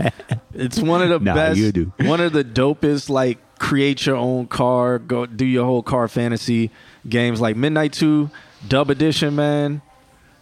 it's 0.54 0.78
one 0.78 1.02
of 1.02 1.08
the 1.08 1.18
Nah, 1.18 1.34
best. 1.34 1.58
you 1.58 1.72
do. 1.72 1.92
One 2.02 2.20
of 2.20 2.32
the 2.32 2.44
dopest, 2.44 3.08
like, 3.08 3.38
create 3.62 4.05
your 4.06 4.16
own 4.16 4.47
car, 4.48 4.98
go 4.98 5.24
do 5.24 5.44
your 5.44 5.64
whole 5.64 5.82
car 5.84 6.09
fantasy 6.09 6.68
games 7.09 7.40
like 7.40 7.55
Midnight 7.56 7.93
2, 7.93 8.28
Dub 8.66 8.90
Edition, 8.90 9.36
man 9.36 9.80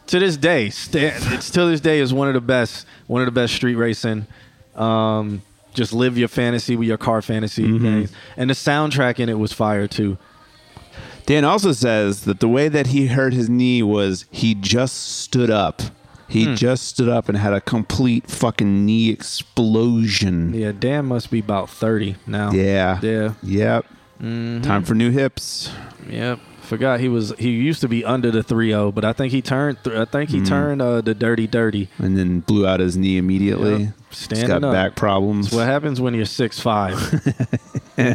to 0.06 0.18
this 0.18 0.36
day, 0.36 0.70
sta 0.70 1.12
it's 1.14 1.51
to 1.51 1.66
this 1.66 1.80
day 1.80 2.01
is 2.01 2.12
one 2.12 2.26
of 2.26 2.34
the 2.34 2.40
best, 2.40 2.84
one 3.06 3.22
of 3.22 3.26
the 3.26 3.32
best 3.32 3.55
street 3.55 3.76
racing. 3.76 4.26
Um, 4.74 5.42
just 5.72 5.92
live 5.92 6.18
your 6.18 6.26
fantasy 6.26 6.74
with 6.74 6.88
your 6.88 6.98
car 6.98 7.22
fantasy 7.22 7.62
Mm-hmm. 7.62 7.84
games, 7.84 8.12
and 8.36 8.51
the 8.51 8.55
soundtrack 8.55 9.20
in 9.20 9.28
it 9.28 9.38
was 9.38 9.52
fire 9.52 9.86
too. 9.86 10.18
Dan 11.26 11.44
also 11.44 11.70
says 11.72 12.22
that 12.22 12.40
the 12.40 12.48
way 12.48 12.68
that 12.68 12.88
he 12.88 13.06
hurt 13.06 13.32
his 13.34 13.48
knee 13.48 13.82
was 13.84 14.24
he 14.32 14.55
just 14.56 14.97
stood 15.20 15.51
up. 15.51 15.80
He 16.31 16.44
Hmm. 16.44 16.55
just 16.55 16.86
stood 16.86 17.09
up 17.09 17.28
and 17.28 17.36
had 17.36 17.52
a 17.52 17.61
complete 17.61 18.31
fucking 18.31 18.86
knee 18.86 19.11
explosion. 19.11 20.55
Yeah, 20.55 20.73
Dan 20.78 21.07
must 21.07 21.31
be 21.31 21.40
about 21.40 21.69
thirty 21.69 22.15
now. 22.27 22.52
Yeah. 22.52 22.98
yeah, 23.02 23.32
Yep. 23.43 23.86
Mhm. 24.23 24.62
Time 24.62 24.85
for 24.85 24.94
new 24.94 25.11
hips. 25.11 25.70
Yep. 26.09 26.39
Forgot 26.62 27.01
he 27.01 27.09
was. 27.09 27.32
He 27.36 27.51
used 27.51 27.81
to 27.81 27.89
be 27.89 28.05
under 28.05 28.31
the 28.31 28.44
3-0, 28.44 28.93
but 28.94 29.05
I 29.05 29.12
think 29.12 29.32
he 29.32 29.43
turned. 29.43 29.78
Th- 29.82 29.97
I 29.97 30.05
think 30.05 30.31
he 30.31 30.39
Mhm. 30.39 30.47
turned 30.47 30.81
uh, 30.82 31.01
the 31.01 31.15
dirty 31.15 31.48
dirty. 31.48 31.89
And 31.98 32.16
then 32.16 32.40
blew 32.40 32.65
out 32.65 32.78
his 32.78 32.97
knee 32.97 33.16
immediately. 33.16 33.70
Yep. 33.85 33.93
He's 34.11 34.19
Standing 34.19 34.47
got 34.48 34.65
up. 34.65 34.73
back 34.73 34.94
problems. 34.94 35.47
That's 35.47 35.57
what 35.57 35.66
happens 35.66 36.01
when 36.01 36.15
you're 36.15 36.27
six 36.27 36.61
five. 36.61 36.94
an, 37.97 38.15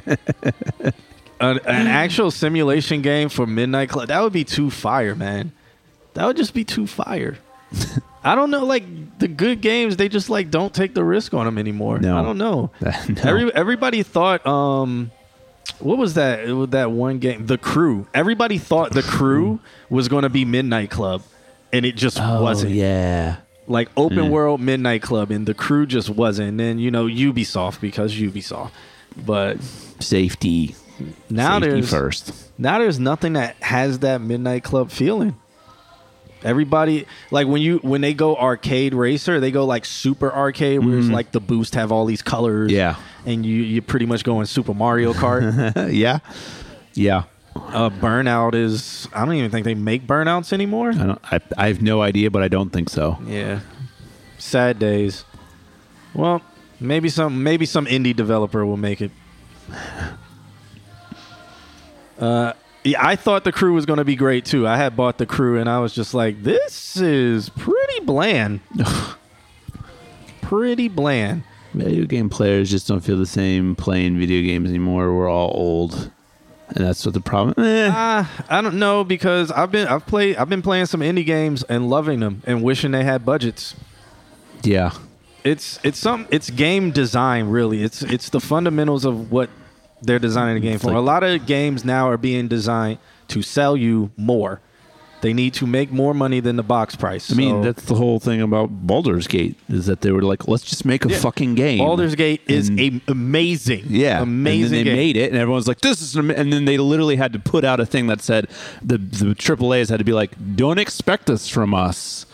an 1.40 1.60
actual 1.88 2.32
simulation 2.32 3.02
game 3.02 3.28
for 3.30 3.46
Midnight 3.46 3.90
Club 3.90 4.08
that 4.08 4.22
would 4.22 4.34
be 4.34 4.44
too 4.46 4.70
fire, 4.70 5.16
man. 5.16 5.52
That 6.14 6.26
would 6.26 6.38
just 6.38 6.54
be 6.54 6.64
too 6.64 6.88
fire. 6.88 7.38
I 8.24 8.34
don't 8.36 8.50
know, 8.50 8.66
like 8.66 8.84
the 9.20 9.28
good 9.28 9.62
games, 9.62 9.98
they 9.98 10.10
just 10.10 10.30
like 10.30 10.50
don't 10.52 10.74
take 10.74 10.94
the 10.96 11.04
risk 11.04 11.34
on 11.34 11.46
them 11.46 11.58
anymore. 11.58 12.00
No. 12.00 12.18
I 12.18 12.24
don't 12.24 12.38
know. 12.38 12.72
No. 12.82 13.22
Every, 13.24 13.54
everybody 13.54 14.02
thought, 14.04 14.46
um, 14.48 15.12
what 15.80 15.98
was 15.98 16.16
that? 16.16 16.40
It 16.42 16.54
was 16.54 16.70
that 16.70 16.92
one 16.92 17.20
game, 17.20 17.46
The 17.46 17.58
Crew. 17.58 18.08
Everybody 18.14 18.58
thought 18.58 18.92
The 18.94 19.04
Crew 19.04 19.60
was 19.90 20.08
going 20.08 20.24
to 20.24 20.30
be 20.30 20.44
Midnight 20.46 20.90
Club, 20.90 21.22
and 21.74 21.86
it 21.86 21.96
just 21.96 22.20
wasn't 22.20 22.72
Oh, 22.72 22.76
yeah. 22.76 23.36
like 23.68 23.90
open 23.98 24.18
Mm. 24.18 24.30
world 24.30 24.62
midnight 24.62 25.02
club 25.02 25.32
and 25.32 25.48
the 25.48 25.54
crew 25.56 25.86
just 25.88 26.08
wasn't 26.10 26.48
and 26.50 26.60
then 26.60 26.78
you 26.78 26.92
know 26.92 27.06
ubisoft 27.08 27.82
because 27.82 28.14
ubisoft 28.14 28.70
but 29.26 29.58
Safety. 30.00 30.76
now 31.32 31.60
Safety 31.60 31.70
there's 31.72 31.90
first. 31.90 32.52
now 32.60 32.78
there's 32.78 33.00
nothing 33.00 33.34
that 33.34 33.56
has 33.64 34.00
that 34.00 34.22
midnight 34.22 34.64
club 34.64 34.92
feeling 34.92 35.36
everybody 36.46 37.06
like 37.32 37.48
when 37.48 37.62
you 37.62 37.78
when 37.80 38.02
they 38.02 38.14
go 38.14 38.36
arcade 38.38 38.94
racer 38.94 39.40
they 39.40 39.52
go 39.52 39.66
like 39.66 39.84
super 39.86 40.32
arcade 40.32 40.80
where 40.86 40.98
it's 40.98 41.08
Mhm. 41.08 41.12
like 41.14 41.32
the 41.32 41.40
boost 41.42 41.76
have 41.76 41.92
all 41.92 42.06
these 42.06 42.22
colors 42.22 42.72
Yeah. 42.72 42.96
and 43.26 43.46
you 43.46 43.56
you 43.64 43.82
pretty 43.82 44.06
much 44.06 44.24
go 44.24 44.40
in 44.40 44.46
super 44.46 44.74
mario 44.74 45.12
kart 45.14 45.92
yeah. 45.94 46.20
Yeah. 46.94 47.24
uh 47.56 47.90
burnout 47.90 48.54
is 48.54 49.08
i 49.14 49.26
don't 49.26 49.34
even 49.36 49.50
think 49.52 49.66
they 49.66 49.76
make 49.76 50.06
burnouts 50.08 50.54
anymore 50.54 50.92
I 50.92 51.06
don't 51.06 51.20
I, 51.32 51.40
I 51.58 51.68
have 51.68 51.82
no 51.82 52.02
idea, 52.02 52.30
but 52.32 52.42
I 52.44 52.48
don't 52.48 52.72
think 52.72 52.90
so. 52.90 53.18
Yeah. 53.26 53.60
Sad 54.38 54.78
days. 54.80 55.26
Well, 56.14 56.42
maybe 56.80 57.10
some 57.10 57.42
maybe 57.44 57.66
some 57.66 57.86
indie 57.88 58.16
developer 58.16 58.66
will 58.66 58.78
make 58.78 59.02
it. 59.02 59.12
Uh 62.20 62.54
yeah, 62.86 63.06
I 63.06 63.16
thought 63.16 63.44
the 63.44 63.52
crew 63.52 63.74
was 63.74 63.86
going 63.86 63.98
to 63.98 64.06
be 64.06 64.16
great 64.16 64.46
too. 64.46 64.68
I 64.68 64.78
had 64.78 64.96
bought 64.96 65.18
the 65.18 65.26
crew 65.26 65.60
and 65.60 65.68
I 65.68 65.80
was 65.80 65.94
just 65.94 66.14
like, 66.14 66.44
this 66.44 66.96
is 66.98 67.50
pretty 67.50 68.00
bland. 68.02 68.60
pretty 70.42 70.88
bland. 70.88 71.44
Video 71.74 72.06
game 72.06 72.30
players 72.30 72.70
just 72.70 72.88
don't 72.88 73.02
feel 73.02 73.18
the 73.18 73.26
same 73.26 73.76
playing 73.76 74.20
video 74.20 74.42
games 74.44 74.70
anymore. 74.70 75.14
We're 75.14 75.28
all 75.30 75.52
old. 75.56 76.12
And 76.70 76.86
that's 76.86 77.04
what 77.06 77.14
the 77.14 77.22
problem 77.22 77.64
eh. 77.66 77.88
Uh, 77.88 78.26
I 78.50 78.62
don't 78.62 78.80
know 78.80 79.04
because 79.04 79.52
I've 79.52 79.72
been 79.72 79.88
I've 79.88 80.06
played 80.06 80.38
I've 80.38 80.50
been 80.50 80.62
playing 80.62 80.86
some 80.86 81.02
indie 81.02 81.26
games 81.26 81.64
and 81.64 81.90
loving 81.90 82.20
them 82.22 82.44
and 82.46 82.64
wishing 82.64 82.92
they 82.92 83.04
had 83.04 83.26
budgets. 83.26 83.76
Yeah. 84.64 84.92
it's 85.44 85.80
it's 85.84 86.00
some 86.00 86.28
it's 86.32 86.50
game 86.50 86.90
design 86.92 87.50
really 87.50 87.84
it's 87.84 88.02
it's 88.02 88.30
the 88.30 88.40
fundamentals 88.40 89.06
of 89.06 89.32
what 89.32 89.50
they're 90.02 90.20
designing 90.20 90.56
the 90.56 90.60
game 90.68 90.80
for 90.80 90.88
like- 90.88 90.98
a 90.98 91.00
lot 91.00 91.24
of 91.24 91.46
games 91.46 91.84
now 91.86 92.10
are 92.10 92.18
being 92.18 92.48
designed 92.48 92.98
to 93.30 93.42
sell 93.42 93.76
you 93.78 94.12
more 94.18 94.62
they 95.22 95.34
need 95.34 95.54
to 95.56 95.66
make 95.66 95.92
more 95.92 96.14
money 96.14 96.40
than 96.40 96.56
the 96.56 96.62
box 96.62 96.96
price 96.96 97.32
I 97.32 97.36
mean, 97.36 97.64
So, 97.64 97.64
that's 97.64 97.86
the 97.86 97.96
whole 97.96 98.20
thing 98.20 98.42
about 98.42 98.86
Baldur's 98.86 99.26
Gate 99.26 99.56
is 99.68 99.88
that 99.88 100.02
they 100.02 100.12
were 100.12 100.22
like, 100.22 100.48
let's 100.48 100.64
just 100.64 100.86
make 100.86 101.04
a 101.04 101.10
Yeah. 101.10 101.18
fucking 101.18 101.56
game. 101.56 101.80
Baldur's 101.80 102.14
Gate 102.14 102.42
is 102.48 102.70
a 102.78 103.02
amazing 103.08 103.86
Yeah, 103.88 104.22
amazing 104.22 104.64
And 104.66 104.72
then 104.74 104.78
they 104.78 104.84
game. 104.84 104.96
made 104.96 105.18
it, 105.18 105.32
and 105.32 105.40
everyone's 105.40 105.68
like, 105.68 105.82
"This 105.82 106.00
is," 106.02 106.16
an 106.16 106.26
ama-" 106.30 106.34
and 106.36 106.54
then 106.54 106.66
they 106.66 106.78
literally 106.78 107.16
had 107.16 107.34
to 107.34 107.40
put 107.40 107.64
out 107.64 107.80
a 107.80 107.88
thing 107.88 108.06
that 108.08 108.22
said 108.22 108.48
the 108.84 108.98
the 109.00 109.34
AAA's 109.34 109.90
had 109.90 109.98
to 109.98 110.04
be 110.06 110.14
like, 110.14 110.32
"Don't 110.56 110.78
expect 110.78 111.26
this 111.26 111.48
from 111.48 111.74
us." 111.74 112.26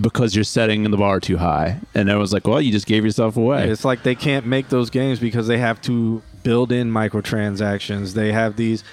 because 0.00 0.34
you're 0.34 0.42
setting 0.42 0.82
the 0.90 0.96
bar 0.96 1.20
too 1.20 1.36
high. 1.36 1.78
And 1.94 2.10
I 2.10 2.16
was 2.16 2.32
like, 2.32 2.48
well, 2.48 2.60
you 2.60 2.72
just 2.72 2.84
gave 2.86 3.04
yourself 3.04 3.36
away. 3.36 3.68
It's 3.70 3.84
like 3.84 4.02
they 4.02 4.16
can't 4.16 4.44
make 4.44 4.68
those 4.68 4.90
games 4.90 5.20
because 5.20 5.46
they 5.46 5.58
have 5.58 5.80
to 5.82 6.20
build 6.44 6.70
in 6.70 6.92
microtransactions. 6.92 8.14
They 8.14 8.30
have 8.30 8.54
these 8.56 8.84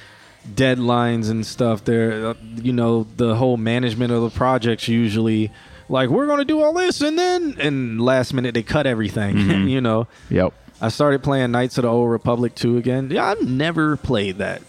deadlines 0.56 1.30
and 1.30 1.46
stuff. 1.46 1.86
They're, 1.86 2.30
uh, 2.30 2.34
you 2.56 2.74
know, 2.74 3.06
the 3.18 3.36
whole 3.36 3.58
management 3.58 4.12
of 4.12 4.24
the 4.24 4.30
projects 4.32 4.88
usually 4.88 5.52
like 5.90 6.10
we're 6.10 6.26
going 6.26 6.40
to 6.40 6.46
do 6.46 6.62
all 6.62 6.74
this 6.74 7.02
and 7.02 7.20
then 7.20 7.58
and 7.60 8.02
last 8.02 8.34
minute 8.34 8.54
they 8.56 8.64
cut 8.64 8.88
everything. 8.88 9.36
Mhm. 9.38 9.70
you 9.70 9.82
know. 9.82 10.08
Yep. 10.30 10.54
I 10.82 10.90
started 10.90 11.22
playing 11.22 11.52
Knights 11.52 11.78
of 11.78 11.84
the 11.84 11.90
Old 11.90 12.10
Republic 12.10 12.56
2 12.56 12.78
again. 12.78 13.10
Yeah, 13.12 13.26
I've 13.26 13.48
never 13.48 13.98
played 13.98 14.40
that. 14.40 14.64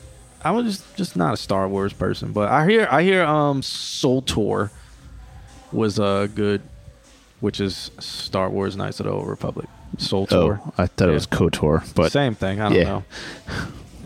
I 0.45 0.51
was 0.51 0.67
just, 0.67 0.97
just 0.97 1.17
not 1.17 1.33
a 1.33 1.37
Star 1.39 1.67
Wars 1.69 1.93
person, 1.95 2.33
but 2.33 2.51
I 2.51 2.69
hear 2.69 2.87
I 2.91 3.03
hear 3.05 3.23
um 3.25 3.63
Soul 3.63 4.21
Tour 4.23 4.71
was 5.71 5.99
uh 5.99 6.27
good, 6.35 6.61
which 7.41 7.61
is 7.61 7.93
Star 8.01 8.51
Wars 8.51 8.77
Knights 8.77 9.01
of 9.01 9.07
the 9.07 9.13
Old 9.13 9.29
Republic. 9.29 9.69
Soul 9.99 10.27
Tour. 10.27 10.61
Oh, 10.65 10.73
I 10.79 10.87
thought 10.87 11.09
it 11.09 11.13
was 11.13 11.27
KOTOR, 11.27 11.95
but 11.95 12.13
Same 12.13 12.35
thing. 12.35 12.61
I 12.61 12.69
don't 12.69 12.79
Yeah. 12.79 12.85
know. 12.85 13.05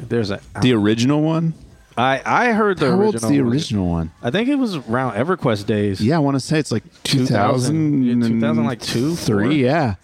There's 0.09 0.31
a 0.31 0.41
the 0.61 0.73
original 0.75 1.23
one. 1.23 1.55
I 1.97 2.21
I 2.27 2.53
heard 2.53 2.79
the 2.79 2.87
How 2.87 2.93
original. 2.93 3.07
old's 3.07 3.23
the 3.23 3.41
one. 3.43 3.53
original 3.53 3.87
one? 3.89 4.11
I 4.23 4.31
think 4.31 4.49
it 4.49 4.57
was 4.57 4.77
around 4.77 5.15
EverQuest 5.15 5.65
days. 5.67 6.01
Yeah, 6.01 6.17
I 6.17 6.19
want 6.19 6.35
to 6.35 6.41
say 6.41 6.59
it's 6.59 6.71
like 6.71 6.85
2000, 7.05 8.03
2000, 8.05 8.41
2000 8.41 8.65
like 8.65 8.81
two, 8.81 9.17
four? 9.17 9.25
three. 9.27 9.65
Yeah. 9.65 9.95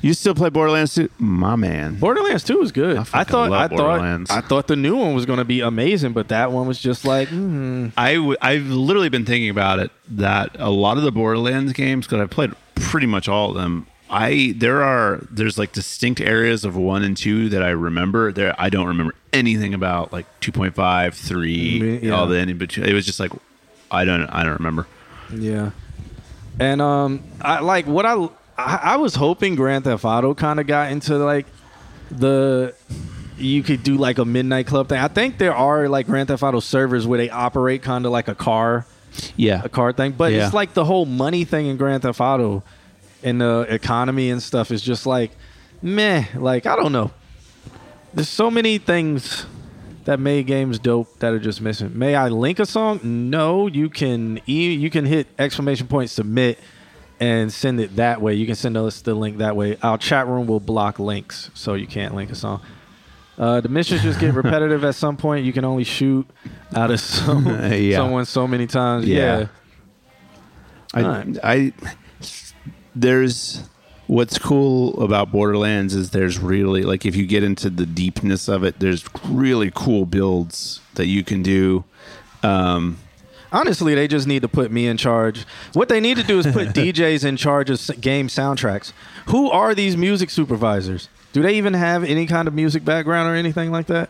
You 0.00 0.14
still 0.14 0.34
play 0.34 0.48
Borderlands 0.50 0.94
2? 0.96 1.10
My 1.18 1.54
man. 1.54 1.94
Borderlands 1.94 2.42
2 2.42 2.58
was 2.58 2.72
good. 2.72 2.96
I, 2.96 3.04
fucking 3.04 3.30
thought 3.30 3.52
I 3.52 3.68
thought 3.68 4.30
I 4.32 4.40
thought 4.40 4.66
the 4.66 4.74
new 4.74 4.96
one 4.96 5.14
was 5.14 5.26
going 5.26 5.38
to 5.38 5.44
be 5.44 5.60
amazing, 5.60 6.12
but 6.12 6.26
that 6.28 6.50
one 6.50 6.66
was 6.66 6.80
just 6.80 7.04
like 7.04 7.28
mm, 7.28 7.92
I 7.96 8.14
w- 8.14 8.36
I've 8.42 8.66
literally 8.66 9.10
been 9.10 9.24
thinking 9.24 9.48
about 9.50 9.78
it 9.78 9.92
that 10.08 10.56
a 10.58 10.70
lot 10.70 10.96
of 10.96 11.04
the 11.04 11.12
Borderlands 11.12 11.72
games 11.72 12.06
because 12.06 12.20
I've 12.20 12.30
played 12.30 12.50
pretty 12.74 13.06
much 13.06 13.28
all 13.28 13.50
of 13.50 13.54
them. 13.54 13.86
I 14.14 14.52
there 14.56 14.82
are 14.82 15.20
there's 15.30 15.56
like 15.58 15.72
distinct 15.72 16.20
areas 16.20 16.64
of 16.66 16.76
one 16.76 17.02
and 17.02 17.16
two 17.16 17.48
that 17.48 17.62
I 17.62 17.70
remember. 17.70 18.30
There 18.30 18.54
I 18.58 18.68
don't 18.68 18.86
remember 18.88 19.14
anything 19.32 19.72
about 19.72 20.12
like 20.12 20.26
2.5, 20.42 21.14
3, 21.14 21.98
Yeah. 22.02 22.10
all 22.12 22.26
the 22.26 22.36
in 22.36 22.58
between. 22.58 22.86
It 22.86 22.92
was 22.92 23.06
just 23.06 23.18
like 23.18 23.32
I 23.90 24.04
don't 24.04 24.26
I 24.26 24.44
don't 24.44 24.58
remember. 24.58 24.86
Yeah. 25.34 25.70
And 26.60 26.82
um 26.82 27.22
I 27.40 27.60
like 27.60 27.86
what 27.86 28.04
I 28.04 28.28
I, 28.58 28.80
I 28.82 28.96
was 28.96 29.14
hoping 29.14 29.54
Grand 29.54 29.84
Theft 29.84 30.04
Auto 30.04 30.34
kind 30.34 30.60
of 30.60 30.66
got 30.66 30.92
into 30.92 31.16
like 31.16 31.46
the 32.10 32.74
you 33.38 33.62
could 33.62 33.82
do 33.82 33.96
like 33.96 34.18
a 34.18 34.24
midnight 34.26 34.66
club 34.66 34.88
thing. 34.90 34.98
I 34.98 35.08
think 35.08 35.38
there 35.38 35.54
are 35.54 35.88
like 35.88 36.06
Grand 36.06 36.28
Theft 36.28 36.42
Auto 36.42 36.60
servers 36.60 37.06
where 37.06 37.16
they 37.18 37.30
operate 37.30 37.82
kind 37.82 38.04
of 38.04 38.12
like 38.12 38.28
a 38.28 38.34
car 38.34 38.84
Yeah. 39.36 39.62
a 39.64 39.68
car 39.70 39.92
thing, 39.94 40.12
but 40.12 40.32
Yeah. 40.32 40.44
it's 40.44 40.54
like 40.54 40.74
the 40.74 40.84
whole 40.84 41.06
money 41.06 41.44
thing 41.44 41.66
in 41.66 41.78
Grand 41.78 42.02
Theft 42.02 42.20
Auto 42.20 42.62
and 43.22 43.40
the 43.40 43.66
economy 43.68 44.30
and 44.30 44.42
stuff 44.42 44.70
is 44.70 44.82
just 44.82 45.06
like 45.06 45.32
meh, 45.80 46.24
like 46.34 46.66
I 46.66 46.76
don't 46.76 46.92
know. 46.92 47.10
There's 48.14 48.28
so 48.28 48.50
many 48.50 48.78
things 48.78 49.46
that 50.04 50.18
made 50.20 50.46
games 50.46 50.78
dope 50.78 51.18
that 51.20 51.32
are 51.32 51.38
just 51.38 51.60
missing. 51.60 51.96
May 51.98 52.14
I 52.14 52.28
link 52.28 52.58
a 52.58 52.66
song? 52.66 53.00
No, 53.30 53.66
you 53.68 53.88
can 53.88 54.40
e- 54.46 54.74
you 54.74 54.90
can 54.90 55.04
hit 55.06 55.28
exclamation 55.38 55.86
point 55.86 56.10
submit 56.10 56.58
and 57.20 57.52
send 57.52 57.80
it 57.80 57.96
that 57.96 58.20
way. 58.20 58.34
You 58.34 58.46
can 58.46 58.56
send 58.56 58.76
us 58.76 59.00
the 59.00 59.14
link 59.14 59.38
that 59.38 59.54
way. 59.56 59.76
Our 59.82 59.96
chat 59.96 60.26
room 60.26 60.46
will 60.48 60.58
block 60.60 60.98
links, 60.98 61.50
so 61.54 61.74
you 61.74 61.86
can't 61.86 62.14
link 62.14 62.30
a 62.30 62.34
song. 62.34 62.60
Uh, 63.38 63.60
the 63.60 63.68
missions 63.68 64.02
just 64.02 64.20
get 64.20 64.34
repetitive 64.42 64.84
at 64.84 64.94
some 64.94 65.16
point. 65.16 65.44
You 65.46 65.52
can 65.52 65.64
only 65.64 65.84
shoot 65.84 66.28
out 66.74 66.90
of 66.90 67.00
some, 67.00 67.46
Yeah. 67.72 67.96
someone 67.98 68.24
so 68.26 68.46
many 68.48 68.66
times. 68.66 69.06
Yeah. 69.06 69.16
Yeah. 69.38 69.46
I, 70.94 71.02
Alright. 71.02 71.38
I 71.42 71.72
there's 72.94 73.62
what's 74.06 74.38
cool 74.38 75.02
about 75.02 75.32
Borderlands 75.32 75.94
is 75.94 76.10
there's 76.10 76.38
really 76.38 76.82
like 76.82 77.06
if 77.06 77.16
you 77.16 77.26
get 77.26 77.42
into 77.42 77.70
the 77.70 77.86
deepness 77.86 78.48
of 78.48 78.64
it, 78.64 78.78
there's 78.80 79.04
really 79.24 79.70
cool 79.74 80.06
builds 80.06 80.80
that 80.94 81.06
you 81.06 81.24
can 81.24 81.42
do. 81.42 81.84
Um, 82.42 82.98
Honestly, 83.52 83.94
they 83.94 84.08
just 84.08 84.26
need 84.26 84.40
to 84.40 84.48
put 84.48 84.72
me 84.72 84.86
in 84.86 84.96
charge. 84.96 85.44
What 85.74 85.90
they 85.90 86.00
need 86.00 86.16
to 86.16 86.22
do 86.22 86.38
is 86.38 86.46
put 86.46 86.68
DJs 86.74 87.22
in 87.22 87.36
charge 87.36 87.68
of 87.68 88.00
game 88.00 88.28
soundtracks. 88.28 88.92
Who 89.26 89.50
are 89.50 89.74
these 89.74 89.94
music 89.94 90.30
supervisors? 90.30 91.10
Do 91.34 91.42
they 91.42 91.54
even 91.56 91.74
have 91.74 92.02
any 92.02 92.26
kind 92.26 92.48
of 92.48 92.54
music 92.54 92.82
background 92.82 93.28
or 93.28 93.34
anything 93.34 93.70
like 93.70 93.86
that? 93.88 94.08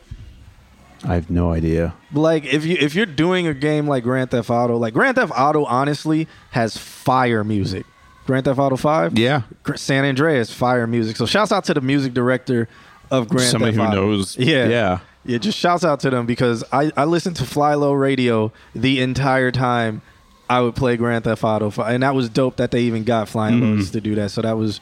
I 1.04 1.14
have 1.14 1.28
no 1.28 1.52
idea. 1.52 1.94
Like 2.12 2.44
if 2.44 2.64
you 2.64 2.76
if 2.78 2.94
you're 2.94 3.06
doing 3.06 3.48
a 3.48 3.54
game 3.54 3.88
like 3.88 4.04
Grand 4.04 4.30
Theft 4.30 4.48
Auto, 4.48 4.76
like 4.76 4.94
Grand 4.94 5.16
Theft 5.16 5.32
Auto 5.36 5.64
honestly 5.64 6.28
has 6.52 6.76
fire 6.76 7.42
music. 7.42 7.84
Grand 8.32 8.46
Theft 8.46 8.58
Auto 8.58 8.76
5? 8.76 9.18
Yeah. 9.18 9.42
San 9.76 10.06
Andreas 10.06 10.50
fire 10.50 10.86
music. 10.86 11.16
So 11.18 11.26
shouts 11.26 11.52
out 11.52 11.64
to 11.64 11.74
the 11.74 11.82
music 11.82 12.14
director 12.14 12.66
of 13.10 13.28
Grand 13.28 13.50
Somebody 13.50 13.76
Theft 13.76 13.92
who 13.92 13.98
Auto. 13.98 14.06
knows. 14.10 14.38
Yeah. 14.38 14.68
Yeah. 14.68 14.98
Yeah, 15.26 15.36
just 15.38 15.58
shouts 15.58 15.84
out 15.84 16.00
to 16.00 16.10
them 16.10 16.24
because 16.24 16.64
I, 16.72 16.90
I 16.96 17.04
listened 17.04 17.36
to 17.36 17.42
FlyLo 17.44 17.98
Radio 18.00 18.52
the 18.74 19.00
entire 19.02 19.50
time 19.52 20.00
I 20.48 20.62
would 20.62 20.74
play 20.74 20.96
Grand 20.96 21.24
Theft 21.24 21.44
Auto, 21.44 21.68
fi- 21.70 21.92
and 21.92 22.02
that 22.02 22.14
was 22.14 22.28
dope 22.30 22.56
that 22.56 22.70
they 22.70 22.82
even 22.84 23.04
got 23.04 23.28
Flying 23.28 23.56
Mm-hmm. 23.60 23.76
Lows 23.76 23.90
to 23.90 24.00
do 24.00 24.14
that. 24.16 24.30
So 24.30 24.40
that 24.42 24.56
was 24.56 24.80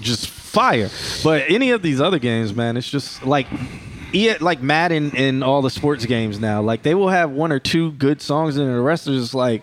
just 0.00 0.28
fire. 0.28 0.90
But 1.24 1.44
any 1.48 1.70
of 1.70 1.80
these 1.82 2.00
other 2.00 2.18
games, 2.18 2.52
man, 2.54 2.76
it's 2.76 2.90
just 2.90 3.24
like 3.24 3.46
yeah, 4.12 4.36
like 4.40 4.60
Madden 4.60 5.12
and 5.16 5.42
all 5.44 5.62
the 5.62 5.70
sports 5.70 6.04
games 6.04 6.38
now. 6.40 6.60
Like 6.60 6.82
they 6.82 6.94
will 6.96 7.08
have 7.08 7.30
one 7.30 7.50
or 7.52 7.58
two 7.60 7.92
good 7.92 8.20
songs, 8.20 8.56
and 8.56 8.68
the 8.68 8.80
rest 8.82 9.06
is 9.06 9.22
just 9.22 9.34
like, 9.34 9.62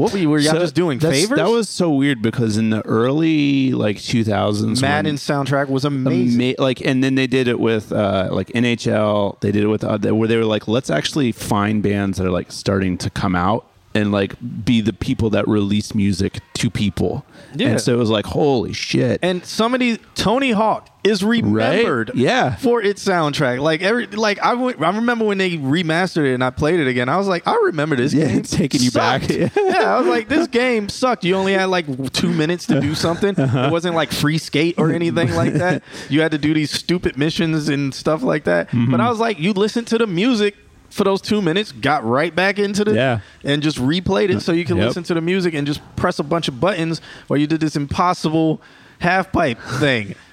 what 0.00 0.12
were 0.12 0.18
you? 0.18 0.30
Were 0.30 0.38
y'all 0.38 0.52
So 0.54 0.58
just 0.60 0.74
doing 0.74 0.98
favors? 0.98 1.36
That 1.36 1.50
was 1.50 1.68
so 1.68 1.90
weird 1.90 2.22
because 2.22 2.56
in 2.56 2.70
the 2.70 2.80
early 2.86 3.72
like 3.72 3.96
2000s, 3.96 4.80
Madden 4.80 5.16
soundtrack 5.16 5.68
was 5.68 5.84
amazing. 5.84 6.40
Ama- 6.40 6.54
like 6.58 6.80
and 6.80 7.04
then 7.04 7.14
they 7.14 7.26
did 7.26 7.48
it 7.48 7.60
with 7.60 7.92
uh, 7.92 8.30
like 8.32 8.48
NHL. 8.48 9.38
They 9.40 9.52
did 9.52 9.62
it 9.64 9.68
with 9.68 9.84
uh, 9.84 9.98
where 10.14 10.26
they 10.26 10.36
were 10.36 10.44
like, 10.44 10.66
let's 10.66 10.88
actually 10.90 11.32
find 11.32 11.82
bands 11.82 12.18
that 12.18 12.26
are 12.26 12.30
like 12.30 12.50
starting 12.50 12.96
to 12.98 13.10
come 13.10 13.36
out 13.36 13.69
and 13.94 14.12
like 14.12 14.34
be 14.64 14.80
the 14.80 14.92
people 14.92 15.30
that 15.30 15.48
release 15.48 15.94
music 15.94 16.38
to 16.54 16.70
people. 16.70 17.24
Yeah. 17.54 17.70
And 17.70 17.80
so 17.80 17.92
it 17.94 17.96
was 17.98 18.10
like, 18.10 18.24
holy 18.26 18.72
shit. 18.72 19.18
and 19.22 19.44
somebody 19.44 19.98
Tony 20.14 20.52
Hawk 20.52 20.88
is 21.02 21.24
remembered 21.24 22.10
Yeah. 22.14 22.54
for 22.56 22.82
its 22.82 23.02
soundtrack. 23.04 23.60
Like 23.60 23.82
every 23.82 24.06
like 24.06 24.38
I 24.44 24.52
I 24.52 24.90
remember 24.94 25.24
when 25.24 25.38
they 25.38 25.56
remastered 25.56 26.26
it 26.30 26.34
and 26.34 26.44
I 26.44 26.50
played 26.50 26.78
it 26.78 26.86
again. 26.86 27.08
I 27.08 27.16
was 27.16 27.26
like, 27.26 27.46
I 27.48 27.54
remember 27.64 27.96
this 27.96 28.12
Yeah, 28.14 28.26
game. 28.28 28.38
it's 28.38 28.50
taking 28.56 28.82
you 28.82 28.90
back. 28.90 29.28
yeah, 29.28 29.48
I 29.56 29.98
was 29.98 30.06
like, 30.06 30.28
this 30.28 30.46
game 30.46 30.88
sucked. 30.88 31.24
You 31.24 31.34
only 31.34 31.54
had 31.54 31.64
like 31.64 31.86
two 32.12 32.30
minutes 32.30 32.66
to 32.66 32.80
do 32.80 32.94
something. 32.94 33.34
Uh-huh. 33.40 33.66
It 33.68 33.72
wasn't 33.72 33.94
like 33.96 34.12
free 34.12 34.38
skate 34.38 34.74
or 34.78 34.92
anything 34.92 35.34
like 35.34 35.54
that. 35.54 35.82
You 36.10 36.20
had 36.20 36.30
to 36.32 36.38
do 36.38 36.52
these 36.54 36.70
stupid 36.70 37.16
missions 37.16 37.68
and 37.68 37.94
stuff 37.94 38.22
like 38.22 38.44
that. 38.44 38.68
Mm-hmm. 38.68 38.90
But 38.90 39.00
I 39.00 39.08
was 39.08 39.18
like, 39.18 39.38
you 39.40 39.52
listen 39.52 39.84
to 39.86 39.98
the 39.98 40.06
music 40.06 40.54
for 40.90 41.04
those 41.04 41.20
two 41.20 41.40
minutes, 41.40 41.72
got 41.72 42.04
right 42.04 42.34
back 42.34 42.58
into 42.58 42.84
the 42.84 42.94
Yeah. 42.94 43.20
and 43.44 43.62
just 43.62 43.78
replayed 43.78 44.28
it 44.30 44.40
so 44.42 44.52
you 44.52 44.64
can 44.64 44.76
Yep. 44.76 44.86
listen 44.88 45.02
to 45.04 45.14
the 45.14 45.20
music 45.20 45.54
and 45.54 45.66
just 45.66 45.80
press 45.96 46.18
a 46.18 46.22
bunch 46.24 46.48
of 46.48 46.60
buttons 46.60 47.00
while 47.28 47.38
you 47.38 47.46
did 47.46 47.60
this 47.60 47.76
impossible 47.76 48.60
half 48.98 49.32
pipe 49.32 49.58
thing. 49.78 50.14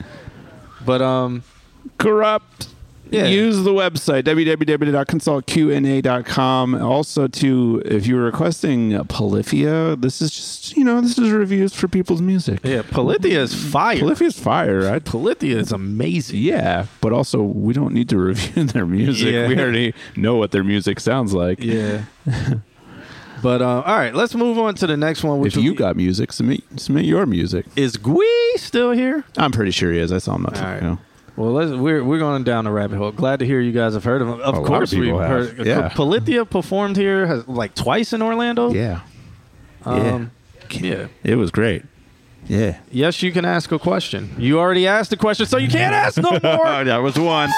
But 0.85 1.01
um 1.01 1.43
corrupt. 1.97 2.67
Yeah. 3.11 3.27
Use 3.27 3.63
the 3.63 3.71
website 3.71 4.23
www.consultqna.com. 4.23 6.75
Also, 6.75 7.27
to 7.27 7.81
if 7.85 8.07
you're 8.07 8.23
requesting 8.23 9.03
Polyphia, 9.05 9.95
this 9.95 10.21
is 10.21 10.31
just 10.31 10.77
you 10.77 10.83
know 10.83 11.01
this 11.01 11.17
is 11.17 11.31
reviews 11.31 11.73
for 11.73 11.87
people's 11.87 12.21
music. 12.21 12.59
yeah, 12.63 12.83
Polyphia 12.89 13.41
is 13.41 13.55
fire. 13.55 14.11
is 14.21 14.39
fire, 14.39 14.81
right? 14.81 15.03
Polyphia 15.03 15.57
is 15.57 15.71
amazing. 15.71 16.39
Yeah, 16.39 16.85
but 17.01 17.13
also 17.13 17.41
we 17.41 17.73
don't 17.73 17.93
need 17.93 18.09
to 18.09 18.17
review 18.19 18.63
their 18.65 18.85
music. 18.85 19.33
Yeah. 19.33 19.47
We 19.47 19.59
already 19.59 19.93
know 20.15 20.35
what 20.35 20.51
their 20.51 20.63
music 20.63 20.99
sounds 20.99 21.33
like. 21.33 21.63
Yeah. 21.63 22.03
but 23.41 23.61
uh, 23.61 23.83
all 23.85 23.97
right, 23.97 24.13
let's 24.13 24.35
move 24.35 24.57
on 24.57 24.75
to 24.75 24.87
the 24.87 24.97
next 24.97 25.23
one. 25.23 25.39
Which 25.39 25.55
If 25.57 25.63
you 25.63 25.75
got 25.75 25.95
music, 25.95 26.33
submit 26.33 26.63
submit 26.77 27.05
your 27.05 27.25
music. 27.25 27.65
is 27.75 27.97
Gui 27.97 28.25
still 28.57 28.91
here? 28.91 29.23
I'm 29.37 29.51
pretty 29.51 29.71
sure 29.71 29.91
he 29.91 29.99
is. 29.99 30.11
I 30.11 30.19
saw 30.19 30.35
him 30.35 30.43
not 30.43 30.55
too 30.55 30.61
right. 30.61 30.77
ago. 30.77 30.97
Well, 31.37 31.51
let's, 31.51 31.71
we're 31.71 32.03
we're 32.03 32.17
going 32.19 32.43
down 32.43 32.65
the 32.65 32.71
rabbit 32.71 32.97
hole. 32.97 33.11
Glad 33.11 33.39
to 33.39 33.45
hear 33.45 33.61
you 33.61 33.71
guys 33.71 33.93
have 33.93 34.03
heard 34.03 34.21
of 34.23 34.27
him. 34.27 34.33
Of 34.41 34.55
A 34.55 34.59
lot 34.59 34.61
of 34.61 34.65
course, 34.67 34.93
we've 34.93 35.13
have. 35.15 35.29
heard. 35.55 35.65
Yeah. 35.67 35.89
Polyphia 35.89 36.43
performed 36.45 36.97
here 36.97 37.27
has, 37.27 37.47
like 37.47 37.75
twice 37.75 38.11
in 38.11 38.21
Orlando. 38.23 38.71
Yeah, 38.73 39.01
Um, 39.85 40.31
yeah. 40.71 41.07
it 41.23 41.35
was 41.35 41.51
great. 41.51 41.83
Yeah, 42.47 42.79
Yes, 42.91 43.21
you 43.21 43.31
can 43.33 43.43
ask 43.45 43.71
a 43.73 43.77
question. 43.79 44.33
You 44.37 44.59
already 44.59 44.87
asked 44.87 45.11
a 45.13 45.17
question, 45.17 45.45
so 45.45 45.57
you 45.57 45.67
can't 45.67 45.93
ask 45.93 46.17
no 46.17 46.31
more. 46.31 46.39
that 46.85 46.97
was 47.03 47.19
one. 47.19 47.49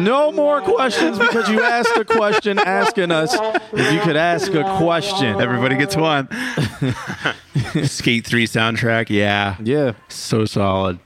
No 0.00 0.32
more 0.32 0.60
questions 0.60 1.18
because 1.18 1.48
you 1.48 1.62
asked 1.62 1.96
a 1.96 2.04
question 2.04 2.58
asking 2.58 3.10
us 3.10 3.34
if 3.72 3.92
you 3.92 4.00
could 4.00 4.16
ask 4.16 4.52
a 4.54 4.62
question. 4.78 5.40
Everybody 5.40 5.76
gets 5.76 5.96
one. 5.96 6.28
Skate 7.84 8.26
3 8.26 8.46
soundtrack. 8.46 9.10
Yeah. 9.10 9.56
Yeah. 9.62 9.92
So 10.08 10.44
solid. 10.44 10.98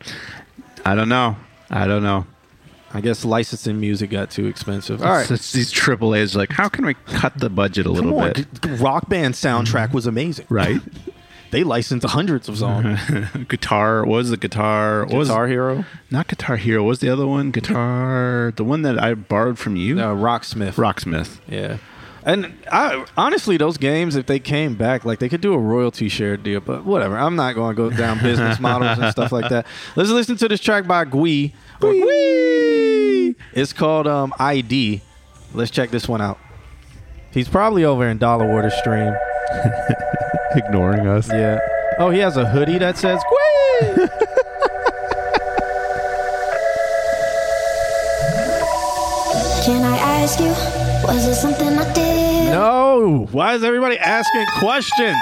I 0.84 0.94
don't 0.94 1.08
know. 1.08 1.36
I 1.70 1.86
don't 1.86 2.02
know. 2.02 2.26
I 2.92 3.00
guess 3.00 3.24
licensing 3.24 3.78
music 3.78 4.10
got 4.10 4.30
too 4.30 4.46
expensive. 4.46 5.02
All 5.02 5.10
right. 5.10 5.30
It's 5.30 5.52
these 5.52 5.70
triple 5.70 6.14
A's 6.14 6.34
like, 6.34 6.50
how 6.50 6.68
can 6.68 6.84
we 6.84 6.94
cut 6.94 7.38
the 7.38 7.48
budget 7.48 7.86
a 7.86 7.90
little 7.90 8.18
bit? 8.20 8.46
Rock 8.80 9.08
Band 9.08 9.34
soundtrack 9.34 9.92
was 9.92 10.06
amazing. 10.06 10.46
Right. 10.48 10.80
They 11.50 11.64
licensed 11.64 12.06
hundreds 12.06 12.48
of 12.48 12.58
songs. 12.58 13.00
guitar. 13.48 14.04
What 14.04 14.16
was 14.16 14.30
the 14.30 14.36
guitar? 14.36 15.04
What 15.04 15.14
was 15.14 15.28
Guitar 15.28 15.48
Hero, 15.48 15.84
Not 16.10 16.28
Guitar 16.28 16.56
Hero. 16.56 16.82
What 16.82 16.88
was 16.90 16.98
the 17.00 17.08
other 17.10 17.26
one? 17.26 17.50
Guitar. 17.50 18.52
The 18.54 18.64
one 18.64 18.82
that 18.82 19.02
I 19.02 19.14
borrowed 19.14 19.58
from 19.58 19.74
you. 19.76 19.98
uh, 19.98 20.14
Rocksmith. 20.14 20.74
Rocksmith. 20.74 21.40
Yeah. 21.48 21.78
And 22.22 22.52
I 22.70 23.04
honestly, 23.16 23.56
those 23.56 23.78
games, 23.78 24.14
if 24.14 24.26
they 24.26 24.38
came 24.38 24.74
back, 24.76 25.04
like 25.04 25.18
they 25.20 25.28
could 25.28 25.40
do 25.40 25.54
a 25.54 25.58
royalty 25.58 26.08
share 26.08 26.36
deal, 26.36 26.60
but 26.60 26.84
whatever. 26.84 27.18
I'm 27.18 27.34
not 27.34 27.54
going 27.54 27.74
to 27.74 27.76
go 27.76 27.90
down 27.90 28.18
business 28.22 28.60
models 28.60 28.98
and 28.98 29.10
stuff 29.10 29.32
like 29.32 29.48
that. 29.48 29.66
Let's 29.96 30.10
listen 30.10 30.36
to 30.36 30.48
this 30.48 30.60
track 30.60 30.86
by 30.86 31.04
Gui. 31.06 31.54
Or 31.82 31.92
Gui. 31.92 33.36
It's 33.54 33.72
called 33.72 34.06
um, 34.06 34.34
ID. 34.38 35.00
Let's 35.54 35.70
check 35.70 35.90
this 35.90 36.06
one 36.06 36.20
out. 36.20 36.38
He's 37.32 37.48
probably 37.48 37.84
over 37.84 38.06
in 38.06 38.18
Dollar 38.18 38.46
Water 38.46 38.70
Stream. 38.70 39.14
Ignoring 40.56 41.06
us. 41.06 41.28
Yeah. 41.28 41.58
Oh, 41.98 42.10
he 42.10 42.18
has 42.20 42.36
a 42.36 42.46
hoodie 42.48 42.78
that 42.78 42.96
says 42.98 43.22
Gui. 43.28 44.06
Can 49.64 49.84
I 49.84 49.96
ask 49.98 50.40
you, 50.40 50.48
was 51.06 51.26
it 51.26 51.34
something 51.34 51.68
I 51.78 51.92
did? 51.92 52.50
no. 52.52 53.28
Why 53.30 53.54
is 53.54 53.62
everybody 53.62 53.98
asking 53.98 54.46
questions? 54.58 55.16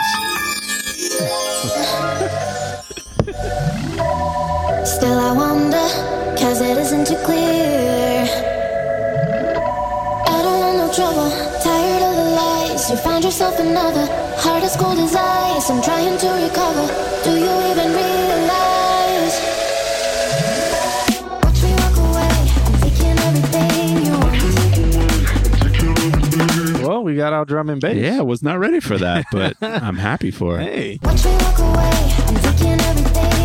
Still, 4.84 5.18
I 5.18 5.32
wonder, 5.36 5.86
cause 6.40 6.60
it 6.60 6.76
isn't 6.78 7.06
too 7.06 7.16
clear. 7.24 8.24
I 10.26 10.42
don't 10.42 10.60
want 10.60 10.76
no 10.78 10.92
trouble, 10.94 11.30
tired 11.62 12.02
of 12.02 12.14
the 12.16 12.30
lies. 12.38 12.90
You 12.90 12.96
found 12.96 13.24
yourself 13.24 13.58
another, 13.58 14.06
heart 14.40 14.62
as 14.62 14.76
cold 14.76 14.98
as 14.98 15.14
ice. 15.14 15.70
I'm 15.70 15.82
trying 15.82 16.16
to 16.18 16.28
recover. 16.28 16.86
Do 17.24 17.30
you 17.30 17.52
even 17.70 17.92
realize? 17.92 19.34
Watch 21.42 21.62
me 21.62 21.70
walk 21.82 21.96
away, 22.06 22.34
I'm 22.66 22.74
taking 22.80 23.18
everything 23.28 24.04
you 24.06 24.12
want. 24.18 24.38
Well, 26.86 27.02
we 27.02 27.16
got 27.16 27.32
our 27.32 27.44
drum 27.44 27.68
and 27.68 27.80
bass. 27.80 27.96
Yeah, 27.96 28.18
I 28.18 28.22
was 28.22 28.42
not 28.42 28.58
ready 28.58 28.80
for 28.80 28.96
that, 28.98 29.26
but 29.32 29.56
I'm 29.62 29.96
happy 29.96 30.30
for 30.30 30.58
it. 30.60 30.64
Hey. 30.64 30.98
Watch 31.02 31.24
me 31.24 31.32
walk 31.32 31.58
away, 31.58 32.14
I'm 32.26 32.34
taking 32.36 32.80
everything 32.80 33.37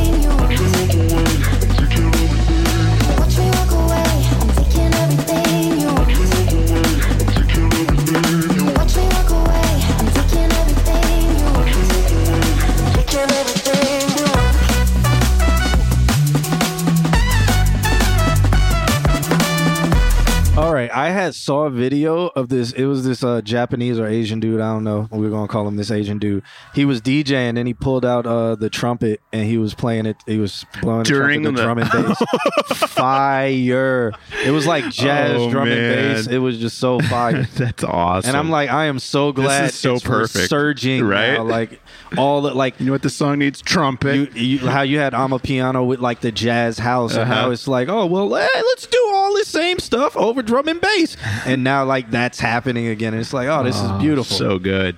I 20.94 21.10
had 21.10 21.36
saw 21.36 21.66
a 21.66 21.70
video 21.70 22.28
of 22.36 22.50
this. 22.50 22.72
It 22.72 22.86
was 22.86 23.04
this 23.06 23.24
uh, 23.24 23.42
Japanese 23.42 24.00
or 24.00 24.06
Asian 24.08 24.40
dude. 24.40 24.62
I 24.62 24.72
don't 24.74 24.84
know. 24.84 25.08
We're 25.12 25.30
gonna 25.30 25.48
call 25.48 25.68
him 25.68 25.76
this 25.76 25.92
Asian 25.92 26.20
dude. 26.20 26.44
He 26.76 26.86
was 26.86 27.02
DJing 27.02 27.58
and 27.58 27.68
he 27.68 27.74
pulled 27.74 28.06
out 28.06 28.26
uh, 28.26 28.56
the 28.56 28.70
trumpet 28.70 29.22
and 29.32 29.46
he 29.48 29.58
was 29.58 29.74
playing 29.74 30.06
it. 30.06 30.18
He 30.28 30.38
was 30.38 30.66
blowing 30.82 31.04
During 31.04 31.42
the, 31.44 31.52
trumpet, 31.52 31.92
the 31.92 31.98
the- 31.98 32.04
drum 32.04 32.20
and 32.22 32.78
bass. 32.80 32.90
fire! 32.92 34.14
It 34.46 34.52
was 34.52 34.66
like 34.68 34.90
jazz 34.92 35.36
Oh, 35.40 35.50
drum 35.50 35.68
and 35.68 35.76
bass. 36.16 36.28
It 36.28 36.38
was 36.40 36.58
just 36.60 36.78
so 36.78 37.00
fire. 37.10 37.44
That's 37.56 37.84
awesome. 37.84 38.30
And 38.30 38.38
I'm 38.38 38.50
like, 38.50 38.70
I 38.70 38.86
am 38.86 39.00
so 39.00 39.32
glad 39.32 39.66
is 39.66 39.76
so 39.76 39.96
it's 39.96 40.04
perfect, 40.04 40.50
surging 40.50 41.04
right? 41.04 41.34
now. 41.34 41.44
Like 41.44 41.82
all 42.18 42.42
the 42.42 42.54
like 42.54 42.80
you 42.80 42.86
know 42.88 42.92
what 42.92 43.02
the 43.02 43.10
song 43.10 43.40
needs? 43.40 43.62
Trumpet. 43.62 44.36
you, 44.36 44.58
you, 44.58 44.60
how 44.60 44.82
you 44.82 45.00
had 45.00 45.14
Amapiano 45.14 45.86
with 45.86 46.00
like 46.00 46.22
the 46.22 46.32
jazz 46.32 46.78
house, 46.80 47.14
and 47.14 47.24
Uh-huh. 47.24 47.34
now 47.44 47.52
it's 47.52 47.68
like, 47.68 47.90
oh 47.90 48.06
well, 48.06 48.34
hey, 48.36 48.48
let's 48.56 48.86
do 48.88 49.10
all 49.14 49.34
this 49.34 49.48
same 49.48 49.80
stuff 49.80 50.16
over 50.18 50.42
drum 50.42 50.68
and 50.68 50.82
bass, 50.84 51.18
and 51.46 51.64
now 51.64 51.86
like 51.86 52.12
that's 52.12 52.40
happening 52.40 52.88
again. 52.88 53.14
And 53.14 53.22
it's 53.22 53.34
like, 53.34 53.48
oh, 53.48 53.64
this 53.64 53.76
is 53.76 53.82
oh, 53.90 54.00
beautiful. 54.00 54.36
so 54.36 54.60
good. 54.60 54.98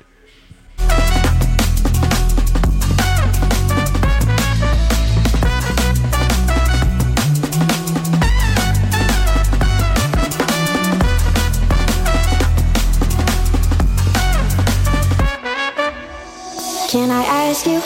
Can 16.96 17.12
I 17.12 17.24
ask 17.24 17.66
you, 17.66 17.82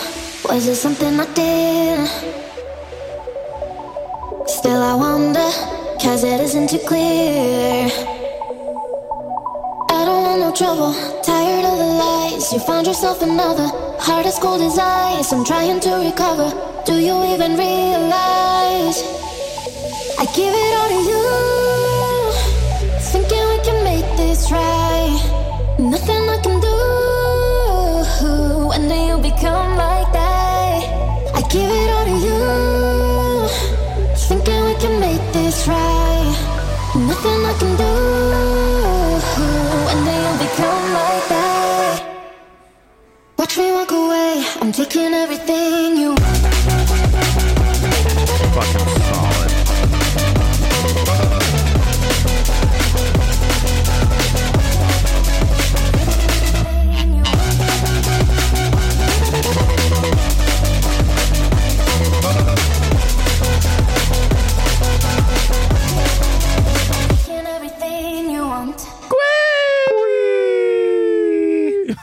was 0.48 0.68
it 0.68 0.76
something 0.76 1.20
I 1.20 1.26
did? 1.34 2.08
Still, 4.48 4.82
I 4.82 4.94
wonder, 4.94 5.50
cause 6.02 6.24
it 6.24 6.40
isn't 6.40 6.70
too 6.70 6.80
clear. 6.80 7.88
I 9.90 10.06
don't 10.06 10.24
want 10.24 10.40
no 10.40 10.52
trouble, 10.56 10.94
tired 11.22 11.66
of 11.66 11.78
the 11.78 11.90
lies. 12.04 12.54
You 12.54 12.60
found 12.60 12.88
yourself 12.88 13.22
another, 13.22 13.68
heart 14.00 14.26
as 14.26 14.40
cold 14.40 14.62
as 14.62 14.78
ice. 14.80 15.34
I'm 15.34 15.44
trying 15.44 15.80
to 15.82 15.92
recover. 15.96 16.50
Do 16.86 16.94
you 16.94 17.16
even 17.34 17.58
realize? 17.58 18.98
I 20.18 20.26
give 20.36 20.54
it 20.66 20.74
all 20.80 20.90
to 20.96 21.02
you, 21.12 21.26
thinking 23.12 23.46
we 23.50 23.60
can 23.68 23.84
make 23.84 24.18
this 24.18 24.52
right. 24.52 24.89
Nothing 37.22 37.46
I 37.46 37.54
can 37.60 37.76
do, 37.76 37.84
and 39.92 40.08
then 40.08 40.20
you 40.24 40.34
become 40.40 40.86
like 40.94 41.28
that. 41.28 42.00
Watch 43.38 43.58
me 43.58 43.72
walk 43.74 43.92
away, 43.92 44.46
I'm 44.62 44.72
taking 44.72 45.14
everything 45.14 45.98
you. 45.98 46.16
Fucking 48.56 49.09
everything 68.60 68.86
you. 71.90 71.96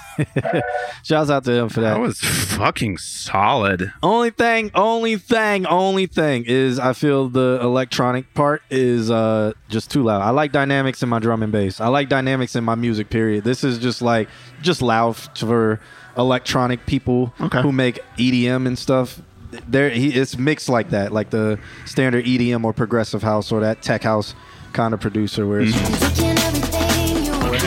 Shouts 1.03 1.31
out 1.31 1.45
to 1.45 1.53
him 1.53 1.69
for 1.69 1.81
that. 1.83 1.95
That 1.95 2.01
was 2.01 2.19
fucking 2.21 2.97
solid. 2.99 3.93
only 4.03 4.31
thing, 4.31 4.71
only 4.75 5.17
thing, 5.17 5.67
only 5.67 6.07
thing 6.07 6.45
is 6.47 6.79
I 6.79 6.95
feel 6.95 7.29
the 7.29 7.59
electronic 7.63 8.33
part 8.35 8.63
is 8.71 9.11
uh 9.11 9.53
just 9.69 9.91
too 9.91 10.03
loud. 10.03 10.23
I 10.23 10.31
like 10.31 10.53
dynamics 10.53 11.03
in 11.03 11.09
my 11.09 11.19
drum 11.19 11.43
and 11.43 11.53
bass. 11.53 11.81
I 11.81 11.89
like 11.89 12.09
dynamics 12.09 12.57
in 12.57 12.65
my 12.65 12.75
music. 12.75 13.11
Period. 13.11 13.45
This 13.45 13.63
is 13.63 13.79
just 13.79 14.01
like 14.03 14.29
just 14.63 14.81
loud 14.83 15.17
for 15.39 15.81
electronic 16.17 16.87
people 16.87 17.35
Okay. 17.41 17.61
who 17.61 17.71
make 17.73 17.99
EDM 18.17 18.67
and 18.67 18.79
stuff. 18.79 19.21
There, 19.69 19.91
he, 19.91 20.09
it's 20.09 20.37
mixed 20.37 20.69
like 20.69 20.91
that, 20.91 21.13
like 21.13 21.31
the 21.31 21.59
standard 21.85 22.25
EDM 22.25 22.65
or 22.65 22.73
progressive 22.73 23.23
house 23.23 23.53
or 23.53 23.61
that 23.61 23.81
tech 23.83 24.03
house 24.03 24.35
kind 24.73 24.93
of 24.93 25.01
producer 25.01 25.47
where 25.47 25.61
it's 25.61 25.73
Taking 25.73 26.26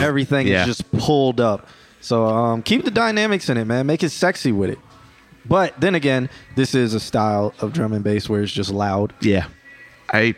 everything 0.08 0.46
you 0.46 0.54
want. 0.54 0.66
where 0.66 0.68
everything 0.68 0.68
Yeah. 0.68 0.68
is 0.68 0.76
just 0.78 0.92
pulled 0.92 1.40
up. 1.40 1.66
So 2.00 2.26
um, 2.26 2.62
keep 2.62 2.84
the 2.84 2.90
dynamics 2.90 3.48
in 3.48 3.56
it, 3.56 3.66
man. 3.66 3.86
Make 3.86 4.02
it 4.02 4.08
sexy 4.10 4.52
with 4.52 4.70
it. 4.70 4.78
But 5.44 5.78
then 5.80 5.94
again, 5.94 6.28
this 6.56 6.74
is 6.74 6.94
a 6.94 7.00
style 7.00 7.52
of 7.60 7.72
drum 7.72 7.92
and 7.92 8.04
bass 8.04 8.28
where 8.28 8.42
it's 8.42 8.52
just 8.52 8.70
loud. 8.70 9.12
Yeah. 9.20 9.46
I 10.12 10.34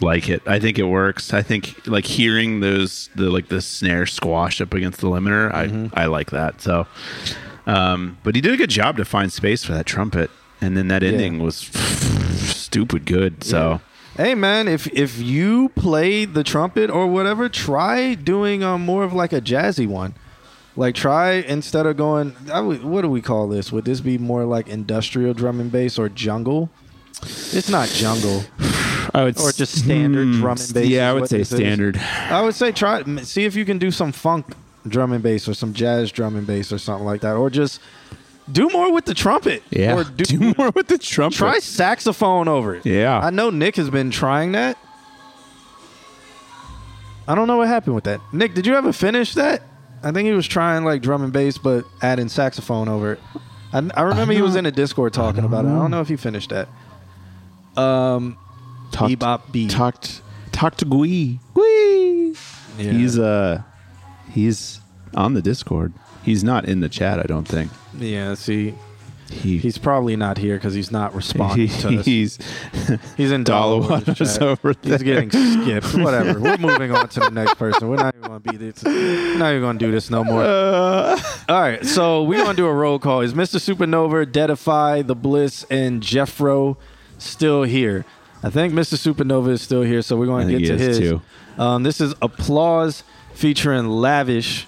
like 0.00 0.28
it. 0.28 0.42
I 0.46 0.58
think 0.58 0.78
it 0.78 0.84
works. 0.84 1.32
I 1.32 1.42
think 1.42 1.86
like 1.86 2.04
hearing 2.04 2.60
those 2.60 3.08
the 3.14 3.30
like 3.30 3.48
the 3.48 3.60
snare 3.60 4.04
squash 4.06 4.60
up 4.60 4.74
against 4.74 5.00
the 5.00 5.06
limiter, 5.08 5.52
I 5.52 6.02
I 6.02 6.06
like 6.06 6.30
that. 6.32 6.60
So 6.60 6.86
um 7.66 8.18
but 8.24 8.34
he 8.34 8.40
did 8.40 8.52
a 8.52 8.56
good 8.56 8.70
job 8.70 8.96
to 8.96 9.04
find 9.04 9.32
space 9.32 9.64
for 9.64 9.72
that 9.72 9.86
trumpet. 9.86 10.30
And 10.60 10.76
then 10.76 10.88
that 10.88 11.02
ending 11.02 11.38
was 11.42 11.56
stupid 12.36 13.04
good. 13.06 13.44
So 13.44 13.80
Hey 14.16 14.34
man, 14.34 14.68
if 14.68 14.86
if 14.88 15.18
you 15.18 15.70
play 15.70 16.26
the 16.26 16.44
trumpet 16.44 16.90
or 16.90 17.06
whatever, 17.06 17.48
try 17.48 18.12
doing 18.14 18.62
um, 18.62 18.84
more 18.84 19.04
of 19.04 19.14
like 19.14 19.32
a 19.32 19.40
jazzy 19.40 19.86
one. 19.86 20.14
Like 20.76 20.94
try 20.94 21.32
instead 21.32 21.86
of 21.86 21.96
going, 21.96 22.34
would, 22.46 22.84
what 22.84 23.02
do 23.02 23.08
we 23.08 23.22
call 23.22 23.48
this? 23.48 23.72
Would 23.72 23.86
this 23.86 24.00
be 24.00 24.18
more 24.18 24.44
like 24.44 24.68
industrial 24.68 25.32
drum 25.32 25.60
and 25.60 25.72
bass 25.72 25.98
or 25.98 26.10
jungle? 26.10 26.68
It's 27.22 27.70
not 27.70 27.88
jungle. 27.88 28.44
I 29.14 29.24
would 29.24 29.40
or 29.40 29.50
just 29.50 29.78
standard 29.78 30.26
hmm, 30.26 30.40
drum 30.40 30.58
and 30.58 30.74
bass. 30.74 30.88
Yeah, 30.88 31.10
I 31.10 31.14
would 31.14 31.28
say 31.28 31.38
this 31.38 31.52
is. 31.52 31.58
standard. 31.58 31.96
I 31.96 32.42
would 32.42 32.54
say 32.54 32.70
try 32.70 33.02
see 33.22 33.44
if 33.44 33.56
you 33.56 33.64
can 33.64 33.78
do 33.78 33.90
some 33.90 34.12
funk 34.12 34.54
drum 34.86 35.12
and 35.12 35.22
bass 35.22 35.48
or 35.48 35.54
some 35.54 35.72
jazz 35.72 36.12
drum 36.12 36.36
and 36.36 36.46
bass 36.46 36.70
or 36.70 36.78
something 36.78 37.06
like 37.06 37.22
that, 37.22 37.36
or 37.36 37.48
just 37.48 37.80
do 38.52 38.68
more 38.68 38.92
with 38.92 39.04
the 39.06 39.14
trumpet. 39.14 39.62
Yeah, 39.70 39.96
or 39.96 40.04
do, 40.04 40.24
do 40.24 40.54
more 40.58 40.70
with 40.70 40.88
the 40.88 40.98
trumpet. 40.98 41.38
Try 41.38 41.58
saxophone 41.58 42.48
over 42.48 42.74
it. 42.76 42.86
Yeah. 42.86 43.18
I 43.18 43.30
know 43.30 43.50
Nick 43.50 43.76
has 43.76 43.90
been 43.90 44.10
trying 44.10 44.52
that. 44.52 44.78
I 47.26 47.34
don't 47.34 47.46
know 47.46 47.56
what 47.56 47.68
happened 47.68 47.94
with 47.94 48.04
that. 48.04 48.20
Nick, 48.32 48.54
did 48.54 48.66
you 48.66 48.74
ever 48.74 48.92
finish 48.92 49.34
that? 49.34 49.62
I 50.02 50.10
think 50.10 50.26
he 50.26 50.32
was 50.32 50.46
trying 50.48 50.84
like 50.84 51.02
drum 51.02 51.22
and 51.22 51.32
bass, 51.32 51.56
but 51.58 51.84
adding 52.02 52.28
saxophone 52.28 52.88
over 52.88 53.12
it. 53.12 53.20
I, 53.72 53.88
I 53.94 54.02
remember 54.02 54.34
he 54.34 54.42
was 54.42 54.56
in 54.56 54.66
a 54.66 54.72
Discord 54.72 55.12
talking 55.12 55.44
about 55.44 55.64
it. 55.64 55.68
I 55.68 55.76
don't 55.78 55.90
know 55.90 56.00
if 56.00 56.08
he 56.08 56.16
finished 56.16 56.50
that. 56.50 56.68
Um, 57.80 58.36
Talk- 58.90 59.10
bebop 59.10 59.52
beat. 59.52 59.70
Talked 59.70 60.20
talk 60.50 60.76
to 60.76 60.84
Gui. 60.84 61.38
Gui. 61.54 62.34
Yeah. 62.78 62.92
He's 62.92 63.18
uh 63.18 63.62
he's 64.30 64.80
on 65.14 65.34
the 65.34 65.42
Discord. 65.42 65.92
He's 66.22 66.44
not 66.44 66.64
in 66.66 66.80
the 66.80 66.88
chat, 66.88 67.18
I 67.18 67.24
don't 67.24 67.46
think. 67.46 67.70
Yeah, 67.98 68.34
see, 68.34 68.74
He, 69.30 69.58
he's 69.58 69.78
probably 69.78 70.14
not 70.16 70.36
here 70.38 70.56
because 70.56 70.74
he's 70.74 70.92
not 70.92 71.14
responding 71.14 71.68
to 71.68 71.98
us. 72.00 72.04
he's 72.06 72.38
He's 73.16 73.32
in 73.32 73.44
Dollarwater's 73.44 74.38
chat. 74.38 74.58
He's 74.82 74.98
there. 74.98 74.98
getting 74.98 75.30
skipped. 75.30 75.94
Whatever. 75.94 76.38
We're 76.40 76.58
moving 76.58 76.92
on 76.92 77.08
to 77.10 77.20
the 77.20 77.30
next 77.30 77.54
person. 77.54 77.88
We're 77.88 77.96
not 77.96 78.14
even 78.14 78.28
going 78.28 78.42
to 78.42 78.50
be 78.52 78.56
this. 78.58 78.82
We're 78.84 79.38
not 79.38 79.50
even 79.50 79.62
going 79.62 79.78
to 79.78 79.84
do 79.86 79.90
this 79.90 80.10
no 80.10 80.22
more. 80.22 80.42
Uh, 80.42 81.18
All 81.48 81.60
right. 81.60 81.84
So 81.84 82.22
we're 82.24 82.42
going 82.44 82.56
to 82.56 82.62
do 82.62 82.66
a 82.66 82.74
roll 82.74 82.98
call. 82.98 83.20
Is 83.22 83.32
Mr. 83.34 83.56
Supernova, 83.58 84.26
Deadify, 84.26 85.06
The 85.06 85.14
Bliss, 85.14 85.64
and 85.70 86.02
Jeffro 86.02 86.76
still 87.18 87.62
here? 87.62 88.04
I 88.44 88.50
think 88.50 88.74
Mr. 88.74 88.94
Supernova 88.96 89.50
is 89.50 89.62
still 89.62 89.82
here. 89.82 90.02
So 90.02 90.16
we're 90.16 90.26
gonna 90.26 90.58
get 90.58 90.66
to 90.66 90.76
his. 90.76 91.12
Um, 91.56 91.84
this 91.84 92.00
is 92.00 92.12
Applause 92.20 93.04
featuring 93.34 93.86
Lavish. 93.88 94.66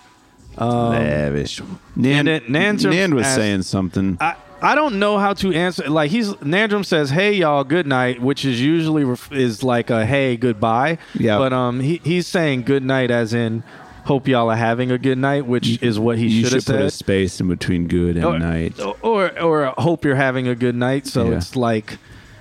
Um, 0.59 0.91
lavish. 0.91 1.61
Nan, 1.97 2.27
then 2.27 2.41
Nandrum 2.43 2.91
Nan 2.91 3.15
was 3.15 3.27
asked- 3.27 3.35
saying 3.37 3.63
something. 3.63 4.17
I, 4.21 4.35
I 4.63 4.75
don't 4.75 4.99
know 4.99 5.19
how 5.19 5.35
to 5.35 5.53
answer. 5.53 5.89
Like 5.91 6.11
he's 6.11 6.31
Nandrum 6.35 6.85
says, 6.85 7.11
"Hey 7.11 7.35
y'all, 7.35 7.65
good 7.65 7.87
night," 7.87 8.23
which 8.23 8.45
is 8.45 8.61
usually 8.61 9.05
ref- 9.05 9.33
is 9.33 9.63
like 9.63 9.91
a 9.91 10.07
"Hey, 10.07 10.37
goodbye." 10.37 10.99
Yeah. 11.15 11.39
But 11.39 11.53
um, 11.53 11.81
he 11.81 12.01
he's 12.05 12.27
saying 12.27 12.63
good 12.63 12.83
night 12.83 13.11
as 13.11 13.35
in 13.35 13.63
hope 14.07 14.29
y'all 14.29 14.51
are 14.51 14.57
having 14.57 14.91
a 14.91 14.99
good 14.99 15.19
night, 15.19 15.47
which 15.47 15.83
is 15.83 15.99
what 15.99 16.19
he 16.19 16.27
you 16.29 16.45
should 16.45 16.53
have 16.55 16.63
should 16.63 16.73
put 16.77 16.81
a 16.85 16.91
said. 16.91 16.99
space 16.99 17.41
in 17.41 17.49
between 17.49 17.89
good 17.89 18.17
and 18.17 18.25
Or- 18.25 18.39
night. 18.39 18.79
Or 19.03 19.39
or 19.41 19.75
hope 19.79 20.05
you're 20.05 20.15
having 20.15 20.47
a 20.49 20.55
good 20.55 20.75
night. 20.77 21.07
So 21.07 21.29
Yeah. 21.31 21.37
it's 21.37 21.57
like, 21.57 21.99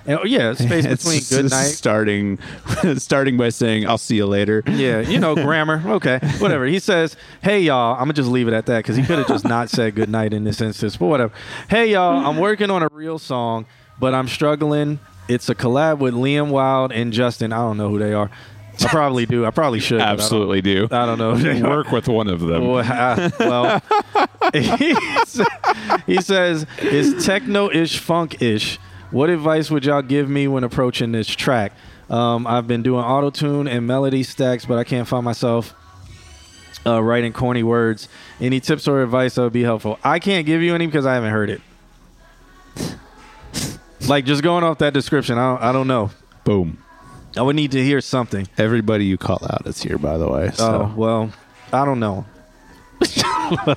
oh, 0.07 0.25
yeah, 0.25 0.53
space 0.53 0.85
between 0.85 1.21
good 1.29 1.51
night. 1.51 1.63
starting 1.65 2.39
starting 2.97 3.37
by 3.37 3.49
saying 3.49 3.87
I'll 3.87 3.97
see 3.97 4.15
you 4.17 4.25
later. 4.25 4.63
Yeah, 4.67 5.01
you 5.01 5.19
know, 5.19 5.35
grammar. 5.43 5.81
Okay, 5.85 6.19
whatever. 6.39 6.65
He 6.65 6.79
says, 6.79 7.15
"Hey 7.41 7.61
y'all," 7.61 7.93
I'm 7.93 8.01
gonna 8.01 8.13
just 8.13 8.29
leave 8.29 8.47
it 8.47 8.53
at 8.53 8.65
that 8.67 8.79
because 8.79 8.95
he 8.95 9.03
could 9.03 9.19
have 9.19 9.27
just 9.27 9.45
not 9.45 9.69
said 9.69 9.95
good 9.95 10.09
night 10.09 10.33
in 10.33 10.43
this 10.43 10.61
instance. 10.61 10.97
But 10.97 11.07
whatever. 11.07 11.33
Hey 11.69 11.91
y'all, 11.91 12.25
I'm 12.25 12.37
working 12.37 12.69
on 12.69 12.83
a 12.83 12.89
real 12.91 13.19
song, 13.19 13.65
but 13.99 14.13
I'm 14.13 14.27
struggling. 14.27 14.99
It's 15.27 15.47
a 15.47 15.55
collab 15.55 15.99
with 15.99 16.13
Liam 16.13 16.49
Wild 16.49 16.91
and 16.91 17.13
Justin. 17.13 17.53
I 17.53 17.57
don't 17.57 17.77
know 17.77 17.89
who 17.89 17.99
they 17.99 18.13
are. 18.13 18.29
I 18.81 18.87
probably 18.87 19.25
do. 19.25 19.45
I 19.45 19.51
probably 19.51 19.79
should. 19.79 19.99
but 19.99 20.07
I 20.07 20.11
Absolutely 20.11 20.61
do. 20.61 20.87
I 20.91 21.05
don't 21.05 21.17
know. 21.17 21.35
who 21.35 21.43
they 21.43 21.61
are. 21.61 21.69
Work 21.69 21.91
with 21.91 22.07
one 22.07 22.27
of 22.27 22.39
them. 22.39 22.67
Well, 22.67 22.83
well 23.39 23.81
he, 24.53 24.95
sa- 25.25 25.97
he 26.05 26.21
says 26.21 26.65
it's 26.79 27.25
techno-ish, 27.25 27.99
funk-ish. 27.99 28.79
What 29.13 29.29
advice 29.29 29.69
would 29.69 29.85
y'all 29.85 30.01
give 30.01 30.27
me 30.27 30.47
when 30.47 30.63
approaching 30.63 31.11
this 31.11 31.27
track? 31.27 31.73
Um, 32.09 32.47
I've 32.47 32.67
been 32.67 32.81
doing 32.81 33.05
auto 33.05 33.29
tune 33.29 33.67
and 33.67 33.85
melody 33.85 34.23
stacks, 34.23 34.65
but 34.65 34.79
I 34.79 34.83
can't 34.83 35.07
find 35.07 35.23
myself 35.23 35.75
uh, 36.83 36.99
writing 36.99 37.31
corny 37.31 37.61
words. 37.61 38.09
Any 38.41 38.59
tips 38.59 38.87
or 38.87 39.03
advice 39.03 39.35
that 39.35 39.43
would 39.43 39.53
be 39.53 39.61
helpful? 39.61 39.99
I 40.03 40.17
can't 40.17 40.47
give 40.47 40.63
you 40.63 40.73
any 40.73 40.87
because 40.87 41.05
I 41.05 41.13
haven't 41.13 41.29
heard 41.29 41.51
it. 41.51 41.61
like 44.07 44.25
just 44.25 44.41
going 44.41 44.63
off 44.63 44.79
that 44.79 44.95
description, 44.95 45.37
I 45.37 45.51
don't, 45.51 45.61
I 45.61 45.71
don't 45.71 45.87
know. 45.87 46.09
Boom. 46.43 46.79
I 47.37 47.43
would 47.43 47.55
need 47.55 47.71
to 47.73 47.83
hear 47.83 48.01
something. 48.01 48.47
Everybody 48.57 49.05
you 49.05 49.19
call 49.19 49.45
out 49.47 49.67
is 49.67 49.83
here, 49.83 49.99
by 49.99 50.17
the 50.17 50.27
way. 50.27 50.49
So. 50.55 50.91
Oh 50.91 50.93
well, 50.97 51.31
I 51.71 51.85
don't 51.85 51.99
know. 51.99 52.25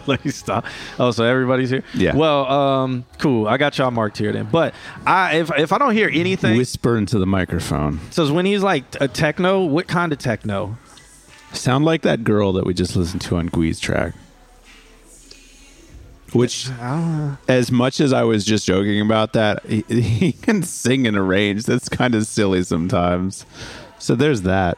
Let 0.07 0.25
me 0.25 0.31
stop. 0.31 0.65
Oh, 0.99 1.11
so 1.11 1.25
everybody's 1.25 1.71
here. 1.71 1.83
Yeah. 1.95 2.15
Well, 2.15 2.51
um, 2.51 3.05
cool. 3.19 3.49
I 3.49 3.57
got 3.57 3.77
y'all 3.79 3.91
marked 3.91 4.19
here 4.19 4.33
then. 4.33 4.49
But 4.51 4.75
I, 5.05 5.37
if 5.37 5.51
if 5.59 5.73
I 5.73 5.79
don't 5.79 5.93
hear 5.93 6.09
anything, 6.13 6.57
Whisper 6.57 6.97
into 6.97 7.19
the 7.19 7.27
microphone. 7.27 8.01
so 8.11 8.33
when 8.33 8.47
he's 8.47 8.63
like 8.63 8.85
a 9.01 9.09
techno, 9.09 9.65
what 9.65 9.89
kind 9.89 10.13
of 10.13 10.19
techno? 10.19 10.79
Sound 11.53 11.85
like 11.85 12.03
that 12.03 12.25
girl 12.25 12.53
that 12.53 12.67
we 12.67 12.75
just 12.75 12.97
listened 12.97 13.23
to 13.23 13.37
on 13.37 13.47
Gui's 13.47 13.81
track. 13.81 14.15
Which, 16.33 16.69
as 17.49 17.71
much 17.71 18.01
as 18.01 18.13
I 18.13 18.25
was 18.25 18.45
just 18.45 18.67
joking 18.67 19.01
about 19.01 19.33
that, 19.35 19.65
he, 19.65 19.83
he 19.89 20.33
can 20.33 20.63
sing 20.63 21.07
and 21.07 21.17
arrange. 21.17 21.65
That's 21.65 21.89
kind 21.89 22.15
of 22.15 22.27
silly 22.27 22.63
sometimes. 22.63 23.47
So 23.99 24.15
there's 24.15 24.43
that. 24.43 24.77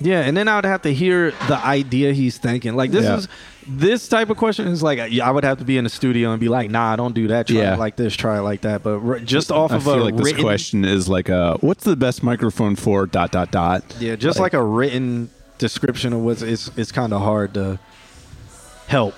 Yeah, 0.00 0.20
and 0.20 0.36
then 0.36 0.46
I 0.48 0.56
would 0.56 0.64
have 0.64 0.82
to 0.82 0.94
hear 0.94 1.32
the 1.48 1.56
idea 1.64 2.12
he's 2.12 2.38
thinking. 2.38 2.74
Like 2.76 2.90
this 2.92 3.04
Yeah. 3.04 3.16
is 3.16 3.28
this 3.70 4.08
type 4.08 4.30
of 4.30 4.36
question 4.36 4.66
is 4.68 4.82
like 4.82 4.98
I 4.98 5.30
would 5.30 5.44
have 5.44 5.58
to 5.58 5.64
be 5.64 5.76
in 5.76 5.84
the 5.84 5.90
studio 5.90 6.30
and 6.30 6.40
be 6.40 6.48
like, 6.48 6.70
Nah, 6.70 6.96
don't 6.96 7.14
do 7.14 7.28
that. 7.28 7.48
Try 7.48 7.56
Yeah. 7.58 7.74
it 7.74 7.78
like 7.78 7.96
this. 7.96 8.14
Try 8.14 8.38
it 8.38 8.42
like 8.42 8.60
that. 8.62 8.82
But 8.82 9.00
r- 9.04 9.18
just 9.18 9.50
off 9.50 9.72
I 9.72 9.76
of 9.76 9.84
feel 9.84 10.02
a 10.02 10.04
like 10.04 10.16
this 10.16 10.32
question 10.34 10.84
is 10.84 11.08
like 11.08 11.28
a 11.28 11.56
what's 11.60 11.84
the 11.84 11.96
best 11.96 12.22
microphone 12.22 12.76
for 12.76 13.06
dot 13.06 13.32
dot 13.32 13.50
dot. 13.50 13.82
Yeah, 13.98 14.14
just 14.16 14.38
like, 14.38 14.54
a 14.54 14.62
written 14.62 15.30
description 15.58 16.12
of 16.12 16.20
what's 16.20 16.42
it's 16.42 16.70
it's 16.76 16.92
kind 16.92 17.12
of 17.12 17.20
hard 17.20 17.54
to 17.54 17.78
help. 18.86 19.14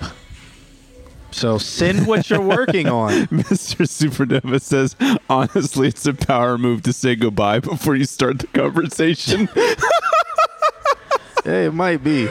So 1.32 1.58
send 1.58 2.08
what 2.08 2.28
you're 2.28 2.40
working 2.40 2.88
on. 2.88 3.10
Mr. 3.28 3.86
Supernova 3.86 4.60
says, 4.60 4.96
honestly, 5.28 5.86
it's 5.86 6.04
a 6.04 6.12
power 6.12 6.58
move 6.58 6.82
to 6.82 6.92
say 6.92 7.14
goodbye 7.14 7.60
before 7.60 7.94
you 7.94 8.04
start 8.04 8.40
the 8.40 8.48
conversation. 8.48 9.48
Hey, 11.44 11.66
it 11.66 11.74
might 11.74 12.02
be. 12.04 12.28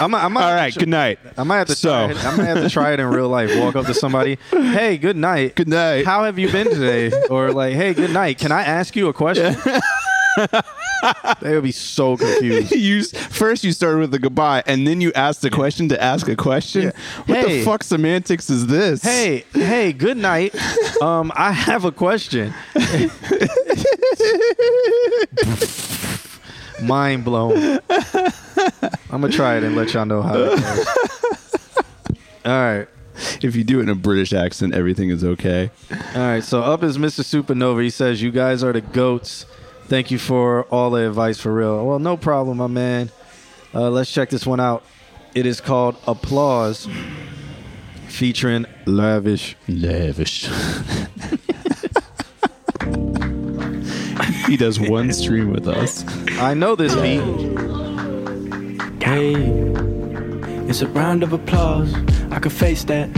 I'm, 0.00 0.12
I'm 0.14 0.36
All 0.36 0.52
right, 0.54 0.74
good 0.74 0.88
night. 0.88 1.18
I 1.38 1.44
might 1.44 1.58
have 1.58 1.68
to 1.68 1.74
So- 1.76 1.90
try 1.90 2.10
it. 2.10 2.24
I 2.24 2.36
might 2.36 2.44
have 2.46 2.58
to 2.62 2.68
try 2.70 2.92
it 2.92 3.00
in 3.00 3.06
real 3.06 3.28
life. 3.28 3.56
Walk 3.58 3.76
up 3.76 3.86
to 3.86 3.94
somebody. 3.94 4.38
Hey, 4.50 4.98
good 4.98 5.16
night. 5.16 5.54
Good 5.54 5.68
night. 5.68 6.04
How 6.04 6.24
have 6.24 6.36
you 6.38 6.50
been 6.50 6.68
today? 6.68 7.12
Or 7.30 7.52
like, 7.52 7.74
hey, 7.74 7.94
good 7.94 8.10
night. 8.10 8.38
Can 8.38 8.50
I 8.50 8.62
ask 8.64 8.96
you 8.96 9.08
a 9.08 9.12
question? 9.12 9.54
they 11.40 11.54
would 11.54 11.62
be 11.62 11.70
so 11.70 12.16
confused. 12.16 12.72
you 12.72 13.04
first 13.04 13.62
you 13.62 13.70
started 13.70 13.98
with 14.00 14.10
the 14.10 14.18
goodbye, 14.18 14.64
and 14.66 14.84
then 14.86 15.00
you 15.00 15.12
asked 15.12 15.42
the 15.42 15.50
question 15.50 15.88
to 15.90 16.02
ask 16.02 16.26
a 16.28 16.34
question. 16.34 16.82
Yeah. 16.82 16.90
What 17.26 17.38
Hey. 17.38 17.58
the 17.58 17.64
fuck 17.64 17.84
semantics 17.84 18.50
is 18.50 18.66
this? 18.66 19.00
Hey, 19.02 19.44
hey, 19.52 19.92
good 19.92 20.16
night. 20.16 20.54
Um, 21.00 21.30
I 21.36 21.52
have 21.52 21.84
a 21.84 21.92
question. 21.92 22.52
Mind 26.82 27.24
blown. 27.24 27.80
I'm 29.10 29.20
gonna 29.20 29.30
try 29.30 29.56
it 29.56 29.64
and 29.64 29.76
let 29.76 29.92
y'all 29.94 30.04
know 30.06 30.22
how 30.22 30.34
it 30.36 30.58
goes. 30.60 30.86
All 32.44 32.52
right. 32.52 32.88
if 33.42 33.54
you 33.54 33.62
do 33.64 33.78
it 33.78 33.84
in 33.84 33.88
a 33.88 33.94
British 33.94 34.32
accent, 34.32 34.74
everything 34.74 35.08
is 35.10 35.22
okay. 35.24 35.70
All 35.90 36.20
right, 36.20 36.42
so 36.42 36.62
up 36.62 36.82
is 36.82 36.98
Mr. 36.98 37.20
Supernova. 37.22 37.82
He 37.82 37.90
says, 37.90 38.20
"You 38.20 38.30
guys 38.30 38.62
are 38.64 38.72
the 38.72 38.80
goats. 38.80 39.46
Thank 39.86 40.10
you 40.10 40.18
for 40.18 40.64
all 40.64 40.90
the 40.90 41.06
advice 41.06 41.38
for 41.38 41.52
real." 41.54 41.86
Well, 41.86 41.98
no 41.98 42.16
problem, 42.16 42.58
my 42.58 42.66
man. 42.66 43.10
Uh, 43.72 43.90
let's 43.90 44.10
check 44.12 44.30
this 44.30 44.46
one 44.46 44.60
out. 44.60 44.84
It 45.34 45.46
is 45.46 45.60
called 45.60 45.96
"Applause," 46.06 46.88
featuring 48.08 48.66
Lavish. 48.86 49.56
Lavish. 49.68 50.48
he 54.46 54.56
does 54.56 54.78
one 54.78 55.12
stream 55.12 55.50
with 55.50 55.66
us. 55.66 56.04
I 56.38 56.54
know 56.54 56.76
this 56.76 56.94
beat. 56.94 57.20
Hey, 59.02 59.34
it's 60.68 60.82
a 60.82 60.88
round 60.88 61.22
of 61.22 61.32
applause. 61.32 61.92
I 62.30 62.38
can 62.38 62.50
face 62.50 62.84
that. 62.84 63.10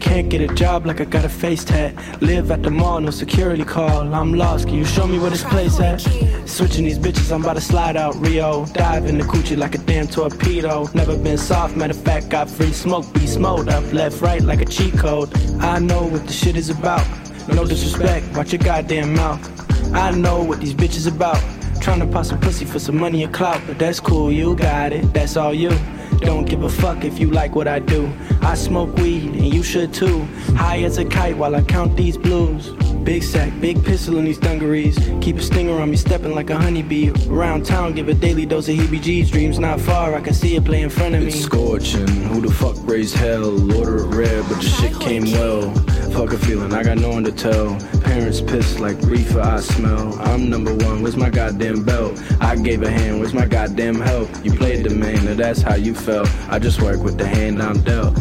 Can't 0.00 0.30
get 0.30 0.40
a 0.40 0.52
job 0.54 0.86
like 0.86 1.00
I 1.00 1.04
got 1.04 1.24
a 1.24 1.28
face 1.28 1.62
tat. 1.64 1.94
Live 2.22 2.50
at 2.50 2.62
the 2.62 2.70
mall, 2.70 3.00
no 3.00 3.10
security 3.10 3.64
call. 3.64 4.14
I'm 4.14 4.32
lost. 4.32 4.66
Can 4.66 4.76
you 4.76 4.84
show 4.84 5.06
me 5.06 5.18
where 5.18 5.30
this 5.30 5.44
place 5.44 5.78
at? 5.78 6.00
Switching 6.48 6.84
these 6.84 6.98
bitches, 6.98 7.30
I'm 7.32 7.42
about 7.42 7.54
to 7.54 7.60
slide 7.60 7.96
out 7.96 8.16
Rio. 8.16 8.64
Dive 8.66 9.06
in 9.06 9.18
the 9.18 9.24
coochie 9.24 9.56
like 9.56 9.74
a 9.74 9.78
damn 9.78 10.08
torpedo. 10.08 10.88
Never 10.94 11.16
been 11.16 11.38
soft, 11.38 11.76
matter 11.76 11.92
of 11.92 12.02
fact, 12.02 12.30
got 12.30 12.48
free 12.48 12.72
smoke. 12.72 13.12
Be 13.12 13.26
smoked 13.26 13.68
up, 13.68 13.92
left, 13.92 14.20
right 14.22 14.40
like 14.40 14.62
a 14.62 14.64
cheat 14.66 14.98
code. 14.98 15.30
I 15.60 15.78
know 15.78 16.04
what 16.04 16.26
the 16.26 16.32
shit 16.32 16.56
is 16.56 16.70
about. 16.70 17.06
No 17.48 17.66
disrespect, 17.66 18.26
watch 18.36 18.52
your 18.52 18.62
goddamn 18.62 19.14
mouth. 19.14 19.69
I 19.92 20.12
know 20.12 20.42
what 20.42 20.60
these 20.60 20.74
bitches 20.74 21.08
about. 21.08 21.42
Trying 21.80 22.00
to 22.00 22.06
pop 22.06 22.26
some 22.26 22.38
pussy 22.40 22.64
for 22.64 22.78
some 22.78 22.96
money 22.96 23.22
and 23.24 23.32
clout, 23.32 23.60
but 23.66 23.78
that's 23.78 23.98
cool, 24.00 24.30
you 24.30 24.54
got 24.54 24.92
it, 24.92 25.12
that's 25.12 25.36
all 25.36 25.54
you. 25.54 25.70
Don't 26.18 26.44
give 26.44 26.62
a 26.62 26.68
fuck 26.68 27.04
if 27.04 27.18
you 27.18 27.30
like 27.30 27.54
what 27.54 27.66
I 27.66 27.78
do. 27.78 28.12
I 28.42 28.54
smoke 28.54 28.94
weed 28.96 29.24
and 29.24 29.54
you 29.54 29.62
should 29.62 29.92
too. 29.92 30.22
High 30.56 30.82
as 30.82 30.98
a 30.98 31.04
kite 31.04 31.36
while 31.36 31.54
I 31.54 31.62
count 31.62 31.96
these 31.96 32.16
blues. 32.16 32.70
Big 33.04 33.22
sack, 33.22 33.52
big 33.60 33.82
pistol 33.82 34.18
in 34.18 34.24
these 34.24 34.38
dungarees. 34.38 34.98
Keep 35.20 35.38
a 35.38 35.42
stinger 35.42 35.80
on 35.80 35.90
me, 35.90 35.96
stepping 35.96 36.34
like 36.34 36.50
a 36.50 36.56
honeybee. 36.56 37.10
Around 37.28 37.64
town, 37.64 37.94
give 37.94 38.08
a 38.08 38.14
daily 38.14 38.44
dose 38.44 38.68
of 38.68 38.76
heebie-jeebies. 38.76 39.30
Dreams 39.30 39.58
not 39.58 39.80
far, 39.80 40.14
I 40.14 40.20
can 40.20 40.34
see 40.34 40.56
it 40.56 40.64
play 40.64 40.82
in 40.82 40.90
front 40.90 41.14
of 41.14 41.22
me. 41.22 41.28
It's 41.28 41.40
scorching. 41.40 42.06
Who 42.06 42.42
the 42.42 42.50
fuck 42.50 42.76
raised 42.86 43.16
hell? 43.16 43.50
Order 43.78 44.04
it 44.04 44.14
rare, 44.14 44.42
but 44.42 44.56
the 44.56 44.68
shit 44.68 45.00
came 45.00 45.24
well. 45.32 45.72
Fuck 46.12 46.32
a 46.32 46.38
feeling, 46.38 46.74
I 46.74 46.82
got 46.82 46.98
no 46.98 47.08
one 47.08 47.24
to 47.24 47.32
tell. 47.32 47.78
Parents 48.02 48.40
pissed 48.40 48.80
like 48.80 49.00
reefer 49.02 49.40
I 49.40 49.60
smell. 49.60 50.18
I'm 50.20 50.50
number 50.50 50.74
one, 50.74 51.02
where's 51.02 51.16
my 51.16 51.30
goddamn 51.30 51.84
belt? 51.84 52.20
I 52.40 52.56
gave 52.56 52.82
a 52.82 52.90
hand, 52.90 53.20
where's 53.20 53.32
my 53.32 53.46
goddamn 53.46 54.00
help? 54.00 54.28
You 54.44 54.52
played 54.52 54.84
the 54.84 54.90
man, 54.90 55.24
now 55.24 55.34
that's 55.34 55.62
how 55.62 55.76
you 55.76 55.94
felt. 55.94 56.28
I 56.50 56.58
just 56.58 56.82
work 56.82 57.02
with 57.02 57.16
the 57.16 57.26
hand 57.26 57.62
I'm 57.62 57.80
dealt. 57.82 58.14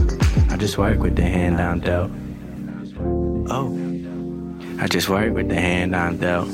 I 0.60 0.61
just 0.61 0.77
work 0.77 0.99
with 0.99 1.15
the 1.15 1.22
hand 1.22 1.61
I'm 1.61 1.80
dealt. 1.80 2.11
Oh. 3.49 3.72
I 4.77 4.88
just 4.88 5.07
work 5.07 5.34
with 5.34 5.48
the 5.48 5.56
hand 5.56 5.95
I'm 5.95 6.18
dealt. 6.18 6.49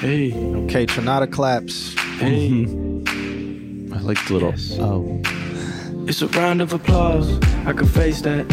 Hey, 0.00 0.34
Okay, 0.66 0.84
Tronada 0.84 1.30
claps. 1.32 1.94
hey. 2.18 2.64
I 3.94 3.98
like 4.00 4.22
the 4.26 4.34
little. 4.34 4.54
Oh, 4.78 5.22
It's 6.06 6.20
a 6.20 6.28
round 6.28 6.60
of 6.60 6.74
applause. 6.74 7.38
I 7.64 7.72
can 7.72 7.86
face 7.86 8.20
that. 8.22 8.46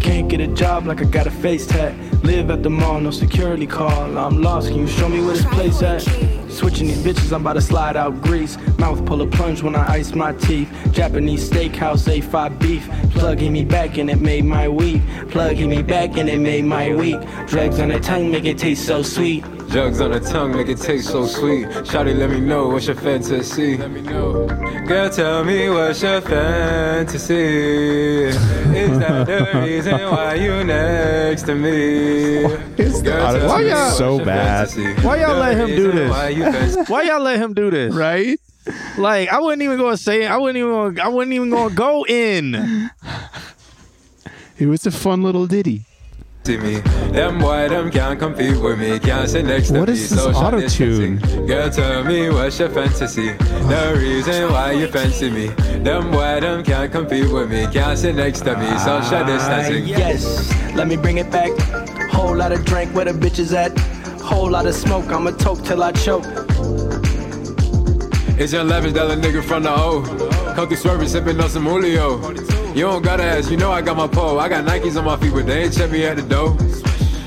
Can't 0.00 0.28
get 0.28 0.40
a 0.40 0.48
job 0.48 0.86
like 0.86 1.00
I 1.00 1.04
got 1.04 1.28
a 1.28 1.30
face 1.30 1.68
tat. 1.68 1.94
Live 2.22 2.50
at 2.50 2.62
the 2.62 2.70
mall, 2.70 3.00
no 3.00 3.10
security 3.10 3.66
call. 3.66 4.18
I'm 4.18 4.42
lost. 4.42 4.68
Can 4.68 4.78
you 4.78 4.88
show 4.88 5.08
me 5.08 5.20
where 5.20 5.34
this 5.34 5.44
place 5.46 5.82
at? 5.82 6.02
Switching 6.50 6.86
these 6.86 7.02
bitches, 7.02 7.32
I'm 7.32 7.42
about 7.42 7.54
to 7.54 7.60
slide 7.60 7.96
out 7.96 8.20
grease. 8.22 8.56
Mouth 8.78 9.04
pull 9.04 9.22
a 9.22 9.26
plunge 9.26 9.62
when 9.62 9.76
I 9.76 9.86
ice 9.94 10.14
my 10.14 10.32
teeth. 10.32 10.68
Japanese 10.92 11.48
steakhouse, 11.48 12.08
A5 12.08 12.58
beef. 12.58 12.88
Plug 13.12 13.38
hit 13.38 13.50
me 13.50 13.64
back 13.64 13.98
and 13.98 14.10
it 14.10 14.20
made 14.20 14.44
my 14.44 14.68
week. 14.68 15.02
Plug 15.30 15.56
hit 15.56 15.68
me 15.68 15.82
back 15.82 16.16
and 16.16 16.28
it 16.28 16.40
made 16.40 16.64
my 16.64 16.94
week. 16.94 17.20
Drugs 17.46 17.78
on 17.78 17.88
the 17.88 18.00
tongue 18.00 18.30
make 18.30 18.44
it 18.44 18.58
taste 18.58 18.86
so 18.86 19.02
sweet. 19.02 19.44
Drugs 19.70 20.00
on 20.00 20.12
the 20.12 20.20
tongue 20.20 20.52
make 20.56 20.68
it 20.68 20.78
taste 20.78 21.08
so 21.08 21.26
sweet. 21.26 21.66
Shawty, 21.66 22.16
let 22.16 22.30
me 22.30 22.40
know 22.40 22.68
what's 22.68 22.86
your 22.86 22.94
fantasy. 22.96 23.76
Let 23.76 23.90
me 23.90 24.00
know. 24.00 24.46
Girl, 24.86 25.10
tell 25.10 25.44
me 25.44 25.68
what's 25.68 26.02
your 26.02 26.20
fantasy. 26.20 27.34
Is 27.34 28.98
that 28.98 29.26
the 29.26 29.60
reason 29.60 30.00
why 30.10 30.34
you 30.34 30.64
next 30.64 31.42
to 31.44 31.54
me? 31.54 32.42
Girl, 33.02 33.02
tell 33.02 33.48
Why 33.48 33.60
y'all- 33.62 33.90
so 33.90 34.16
your 34.16 34.24
bad. 34.26 34.70
fantasy. 34.70 35.06
Why 35.06 35.16
y'all 35.20 35.36
let 35.38 35.56
him 35.56 35.66
do 35.76 35.92
this? 35.92 36.10
Why 36.10 36.28
you 36.28 36.42
fancy- 36.44 36.80
Why 36.92 37.02
y'all 37.02 37.20
let 37.20 37.38
him 37.38 37.52
do 37.54 37.70
this? 37.70 37.92
right? 37.94 38.38
Like 38.96 39.28
I 39.28 39.40
wasn't 39.40 39.62
even 39.62 39.78
gonna 39.78 39.96
say 39.96 40.22
it. 40.24 40.30
I 40.30 40.36
wasn't 40.38 40.58
even. 40.58 40.70
Gonna, 40.70 41.02
I 41.02 41.08
wasn't 41.08 41.34
even 41.34 41.50
gonna 41.50 41.74
go 41.74 42.04
in. 42.06 42.90
It 44.58 44.66
was 44.66 44.86
a 44.86 44.90
fun 44.90 45.22
little 45.22 45.46
ditty. 45.46 45.82
To 46.46 46.58
me. 46.58 46.76
Them 47.10 47.38
boy, 47.38 47.68
them 47.68 47.90
can't 47.90 48.18
compete 48.18 48.56
with 48.60 48.78
me. 48.78 48.98
Can't 49.00 49.28
sit 49.28 49.44
next 49.44 49.68
to 49.68 49.80
What 49.80 49.88
me. 49.88 49.94
is 49.94 50.10
this 50.10 50.18
social 50.22 50.44
auto-tune? 50.44 51.16
distancing. 51.16 51.46
Girl, 51.46 51.68
tell 51.70 52.04
me 52.04 52.30
what's 52.30 52.58
your 52.58 52.68
fantasy? 52.70 53.32
The 53.32 53.96
reason 53.98 54.52
why 54.52 54.72
you 54.72 54.86
fancy 54.86 55.28
me. 55.30 55.48
Them 55.82 56.10
boy, 56.12 56.38
them 56.40 56.62
can't 56.62 56.90
compete 56.92 57.30
with 57.32 57.50
me. 57.50 57.66
Can't 57.72 57.98
sit 57.98 58.14
next 58.14 58.42
to 58.42 58.56
me. 58.56 58.66
Social 58.78 59.22
ah, 59.22 59.26
distancing. 59.26 59.86
Yes, 59.86 60.48
let 60.74 60.86
me 60.86 60.96
bring 60.96 61.18
it 61.18 61.30
back. 61.32 61.50
Whole 62.12 62.36
lot 62.36 62.52
of 62.52 62.64
drink 62.64 62.94
where 62.94 63.06
the 63.06 63.12
bitches 63.12 63.52
at. 63.52 63.76
Whole 64.20 64.50
lot 64.50 64.66
of 64.66 64.74
smoke, 64.74 65.06
I'ma 65.06 65.32
toke 65.32 65.64
till 65.64 65.82
I 65.82 65.90
choke. 65.92 66.24
It's 68.38 68.52
your 68.52 68.64
lavish 68.64 68.92
dollar 68.92 69.16
nigga 69.16 69.42
from 69.42 69.64
the 69.64 69.70
O. 69.70 70.02
Come 70.54 70.68
through 70.68 70.76
swerving, 70.76 71.08
sipping 71.08 71.40
on 71.40 71.48
some 71.48 71.64
Julio. 71.64 72.18
You 72.76 72.82
don't 72.82 73.02
gotta 73.02 73.22
ask, 73.22 73.50
you 73.50 73.56
know 73.56 73.72
I 73.72 73.80
got 73.80 73.96
my 73.96 74.06
pole. 74.06 74.38
I 74.38 74.50
got 74.50 74.66
Nikes 74.66 74.98
on 74.98 75.06
my 75.06 75.16
feet, 75.16 75.32
but 75.32 75.46
they 75.46 75.62
ain't 75.62 75.74
check 75.74 75.90
me 75.90 76.04
at 76.04 76.16
the 76.16 76.22
door. 76.22 76.50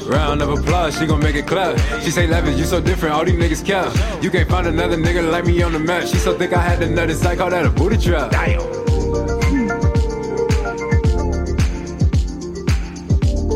Round 0.07 0.43
of 0.43 0.49
applause, 0.49 0.95
she 0.95 1.07
gon' 1.07 1.19
make 1.21 1.35
it 1.35 1.47
clap. 1.47 1.75
She 2.03 2.11
say, 2.11 2.27
Lavish, 2.27 2.55
you 2.55 2.65
so 2.65 2.79
different, 2.79 3.15
all 3.15 3.25
these 3.25 3.33
niggas 3.33 3.65
cap. 3.65 3.91
You 4.23 4.29
can't 4.29 4.47
find 4.47 4.67
another 4.67 4.95
nigga 4.95 5.27
like 5.31 5.47
me 5.47 5.59
on 5.63 5.73
the 5.73 5.79
map. 5.79 6.05
She 6.05 6.17
so 6.17 6.37
thick, 6.37 6.53
I 6.53 6.61
had 6.61 6.79
to 6.81 6.89
nut 6.91 7.09
inside, 7.09 7.39
call 7.39 7.49
that 7.49 7.65
a 7.65 7.71
booty 7.71 7.97
trap. 7.97 8.31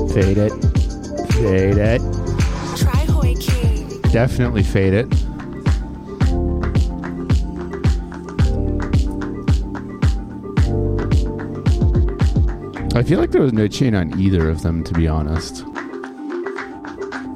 Fade 0.10 0.40
it. 0.40 0.52
Fade 1.32 1.78
it. 1.78 2.02
Try 2.76 3.06
Hoy 3.06 3.36
King. 3.36 4.02
Definitely 4.12 4.64
fade 4.64 4.96
it. 4.96 5.33
I 12.96 13.02
feel 13.04 13.20
like 13.20 13.32
there 13.32 13.42
was 13.42 13.54
no 13.54 13.68
chain 13.68 13.96
on 13.96 14.20
either 14.20 14.50
of 14.50 14.62
them, 14.62 14.84
to 14.84 14.94
be 14.94 15.08
honest. 15.08 15.64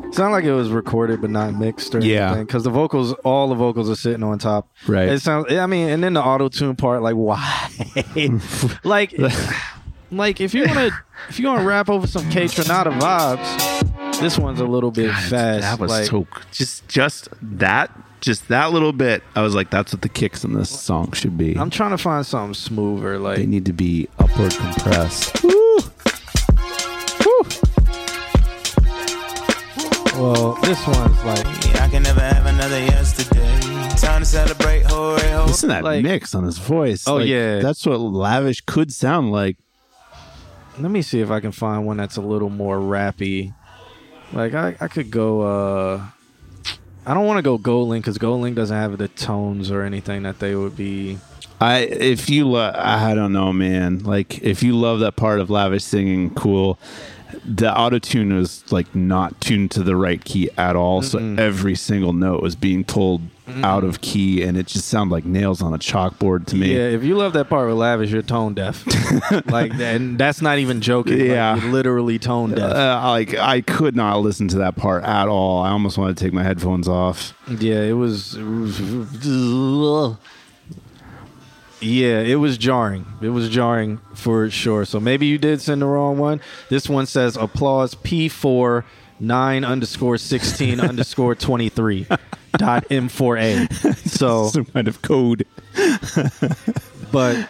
It's 0.08 0.18
not 0.20 0.32
like 0.32 0.44
it 0.46 0.54
was 0.54 0.70
recorded 0.70 1.20
but 1.22 1.30
not 1.30 1.54
mixed 1.56 1.94
or 1.96 2.00
Yeah. 2.00 2.28
anything. 2.28 2.46
Because 2.46 2.64
the 2.64 2.70
vocals, 2.70 3.14
all 3.24 3.48
the 3.50 3.56
vocals 3.56 3.90
are 3.90 3.96
sitting 3.96 4.24
on 4.24 4.38
top. 4.40 4.70
Right. 4.88 5.10
It 5.10 5.22
sounds. 5.22 5.52
I 5.52 5.66
mean, 5.68 5.90
and 5.90 6.04
then 6.04 6.14
the 6.14 6.22
auto 6.24 6.50
tune 6.50 6.76
part, 6.76 7.02
like 7.02 7.16
why? 7.16 7.70
like, 8.84 9.14
like 10.12 10.40
if 10.42 10.54
you 10.54 10.66
wanna 10.66 10.90
if 11.30 11.40
you 11.40 11.48
wanna 11.48 11.66
rap 11.66 11.90
over 11.90 12.08
some 12.08 12.24
Kaytranada 12.30 12.98
vibes, 13.00 14.20
this 14.20 14.38
one's 14.38 14.60
a 14.60 14.66
little 14.66 14.92
bit 14.92 15.12
fast. 15.14 15.62
That 15.62 15.80
was 15.80 15.92
like, 15.92 16.06
so 16.06 16.28
just 16.52 16.88
just 16.88 17.30
that 17.42 17.92
just 18.22 18.48
that 18.48 18.72
little 18.72 18.94
bit. 18.94 19.24
I 19.36 19.42
was 19.42 19.54
like, 19.54 19.70
that's 19.70 19.94
what 19.94 20.02
the 20.02 20.10
Kicks 20.10 20.44
in 20.44 20.54
this 20.54 20.70
song 20.70 21.12
should 21.12 21.38
be. 21.38 21.56
I'm 21.58 21.70
trying 21.70 21.92
to 21.92 21.98
find 21.98 22.26
something 22.26 22.54
smoother. 22.56 23.20
Like 23.20 23.38
they 23.38 23.46
need 23.46 23.66
to 23.66 23.74
be 23.74 24.08
upward 24.20 24.54
compressed. 24.56 25.44
Well, 30.16 30.56
this 30.64 30.86
one's 30.88 31.24
like 31.26 31.46
I 31.80 31.88
can 31.90 32.02
never 32.04 32.20
have 32.22 32.46
another 32.48 32.80
yesterday. 32.80 33.60
Time 33.98 34.22
to 34.22 34.26
celebrate, 34.26 34.84
hooray, 34.88 35.30
ho. 35.32 35.46
Listen 35.48 35.70
to 35.70 35.76
that 35.76 35.84
Like- 35.84 36.02
mix 36.04 36.34
on 36.34 36.44
his 36.44 36.58
voice. 36.58 37.08
Oh, 37.08 37.18
Like, 37.18 37.28
yeah. 37.28 37.60
that's 37.60 37.86
what 37.86 38.00
lavish 38.00 38.62
could 38.62 38.92
sound 38.92 39.32
like. 39.32 39.58
Let 40.80 40.92
me 40.92 41.02
see 41.02 41.22
if 41.22 41.32
I 41.32 41.40
can 41.40 41.52
find 41.52 41.86
one 41.86 41.98
that's 41.98 42.18
a 42.18 42.22
little 42.22 42.50
more 42.50 42.78
rappy. 42.78 43.54
Like 44.34 44.54
I, 44.54 44.76
I 44.80 44.88
could 44.88 45.10
go. 45.12 45.42
uh 45.42 46.06
I 47.06 47.14
don't 47.14 47.26
want 47.26 47.38
to 47.38 47.42
go 47.42 47.58
GoldLink 47.58 48.00
because 48.00 48.18
GoldLink 48.18 48.56
doesn't 48.56 48.76
have 48.76 48.98
the 48.98 49.08
tones 49.08 49.72
or 49.72 49.82
anything 49.82 50.24
that 50.24 50.40
they 50.40 50.56
would 50.56 50.76
be. 50.76 51.20
I 51.62 51.80
if 51.80 52.30
you 52.30 52.48
lo- 52.50 52.74
I 52.76 53.16
don't 53.16 53.32
know, 53.34 53.54
man. 53.54 54.00
Like 54.04 54.44
if 54.44 54.62
you 54.62 54.76
love 54.76 55.00
that 55.00 55.16
part 55.16 55.40
of 55.40 55.50
lavish 55.50 55.84
singing, 55.84 56.34
cool. 56.36 56.78
The 57.46 57.76
auto 57.78 58.00
tune 58.00 58.36
was 58.36 58.64
like 58.72 58.94
not 58.96 59.40
tuned 59.42 59.72
to 59.72 59.84
the 59.84 59.96
right 59.96 60.24
key 60.24 60.50
at 60.58 60.76
all, 60.76 61.02
so 61.02 61.20
every 61.38 61.76
single 61.76 62.14
note 62.14 62.42
was 62.42 62.56
being 62.56 62.84
told 62.84 63.22
out 63.64 63.84
of 63.86 64.02
key, 64.02 64.44
and 64.44 64.58
it 64.58 64.68
just 64.68 64.88
sounded 64.90 65.14
like 65.14 65.24
nails 65.26 65.62
on 65.62 65.74
a 65.74 65.78
chalkboard 65.78 66.46
to 66.48 66.56
me. 66.58 66.74
Yeah, 66.76 66.90
if 66.90 67.04
you 67.04 67.16
love 67.16 67.32
that 67.34 67.48
part 67.50 67.68
with 67.70 67.78
Lavish, 67.78 68.12
you're 68.12 68.22
tone 68.22 68.54
deaf. 68.54 68.84
like, 69.50 69.74
and 69.76 70.18
that's 70.18 70.42
not 70.42 70.58
even 70.60 70.82
joking. 70.82 71.18
Like, 71.20 71.28
Yeah. 71.30 71.56
you're 71.56 71.72
literally 71.72 72.20
tone 72.20 72.52
deaf. 72.52 72.72
Uh, 72.74 73.02
like 73.10 73.36
I 73.36 73.62
could 73.62 73.96
not 73.96 74.20
listen 74.20 74.48
to 74.50 74.58
that 74.60 74.76
part 74.76 75.04
at 75.06 75.28
all. 75.30 75.62
I 75.62 75.70
almost 75.70 75.98
wanted 75.98 76.18
to 76.18 76.24
take 76.24 76.34
my 76.34 76.44
headphones 76.44 76.88
off. 76.90 77.34
Yeah, 77.48 77.82
it 77.82 77.94
was. 77.94 78.36
It 78.36 78.44
was 78.44 78.80
yeah, 81.80 82.20
it 82.20 82.36
was 82.36 82.58
jarring. 82.58 83.06
It 83.22 83.30
was 83.30 83.50
jarring 83.50 84.00
for 84.14 84.50
sure. 84.50 84.86
So 84.86 85.00
maybe 85.00 85.26
you 85.26 85.38
did 85.38 85.62
send 85.62 85.82
the 85.82 85.86
wrong 85.86 86.18
one. 86.18 86.42
This 86.70 86.90
one 86.90 87.06
says 87.06 87.38
applause 87.38 87.96
P4 87.96 88.84
9 89.20 89.64
underscore 89.64 90.18
16 90.18 90.80
underscore 90.90 91.34
23 91.36 92.06
dot 92.58 92.86
M4A. 92.90 93.96
So 94.10 94.48
Some 94.50 94.66
kind 94.66 94.88
of 94.88 95.02
code. 95.02 95.46
but 97.12 97.50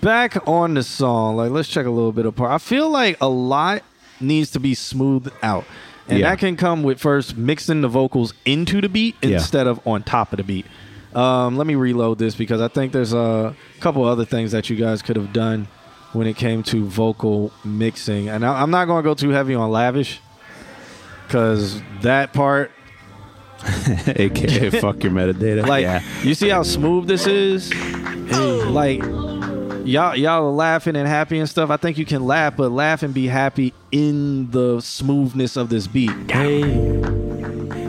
back 0.00 0.46
on 0.48 0.74
the 0.74 0.82
song, 0.82 1.36
like 1.36 1.50
let's 1.50 1.68
check 1.68 1.86
a 1.86 1.90
little 1.90 2.12
bit 2.12 2.26
apart. 2.26 2.50
I 2.52 2.58
feel 2.58 2.88
like 2.90 3.16
a 3.20 3.28
lot 3.28 3.82
needs 4.20 4.50
to 4.52 4.60
be 4.60 4.74
smoothed 4.74 5.30
out. 5.42 5.64
And 6.08 6.18
Yeah. 6.20 6.30
that 6.30 6.38
can 6.38 6.56
come 6.56 6.82
with 6.82 6.98
first 6.98 7.36
mixing 7.36 7.82
the 7.82 7.88
vocals 7.88 8.32
into 8.44 8.80
the 8.80 8.88
beat 8.88 9.16
Yeah. 9.22 9.30
instead 9.36 9.66
of 9.66 9.80
on 9.86 10.02
top 10.02 10.32
of 10.32 10.38
the 10.38 10.44
beat. 10.44 10.66
Um, 11.14 11.56
let 11.56 11.66
me 11.66 11.74
reload 11.74 12.18
this 12.18 12.34
because 12.34 12.60
I 12.60 12.68
think 12.68 12.92
there's 12.92 13.14
a 13.14 13.56
couple 13.80 14.04
other 14.04 14.24
things 14.24 14.52
that 14.52 14.68
you 14.68 14.76
guys 14.76 15.02
could 15.02 15.16
have 15.16 15.32
done 15.32 15.68
when 16.12 16.26
it 16.26 16.36
came 16.36 16.62
to 16.64 16.84
vocal 16.84 17.52
mixing. 17.64 18.28
And 18.28 18.44
I, 18.44 18.62
I'm 18.62 18.70
not 18.70 18.86
going 18.86 19.02
to 19.02 19.08
go 19.08 19.14
too 19.14 19.30
heavy 19.30 19.54
on 19.54 19.70
lavish 19.70 20.20
because 21.26 21.80
that 22.02 22.32
part 22.32 22.70
AKA 24.06 24.70
fuck 24.80 25.02
your 25.02 25.12
metadata. 25.12 25.66
like 25.66 25.82
yeah. 25.82 26.02
you 26.22 26.34
see 26.34 26.48
how 26.48 26.62
smooth 26.62 27.08
this 27.08 27.26
is? 27.26 27.74
Like 28.66 29.02
y'all 29.88 30.14
y'all 30.14 30.46
are 30.46 30.52
laughing 30.52 30.94
and 30.94 31.08
happy 31.08 31.38
and 31.38 31.48
stuff. 31.48 31.70
I 31.70 31.76
think 31.76 31.98
you 31.98 32.04
can 32.04 32.24
laugh, 32.24 32.56
but 32.56 32.70
laugh 32.70 33.02
and 33.02 33.12
be 33.12 33.26
happy 33.26 33.74
in 33.90 34.50
the 34.50 34.80
smoothness 34.80 35.56
of 35.56 35.70
this 35.70 35.86
beat. 35.86 36.30
Hey, 36.30 36.60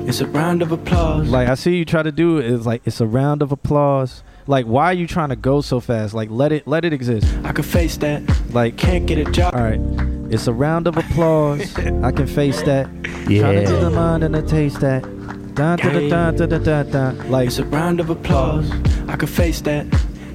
It's 0.09 0.21
a 0.21 0.25
round 0.25 0.63
of 0.63 0.71
applause. 0.71 1.29
Like 1.29 1.47
I 1.47 1.53
see 1.53 1.77
you 1.77 1.85
try 1.85 2.01
to 2.01 2.11
do 2.11 2.39
it. 2.39 2.45
It's 2.51 2.65
like 2.65 2.81
it's 2.83 2.99
a 2.99 3.05
round 3.05 3.43
of 3.43 3.51
applause. 3.51 4.23
Like 4.47 4.65
why 4.65 4.85
are 4.85 4.93
you 4.93 5.05
trying 5.05 5.29
to 5.29 5.35
go 5.35 5.61
so 5.61 5.79
fast? 5.79 6.15
Like 6.15 6.29
let 6.31 6.51
it 6.51 6.65
let 6.67 6.83
it 6.83 6.93
exist. 6.93 7.27
I 7.43 7.51
can 7.51 7.63
face 7.63 7.95
that. 7.97 8.23
Like 8.51 8.75
Can't 8.75 9.05
get 9.05 9.19
a 9.19 9.25
job. 9.31 9.53
all 9.53 9.61
right, 9.61 9.79
it's 10.33 10.47
a 10.47 10.53
round 10.53 10.87
of 10.87 10.97
applause. 10.97 11.77
I 12.03 12.11
can 12.11 12.25
face 12.25 12.59
that. 12.63 12.89
Yeah. 13.29 13.41
Trying 13.41 13.55
to 13.55 13.61
Yeah. 13.61 13.67
do 13.67 13.79
the 13.81 13.89
mind 13.91 14.23
and 14.23 14.33
the 14.33 14.41
taste 14.41 14.79
that. 14.81 15.03
Dun, 15.53 15.77
dun, 15.77 15.93
dun, 15.93 16.09
dun, 16.09 16.35
dun, 16.35 16.49
dun, 16.49 16.63
dun, 16.63 16.89
dun. 16.91 17.29
Like 17.31 17.47
It's 17.47 17.59
a 17.59 17.65
round 17.65 17.99
of 17.99 18.09
applause. 18.09 18.71
I 19.07 19.15
can 19.15 19.27
face 19.27 19.61
that. 19.61 19.85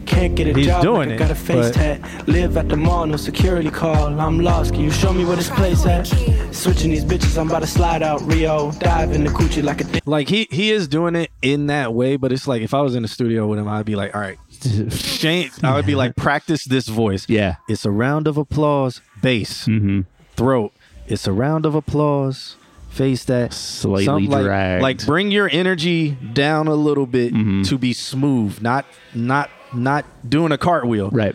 Can't 0.07 0.35
get 0.35 0.47
a 0.49 0.53
He's 0.53 0.67
job. 0.67 0.83
doing 0.83 1.09
like 1.11 1.21
it, 1.21 1.23
I 1.23 1.29
got 1.29 1.31
a 1.31 1.35
face 1.35 1.67
but- 1.69 1.75
tat. 1.75 2.29
Live 2.29 2.57
at 2.57 2.69
the 2.69 2.77
mall, 2.77 3.07
no 3.07 3.17
security 3.17 3.71
call. 3.71 4.21
I'm 4.21 4.39
lost. 4.41 4.73
Can 4.75 4.83
you 4.83 4.91
show 4.91 5.13
me 5.13 5.25
where 5.25 5.37
this 5.37 5.51
place 5.51 5.85
at? 5.87 6.07
Switching 6.55 6.91
these 6.91 7.05
bitches, 7.05 7.39
I'm 7.39 7.49
about 7.49 7.61
to 7.61 7.67
slide 7.67 8.03
out 8.03 8.21
Rio. 8.23 8.71
Dive 8.73 9.13
in 9.13 9.25
the 9.25 9.31
coochie 9.31 9.63
like 9.63 9.81
a. 9.81 10.01
like 10.11 10.29
he 10.29 10.47
he 10.51 10.71
is 10.71 10.89
doing 10.89 11.17
it 11.17 11.31
in 11.43 11.67
that 11.67 11.93
way, 11.95 12.17
but 12.17 12.33
it's 12.33 12.47
like 12.47 12.63
if 12.63 12.75
I 12.75 12.81
was 12.81 12.95
in 12.95 13.03
the 13.03 13.09
studio 13.09 13.47
with 13.47 13.59
him, 13.59 13.67
I'd 13.69 13.87
be 13.87 13.97
like, 13.97 14.15
all 14.15 14.21
right, 14.21 14.39
Shane, 14.93 15.51
I 15.63 15.75
would 15.75 15.87
be 15.87 15.95
like, 15.95 16.17
practice 16.17 16.65
this 16.65 16.89
voice. 16.89 17.27
Yeah. 17.29 17.57
It's 17.69 17.85
a 17.85 17.91
round 17.91 18.27
of 18.29 18.37
applause, 18.37 19.01
bass, 19.23 19.67
Mm-hmm. 19.67 20.03
throat. 20.37 20.73
It's 21.07 21.27
a 21.27 21.33
round 21.33 21.67
of 21.67 21.75
applause, 21.75 22.57
face 22.89 23.25
that. 23.25 23.53
Slightly 23.53 24.05
Something 24.07 24.31
like, 24.31 24.45
dragged. 24.45 24.83
like 24.83 25.05
bring 25.07 25.31
your 25.31 25.49
energy 25.53 26.13
down 26.13 26.67
a 26.69 26.75
little 26.75 27.07
bit 27.07 27.35
Mm-hmm. 27.35 27.63
to 27.63 27.79
be 27.79 27.93
smooth, 27.93 28.63
not 28.63 28.87
not 29.15 29.51
not 29.77 30.05
doing 30.29 30.53
a 30.53 30.59
cartwheel. 30.59 31.11
Right. 31.11 31.35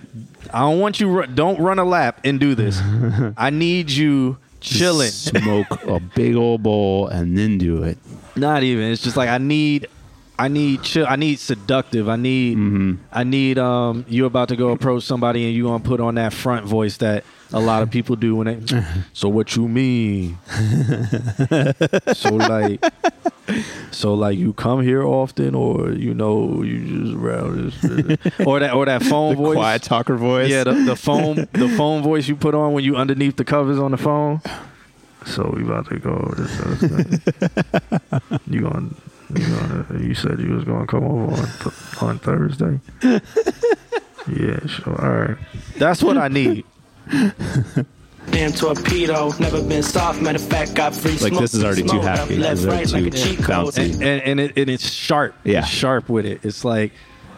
I 0.54 0.60
don't 0.62 0.80
want 0.80 1.00
you. 1.00 1.10
Ru- 1.10 1.28
don't 1.28 1.60
run 1.60 1.80
a 1.80 1.86
lap 1.86 2.22
and 2.24 2.40
do 2.40 2.56
this. 2.56 2.80
I 3.38 3.50
need 3.50 3.90
you 3.92 4.38
chilling. 4.62 5.10
Smoke 5.10 5.68
a 5.86 6.00
big 6.00 6.36
old 6.36 6.64
bowl 6.64 7.08
and 7.08 7.38
then 7.38 7.58
do 7.58 7.84
it. 7.84 7.98
Not 8.36 8.64
even. 8.64 8.92
It's 8.92 9.02
just 9.02 9.18
like 9.18 9.30
I 9.30 9.38
need 9.38 9.88
I 10.38 10.48
need 10.48 10.82
chill 10.84 11.06
I 11.08 11.16
need 11.18 11.40
seductive. 11.40 12.08
I 12.10 12.16
need 12.16 12.58
Mm-hmm. 12.58 12.96
I 13.12 13.24
need 13.24 13.58
um 13.60 14.06
you 14.08 14.26
about 14.26 14.50
to 14.50 14.56
go 14.56 14.70
approach 14.70 15.04
somebody 15.04 15.46
and 15.46 15.54
you 15.54 15.64
gonna 15.64 15.84
put 15.84 16.00
on 16.00 16.16
that 16.16 16.34
front 16.34 16.66
voice 16.66 16.98
that 16.98 17.24
a 17.52 17.60
lot 17.60 17.82
of 17.82 17.90
people 17.90 18.16
do 18.16 18.36
when 18.36 18.48
they 18.48 18.84
So 19.14 19.28
what 19.30 19.56
you 19.56 19.68
mean? 19.68 20.38
so 22.14 22.36
like 22.36 22.84
so 23.92 24.14
like 24.14 24.38
you 24.38 24.54
come 24.54 24.82
here 24.82 25.04
often 25.04 25.56
or 25.56 25.92
you 25.92 26.14
know 26.14 26.62
you 26.62 27.04
just 27.06 27.16
around 27.18 27.72
this 27.72 28.46
or 28.46 28.60
that 28.60 28.74
or 28.74 28.86
that 28.86 29.02
phone 29.04 29.36
The 29.36 29.44
voice. 29.44 29.56
quiet 29.56 29.82
talker 29.84 30.16
voice. 30.16 30.50
Yeah, 30.50 30.66
the, 30.66 30.74
the 30.74 30.96
phone 30.96 31.48
the 31.54 31.70
phone 31.76 32.04
voice 32.04 32.28
you 32.28 32.36
put 32.36 32.54
on 32.54 32.74
when 32.74 32.84
you 32.84 32.96
underneath 32.96 33.38
the 33.38 33.46
covers 33.46 33.80
on 33.80 33.92
the 33.92 33.98
phone. 33.98 34.42
So 35.26 35.52
we 35.56 35.64
about 35.64 35.90
to 35.90 36.00
go 36.00 36.12
over 36.12 36.36
this. 36.36 36.52
you 38.48 38.62
going 38.62 38.96
you 39.36 39.46
gonna 39.48 39.86
you 40.00 40.14
said 40.14 40.40
you 40.40 40.54
was 40.54 40.64
gonna 40.64 40.88
come 40.88 41.04
over 41.04 41.34
on 41.34 41.48
th- 41.60 42.02
on 42.04 42.20
Thursday. 42.20 42.80
yeah, 44.32 44.66
sure. 44.68 45.02
All 45.02 45.18
right. 45.20 45.38
That's 45.78 46.02
what 46.04 46.18
I 46.18 46.28
need. 46.30 46.64
Damn 48.32 48.52
torpedo, 48.52 49.32
never 49.40 49.62
been 49.64 49.82
soft. 49.82 50.22
Matter 50.22 50.38
of 50.38 50.48
fact, 50.48 50.76
got 50.76 50.94
free 50.94 51.18
Like, 51.18 51.34
this 51.40 51.54
is 51.56 51.64
already 51.64 51.84
too 51.84 52.00
happy. 52.00 52.36
up 52.36 52.40
Left, 52.42 52.64
right, 52.64 52.86
already 52.86 52.92
like 52.92 53.14
a 53.14 53.18
too 53.18 53.36
cheat 53.36 53.40
code. 53.40 53.74
bouncy. 53.74 53.94
And 53.94 54.04
and, 54.04 54.22
and, 54.22 54.40
it, 54.40 54.58
and 54.58 54.70
it's 54.70 54.88
sharp. 54.90 55.36
Yeah. 55.44 55.60
It's 55.60 55.70
sharp 55.70 56.10
with 56.10 56.26
it. 56.26 56.42
It's 56.44 56.64
like 56.64 56.92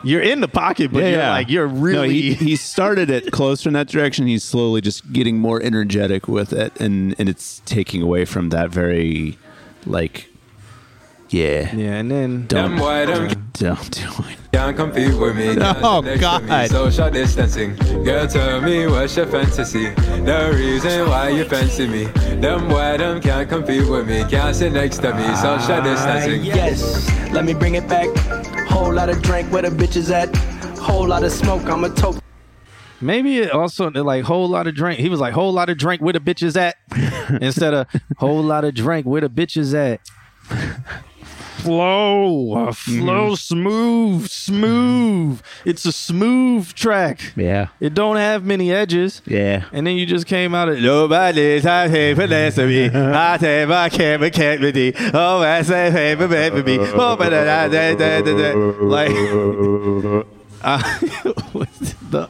you're 0.04 0.22
in 0.22 0.42
the 0.42 0.48
pocket, 0.48 0.92
but 0.92 1.04
you're 1.04 1.18
like 1.20 1.50
you're 1.50 1.68
really 1.68 1.96
No, 1.96 2.04
he, 2.04 2.34
he 2.50 2.56
started 2.56 3.10
it 3.10 3.32
closer 3.32 3.70
in 3.70 3.74
that 3.74 3.88
direction. 3.88 4.28
He's 4.28 4.44
slowly 4.44 4.82
just 4.82 5.14
getting 5.14 5.38
more 5.38 5.62
energetic 5.62 6.28
with 6.28 6.52
it, 6.52 6.80
and 6.82 7.16
and 7.18 7.30
it's 7.30 7.62
taking 7.66 8.02
away 8.02 8.26
from 8.26 8.50
that 8.50 8.70
very, 8.72 9.38
like, 9.86 10.28
yeah, 11.32 11.74
yeah. 11.76 11.96
And 12.00 12.12
then 12.12 12.46
don't 12.48 12.72
Them 12.72 12.80
boy, 12.80 13.06
them 13.06 13.52
don't 13.54 13.92
do 13.92 14.08
it. 14.30 14.38
can't 14.52 14.76
compete 14.76 15.14
with 15.18 15.36
me. 15.36 15.56
can't 15.56 15.78
Oh, 15.82 16.02
sit 16.04 16.20
next 16.22 16.40
to 16.40 16.40
me. 16.62 16.68
Social 16.68 17.10
distancing. 17.10 17.76
Girl, 18.04 18.28
tell 18.28 18.62
me 18.62 18.88
what's 18.88 19.16
your 19.16 19.28
fantasy? 19.28 19.90
The 19.90 20.52
reason 20.56 21.08
why 21.10 21.30
you 21.30 21.46
fancy 21.46 21.88
me. 21.88 22.06
Them 22.42 22.68
boy, 22.68 22.98
them 22.98 23.22
can't 23.22 23.48
compete 23.50 23.88
with 23.90 24.08
me. 24.08 24.24
Can't 24.30 24.56
sit 24.56 24.74
next 24.74 24.98
to 25.00 25.14
me. 25.14 25.24
Social 25.36 25.76
Ah, 25.76 25.82
distancing. 25.84 26.44
yes, 26.44 27.10
let 27.32 27.46
me 27.46 27.54
bring 27.54 27.76
it 27.76 27.88
back. 27.88 28.10
Whole 28.68 28.94
lot 28.94 29.10
of 29.10 29.22
drink 29.22 29.52
where 29.52 29.62
the 29.64 29.70
bitches 29.70 30.12
at. 30.12 30.36
Whole 30.80 31.08
lot 31.08 31.24
of 31.24 31.32
smoke, 31.32 31.64
I'm 31.66 31.84
a 31.84 31.90
toke. 31.90 32.18
Maybe 33.04 33.40
it 33.40 33.52
also 33.52 33.90
like 33.90 34.24
whole 34.26 34.48
lot 34.48 34.68
of 34.68 34.76
drink. 34.76 35.00
He 35.00 35.10
was 35.10 35.20
like 35.20 35.34
whole 35.34 35.52
lot 35.54 35.70
of 35.70 35.78
drink 35.78 36.02
where 36.02 36.14
the 36.14 36.20
bitches 36.20 36.56
at 36.56 36.76
instead 37.42 37.74
of 37.74 37.88
whole 38.18 38.44
lot 38.44 38.64
of 38.64 38.76
drink 38.76 39.06
where 39.08 39.22
the 39.22 39.30
bitches 39.30 39.74
at. 39.74 40.02
Flow, 41.62 42.54
uh, 42.68 42.72
flow, 42.72 43.36
smooth, 43.36 44.28
smooth. 44.30 45.42
It's 45.66 45.86
a 45.86 45.92
smooth 45.92 46.74
track. 46.74 47.34
Yeah, 47.36 47.68
It 47.80 47.94
don't 47.94 48.18
have 48.18 48.44
many 48.44 48.72
edges. 48.72 49.22
yeah. 49.26 49.66
And 49.72 49.86
then 49.86 49.96
you 49.96 50.06
just 50.06 50.26
came 50.26 50.56
out 50.56 50.70
of 50.70 50.80
nobody's 50.80 51.66
I 51.66 51.88
hate 51.88 52.16
for 52.16 52.28
less 52.28 52.58
of 52.58 52.68
me. 52.70 52.90
I 52.94 53.38
take 53.38 53.68
my 53.70 53.90
camera 53.90 54.32
can't 54.32 54.62
me. 54.62 54.94
Oh, 55.14 55.42
I 55.42 55.62
say 55.62 55.92
hey, 55.92 56.16
baby. 56.16 56.80
Oh, 56.80 57.16
da. 58.36 58.54
Like, 58.82 59.12
uh, 60.64 61.00
the, 62.12 62.30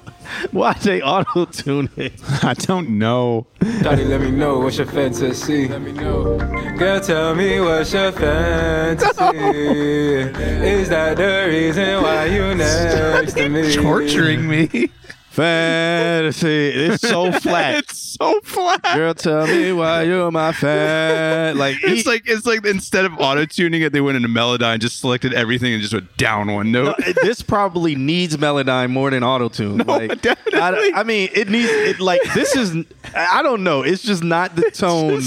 why 0.52 0.74
they 0.74 1.02
auto 1.02 1.46
tune 1.46 1.90
it? 1.98 2.14
I 2.44 2.54
don't 2.54 2.98
know. 2.98 3.48
Daddy, 3.82 4.06
let 4.06 4.22
me 4.22 4.32
know 4.32 4.60
what's 4.60 4.78
your 4.78 4.88
fantasy. 4.88 5.68
Let 5.68 5.82
me 5.82 5.92
know. 5.92 6.38
Girl, 6.78 7.00
tell 7.00 7.36
me 7.36 7.60
what's 7.60 7.94
your 7.94 8.12
fantasy. 8.12 9.08
Is 10.72 10.90
that 10.90 11.18
the 11.18 11.46
reason 11.48 12.02
why 12.02 12.26
you 12.26 12.56
next 12.56 13.34
to 13.34 13.50
me? 13.50 13.74
Torturing 13.74 14.48
me. 14.48 14.90
Fantasy. 15.32 16.70
It's 16.70 17.08
so 17.08 17.32
flat. 17.40 17.76
it's 17.78 17.98
so 17.98 18.40
flat. 18.42 18.82
Girl, 18.96 19.14
tell 19.14 19.48
me 19.48 19.72
why 19.72 20.04
you're 20.04 20.30
my 20.30 20.52
fan. 20.52 21.58
Like, 21.58 21.78
It's 21.82 22.04
he- 22.04 22.10
like 22.10 22.24
it's 22.26 22.46
like 22.46 22.66
instead 22.66 23.06
of 23.06 23.14
auto 23.20 23.46
tuning 23.46 23.82
it, 23.82 23.94
they 23.94 24.02
went 24.02 24.18
into 24.18 24.28
Melodyne, 24.28 24.80
just 24.80 25.00
selected 25.00 25.34
everything 25.34 25.74
and 25.74 25.82
just 25.82 25.94
went 25.94 26.16
down 26.18 26.52
one 26.54 26.72
note. 26.72 26.96
No, 27.00 27.14
this 27.24 27.42
probably 27.42 27.96
needs 27.96 28.36
Melodyne 28.38 28.92
more 28.92 29.10
than 29.10 29.24
auto 29.24 29.50
tune. 29.50 29.78
like, 29.80 30.26
I, 30.54 30.92
I 30.96 31.04
mean, 31.04 31.30
it 31.34 31.50
needs 31.50 31.70
it. 31.72 32.00
Like 32.00 32.22
this 32.34 32.56
is, 32.56 32.86
I 33.16 33.42
don't 33.42 33.64
know. 33.64 33.84
It's 33.84 34.04
just 34.04 34.24
not 34.24 34.56
the 34.56 34.70
tone 34.72 35.22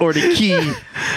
or 0.00 0.12
the 0.14 0.34
key 0.34 0.72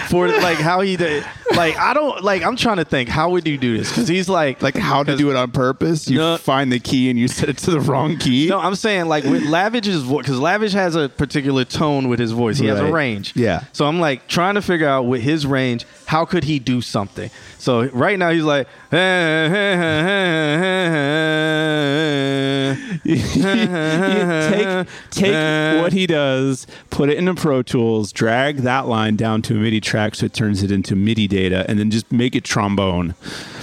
for 0.08 0.28
like 0.42 0.58
how 0.58 0.80
he 0.82 0.96
did. 0.96 1.24
Like 1.54 1.76
I 1.76 1.94
don't 1.94 2.22
like. 2.22 2.42
I'm 2.42 2.56
trying 2.56 2.76
to 2.78 2.84
think. 2.84 3.08
How 3.08 3.30
would 3.30 3.46
you 3.46 3.56
do 3.56 3.78
this? 3.78 3.88
Because 3.88 4.08
he's 4.08 4.28
like, 4.28 4.62
Like 4.62 4.74
how 4.76 5.02
to 5.04 5.16
do 5.16 5.30
it 5.30 5.36
on 5.36 5.50
purpose? 5.52 6.08
You 6.08 6.18
No. 6.18 6.36
find 6.36 6.70
the 6.72 6.80
key 6.80 7.08
and 7.08 7.18
you 7.18 7.28
set 7.28 7.48
it 7.48 7.56
to 7.58 7.70
the 7.70 7.80
wrong 7.80 8.16
key. 8.18 8.25
No, 8.26 8.58
I'm 8.58 8.74
saying 8.74 9.06
like 9.06 9.24
with 9.24 9.44
Lavish's 9.44 10.02
voice 10.02 10.24
because 10.24 10.38
Lavish 10.40 10.72
has 10.72 10.96
a 10.96 11.08
particular 11.08 11.64
tone 11.64 12.08
with 12.08 12.18
his 12.18 12.32
voice. 12.32 12.58
He 12.58 12.66
has 12.66 12.78
a 12.78 12.84
Right. 12.84 12.92
range. 12.92 13.32
Yeah. 13.36 13.64
So 13.72 13.86
I'm 13.86 14.00
like 14.00 14.26
trying 14.28 14.54
to 14.56 14.62
figure 14.62 14.88
out 14.88 15.06
with 15.06 15.22
his 15.22 15.46
range, 15.46 15.86
how 16.06 16.24
could 16.24 16.44
he 16.44 16.58
do 16.58 16.80
something? 16.80 17.30
So 17.58 17.84
right 17.88 18.18
now 18.18 18.30
he's 18.30 18.44
like, 18.44 18.68
take 23.06 24.86
take 25.10 25.82
what 25.82 25.92
he 25.92 26.06
does, 26.06 26.66
put 26.90 27.08
it 27.08 27.16
into 27.18 27.34
Pro 27.34 27.62
Tools, 27.62 28.12
drag 28.12 28.58
that 28.58 28.86
line 28.86 29.16
down 29.16 29.42
to 29.42 29.54
a 29.54 29.58
MIDI 29.58 29.80
track 29.80 30.14
so 30.14 30.26
it 30.26 30.32
turns 30.34 30.62
it 30.62 30.70
into 30.70 30.94
MIDI 30.96 31.26
data, 31.28 31.64
and 31.68 31.78
then 31.78 31.90
just 31.90 32.10
make 32.12 32.34
it 32.36 32.44
trombone. 32.44 33.14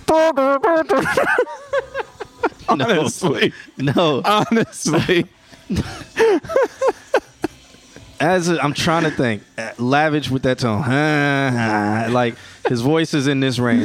Honestly, 2.69 3.53
no. 3.77 4.21
honestly, 4.25 5.25
as 8.19 8.49
i 8.49 8.57
I'm 8.57 8.73
trying 8.73 9.03
to 9.03 9.11
think, 9.11 9.43
lavish 9.77 10.29
with 10.29 10.43
that 10.43 10.59
tone, 10.59 10.81
like 12.13 12.35
his 12.67 12.81
voice 12.81 13.13
is 13.13 13.27
in 13.27 13.39
this 13.41 13.59
range. 13.59 13.83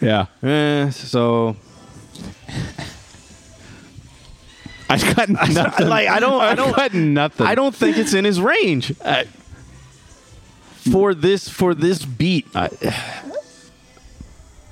Yeah. 0.00 0.26
so 0.90 1.56
I 4.90 5.14
got 5.14 5.28
nothing. 5.28 5.88
like, 5.88 6.08
I 6.08 6.18
don't- 6.18 6.40
I 6.40 6.50
I 6.50 6.54
don't- 6.54 6.74
got 6.76 6.94
nothing. 6.94 7.46
I 7.46 7.54
don't 7.54 7.74
think 7.74 7.98
it's 7.98 8.14
in 8.14 8.24
his 8.24 8.40
range 8.40 8.92
for 10.90 11.12
this 11.14 11.48
for 11.48 11.74
this 11.74 12.04
beat. 12.04 12.46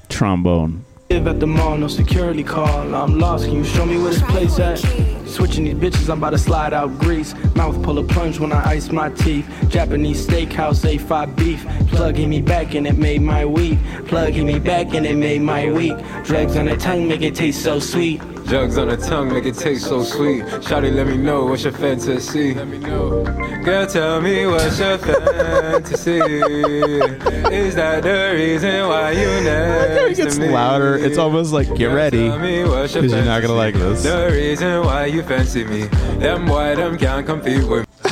trombone. 0.08 0.84
Live 1.16 1.28
at 1.28 1.40
the 1.40 1.46
mall, 1.46 1.78
no 1.78 1.88
security 1.88 2.44
call. 2.44 2.94
I'm 2.94 3.18
lost. 3.18 3.46
Can 3.46 3.54
you 3.54 3.64
show 3.64 3.86
me 3.86 3.96
where 3.96 4.10
this 4.10 4.20
place 4.20 4.58
at? 4.58 4.76
Switching 5.26 5.64
these 5.64 5.72
bitches, 5.72 6.10
I'm 6.10 6.18
about 6.18 6.30
to 6.30 6.38
slide 6.38 6.74
out 6.74 6.98
grease. 6.98 7.34
Mouth 7.54 7.82
pull 7.82 7.98
a 7.98 8.04
plunge 8.04 8.38
when 8.38 8.52
I 8.52 8.62
ice 8.72 8.92
my 8.92 9.08
teeth. 9.08 9.48
Japanese 9.70 10.26
steakhouse, 10.26 10.84
A5 10.84 11.34
beef. 11.34 11.66
Plug 11.88 12.16
hit 12.16 12.28
me 12.28 12.42
back 12.42 12.74
and 12.74 12.86
it 12.86 12.98
made 12.98 13.22
my 13.22 13.46
week. 13.46 13.78
Plug 14.08 14.34
hit 14.34 14.44
me 14.44 14.58
back 14.58 14.92
and 14.92 15.06
it 15.06 15.16
made 15.16 15.40
my 15.40 15.72
week. 15.72 15.96
Drugs 16.24 16.54
on 16.54 16.66
the 16.66 16.76
tongue 16.76 17.08
make 17.08 17.22
it 17.22 17.34
taste 17.34 17.62
so 17.62 17.78
sweet. 17.78 18.20
Jugs 18.46 18.78
on 18.78 18.88
the 18.88 18.96
tongue 18.96 19.32
make 19.32 19.44
it 19.44 19.56
taste 19.56 19.86
so 19.86 20.04
sweet. 20.04 20.44
Shawty, 20.44 20.94
let 20.94 21.06
me 21.08 21.16
know 21.16 21.46
what's 21.46 21.64
your 21.64 21.72
fantasy. 21.72 22.54
Girl, 22.54 23.86
tell 23.88 24.20
me 24.20 24.46
what's 24.46 24.78
your 24.78 24.98
fantasy. 24.98 26.18
Is 27.52 27.74
that 27.74 28.04
the 28.04 28.32
reason 28.34 28.86
why 28.88 29.10
you 29.10 29.26
next 29.42 30.18
It 30.20 30.22
gets 30.22 30.36
to 30.36 30.42
me? 30.42 30.48
louder. 30.50 30.96
It's 30.96 31.18
almost 31.18 31.52
like 31.52 31.74
get 31.74 31.86
ready 31.86 32.28
Tell 32.28 32.38
me 32.38 32.62
what's 32.64 32.94
your 32.94 33.02
because 33.02 33.16
you're 33.16 33.24
not 33.24 33.42
gonna 33.42 33.54
like 33.54 33.74
this. 33.74 34.04
The 34.04 34.30
reason 34.32 34.84
why 34.84 35.06
you 35.06 35.22
fancy 35.24 35.64
me. 35.64 35.84
Them 36.18 36.46
boy, 36.46 36.76
them 36.76 36.96
can't 36.98 37.26
compete 37.26 37.66
with 37.66 37.80
me. 38.04 38.10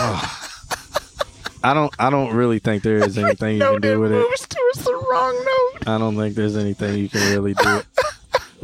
I 1.63 1.73
don't. 1.73 1.95
I 1.99 2.11
don't 2.11 2.35
really 2.35 2.59
think 2.59 2.83
there 2.83 2.99
is 2.99 3.17
anything 3.25 3.57
you 3.57 3.63
can 3.63 3.81
do 3.81 4.01
with 4.01 4.13
it. 4.13 4.21
towards 4.49 4.85
the 4.85 4.93
wrong 4.93 5.35
note. 5.35 5.89
I 5.89 5.97
don't 5.99 6.17
think 6.17 6.35
there's 6.35 6.57
anything 6.57 6.99
you 6.99 7.09
can 7.09 7.21
really 7.33 7.55
do. 7.55 7.81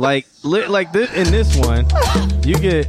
like, 0.00 0.26
li- 0.42 0.66
like 0.66 0.92
this, 0.92 1.12
in 1.12 1.30
this 1.30 1.54
one, 1.56 1.86
you 2.44 2.54
get. 2.56 2.88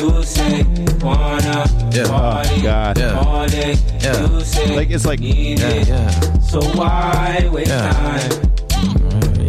You 0.00 0.22
say 0.24 0.62
wanna 1.02 1.64
Oh 1.98 2.60
God. 2.62 3.00
all 3.00 3.46
day. 3.46 3.72
You 4.02 4.40
say 4.40 4.74
Like 4.74 4.90
it's 4.90 5.04
like 5.04 5.20
need 5.20 5.60
it. 5.60 5.86
So 6.42 6.60
why 6.76 7.48
waste 7.52 7.70
time? 7.70 8.30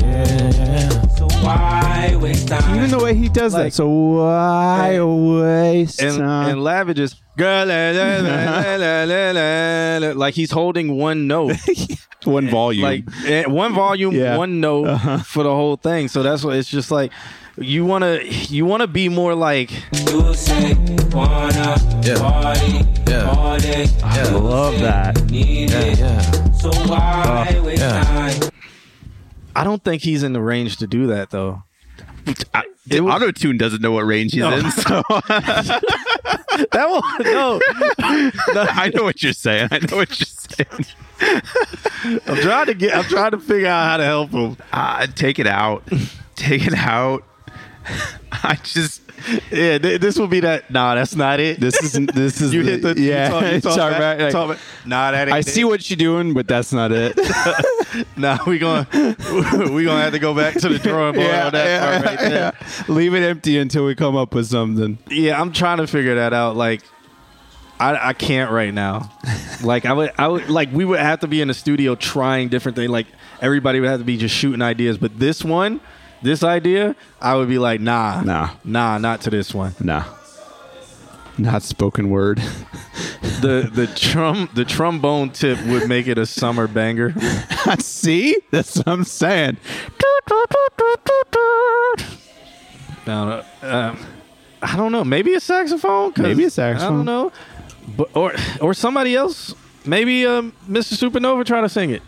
Yeah, 0.01 0.53
yeah. 0.53 1.07
So 1.15 1.27
why 1.43 1.76
waste 2.17 2.47
time? 2.47 2.75
even 2.75 2.89
the 2.91 2.99
way 2.99 3.13
he 3.15 3.29
does 3.29 3.53
that. 3.53 3.73
So 3.73 3.87
why 3.87 4.99
waste 5.01 6.01
And, 6.01 6.17
time? 6.17 6.49
and 6.49 6.63
Lavish 6.63 6.99
is 6.99 7.15
girl, 7.37 7.65
la, 7.65 7.91
la, 7.91 9.97
la, 10.07 10.13
like 10.13 10.33
he's 10.33 10.51
holding 10.51 10.97
one 10.97 11.27
note, 11.27 11.55
one 12.23 12.49
volume. 12.49 12.83
like 12.83 13.03
eh, 13.25 13.45
one 13.45 13.73
volume, 13.73 14.13
Yeah. 14.15 14.37
one 14.37 14.59
note 14.59 14.87
Uh-huh. 14.87 15.17
for 15.19 15.43
the 15.43 15.53
whole 15.53 15.77
thing. 15.77 16.07
So 16.07 16.23
that's 16.23 16.43
what 16.43 16.55
it's 16.55 16.69
just 16.69 16.91
like. 16.91 17.11
You 17.59 17.85
wanna, 17.85 18.19
you 18.23 18.67
wanna 18.67 18.85
be 18.85 19.09
more 19.09 19.33
like. 19.33 19.71
You 20.11 20.31
say 20.35 20.75
wanna 21.11 21.75
party 22.19 22.85
all 23.25 23.57
day. 23.57 23.87
I 24.03 24.29
love 24.29 24.79
that. 24.81 25.23
Need 25.31 25.71
it. 25.71 25.97
So 26.61 26.69
why 26.87 27.59
waste 27.65 27.81
time? 27.81 28.51
I 29.55 29.63
don't 29.63 29.83
think 29.83 30.03
he's 30.03 30.21
in 30.21 30.33
the 30.33 30.41
range 30.41 30.77
to 30.77 30.85
do 30.87 31.07
that 31.07 31.31
though. 31.31 31.63
I, 32.53 32.63
Auto 32.99 33.31
Tune 33.31 33.57
doesn't 33.57 33.81
know 33.81 33.91
what 33.91 34.05
range 34.05 34.31
he's 34.33 34.41
No. 34.41 34.51
in, 34.55 34.71
so 34.71 35.03
That 36.71 36.89
one, 36.89 37.33
no. 37.33 37.59
I 37.99 38.91
know 38.93 39.03
what 39.03 39.21
you're 39.21 39.33
saying. 39.33 39.69
I 39.71 39.79
know 39.79 39.97
what 39.97 40.19
you're 40.19 40.25
saying. 40.25 40.85
I'm 42.27 42.37
trying 42.37 42.65
to 42.67 42.73
get. 42.73 42.95
I'm 42.95 43.03
trying 43.05 43.31
to 43.31 43.39
figure 43.39 43.67
out 43.67 43.85
how 43.89 43.97
to 43.97 44.03
help 44.03 44.31
him. 44.31 44.57
Uh, 44.71 45.07
take 45.15 45.39
it 45.39 45.47
out. 45.47 45.83
Take 46.35 46.65
it 46.65 46.73
out. 46.75 47.23
I 48.31 48.57
just 48.63 49.01
Yeah, 49.51 49.77
th- 49.77 49.99
this 50.01 50.17
will 50.19 50.27
be 50.27 50.39
that. 50.41 50.69
Nah, 50.71 50.95
that's 50.95 51.15
not 51.15 51.39
it. 51.39 51.59
This 51.59 51.81
isn't. 51.83 52.13
This 52.13 52.39
is 52.41 52.53
you 52.53 52.63
hit 52.63 52.81
the. 52.81 52.95
yeah. 52.99 53.25
You 53.25 53.31
talk, 53.31 53.53
you 53.53 53.61
talk 53.61 53.75
Talk 53.77 53.91
back- 53.91 53.99
back, 53.99 54.19
like, 54.19 54.31
talk 54.31 54.49
back. 54.49 54.59
Nah, 54.85 55.11
that 55.11 55.27
ain't. 55.27 55.35
I 55.35 55.39
it. 55.39 55.47
see 55.47 55.63
what 55.63 55.89
you're 55.89 55.97
doing, 55.97 56.33
but 56.33 56.47
that's 56.47 56.71
not 56.73 56.91
it. 56.93 57.17
Nah, 58.17 58.37
we 58.45 58.59
gonna 58.59 58.87
we 59.71 59.83
gonna 59.85 60.01
have 60.01 60.13
to 60.13 60.19
go 60.19 60.33
back 60.35 60.55
to 60.55 60.69
the 60.69 60.79
drawing 60.79 61.15
board 61.15 61.27
on 61.33 61.51
that 61.53 62.03
part 62.03 62.05
right 62.05 62.19
there. 62.19 62.53
yeah. 62.59 62.83
Leave 62.93 63.13
it 63.13 63.23
empty 63.23 63.57
until 63.57 63.85
we 63.85 63.95
come 63.95 64.15
up 64.15 64.33
with 64.35 64.47
something. 64.47 64.97
Yeah, 65.09 65.39
I'm 65.39 65.51
trying 65.53 65.77
to 65.77 65.87
figure 65.87 66.15
that 66.15 66.33
out. 66.33 66.55
Like, 66.55 66.81
I 67.79 68.09
I 68.09 68.13
can't 68.13 68.51
right 68.51 68.73
now. 68.73 69.11
like 69.63 69.85
I 69.85 69.93
would 69.93 70.11
I 70.17 70.27
would 70.27 70.49
like 70.49 70.71
we 70.71 70.85
would 70.85 70.99
have 70.99 71.21
to 71.21 71.27
be 71.27 71.41
in 71.41 71.47
the 71.47 71.53
studio 71.53 71.95
trying 71.95 72.49
different 72.49 72.75
things. 72.75 72.89
Like 72.91 73.07
everybody 73.41 73.79
would 73.79 73.89
have 73.89 73.99
to 73.99 74.05
be 74.05 74.17
just 74.17 74.35
shooting 74.35 74.61
ideas. 74.61 74.97
But 74.97 75.17
this 75.19 75.43
one, 75.43 75.79
this 76.21 76.43
idea, 76.43 76.95
I 77.21 77.35
would 77.35 77.47
be 77.49 77.57
like, 77.59 77.79
nah, 77.81 78.21
Nah. 78.21 78.49
nah, 78.63 78.97
not 78.97 79.21
to 79.21 79.29
this 79.29 79.53
one. 79.53 79.73
Nah. 79.79 80.03
Not 81.37 81.61
spoken 81.63 82.09
word. 82.09 82.41
The 83.41 83.69
the 83.71 83.85
trum 83.85 84.49
the 84.55 84.65
trombone 84.65 85.29
tip 85.29 85.63
would 85.67 85.87
make 85.87 86.07
it 86.07 86.17
a 86.17 86.25
summer 86.25 86.67
banger. 86.67 87.13
I 87.67 87.75
see? 87.79 88.35
That's 88.49 88.77
what 88.77 88.87
I'm 88.87 89.03
saying. 89.03 89.57
Now, 93.05 93.43
um, 93.61 93.99
I 94.61 94.75
don't 94.75 94.91
know. 94.91 95.03
Maybe 95.03 95.33
a 95.35 95.39
saxophone. 95.39 96.11
'Cause 96.13 96.23
Maybe 96.23 96.43
a 96.43 96.47
I 96.47 96.49
saxophone. 96.49 96.93
I 96.93 96.95
don't 96.97 97.05
know. 97.05 97.31
But 97.95 98.09
or 98.15 98.33
or 98.59 98.73
somebody 98.73 99.15
else. 99.15 99.53
Maybe 99.85 100.25
um, 100.25 100.51
Mr. 100.67 100.93
Supernova 101.09 101.45
try 101.45 101.61
to 101.61 101.69
sing 101.69 101.91
it. 101.91 102.01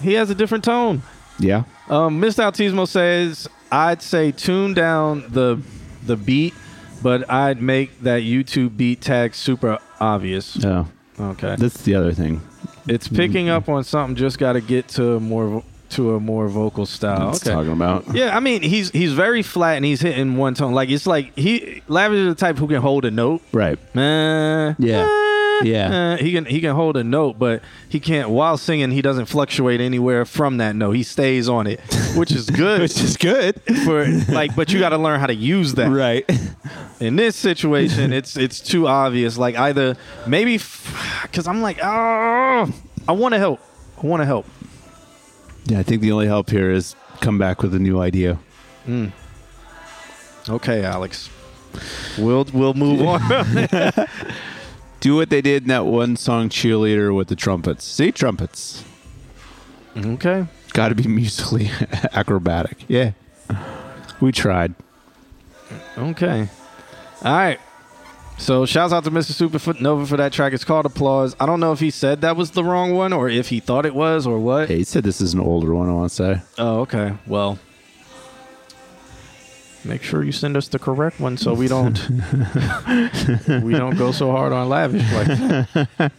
He 0.00 0.14
has 0.14 0.30
a 0.30 0.34
different 0.34 0.64
tone. 0.64 1.02
Yeah. 1.40 1.64
Um, 1.88 2.20
Mr. 2.20 2.44
Altismo 2.44 2.86
says 2.86 3.48
I'd 3.72 4.02
say 4.02 4.30
tune 4.32 4.74
down 4.74 5.24
the 5.30 5.60
the 6.06 6.16
beat, 6.16 6.54
but 7.02 7.30
I'd 7.30 7.60
make 7.60 8.00
that 8.02 8.22
YouTube 8.22 8.76
beat 8.76 9.00
tag 9.00 9.34
super 9.34 9.78
obvious. 9.98 10.56
No. 10.58 10.86
Okay. 11.18 11.56
That's 11.58 11.82
the 11.82 11.94
other 11.96 12.12
thing. 12.12 12.40
It's 12.88 13.08
picking 13.08 13.48
up 13.48 13.68
on 13.68 13.84
something. 13.84 14.16
Just 14.16 14.38
got 14.38 14.54
to 14.54 14.60
get 14.60 14.88
to 14.88 15.14
a 15.16 15.20
more 15.20 15.62
to 15.90 16.14
a 16.14 16.20
more 16.20 16.48
vocal 16.48 16.86
style. 16.86 17.32
That's 17.32 17.42
okay. 17.46 17.54
talking 17.54 17.72
about. 17.72 18.14
Yeah, 18.14 18.36
I 18.36 18.40
mean 18.40 18.62
he's 18.62 18.90
he's 18.90 19.12
very 19.12 19.42
flat 19.42 19.76
and 19.76 19.84
he's 19.84 20.00
hitting 20.00 20.36
one 20.36 20.54
tone. 20.54 20.72
Like 20.72 20.88
it's 20.88 21.06
like 21.06 21.36
he 21.36 21.82
Lavish 21.88 22.18
is 22.18 22.28
the 22.28 22.34
type 22.34 22.56
who 22.58 22.68
can 22.68 22.80
hold 22.80 23.04
a 23.04 23.10
note. 23.10 23.42
Right. 23.52 23.78
Uh, 23.96 24.74
Yeah. 24.78 25.02
uh, 25.04 25.29
Yeah. 25.62 26.14
uh, 26.14 26.16
he 26.16 26.32
can 26.32 26.44
he 26.44 26.60
can 26.60 26.74
hold 26.74 26.96
a 26.96 27.04
note, 27.04 27.38
but 27.38 27.62
he 27.88 28.00
can't 28.00 28.30
while 28.30 28.56
singing. 28.56 28.90
He 28.90 29.02
doesn't 29.02 29.26
fluctuate 29.26 29.80
anywhere 29.80 30.24
from 30.24 30.56
that 30.58 30.74
note. 30.76 30.92
He 30.92 31.02
stays 31.02 31.48
on 31.48 31.66
it, 31.66 31.80
which 32.16 32.32
is 32.32 32.48
good. 32.50 32.80
Which 32.80 33.00
is 33.00 33.16
good. 33.16 33.60
for 33.84 34.06
like, 34.28 34.54
but 34.56 34.72
you 34.72 34.78
got 34.78 34.90
to 34.90 34.98
learn 34.98 35.20
how 35.20 35.26
to 35.26 35.34
use 35.34 35.74
that. 35.74 35.90
Right. 35.90 36.24
In 37.00 37.16
this 37.16 37.36
situation, 37.36 38.12
it's 38.12 38.36
it's 38.36 38.60
too 38.60 38.86
obvious. 38.88 39.36
Like 39.38 39.56
either 39.56 39.96
maybe 40.26 40.58
because 41.22 41.46
I'm 41.46 41.62
like, 41.62 41.78
oh, 41.82 42.72
I 43.08 43.12
want 43.12 43.34
to 43.34 43.38
help. 43.38 43.60
I 44.02 44.06
want 44.06 44.20
to 44.22 44.26
help. 44.26 44.46
Yeah, 45.66 45.78
I 45.78 45.82
think 45.82 46.00
the 46.02 46.12
only 46.12 46.26
help 46.26 46.50
here 46.50 46.70
is 46.70 46.96
come 47.20 47.38
back 47.38 47.62
with 47.62 47.74
a 47.74 47.78
new 47.78 48.00
idea. 48.00 48.38
Okay, 50.48 50.84
Alex. 50.84 51.30
We'll 52.18 52.46
we'll 52.52 52.74
move 52.74 53.02
on. 53.02 53.20
Do 55.00 55.16
what 55.16 55.30
they 55.30 55.40
did 55.40 55.62
in 55.62 55.68
that 55.68 55.86
one 55.86 56.16
song 56.16 56.48
cheerleader 56.50 57.14
with 57.14 57.28
the 57.28 57.36
trumpets. 57.36 57.84
See 57.84 58.12
trumpets. 58.12 58.84
okay. 59.96 60.46
Got 60.72 60.90
to 60.90 60.94
be 60.94 61.08
musically 61.08 61.70
acrobatic. 62.12 62.84
Yeah. 62.86 63.12
We 64.20 64.30
tried. 64.32 64.74
Okay. 65.96 66.48
All 67.22 67.32
right. 67.32 67.58
So 68.38 68.64
shouts 68.64 68.92
out 68.92 69.04
to 69.04 69.10
Mr. 69.10 69.32
Supernova 69.48 70.06
for 70.06 70.16
that 70.16 70.32
track. 70.32 70.52
It's 70.52 70.64
called 70.64 70.86
Applause. 70.86 71.36
I 71.40 71.46
don't 71.46 71.60
know 71.60 71.72
if 71.72 71.80
he 71.80 71.90
said 71.90 72.20
that 72.22 72.36
was 72.36 72.52
the 72.52 72.64
wrong 72.64 72.94
one 72.94 73.12
or 73.12 73.28
if 73.28 73.48
he 73.48 73.60
thought 73.60 73.84
it 73.84 73.94
was 73.94 74.26
or 74.26 74.38
what. 74.38 74.68
Hey, 74.68 74.78
he 74.78 74.84
said 74.84 75.04
this 75.04 75.20
is 75.20 75.34
an 75.34 75.40
older 75.40 75.74
one, 75.74 75.88
I 75.88 75.92
want 75.92 76.10
to 76.10 76.14
say. 76.16 76.42
Oh, 76.58 76.80
okay. 76.80 77.14
Well, 77.26 77.58
make 79.84 80.02
sure 80.02 80.22
you 80.22 80.32
send 80.32 80.56
us 80.56 80.68
the 80.68 80.78
correct 80.78 81.20
one 81.20 81.36
so 81.36 81.54
we 81.54 81.68
don't 81.68 81.98
we 83.62 83.72
don't 83.72 83.96
go 83.96 84.12
so 84.12 84.30
hard 84.30 84.52
on 84.52 84.68
lavish 84.68 85.10
like 85.12 85.26
that. 85.26 85.88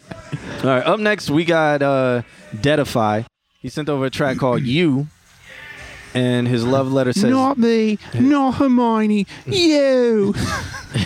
All 0.64 0.70
right. 0.70 0.86
Up 0.86 1.00
next, 1.00 1.30
we 1.30 1.46
got 1.46 1.82
uh, 1.82 2.22
Deadify. 2.56 3.26
He 3.60 3.70
sent 3.70 3.90
over 3.90 4.06
a 4.06 4.10
track 4.10 4.38
called 4.38 4.64
"You," 4.64 5.08
and 6.14 6.48
his 6.48 6.66
love 6.66 6.92
letter 6.92 7.14
says 7.14 7.32
not 7.32 7.58
me, 7.58 8.00
not 8.14 8.56
Hermione, 8.56 9.28
you. 9.46 10.34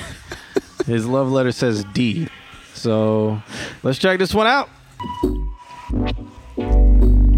his 0.86 1.06
love 1.06 1.32
letter 1.32 1.52
says 1.52 1.84
D. 1.94 2.28
So 2.74 3.42
let's 3.84 3.98
check 3.98 4.20
this 4.20 4.34
one 4.34 4.48
out. 4.48 4.70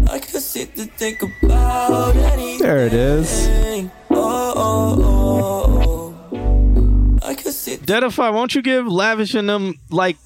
I 0.08 0.18
could 0.18 0.42
sit 0.42 0.74
to 0.76 0.84
think 0.84 1.22
about 1.22 2.16
anything. 2.16 2.58
There 2.60 2.86
it 2.86 2.92
is. 2.92 3.48
Oh, 4.10 4.54
oh, 4.56 4.96
oh, 5.04 6.14
oh. 6.32 7.18
I 7.26 7.34
could 7.34 7.52
sit. 7.52 7.82
Deadify, 7.82 8.32
won't 8.32 8.54
you 8.54 8.62
give 8.62 8.86
Lavish 8.86 9.34
and 9.34 9.48
them 9.48 9.78
like 9.90 10.16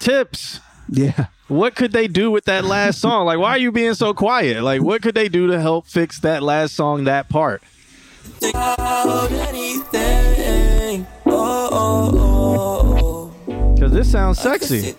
tips? 0.00 0.60
Yeah. 0.88 1.26
What 1.48 1.76
could 1.76 1.92
they 1.92 2.08
do 2.08 2.30
with 2.30 2.44
that 2.46 2.64
last 2.64 3.00
song? 3.00 3.26
Like, 3.26 3.38
why 3.38 3.50
are 3.50 3.58
you 3.58 3.72
being 3.72 3.94
so 3.94 4.12
quiet? 4.12 4.62
Like, 4.62 4.82
what 4.82 5.02
could 5.02 5.14
they 5.14 5.28
do 5.28 5.46
to 5.48 5.60
help 5.60 5.86
fix 5.86 6.20
that 6.20 6.42
last 6.42 6.74
song, 6.74 7.04
that 7.04 7.28
part? 7.28 7.62
think 8.38 8.54
about 8.54 9.30
anything. 9.30 11.06
Oh, 11.26 11.68
oh, 11.72 13.32
oh, 13.48 13.74
Because 13.74 13.92
this 13.92 14.10
sounds 14.10 14.44
oh. 14.44 14.50
I 14.50 14.58
could 14.58 14.68
sexy 14.68 14.94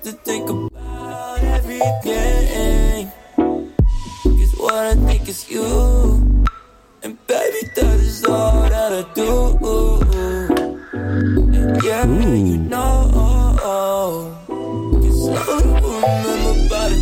what 4.59 4.73
I 4.73 4.95
think 4.95 5.27
is 5.29 5.49
you. 5.49 5.63
And 7.01 7.17
baby, 7.27 7.67
that 7.75 7.99
is 7.99 8.25
all 8.25 8.69
that 8.69 8.91
I 8.91 9.03
do. 9.13 9.57
And 10.91 11.83
yeah, 11.83 12.05
Ooh. 12.05 12.35
you 12.35 12.57
know. 12.57 13.55
Cause 15.01 15.29
I 15.29 15.39
remember 15.63 16.65
about 16.65 16.91
it. 16.91 16.99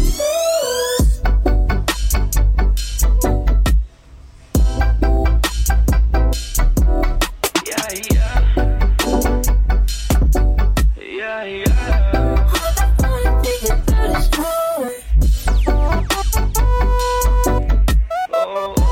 yeah, 11.02 11.44
yeah. 11.44 11.97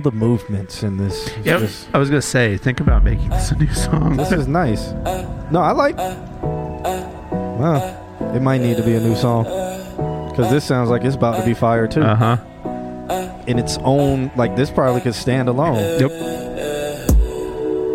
All 0.00 0.10
the 0.10 0.16
movements 0.16 0.82
in 0.82 0.96
this. 0.96 1.28
Yep. 1.44 1.60
just- 1.60 1.86
I 1.92 1.98
was 1.98 2.08
gonna 2.08 2.22
say, 2.22 2.56
think 2.56 2.80
about 2.80 3.04
making 3.04 3.28
this 3.28 3.50
a 3.50 3.56
new 3.56 3.68
song. 3.74 4.16
this 4.16 4.32
is 4.32 4.48
nice. 4.48 4.92
No, 5.50 5.60
I 5.60 5.72
like. 5.72 5.98
Well, 5.98 7.98
it 8.34 8.40
might 8.40 8.62
need 8.62 8.78
to 8.78 8.82
be 8.82 8.94
a 8.94 9.00
new 9.00 9.14
song 9.14 9.44
because 10.30 10.50
this 10.50 10.64
sounds 10.64 10.88
like 10.88 11.04
it's 11.04 11.16
about 11.16 11.36
to 11.38 11.44
be 11.44 11.52
fire 11.52 11.86
too. 11.86 12.00
Uh 12.00 12.14
huh. 12.16 12.38
In 13.46 13.58
its 13.58 13.76
own, 13.84 14.30
like 14.36 14.56
this 14.56 14.70
probably 14.70 15.02
could 15.02 15.14
stand 15.14 15.50
alone. 15.50 15.76
Yep. 16.00 16.10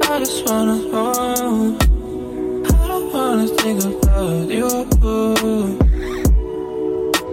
I 0.08 0.20
just 0.20 0.48
wanna 0.48 0.78
hold. 0.92 1.82
I 2.72 2.88
don't 2.88 3.12
wanna 3.14 3.48
think 3.48 3.84
about 3.84 4.48
you. 4.48 4.68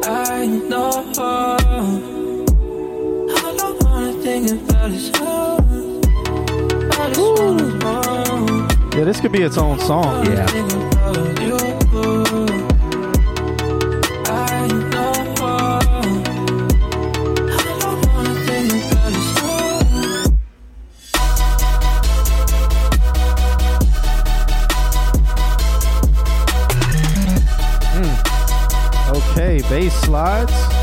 I 0.05 0.47
know. 0.47 1.59
Yeah, 9.03 9.07
this 9.07 9.20
could 9.20 9.33
be 9.33 9.43
its 9.43 9.59
own 9.59 9.81
song. 9.81 10.24
Yeah. 10.27 10.47
Hmm. 27.99 29.69
bass 29.69 30.07
about 30.07 30.82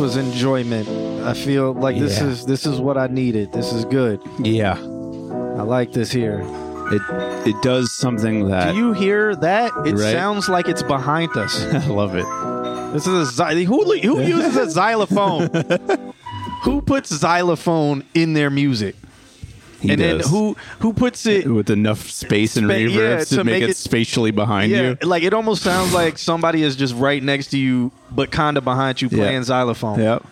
was 0.00 0.16
enjoyment. 0.16 0.88
I 1.24 1.34
feel 1.34 1.74
like 1.74 1.98
this 1.98 2.18
Yeah. 2.18 2.28
is 2.28 2.46
this 2.46 2.66
is 2.66 2.80
what 2.80 2.96
I 2.96 3.06
needed. 3.06 3.52
This 3.52 3.72
is 3.72 3.84
good. 3.84 4.20
Yeah. 4.40 4.76
I 4.78 5.62
like 5.62 5.92
this 5.92 6.10
here. 6.10 6.42
It 6.92 7.02
it 7.48 7.62
does 7.62 7.92
something 7.92 8.48
that 8.48 8.72
Do 8.72 8.78
you 8.78 8.92
hear 8.92 9.36
that? 9.36 9.70
It 9.86 9.92
Right. 9.94 10.12
sounds 10.12 10.48
like 10.48 10.66
it's 10.68 10.82
behind 10.82 11.36
us. 11.36 11.64
I 11.72 11.86
love 11.86 12.14
it. 12.16 12.26
This 12.94 13.06
is 13.06 13.38
a 13.38 13.44
xy- 13.44 13.64
who 13.64 13.84
who 13.84 14.20
uses 14.36 14.56
a 14.56 14.68
xylophone? 14.70 15.48
who 16.64 16.80
puts 16.82 17.10
xylophone 17.14 18.02
in 18.14 18.32
their 18.32 18.50
music? 18.50 18.96
He 19.80 19.90
and 19.90 19.98
does. 20.00 20.22
then 20.22 20.30
who 20.30 20.56
who 20.80 20.92
puts 20.92 21.24
it? 21.26 21.46
with 21.46 21.70
enough 21.70 22.10
space 22.10 22.56
and 22.56 22.66
Spa- 22.66 22.74
reverb 22.74 22.94
yeah, 22.94 23.18
to, 23.20 23.24
to 23.36 23.44
make, 23.44 23.52
make 23.54 23.62
it, 23.62 23.70
it- 23.70 23.76
spatially 23.76 24.30
behind 24.30 24.70
Yeah, 24.70 24.82
you. 24.90 24.96
like 25.02 25.22
it 25.22 25.32
almost 25.34 25.62
sounds 25.62 25.92
like 25.94 26.18
somebody 26.18 26.62
is 26.62 26.76
just 26.76 26.94
right 26.94 27.22
next 27.22 27.48
to 27.48 27.58
you, 27.58 27.90
but 28.10 28.30
kind 28.30 28.56
of 28.58 28.64
behind 28.64 29.00
you 29.00 29.08
Yeah. 29.10 29.18
playing 29.18 29.42
xylophone. 29.44 29.98
Yep. 29.98 30.24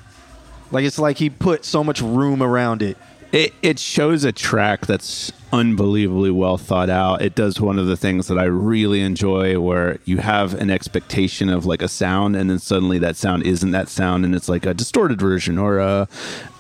Like 0.71 0.85
it's 0.85 0.99
like 0.99 1.17
he 1.17 1.31
put 1.31 1.65
so 1.65 1.83
much 1.83 2.03
room 2.03 2.43
around 2.43 2.83
it. 2.83 2.99
It 3.31 3.53
it 3.63 3.79
shows 3.79 4.25
a 4.25 4.33
track 4.33 4.87
that's 4.87 5.33
unbelievably 5.53 6.31
well 6.31 6.57
thought 6.57 6.89
out. 6.89 7.21
It 7.21 7.35
does 7.35 7.61
one 7.61 7.79
of 7.79 7.87
the 7.87 7.97
things 7.97 8.27
that 8.29 8.39
I 8.39 8.45
really 8.45 9.01
enjoy 9.03 9.61
where 9.61 9.99
you 10.07 10.19
have 10.19 10.55
an 10.55 10.71
expectation 10.71 11.49
of 11.51 11.67
like 11.67 11.83
a 11.83 11.89
sound 11.89 12.37
and 12.37 12.49
then 12.49 12.59
suddenly 12.59 12.99
that 12.99 13.17
sound 13.17 13.43
isn't 13.45 13.71
that 13.73 13.89
sound 13.89 14.25
and 14.25 14.35
it's 14.35 14.49
like 14.49 14.65
a 14.67 14.73
distorted 14.75 15.21
version 15.21 15.59
or 15.59 15.79
a, 15.79 16.09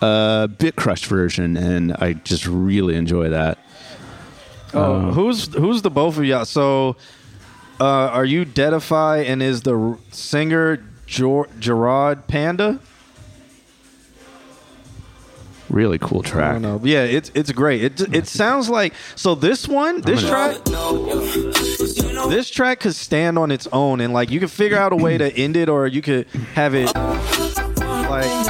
a 0.03 0.49
bit 0.59 0.77
crushed 0.77 1.07
version 1.07 1.57
and 1.57 1.93
I 1.95 2.15
just 2.15 2.47
really 2.47 2.97
enjoy 2.97 3.29
that. 3.31 3.59
Oh, 4.75 4.95
Uh, 5.09 5.13
who's 5.13 5.53
who's 5.55 5.81
the 5.83 5.91
both 5.91 6.19
of 6.19 6.25
y'all? 6.27 6.45
So, 6.45 6.97
uh, 7.81 7.85
are 7.85 8.25
you 8.27 8.45
Deadify 8.45 9.25
and 9.27 9.43
is 9.43 9.63
the 9.63 9.75
r- 9.79 9.99
singer 10.11 10.83
Ger- 11.07 11.49
Gerard 11.59 12.27
Panda? 12.27 12.79
Really 15.71 15.99
cool 15.99 16.23
I 16.25 16.29
track. 16.29 16.53
don't 16.55 16.63
know. 16.63 16.81
Yeah, 16.83 17.05
it's 17.05 17.31
it's 17.35 17.53
great. 17.53 17.83
It 17.85 18.15
it 18.15 18.27
sounds 18.27 18.69
like 18.71 18.95
so. 19.17 19.35
This 19.35 19.69
one, 19.69 20.01
this 20.01 20.27
track, 20.27 20.57
this 22.31 22.49
track 22.51 22.81
could 22.81 22.95
stand 22.95 23.39
on 23.39 23.51
its 23.51 23.67
own, 23.73 24.01
and 24.01 24.13
like 24.15 24.31
you 24.31 24.41
could 24.41 24.51
figure 24.51 24.79
out 24.79 24.93
a 24.93 24.97
way 24.97 25.19
to 25.19 25.31
end 25.37 25.57
it, 25.57 25.69
or 25.69 25.87
you 25.87 26.01
could 26.03 26.27
have 26.55 26.75
it 26.75 26.95
like 27.85 28.47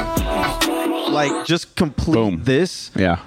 like 1.09 1.45
just 1.45 1.75
complete 1.75 2.13
Boom. 2.13 2.41
this. 2.43 2.91
Yeah. 2.95 3.19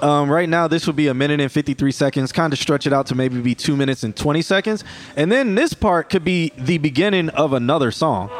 Um, 0.00 0.30
right 0.30 0.48
now, 0.48 0.66
this 0.66 0.86
would 0.86 0.96
be 0.96 1.08
a 1.08 1.14
minute 1.14 1.40
and 1.40 1.52
53 1.52 1.92
seconds. 1.92 2.32
Kind 2.32 2.52
of 2.54 2.58
stretch 2.58 2.86
it 2.86 2.92
out 2.92 3.06
to 3.08 3.14
maybe 3.14 3.38
be 3.42 3.54
two 3.54 3.76
minutes 3.76 4.02
and 4.02 4.16
20 4.16 4.40
seconds. 4.40 4.82
And 5.14 5.30
then 5.30 5.54
this 5.54 5.74
part 5.74 6.08
could 6.08 6.24
be 6.24 6.52
the 6.56 6.78
beginning 6.78 7.28
of 7.30 7.52
another 7.52 7.90
song. 7.90 8.30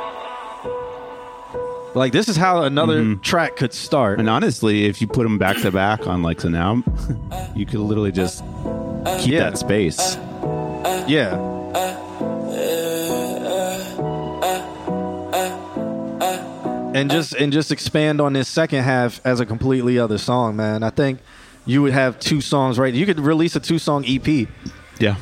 Like, 1.94 2.12
this 2.12 2.28
is 2.28 2.36
how 2.36 2.62
another 2.62 3.00
mm-hmm. 3.00 3.20
track 3.20 3.56
could 3.56 3.72
start. 3.72 4.20
And 4.20 4.30
honestly, 4.30 4.84
if 4.84 5.00
you 5.00 5.06
put 5.08 5.24
them 5.24 5.38
back 5.38 5.56
to 5.62 5.72
back 5.72 6.06
on 6.06 6.22
like 6.22 6.42
an 6.44 6.52
now, 6.52 6.84
you 7.56 7.66
could 7.66 7.80
literally 7.80 8.12
just 8.12 8.44
keep 9.18 9.32
Yeah. 9.32 9.50
that 9.50 9.58
space. 9.58 10.16
Yeah. 11.08 11.48
And 16.92 17.10
just 17.10 17.34
and 17.34 17.52
just 17.52 17.70
expand 17.70 18.20
on 18.20 18.32
this 18.32 18.48
second 18.48 18.82
half 18.82 19.20
as 19.24 19.38
a 19.40 19.46
completely 19.46 19.98
other 19.98 20.18
song, 20.18 20.56
man. 20.56 20.82
I 20.82 20.90
think 20.90 21.20
you 21.64 21.82
would 21.82 21.92
have 21.92 22.18
two 22.18 22.40
songs 22.40 22.78
right. 22.78 22.92
You 22.92 23.06
could 23.06 23.20
release 23.20 23.54
a 23.54 23.60
two 23.60 23.78
song 23.78 24.04
EP. 24.06 24.48
Yeah. 24.98 25.16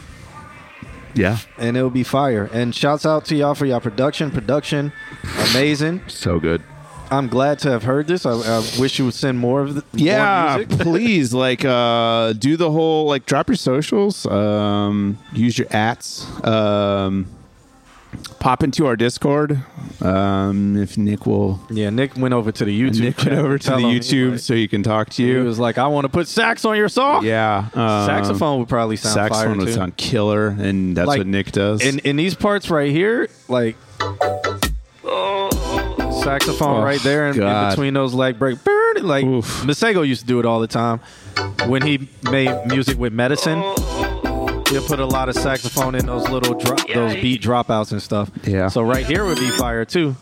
Yeah. 1.14 1.38
and 1.58 1.76
it 1.76 1.82
will 1.82 1.90
be 1.90 2.02
fire. 2.04 2.48
And 2.52 2.74
shouts 2.74 3.04
out 3.06 3.24
to 3.26 3.36
y'all 3.36 3.54
for 3.54 3.66
y'all 3.66 3.80
production. 3.80 4.30
Production, 4.30 4.92
amazing. 5.50 6.02
So 6.08 6.38
good. 6.40 6.62
I'm 7.10 7.28
glad 7.28 7.58
to 7.60 7.70
have 7.70 7.84
heard 7.84 8.06
this. 8.06 8.26
I, 8.26 8.32
I 8.32 8.58
wish 8.78 8.98
you 8.98 9.06
would 9.06 9.14
send 9.14 9.38
more 9.38 9.62
of 9.62 9.74
the 9.74 9.84
Yeah, 9.94 10.56
more 10.58 10.66
music. 10.66 10.78
please 10.86 11.32
like 11.32 11.64
uh 11.64 12.34
do 12.34 12.56
the 12.58 12.70
whole 12.70 13.06
like 13.06 13.24
drop 13.24 13.48
your 13.48 13.56
socials, 13.56 14.26
um 14.26 15.18
use 15.32 15.56
your 15.58 15.68
ats, 15.70 16.26
um 16.44 17.26
pop 18.40 18.62
into 18.62 18.86
our 18.86 18.96
Discord. 18.96 19.62
Um 20.00 20.76
if 20.76 20.96
Nick 20.96 21.26
will 21.26 21.60
yeah, 21.70 21.90
Nick 21.90 22.16
went 22.16 22.32
over 22.34 22.52
to 22.52 22.64
the 22.64 22.80
YouTube. 22.80 23.00
Nick 23.00 23.18
went 23.18 23.32
over 23.38 23.58
to 23.58 23.70
the 23.70 23.76
YouTube 23.76 24.38
so 24.40 24.54
you 24.54 24.68
can 24.68 24.82
talk 24.82 25.10
to 25.10 25.22
you. 25.24 25.38
He 25.40 25.44
was 25.46 25.58
like, 25.58 25.76
"I 25.78 25.86
want 25.88 26.04
to 26.04 26.08
put 26.08 26.28
sax 26.28 26.64
on 26.64 26.76
your 26.76 26.88
song." 26.88 27.24
yeah. 27.24 27.68
um, 27.74 28.06
Saxophone 28.06 28.60
would 28.60 28.68
probably 28.68 28.96
sound 28.96 29.14
saxophone 29.14 29.44
fire 29.54 29.56
would 29.58 29.66
too. 29.66 29.72
sound 29.72 29.96
killer 29.96 30.48
and 30.48 30.96
that's 30.96 31.08
Like, 31.08 31.18
what 31.18 31.26
Nick 31.26 31.50
does. 31.52 31.82
in 31.84 31.98
in 32.00 32.16
these 32.16 32.34
parts 32.36 32.70
right 32.70 32.90
here, 32.92 33.28
like 33.48 33.76
saxophone 36.22 36.80
Oh, 36.80 36.84
right 36.84 37.00
there 37.02 37.28
in, 37.28 37.40
in 37.42 37.68
between 37.70 37.94
those 37.94 38.14
leg 38.14 38.38
break. 38.38 38.62
Burn, 38.62 39.02
like 39.06 39.24
Masego 39.24 40.06
used 40.06 40.22
to 40.22 40.26
do 40.26 40.38
it 40.40 40.46
all 40.46 40.60
the 40.60 40.66
time 40.66 41.00
when 41.66 41.82
he 41.82 42.08
made 42.30 42.54
music 42.66 42.98
with 42.98 43.12
Medasin. 43.12 43.60
He'll 44.70 44.86
put 44.86 45.00
a 45.00 45.06
lot 45.06 45.28
of 45.30 45.34
saxophone 45.34 45.94
in 45.94 46.04
those 46.04 46.28
little 46.28 46.54
drop, 46.54 46.86
those 46.88 47.14
beat 47.14 47.40
dropouts 47.40 47.90
and 47.92 48.02
stuff. 48.02 48.30
Yeah. 48.44 48.68
So 48.68 48.82
right 48.82 49.06
here 49.06 49.24
would 49.24 49.38
be 49.38 49.48
fire 49.50 49.86
too. 49.86 50.14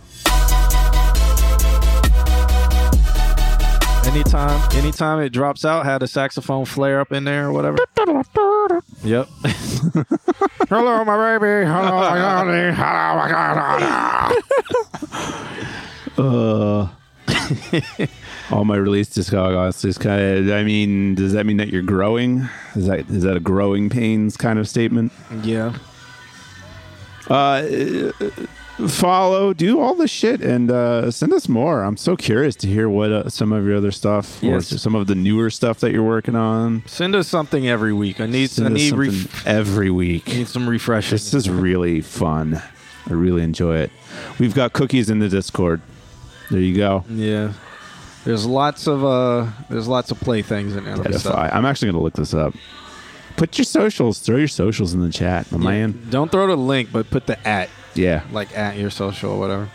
Anytime, 4.06 4.70
anytime 4.76 5.18
it 5.20 5.30
drops 5.30 5.64
out, 5.64 5.84
had 5.84 6.02
a 6.02 6.06
saxophone 6.06 6.64
flare 6.64 7.00
up 7.00 7.10
in 7.10 7.24
there 7.24 7.48
or 7.48 7.52
whatever. 7.52 7.76
Yep. 9.02 9.28
Hello, 10.68 11.04
my 11.04 11.38
baby. 11.38 11.66
Hello, 11.66 11.90
my 11.90 12.16
darling. 12.16 12.72
Hello, 12.72 13.16
my 13.16 13.28
Uh, 16.16 16.88
all 18.50 18.64
my 18.64 18.76
release 18.76 19.08
discogs 19.08 19.84
is 19.84 19.98
kind 19.98 20.20
of. 20.48 20.50
I 20.54 20.62
mean, 20.62 21.14
does 21.14 21.32
that 21.32 21.46
mean 21.46 21.56
that 21.58 21.68
you're 21.68 21.82
growing? 21.82 22.48
Is 22.74 22.86
that 22.86 23.00
is 23.10 23.22
that 23.24 23.36
a 23.36 23.40
growing 23.40 23.88
pains 23.90 24.36
kind 24.36 24.58
of 24.58 24.68
statement? 24.68 25.12
Yeah. 25.42 25.74
Uh, 27.28 28.12
follow, 28.88 29.52
do 29.52 29.80
all 29.80 29.94
the 29.94 30.06
shit, 30.06 30.40
and 30.40 30.70
uh, 30.70 31.10
send 31.10 31.32
us 31.32 31.48
more. 31.48 31.82
I'm 31.82 31.96
so 31.96 32.16
curious 32.16 32.54
to 32.56 32.68
hear 32.68 32.88
what 32.88 33.10
uh, 33.10 33.28
some 33.28 33.52
of 33.52 33.64
your 33.66 33.76
other 33.76 33.90
stuff, 33.90 34.38
Yes. 34.42 34.72
or 34.72 34.78
some 34.78 34.94
of 34.94 35.06
the 35.08 35.14
newer 35.16 35.50
stuff 35.50 35.80
that 35.80 35.90
you're 35.92 36.04
working 36.04 36.36
on. 36.36 36.84
Send 36.86 37.16
us 37.16 37.26
something 37.26 37.66
every 37.68 37.92
week. 37.92 38.20
I 38.20 38.26
need, 38.26 38.50
Send 38.50 38.68
I 38.68 38.70
need, 38.72 38.90
something 38.90 39.08
ref- 39.10 39.46
every 39.46 39.90
week. 39.90 40.28
I 40.28 40.32
need 40.34 40.48
some 40.48 40.68
refreshing. 40.68 41.10
This 41.16 41.34
is 41.34 41.50
really 41.50 42.00
fun. 42.00 42.62
I 43.08 43.12
really 43.12 43.42
enjoy 43.42 43.78
it. 43.78 43.90
We've 44.38 44.54
got 44.54 44.72
cookies 44.72 45.10
in 45.10 45.18
the 45.18 45.28
Discord. 45.28 45.80
There 46.50 46.60
you 46.60 46.76
go. 46.76 47.04
Yeah. 47.08 47.54
There's 48.26 48.44
lots 48.44 48.88
of 48.88 49.04
uh 49.04 49.46
there's 49.70 49.86
lots 49.86 50.10
of 50.10 50.18
playthings 50.18 50.74
in. 50.74 50.84
Edify. 50.88 51.48
I'm 51.52 51.64
actually 51.64 51.92
going 51.92 52.00
to 52.00 52.02
look 52.02 52.14
this 52.14 52.34
up. 52.34 52.54
Put 53.36 53.56
your 53.56 53.64
socials. 53.64 54.18
Throw 54.18 54.36
your 54.36 54.48
socials 54.48 54.94
in 54.94 55.00
the 55.00 55.12
chat, 55.12 55.52
my 55.52 55.58
man. 55.58 56.08
Don't 56.10 56.32
throw 56.32 56.48
the 56.48 56.56
link, 56.56 56.90
but 56.90 57.08
put 57.08 57.26
the 57.26 57.46
at. 57.46 57.70
Yeah. 57.94 58.24
Like 58.32 58.56
at 58.58 58.78
your 58.78 58.90
social 58.90 59.30
or 59.30 59.38
whatever. 59.38 59.68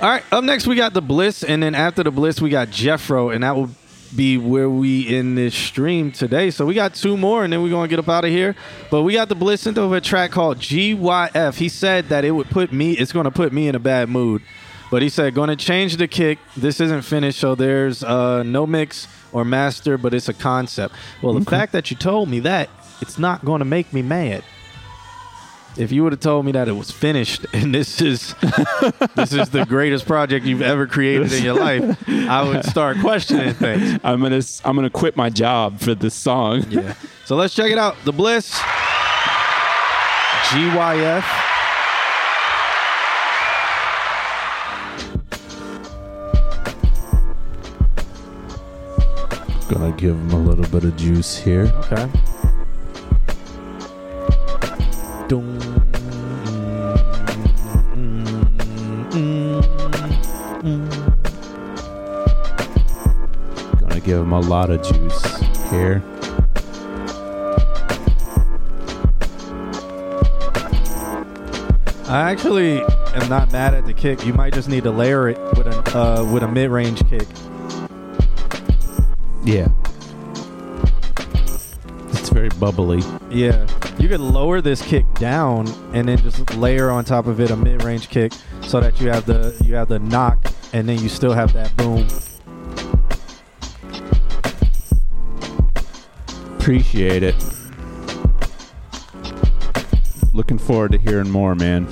All 0.00 0.08
right, 0.08 0.24
up 0.32 0.42
next 0.42 0.66
we 0.66 0.74
got 0.74 0.94
the 0.94 1.02
Bliss, 1.02 1.44
and 1.44 1.62
then 1.62 1.74
after 1.74 2.02
the 2.02 2.10
Bliss 2.10 2.40
we 2.40 2.48
got 2.48 2.68
Jeffro, 2.68 3.32
and 3.32 3.44
that 3.44 3.54
will 3.54 3.68
be 4.16 4.38
where 4.38 4.70
we 4.70 5.02
in 5.02 5.34
this 5.34 5.54
stream 5.54 6.12
today. 6.12 6.50
So 6.50 6.64
we 6.64 6.72
got 6.72 6.94
two 6.94 7.18
more, 7.18 7.44
and 7.44 7.52
then 7.52 7.62
we're 7.62 7.70
gonna 7.70 7.88
get 7.88 7.98
up 7.98 8.08
out 8.08 8.24
of 8.24 8.30
here. 8.30 8.56
But 8.90 9.02
we 9.02 9.12
got 9.12 9.28
the 9.28 9.34
Bliss 9.34 9.60
sent 9.60 9.76
over 9.76 9.96
a 9.96 10.00
track 10.00 10.30
called 10.30 10.58
GYF. 10.58 11.56
He 11.56 11.68
said 11.68 12.08
that 12.08 12.24
it 12.24 12.30
would 12.30 12.48
put 12.48 12.72
me, 12.72 12.92
it's 12.92 13.12
gonna 13.12 13.30
put 13.30 13.52
me 13.52 13.68
in 13.68 13.74
a 13.74 13.78
bad 13.78 14.08
mood. 14.08 14.40
But 14.94 15.02
he 15.02 15.08
said, 15.08 15.34
gonna 15.34 15.56
change 15.56 15.96
the 15.96 16.06
kick. 16.06 16.38
This 16.56 16.78
isn't 16.78 17.02
finished, 17.02 17.40
so 17.40 17.56
there's 17.56 18.04
uh, 18.04 18.44
no 18.44 18.64
mix 18.64 19.08
or 19.32 19.44
master, 19.44 19.98
but 19.98 20.14
it's 20.14 20.28
a 20.28 20.32
concept. 20.32 20.94
Well, 21.20 21.34
the 21.34 21.44
fact 21.44 21.72
that 21.72 21.90
you 21.90 21.96
told 21.96 22.28
me 22.28 22.38
that, 22.38 22.70
it's 23.00 23.18
not 23.18 23.44
gonna 23.44 23.64
make 23.64 23.92
me 23.92 24.02
mad. 24.02 24.44
If 25.76 25.90
you 25.90 26.04
would 26.04 26.12
have 26.12 26.20
told 26.20 26.46
me 26.46 26.52
that 26.52 26.68
it 26.68 26.74
was 26.74 26.92
finished 26.92 27.44
and 27.52 27.74
this 27.74 28.00
is 28.00 28.36
this 29.16 29.32
is 29.32 29.50
the 29.50 29.66
greatest 29.68 30.06
project 30.06 30.46
you've 30.46 30.62
ever 30.62 30.86
created 30.86 31.32
in 31.32 31.42
your 31.42 31.54
life, 31.54 32.08
I 32.08 32.48
would 32.48 32.64
start 32.64 32.96
questioning 33.00 33.52
things. 33.54 33.98
I'm 34.04 34.22
gonna 34.22 34.42
I'm 34.64 34.76
gonna 34.76 34.90
quit 34.90 35.16
my 35.16 35.28
job 35.28 35.80
for 35.80 35.96
this 35.96 36.14
song. 36.14 36.66
Yeah. 36.70 36.94
So 37.24 37.34
let's 37.34 37.52
check 37.52 37.72
it 37.72 37.78
out. 37.78 37.96
The 38.04 38.12
Bliss 38.12 38.52
GYF. 40.50 41.43
Gonna 49.68 49.92
give 49.96 50.14
him 50.14 50.30
a 50.30 50.38
little 50.38 50.66
bit 50.66 50.84
of 50.84 50.94
juice 50.96 51.36
here. 51.38 51.72
Okay. 51.78 52.08
Gonna 63.80 64.00
give 64.00 64.20
him 64.20 64.32
a 64.32 64.40
lot 64.40 64.70
of 64.70 64.82
juice 64.82 65.40
here. 65.70 66.02
I 72.06 72.30
actually 72.30 72.80
am 73.14 73.28
not 73.30 73.50
mad 73.50 73.72
at 73.74 73.86
the 73.86 73.94
kick. 73.94 74.26
You 74.26 74.34
might 74.34 74.52
just 74.52 74.68
need 74.68 74.84
to 74.84 74.90
layer 74.90 75.30
it 75.30 75.38
with 75.56 75.66
a 75.66 75.98
uh, 75.98 76.24
with 76.30 76.42
a 76.42 76.48
mid 76.48 76.70
range 76.70 77.04
kick. 77.08 77.26
Yeah. 79.44 79.68
It's 82.08 82.30
very 82.30 82.48
bubbly. 82.48 83.02
Yeah, 83.30 83.66
you 83.98 84.08
could 84.08 84.20
lower 84.20 84.60
this 84.62 84.80
kick 84.80 85.04
down 85.14 85.68
and 85.92 86.08
then 86.08 86.18
just 86.18 86.54
layer 86.56 86.90
on 86.90 87.04
top 87.04 87.26
of 87.26 87.40
it 87.40 87.50
a 87.50 87.56
mid 87.56 87.82
range 87.82 88.08
kick 88.08 88.32
so 88.62 88.80
that 88.80 89.00
you 89.00 89.10
have 89.10 89.26
the 89.26 89.54
you 89.64 89.74
have 89.74 89.88
the 89.88 89.98
knock 89.98 90.46
and 90.72 90.88
then 90.88 90.98
you 90.98 91.08
still 91.10 91.32
have 91.32 91.52
that 91.52 91.76
boom. 91.76 92.06
Appreciate 96.58 97.22
it. 97.22 97.36
Looking 100.32 100.58
forward 100.58 100.92
to 100.92 100.98
hearing 100.98 101.30
more, 101.30 101.54
man. 101.54 101.86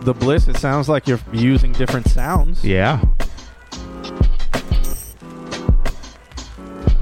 The 0.00 0.12
bliss. 0.12 0.48
It 0.48 0.56
sounds 0.56 0.88
like 0.88 1.06
you're 1.06 1.20
using 1.32 1.72
different 1.72 2.08
sounds. 2.08 2.64
Yeah. 2.64 3.00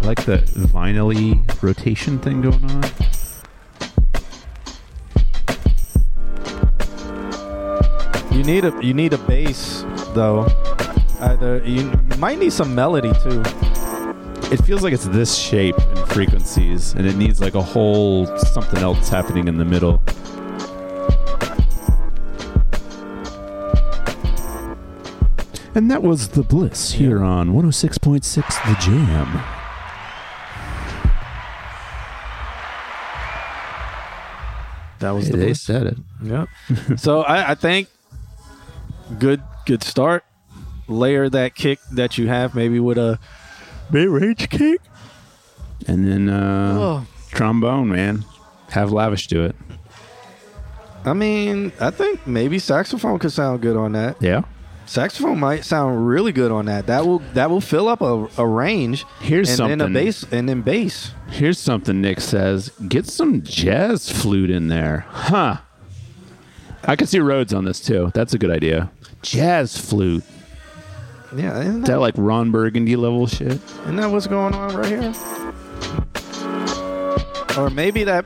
I 0.04 0.06
like 0.08 0.24
the 0.26 0.36
vinyl 0.68 1.62
rotation 1.62 2.18
thing 2.18 2.42
going 2.42 2.62
on. 2.62 2.82
You 8.36 8.44
need 8.44 8.66
a 8.66 8.78
you 8.84 8.92
need 8.92 9.14
a 9.14 9.18
bass 9.18 9.82
though. 10.12 10.46
Either 11.20 11.62
you 11.64 11.90
might 12.18 12.38
need 12.38 12.52
some 12.52 12.74
melody 12.74 13.14
too. 13.22 13.40
It 14.52 14.62
feels 14.66 14.82
like 14.82 14.92
it's 14.92 15.06
this 15.06 15.34
shape 15.38 15.78
and 15.78 16.06
frequencies, 16.10 16.92
and 16.92 17.06
it 17.06 17.16
needs 17.16 17.40
like 17.40 17.54
a 17.54 17.62
whole 17.62 18.26
something 18.36 18.80
else 18.80 19.08
happening 19.08 19.48
in 19.48 19.56
the 19.56 19.64
middle. 19.64 20.02
And 25.74 25.90
that 25.90 26.02
was 26.02 26.28
The 26.28 26.42
Bliss 26.42 26.92
here 26.92 27.24
on 27.24 27.54
106.6 27.54 28.22
The 28.22 28.76
Jam. 28.82 29.63
That 35.04 35.10
was 35.12 35.26
Hey, 35.26 35.32
the 35.32 35.36
they 35.38 35.54
said 35.54 35.86
it. 35.86 35.98
Yep. 36.22 36.48
so 36.98 37.20
I, 37.22 37.50
I 37.50 37.54
think 37.54 37.88
good 39.18 39.42
good 39.66 39.82
start. 39.82 40.24
Layer 40.88 41.28
that 41.30 41.54
kick 41.54 41.78
that 41.92 42.16
you 42.18 42.28
have 42.28 42.54
maybe 42.54 42.80
with 42.80 42.96
a 42.98 43.18
mid 43.90 44.08
range 44.08 44.48
kick. 44.48 44.80
And 45.86 46.06
then 46.06 46.28
uh, 46.30 46.76
Oh. 46.78 47.06
trombone, 47.30 47.88
man. 47.90 48.24
Have 48.70 48.92
Lavish 48.92 49.26
do 49.26 49.44
it. 49.44 49.54
I 51.04 51.12
mean, 51.12 51.70
I 51.80 51.90
think 51.90 52.26
maybe 52.26 52.58
saxophone 52.58 53.18
could 53.18 53.32
sound 53.32 53.60
good 53.60 53.76
on 53.76 53.92
that. 53.92 54.16
Yeah. 54.22 54.42
Saxophone 54.86 55.40
might 55.40 55.64
sound 55.64 56.06
really 56.06 56.30
good 56.32 56.52
on 56.52 56.66
that. 56.66 56.86
That 56.86 57.06
will 57.06 57.20
that 57.32 57.48
will 57.50 57.60
fill 57.60 57.88
up 57.88 58.00
a, 58.00 58.28
a 58.38 58.46
range. 58.46 59.04
Here's 59.20 59.48
and 59.48 59.56
something. 59.56 59.78
then 59.78 59.90
a 59.90 59.94
bass 59.94 60.24
and 60.30 60.48
then 60.48 60.60
bass. 60.62 61.10
Here's 61.28 61.58
something 61.58 62.00
Nick 62.00 62.20
says. 62.20 62.68
Get 62.88 63.06
some 63.06 63.42
jazz 63.42 64.10
flute 64.10 64.50
in 64.50 64.68
there. 64.68 65.06
Huh. 65.08 65.56
I 66.84 66.96
could 66.96 67.08
see 67.08 67.18
Rhodes 67.18 67.54
on 67.54 67.64
this 67.64 67.80
too. 67.80 68.10
That's 68.14 68.34
a 68.34 68.38
good 68.38 68.50
idea. 68.50 68.90
Jazz 69.22 69.76
flute. 69.78 70.22
Yeah, 71.34 71.58
isn't 71.60 71.82
Is 71.82 71.88
that 71.88 71.98
like 72.00 72.14
Ron 72.18 72.50
Burgundy 72.52 72.94
level 72.94 73.26
shit? 73.26 73.52
Isn't 73.82 73.96
that 73.96 74.10
what's 74.10 74.26
going 74.26 74.54
on 74.54 74.76
right 74.76 74.86
here? 74.86 75.12
Or 77.58 77.70
maybe 77.70 78.04
that 78.04 78.24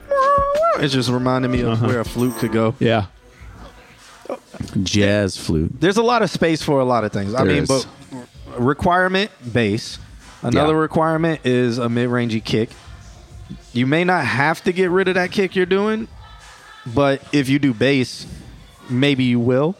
it's 0.81 0.93
just 0.95 1.09
reminding 1.11 1.51
me 1.51 1.61
of 1.61 1.73
Uh-huh. 1.75 1.87
where 1.87 2.01
a 2.01 2.05
flute 2.05 2.35
could 2.37 2.53
go. 2.53 2.75
Yeah. 2.79 3.07
Jazz 4.83 5.37
flute. 5.37 5.81
There's 5.81 5.97
a 5.97 6.03
lot 6.03 6.23
of 6.23 6.31
space 6.31 6.63
for 6.63 6.81
a 6.81 6.85
lot 6.85 7.05
of 7.05 7.13
things. 7.13 7.35
I 7.35 7.45
There 7.45 7.55
mean, 7.55 7.63
is. 7.65 7.69
but 7.69 7.87
requirement 8.59 9.31
bass. 9.53 9.99
Another 10.43 10.75
Yeah. 10.75 10.81
requirement 10.81 11.41
is 11.45 11.79
a 11.79 11.89
mid-rangey 11.89 12.43
kick. 12.45 12.71
You 13.73 13.87
may 13.87 14.05
not 14.05 14.25
have 14.25 14.63
to 14.65 14.73
get 14.73 14.91
rid 14.91 15.09
of 15.09 15.15
that 15.15 15.31
kick 15.33 15.57
you're 15.57 15.67
doing, 15.67 16.09
but 16.87 17.23
if 17.33 17.49
you 17.49 17.59
do 17.59 17.73
bass, 17.75 18.27
maybe 18.89 19.25
you 19.25 19.41
will. 19.41 19.77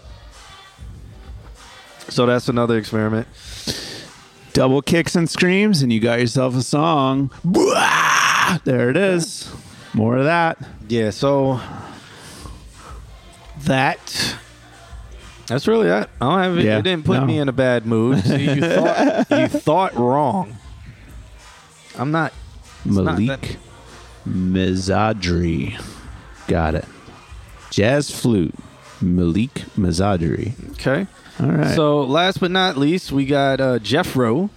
So 2.09 2.27
that's 2.27 2.49
another 2.49 2.79
experiment. 2.79 3.29
Double 4.55 4.81
kicks 4.83 5.15
and 5.15 5.29
screams, 5.29 5.83
and 5.83 5.93
you 5.93 6.01
got 6.01 6.19
yourself 6.21 6.57
a 6.57 6.63
song. 6.63 7.31
Bwah! 7.47 8.63
There 8.65 8.89
it 8.91 8.97
is. 8.97 9.49
More 9.93 10.17
of 10.17 10.25
that. 10.25 10.59
Yeah, 10.89 11.11
so 11.11 11.61
that 13.69 14.37
that's 15.47 15.67
really 15.67 15.89
it. 15.89 16.11
I 16.21 16.25
don't 16.29 16.39
have 16.43 16.59
it. 16.59 16.65
Yeah, 16.65 16.79
it 16.79 16.83
didn't 16.83 17.05
put 17.07 17.21
no. 17.21 17.27
me 17.27 17.39
in 17.39 17.49
a 17.49 17.53
bad 17.53 17.87
mood. 17.87 18.19
See, 18.25 18.45
you 18.55 18.61
thought 18.61 19.31
you 19.31 19.49
thought 19.49 19.95
wrong. 19.97 20.57
I'm 21.97 22.11
not. 22.11 22.33
Malik 22.85 23.41
that- 23.41 23.57
Mizadri. 24.29 25.83
Got 26.47 26.75
it. 26.75 26.85
Jazz 27.71 28.11
flute. 28.11 28.55
Malik 29.01 29.55
Mazadri. 29.77 30.53
Okay. 30.73 31.07
All 31.41 31.47
right. 31.47 31.75
So 31.75 32.03
last 32.03 32.41
but 32.41 32.51
not 32.51 32.77
least, 32.77 33.13
we 33.13 33.27
got 33.27 33.61
uh, 33.61 33.79
Jeff 33.79 34.17
Rowe 34.17 34.51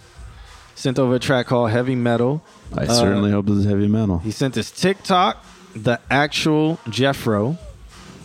sent 0.75 0.97
over 0.97 1.15
a 1.15 1.19
track 1.19 1.45
called 1.47 1.69
Heavy 1.71 1.95
Metal. 1.95 2.43
I 2.75 2.85
Uh, 2.85 2.93
certainly 2.93 3.31
hope 3.31 3.45
this 3.45 3.57
is 3.57 3.65
heavy 3.65 3.87
metal. 3.87 4.17
He 4.19 4.31
sent 4.31 4.57
us 4.57 4.71
TikTok, 4.71 5.45
the 5.75 5.99
actual 6.09 6.79
Jeff 6.89 7.23
Jeffro, 7.23 7.57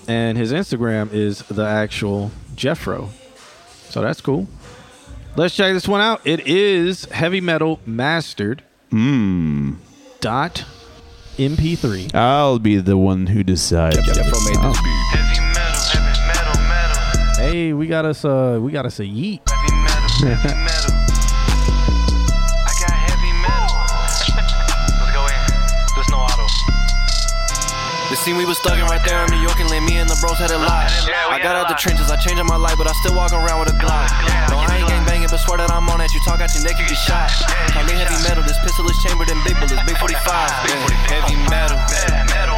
and 0.08 0.36
his 0.38 0.52
Instagram 0.52 1.12
is 1.12 1.38
the 1.44 1.64
actual 1.66 2.30
Jeffro. 2.54 3.10
So 3.88 4.00
that's 4.02 4.20
cool. 4.20 4.46
Let's 5.36 5.54
check 5.54 5.72
this 5.74 5.86
one 5.86 6.00
out. 6.00 6.20
It 6.24 6.46
is 6.46 7.04
heavy 7.06 7.40
metal 7.40 7.80
mastered 7.86 8.62
Hmm. 8.90 9.74
dot 10.20 10.64
MP3. 11.36 12.14
I'll 12.14 12.58
be 12.58 12.76
the 12.78 12.96
one 12.96 13.26
who 13.26 13.42
decides. 13.42 13.98
Oh. 13.98 14.72
Hey, 17.36 17.72
we 17.74 17.86
got 17.86 18.04
us 18.06 18.24
uh 18.24 18.58
we 18.60 18.72
got 18.72 18.86
us 18.86 18.98
a 19.00 19.04
yeet. 19.04 19.40
Scene 28.26 28.34
we 28.34 28.42
was 28.42 28.58
stuck 28.58 28.74
right 28.90 28.98
there 29.06 29.22
in 29.22 29.30
New 29.30 29.38
York 29.38 29.54
and 29.62 29.70
let 29.70 29.86
me 29.86 30.02
and 30.02 30.10
the 30.10 30.18
bros 30.18 30.34
had 30.42 30.50
it 30.50 30.58
locked. 30.58 30.90
I 31.30 31.38
got 31.38 31.54
out 31.54 31.70
the 31.70 31.78
trenches, 31.78 32.10
I 32.10 32.18
changed 32.18 32.42
my 32.42 32.58
life, 32.58 32.74
but 32.74 32.90
I 32.90 32.94
still 32.98 33.14
walk 33.14 33.30
around 33.30 33.62
with 33.62 33.70
a 33.70 33.78
Glock. 33.78 34.10
No, 34.50 34.58
I 34.66 34.82
ain't 34.82 34.90
gang 34.90 35.06
banging, 35.06 35.30
but 35.30 35.38
swear 35.38 35.62
that 35.62 35.70
I'm 35.70 35.86
on 35.86 36.02
that. 36.02 36.10
You 36.10 36.18
talk 36.26 36.42
out 36.42 36.50
your 36.50 36.66
neck, 36.66 36.74
you 36.74 36.90
get 36.90 36.98
shot. 36.98 37.30
Call 37.70 37.86
me 37.86 37.94
heavy 37.94 38.18
metal, 38.26 38.42
this 38.42 38.58
pistol 38.66 38.82
is 38.90 38.98
chambered 39.06 39.30
in 39.30 39.38
big 39.46 39.54
bullets, 39.62 39.78
big 39.86 39.94
45. 39.94 40.18
Yeah, 40.18 40.74
heavy 41.06 41.38
metal. 41.46 41.78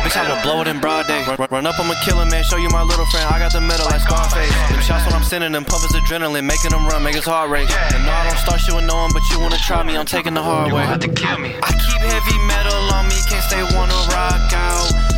Bitch, 0.00 0.16
I 0.16 0.24
will 0.24 0.40
blow 0.40 0.64
it 0.64 0.72
in 0.72 0.80
broad 0.80 1.04
day. 1.04 1.20
Run, 1.28 1.36
run 1.36 1.68
up, 1.68 1.76
I'ma 1.76 2.00
kill 2.00 2.16
him, 2.16 2.32
man. 2.32 2.48
Show 2.48 2.56
you 2.56 2.72
my 2.72 2.80
little 2.80 3.04
friend. 3.12 3.28
I 3.28 3.36
got 3.36 3.52
the 3.52 3.60
metal 3.60 3.84
like 3.92 4.00
Scarface. 4.00 4.48
Them 4.72 4.80
shots 4.80 5.04
when 5.04 5.12
I'm 5.12 5.26
sending 5.28 5.52
them 5.52 5.68
pump 5.68 5.84
is 5.84 5.92
adrenaline, 5.92 6.48
making 6.48 6.72
them 6.72 6.88
run, 6.88 7.04
make 7.04 7.20
his 7.20 7.28
heart 7.28 7.52
race. 7.52 7.68
And 7.92 8.08
no, 8.08 8.12
I 8.16 8.24
don't 8.24 8.40
start 8.40 8.64
shooting 8.64 8.88
no 8.88 9.04
one, 9.04 9.12
but 9.12 9.20
you 9.28 9.36
wanna 9.36 9.60
try 9.60 9.84
me, 9.84 10.00
I'm 10.00 10.08
taking 10.08 10.32
the 10.32 10.40
hard 10.40 10.72
way. 10.72 10.80
You 10.80 10.96
have 10.96 11.04
to 11.04 11.12
kill 11.12 11.36
me. 11.36 11.52
I 11.60 11.76
keep 11.76 12.00
heavy 12.08 12.38
metal 12.48 12.80
on 12.96 13.04
me, 13.04 13.20
can't 13.28 13.44
stay 13.44 13.60
wanna 13.76 14.00
rock 14.16 14.48
out. 14.56 15.08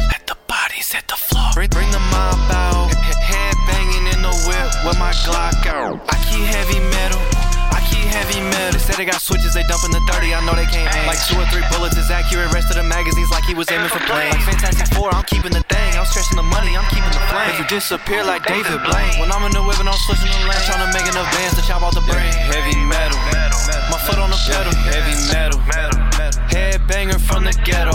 Bodies 0.51 0.91
hit 0.91 1.07
the 1.07 1.15
floor. 1.15 1.47
Bring, 1.55 1.71
bring 1.71 1.95
the 1.95 2.03
mob 2.11 2.35
out. 2.51 2.91
Head 3.23 3.55
banging 3.71 4.03
in 4.11 4.19
the 4.19 4.35
whip 4.51 4.67
with 4.83 4.99
my 4.99 5.15
Glock 5.23 5.63
out. 5.71 6.03
I 6.11 6.19
keep 6.27 6.43
heavy 6.43 6.83
metal. 6.91 7.23
I 7.71 7.79
keep 7.87 8.03
heavy 8.11 8.43
metal. 8.43 8.75
They 8.75 8.83
say 8.83 8.99
they 8.99 9.07
got 9.07 9.23
switches, 9.23 9.55
they 9.55 9.63
dump 9.71 9.87
in 9.87 9.95
the 9.95 10.03
30. 10.11 10.35
I 10.35 10.43
know 10.43 10.59
they 10.59 10.67
can't 10.67 10.91
aim. 10.91 11.07
Like 11.07 11.23
two 11.23 11.39
or 11.39 11.47
three 11.55 11.63
bullets 11.71 11.95
is 11.95 12.11
accurate. 12.11 12.51
Rest 12.51 12.67
of 12.67 12.83
the 12.83 12.83
magazines 12.83 13.31
like 13.31 13.47
he 13.47 13.55
was 13.55 13.71
aiming 13.71 13.95
for 13.95 14.03
planes. 14.11 14.35
Like 14.43 14.59
Fantastic 14.59 14.91
Four, 14.91 15.15
I'm 15.15 15.23
keeping 15.31 15.55
the 15.55 15.63
thing. 15.71 15.95
I'm 15.95 16.03
stretching 16.11 16.35
the 16.35 16.43
money, 16.51 16.75
I'm 16.75 16.89
keeping 16.91 17.15
the 17.15 17.23
flame. 17.31 17.55
If 17.55 17.63
you 17.63 17.67
disappear 17.71 18.27
like 18.27 18.43
David 18.43 18.83
Blaine. 18.83 19.23
When 19.23 19.31
I'm 19.31 19.47
in 19.47 19.55
the 19.55 19.63
whip 19.63 19.79
and 19.79 19.87
I'm 19.87 20.03
switching 20.11 20.35
the 20.35 20.51
lane. 20.51 20.59
Trying 20.67 20.83
to 20.83 20.91
make 20.91 21.07
enough 21.07 21.31
bands 21.31 21.55
to 21.55 21.63
chop 21.63 21.87
out 21.87 21.95
the 21.95 22.03
brain. 22.11 22.35
Heavy 22.51 22.75
metal. 22.91 23.15
Metal. 23.31 23.87
My 23.87 24.03
foot 24.03 24.19
on 24.19 24.35
the 24.35 24.41
pedal. 24.51 24.75
Heavy 24.83 25.15
metal. 25.31 25.63
Head 25.71 26.10
banger 26.53 27.19
from 27.19 27.45
the 27.45 27.53
ghetto. 27.65 27.93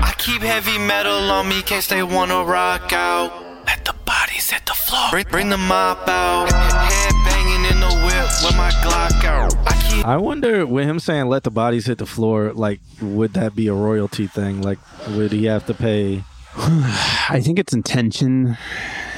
I 0.00 0.14
keep 0.18 0.42
heavy 0.42 0.78
metal 0.78 1.30
on 1.30 1.48
me, 1.48 1.62
can't 1.62 1.82
stay 1.82 2.02
wanna 2.02 2.44
rock 2.44 2.92
out. 2.92 3.32
Let 3.66 3.84
the 3.84 3.94
bodies 4.06 4.50
hit 4.50 4.64
the 4.66 4.72
floor. 4.74 5.08
Bring, 5.10 5.26
bring 5.30 5.48
the 5.50 5.58
mop 5.58 6.08
out. 6.08 6.50
Head 6.50 7.12
banging 7.24 7.64
in 7.72 7.80
the 7.80 7.94
whip 8.06 8.28
with 8.42 8.56
my 8.56 8.70
Glock 8.82 9.24
out. 9.24 9.54
I 9.66 9.88
keep 9.90 10.06
I 10.06 10.16
wonder 10.16 10.66
with 10.66 10.86
him 10.86 10.98
saying 10.98 11.26
let 11.26 11.44
the 11.44 11.50
bodies 11.50 11.86
hit 11.86 11.98
the 11.98 12.06
floor, 12.06 12.52
like 12.52 12.80
would 13.02 13.34
that 13.34 13.54
be 13.54 13.68
a 13.68 13.74
royalty 13.74 14.26
thing? 14.26 14.62
Like 14.62 14.78
would 15.10 15.32
he 15.32 15.44
have 15.46 15.66
to 15.66 15.74
pay 15.74 16.24
I 16.56 17.40
think 17.42 17.58
its 17.58 17.72
intention 17.72 18.56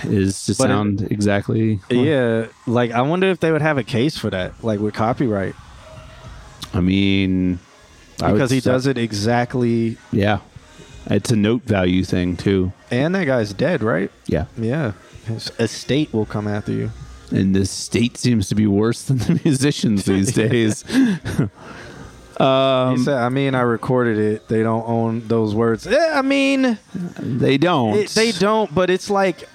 is 0.03 0.45
to 0.47 0.55
But 0.57 0.65
it- 0.65 0.73
sound 0.73 1.03
exactly. 1.11 1.81
Yeah, 1.91 2.47
like 2.67 2.91
I 2.91 3.03
wonder 3.03 3.29
if 3.29 3.39
they 3.41 3.53
would 3.53 3.63
have 3.63 3.79
a 3.79 3.85
case 3.85 4.19
for 4.19 4.31
that, 4.31 4.65
like 4.65 4.81
with 4.81 4.95
copyright. 4.95 5.55
I 6.73 6.81
mean, 6.81 7.55
I 7.55 7.59
would 7.59 7.70
Because 8.21 8.51
he 8.51 8.61
does 8.61 8.87
it 8.87 8.99
exactly 8.99 9.97
Yeah, 10.13 10.39
it's 11.07 11.31
a 11.31 11.37
note 11.37 11.63
value 11.63 12.05
thing 12.05 12.37
too. 12.37 12.73
and 12.91 13.15
that 13.15 13.25
guy's 13.27 13.53
dead, 13.53 13.83
right? 13.83 14.11
Yeah, 14.27 14.47
Yeah. 14.57 14.93
His 15.27 15.53
estate 15.59 16.13
will 16.13 16.27
come 16.27 16.49
after 16.49 16.73
you. 16.73 16.91
and 17.31 17.55
the 17.55 17.65
state 17.67 18.17
seems 18.19 18.49
to 18.49 18.55
be 18.55 18.67
worse 18.67 19.03
than 19.09 19.19
the 19.19 19.41
musicians 19.45 20.05
these 20.05 20.33
days. 20.33 20.85
um, 22.41 22.99
said, 23.05 23.15
I 23.19 23.29
mean, 23.29 23.55
I 23.55 23.61
recorded 23.61 24.19
it. 24.19 24.49
They 24.49 24.63
don't 24.63 24.89
own 24.89 25.27
those 25.29 25.55
words. 25.55 25.87
Eh, 25.87 26.11
I 26.13 26.23
mean, 26.23 26.79
they 27.19 27.59
don't. 27.59 27.95
it- 27.99 28.11
they 28.11 28.33
don't, 28.33 28.75
but 28.75 28.91
it's 28.91 29.11
like 29.11 29.49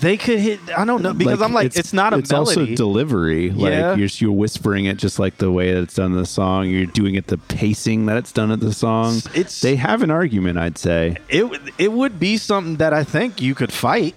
they 0.00 0.16
could 0.16 0.38
hit. 0.38 0.60
I 0.76 0.84
don't 0.84 1.02
know 1.02 1.12
because 1.14 1.42
I'm 1.42 1.52
like, 1.52 1.76
it's, 1.76 1.92
not 1.92 2.12
a 2.14 2.18
it's 2.18 2.30
melody. 2.30 2.60
also 2.60 2.74
delivery. 2.74 3.50
Like 3.50 3.72
Yeah. 3.72 3.94
you're 3.96 4.08
you're 4.18 4.32
whispering 4.32 4.84
it 4.86 4.96
just 4.96 5.18
like 5.18 5.38
the 5.38 5.50
way 5.50 5.72
that 5.72 5.82
it's 5.82 5.94
done 5.94 6.12
in 6.12 6.18
the 6.18 6.26
song. 6.26 6.68
You're 6.68 6.86
doing 6.86 7.14
it 7.14 7.26
the 7.28 7.38
pacing 7.38 8.06
that 8.06 8.16
it's 8.16 8.32
done 8.32 8.50
at 8.50 8.60
the 8.60 8.72
song. 8.72 9.16
It's- 9.34 9.60
they 9.60 9.76
have 9.76 10.02
an 10.02 10.10
argument, 10.10 10.58
I'd 10.58 10.78
say. 10.78 11.16
it 11.28 11.48
would- 11.48 11.72
it 11.78 11.92
would 11.92 12.18
be 12.20 12.36
something 12.36 12.76
that 12.76 12.92
I 12.92 13.04
think 13.04 13.40
you 13.42 13.54
could 13.54 13.72
fight. 13.72 14.14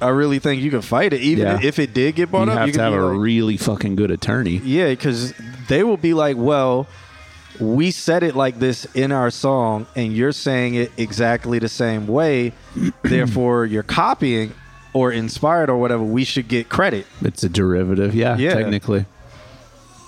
I 0.00 0.08
really 0.08 0.38
think 0.40 0.62
you 0.62 0.70
could 0.70 0.84
fight 0.84 1.12
it, 1.12 1.20
even 1.20 1.46
Yeah. 1.46 1.60
if 1.62 1.78
it 1.78 1.94
did 1.94 2.16
get 2.16 2.30
brought 2.30 2.46
you 2.48 2.52
up. 2.52 2.58
have 2.58 2.66
you 2.68 2.72
to 2.74 2.80
have 2.80 2.92
a 2.94 3.06
like- 3.06 3.18
really 3.20 3.56
fucking 3.56 3.94
good 3.96 4.10
attorney. 4.10 4.60
Yeah, 4.64 4.88
because 4.90 5.32
they 5.68 5.84
will 5.84 5.96
be 5.96 6.12
like, 6.14 6.36
well, 6.36 6.88
we 7.60 7.90
said 7.92 8.22
it 8.24 8.34
like 8.34 8.58
this 8.58 8.84
in 8.94 9.12
our 9.12 9.30
song, 9.30 9.86
and 9.94 10.12
you're 10.12 10.32
saying 10.32 10.74
it 10.74 10.90
exactly 10.96 11.58
the 11.60 11.68
same 11.68 12.06
way. 12.08 12.52
Therefore, 13.02 13.66
you're 13.66 13.82
copying 13.84 14.52
or 14.92 15.10
inspired 15.12 15.70
or 15.70 15.78
whatever. 15.78 16.02
We 16.02 16.24
should 16.24 16.48
get 16.48 16.68
credit 16.68 17.06
It's 17.22 17.42
a 17.42 17.48
derivative, 17.48 18.14
yeah, 18.14 18.36
Yeah. 18.36 18.54
technically. 18.54 19.06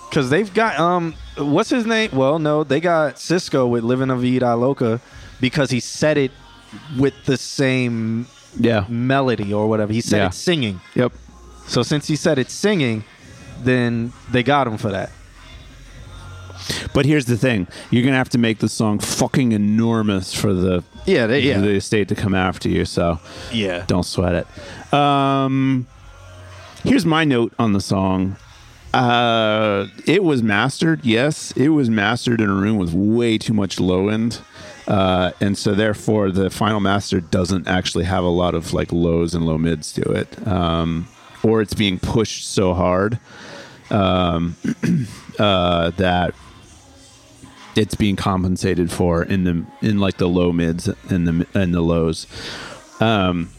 because 0.09 0.29
they've 0.29 0.53
got 0.53 0.79
um, 0.79 1.13
what's 1.37 1.69
his 1.69 1.85
name? 1.85 2.09
Well, 2.13 2.39
no, 2.39 2.63
they 2.63 2.79
got 2.79 3.19
Cisco 3.19 3.65
with 3.67 3.83
"Living 3.83 4.09
a 4.09 4.15
Vida 4.15 4.55
Loca" 4.55 5.01
because 5.41 5.71
he 5.71 5.79
said 5.79 6.17
it 6.17 6.31
with 6.97 7.13
the 7.25 7.37
same 7.37 8.27
Yeah. 8.59 8.85
melody 8.87 9.53
or 9.53 9.67
whatever. 9.67 9.91
He 9.91 10.01
said 10.01 10.17
Yeah. 10.17 10.27
it 10.27 10.33
singing. 10.33 10.79
Yep. 10.95 11.11
So 11.67 11.83
since 11.83 12.07
he 12.07 12.15
said 12.15 12.37
it 12.37 12.49
singing, 12.51 13.03
then 13.63 14.13
they 14.31 14.43
got 14.43 14.67
him 14.67 14.77
for 14.77 14.91
that. 14.91 15.09
But 16.93 17.05
here's 17.05 17.25
the 17.25 17.37
thing: 17.37 17.67
you're 17.91 18.03
gonna 18.03 18.15
have 18.17 18.29
to 18.29 18.37
make 18.37 18.59
the 18.59 18.69
song 18.69 18.99
fucking 18.99 19.51
enormous 19.51 20.33
for 20.33 20.53
the 20.53 20.83
Yeah, 21.05 21.27
they- 21.27 21.41
yeah. 21.41 21.59
the 21.59 21.71
estate 21.75 22.07
to 22.09 22.15
come 22.15 22.33
after 22.35 22.69
you. 22.69 22.85
So 22.85 23.19
Yeah. 23.51 23.83
don't 23.87 24.05
sweat 24.05 24.33
it. 24.91 24.93
Um, 24.93 25.87
here's 26.83 27.05
my 27.05 27.23
note 27.25 27.53
on 27.59 27.73
the 27.73 27.81
song. 27.81 28.37
Uh, 28.93 29.87
it 30.05 30.23
was 30.23 30.41
mastered. 30.41 31.01
Yes, 31.03 31.51
it 31.57 31.69
was 31.69 31.89
mastered 31.89 32.39
in 32.39 32.49
a 32.49 32.53
room 32.53 32.77
with 32.77 32.93
way 32.93 33.37
too 33.37 33.53
much 33.53 33.79
low 33.79 34.07
end. 34.07 34.39
Uh, 34.87 35.31
and 35.41 35.57
so 35.57 35.73
therefore 35.73 36.31
the 36.31 36.49
final 36.49 36.79
master 36.79 37.19
doesn't 37.19 37.67
actually 37.67 38.05
have 38.05 38.23
a 38.23 38.29
lot 38.29 38.53
of 38.55 38.71
like 38.71 38.93
lows 38.93 39.33
and 39.33 39.45
low 39.45 39.57
mids 39.57 39.91
to 39.93 40.01
it. 40.11 40.47
Um, 40.47 41.07
or 41.43 41.61
it's 41.61 41.73
being 41.73 41.99
pushed 41.99 42.47
so 42.47 42.73
hard 42.73 43.19
um, 43.91 44.55
uh, 45.39 45.89
that 45.97 46.33
it's 47.75 47.95
being 47.95 48.15
compensated 48.15 48.91
for 48.91 49.23
in 49.23 49.43
the 49.43 49.65
in 49.81 49.99
like 49.99 50.17
the 50.17 50.27
low 50.27 50.51
mids 50.51 50.87
and 51.09 51.27
the 51.27 51.47
and 51.53 51.73
the 51.73 51.81
lows. 51.81 52.27
Um, 52.99 53.49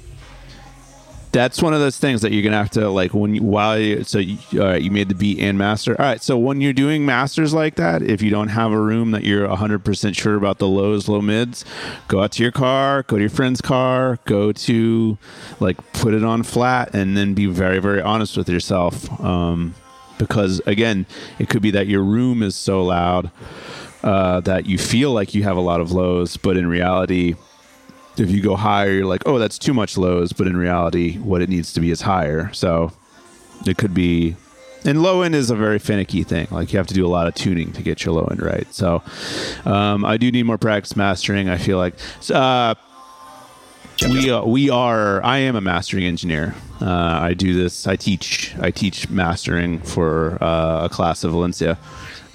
that's 1.32 1.60
one 1.60 1.74
of 1.74 1.80
those 1.80 1.98
things 1.98 2.22
that 2.22 2.32
you're 2.32 2.42
gonna 2.42 2.56
have 2.56 2.70
to 2.70 2.88
like 2.88 3.12
when 3.12 3.34
you, 3.34 3.42
while 3.42 3.78
you, 3.78 4.04
so 4.04 4.18
you, 4.18 4.38
all 4.54 4.68
right, 4.68 4.80
you 4.80 4.90
made 4.90 5.10
the 5.10 5.14
beat 5.14 5.38
and 5.38 5.58
master. 5.58 5.94
All 6.00 6.06
right, 6.06 6.22
so 6.22 6.38
when 6.38 6.62
you're 6.62 6.72
doing 6.72 7.04
masters 7.04 7.52
like 7.52 7.74
that, 7.74 8.00
if 8.00 8.22
you 8.22 8.30
don't 8.30 8.48
have 8.48 8.72
a 8.72 8.80
room 8.80 9.10
that 9.10 9.22
you're 9.22 9.46
100 9.46 9.84
percent 9.84 10.16
sure 10.16 10.36
about 10.36 10.58
the 10.58 10.66
lows, 10.66 11.08
low 11.08 11.20
mids, 11.20 11.66
go 12.08 12.22
out 12.22 12.32
to 12.32 12.42
your 12.42 12.52
car, 12.52 13.02
go 13.02 13.16
to 13.16 13.22
your 13.22 13.30
friend's 13.30 13.60
car, 13.60 14.18
go 14.24 14.50
to 14.50 15.18
like 15.60 15.76
put 15.92 16.14
it 16.14 16.24
on 16.24 16.42
flat, 16.42 16.94
and 16.94 17.16
then 17.18 17.34
be 17.34 17.44
very 17.44 17.80
very 17.80 18.00
honest 18.00 18.36
with 18.38 18.48
yourself. 18.48 19.20
Um, 19.20 19.74
because 20.18 20.62
again, 20.64 21.04
it 21.38 21.50
could 21.50 21.60
be 21.60 21.70
that 21.72 21.86
your 21.86 22.02
room 22.02 22.42
is 22.42 22.56
so 22.56 22.82
loud 22.82 23.30
uh, 24.06 24.40
that 24.40 24.66
you 24.66 24.78
feel 24.78 25.12
like 25.12 25.34
you 25.34 25.42
have 25.42 25.56
a 25.56 25.60
lot 25.60 25.80
of 25.80 25.90
lows, 25.90 26.36
but 26.36 26.56
in 26.56 26.68
reality, 26.68 27.34
if 28.16 28.30
you 28.30 28.40
go 28.40 28.54
higher, 28.54 28.92
you're 28.92 29.04
like, 29.04 29.24
oh, 29.26 29.38
that's 29.38 29.58
too 29.58 29.74
much 29.74 29.98
lows. 29.98 30.32
But 30.32 30.46
in 30.46 30.56
reality, 30.56 31.18
what 31.18 31.42
it 31.42 31.48
needs 31.48 31.72
to 31.72 31.80
be 31.80 31.90
is 31.90 32.02
higher. 32.02 32.52
So 32.52 32.92
it 33.66 33.76
could 33.78 33.92
be, 33.92 34.36
and 34.84 35.02
low 35.02 35.22
end 35.22 35.34
is 35.34 35.50
a 35.50 35.56
very 35.56 35.80
finicky 35.80 36.22
thing. 36.22 36.46
Like 36.52 36.72
you 36.72 36.78
have 36.78 36.86
to 36.86 36.94
do 36.94 37.04
a 37.04 37.08
lot 37.08 37.26
of 37.26 37.34
tuning 37.34 37.72
to 37.72 37.82
get 37.82 38.04
your 38.04 38.14
low 38.14 38.26
end 38.26 38.40
right. 38.40 38.72
So 38.72 39.02
um, 39.64 40.04
I 40.04 40.16
do 40.18 40.30
need 40.30 40.44
more 40.44 40.58
practice 40.58 40.94
mastering. 40.96 41.48
I 41.48 41.58
feel 41.58 41.78
like. 41.78 41.94
Uh, 42.32 42.76
we 44.02 44.30
uh, 44.30 44.44
we 44.44 44.70
are. 44.70 45.24
I 45.24 45.38
am 45.38 45.56
a 45.56 45.60
mastering 45.60 46.04
engineer. 46.04 46.54
Uh, 46.80 47.18
I 47.22 47.34
do 47.34 47.54
this. 47.54 47.86
I 47.86 47.96
teach. 47.96 48.54
I 48.60 48.70
teach 48.70 49.08
mastering 49.08 49.80
for 49.80 50.38
uh, 50.42 50.84
a 50.84 50.88
class 50.88 51.24
of 51.24 51.32
Valencia. 51.32 51.78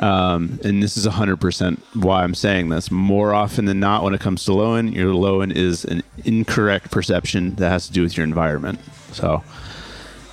Um, 0.02 0.60
and 0.64 0.82
this 0.82 0.98
is 0.98 1.06
100% 1.06 1.80
why 2.04 2.24
I'm 2.24 2.34
saying 2.34 2.70
this. 2.70 2.90
More 2.90 3.34
often 3.36 3.66
than 3.66 3.80
not, 3.80 4.04
when 4.04 4.16
it 4.16 4.20
comes 4.20 4.44
to 4.46 4.54
low 4.54 4.74
end, 4.74 4.96
your 4.96 5.14
low 5.14 5.42
end 5.42 5.52
is 5.52 5.86
an 5.86 6.02
incorrect 6.26 6.90
perception 6.90 7.56
that 7.56 7.70
has 7.70 7.86
to 7.88 7.94
do 7.94 8.02
with 8.02 8.18
your 8.18 8.24
environment. 8.24 8.80
So, 9.12 9.44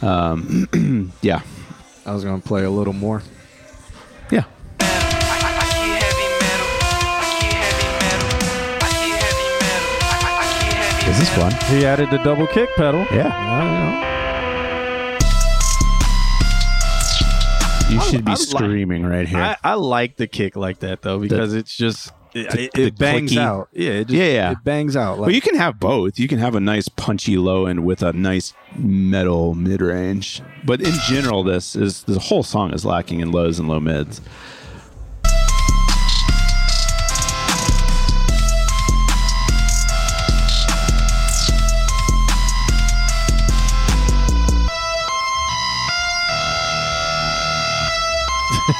um, 0.00 1.12
yeah. 1.22 1.42
I 2.06 2.14
was 2.14 2.24
gonna 2.24 2.40
play 2.40 2.64
a 2.64 2.70
little 2.70 2.94
more. 2.94 3.22
Yeah. 4.30 4.44
Is 11.08 11.18
this 11.18 11.34
fun? 11.34 11.52
He 11.70 11.84
added 11.84 12.10
the 12.10 12.18
double 12.24 12.46
kick 12.46 12.70
pedal. 12.76 13.06
Yeah. 13.12 14.07
You 17.90 18.00
should 18.02 18.24
be 18.24 18.32
I 18.32 18.34
like- 18.34 18.38
screaming 18.38 19.04
right 19.06 19.26
here. 19.28 19.38
I, 19.40 19.56
I 19.64 19.74
like 19.74 20.16
the 20.16 20.26
kick 20.26 20.56
like 20.56 20.80
that 20.80 21.02
though 21.02 21.18
because 21.18 21.54
it's 21.54 21.74
just 21.76 22.12
it, 22.34 22.50
The- 22.50 22.64
it, 22.64 22.72
the 22.74 22.82
it 22.88 22.98
bangs 22.98 23.32
clicky- 23.32 23.38
out. 23.38 23.68
Yeah, 23.72 23.90
it 23.90 24.04
just, 24.08 24.14
Yeah, 24.18 24.26
yeah. 24.26 24.50
it 24.52 24.62
bangs 24.64 24.96
out. 24.96 25.12
Like, 25.18 25.26
well, 25.28 25.34
you 25.34 25.40
can 25.40 25.56
have 25.56 25.80
both. 25.80 26.18
You 26.18 26.28
can 26.28 26.38
have 26.38 26.54
a 26.54 26.60
nice 26.60 26.88
punchy 26.88 27.36
low 27.38 27.64
end 27.66 27.84
with 27.84 28.02
a 28.02 28.12
nice 28.12 28.52
metal 28.76 29.54
mid 29.54 29.80
range. 29.80 30.42
But 30.64 30.80
in 30.82 30.92
general, 31.08 31.42
this 31.42 31.74
is 31.74 32.02
the 32.02 32.18
whole 32.18 32.42
song 32.42 32.72
is 32.74 32.84
lacking 32.84 33.20
in 33.20 33.32
lows 33.32 33.58
and 33.58 33.68
low 33.68 33.80
mids. 33.80 34.20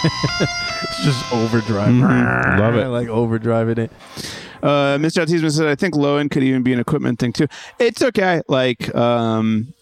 It's 0.04 1.04
just 1.04 1.32
overdrive. 1.32 1.88
Mhm. 1.90 2.58
Love 2.58 2.74
it. 2.76 2.84
I 2.84 2.86
like 2.86 3.08
overdriving 3.08 3.78
it. 3.78 3.92
Uh, 4.62 4.98
Mr. 4.98 5.24
Autism 5.24 5.50
said, 5.52 5.68
I 5.68 5.74
think 5.76 5.94
low 5.94 6.16
end 6.16 6.30
could 6.32 6.42
even 6.42 6.62
be 6.62 6.72
an 6.72 6.80
equipment 6.80 7.18
thing 7.18 7.32
too. 7.32 7.46
It's 7.78 8.02
okay. 8.02 8.42
Like, 8.48 8.92
um, 8.94 9.72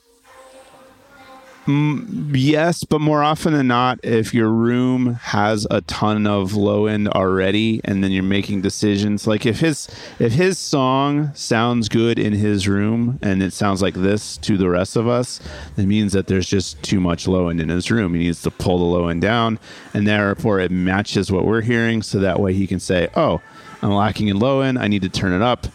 mm, 1.66 2.30
yes, 2.32 2.84
but 2.84 3.01
more 3.01 3.22
often 3.22 3.52
than 3.52 3.66
not, 3.66 4.01
if 4.02 4.32
your 4.32 4.48
room 4.48 5.14
has 5.14 5.66
a 5.70 5.82
ton 5.82 6.26
of 6.26 6.55
low 6.55 6.86
end 6.86 7.09
already, 7.09 7.80
and 7.84 8.02
then 8.02 8.10
you're 8.10 8.22
making 8.22 8.62
decisions, 8.62 9.26
like 9.26 9.44
if 9.44 9.60
his 9.60 9.88
if 10.18 10.32
his 10.32 10.59
song 10.59 11.32
sounds 11.34 11.88
good 11.88 12.18
in 12.18 12.32
his 12.32 12.66
room 12.66 13.18
and 13.22 13.43
it 13.43 13.52
sounds 13.52 13.82
like 13.82 13.94
this 13.94 14.36
to 14.38 14.56
the 14.56 14.70
rest 14.70 14.97
of 14.97 15.06
us, 15.06 15.40
it 15.76 15.86
means 15.86 16.12
that 16.12 16.26
there's 16.26 16.48
just 16.48 16.82
too 16.82 17.01
much 17.01 17.28
low 17.28 17.48
end 17.48 17.60
in 17.60 17.68
his 17.68 17.90
room. 17.90 18.14
He 18.14 18.20
needs 18.20 18.43
to 18.43 18.51
pull 18.51 18.78
the 18.78 18.84
low 18.84 19.09
end 19.09 19.22
down, 19.22 19.59
and 19.93 20.06
therefore 20.06 20.60
it 20.60 20.70
matches 20.70 21.30
what 21.30 21.44
we're 21.44 21.62
hearing, 21.62 22.02
so 22.02 22.18
that 22.20 22.40
way 22.40 22.55
he 22.55 22.66
can 22.66 22.80
say, 22.80 23.09
"Oh." 23.14 23.40
I'm 23.82 23.93
lacking 23.93 24.28
in 24.28 24.38
low 24.38 24.62
end. 24.62 24.78
I 24.78 24.88
need 24.88 25.02
to 25.02 25.09
turn 25.09 25.32
it 25.32 25.43
up. 25.43 25.66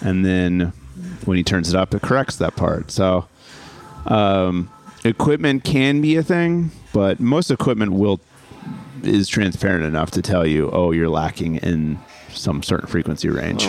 And 0.00 0.24
then 0.24 0.72
when 1.24 1.36
he 1.36 1.42
turns 1.42 1.68
it 1.68 1.74
up, 1.74 1.94
it 1.94 2.02
corrects 2.02 2.36
that 2.36 2.56
part. 2.56 2.90
So 2.90 3.26
um, 4.06 4.70
equipment 5.04 5.64
can 5.64 6.00
be 6.00 6.16
a 6.16 6.22
thing, 6.22 6.70
but 6.92 7.20
most 7.20 7.50
equipment 7.50 7.92
will 7.92 8.20
is 9.02 9.28
transparent 9.28 9.84
enough 9.84 10.10
to 10.12 10.22
tell 10.22 10.44
you, 10.46 10.70
oh, 10.72 10.90
you're 10.90 11.08
lacking 11.08 11.56
in 11.56 11.98
some 12.30 12.62
certain 12.62 12.88
frequency 12.88 13.28
range. 13.28 13.64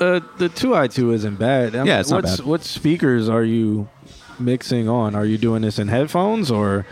Uh, 0.00 0.20
the 0.38 0.48
two 0.48 0.74
i 0.74 0.88
two 0.88 1.12
isn't 1.12 1.36
bad. 1.38 1.76
I 1.76 1.84
Yeah, 1.84 2.00
it's 2.00 2.10
not 2.10 2.24
what's, 2.24 2.36
bad. 2.38 2.46
What 2.46 2.64
speakers 2.64 3.28
are 3.28 3.44
you 3.44 3.88
mixing 4.40 4.88
on? 4.88 5.14
Are 5.14 5.24
you 5.24 5.38
doing 5.38 5.62
this 5.62 5.78
in 5.78 5.86
headphones 5.88 6.50
or 6.50 6.84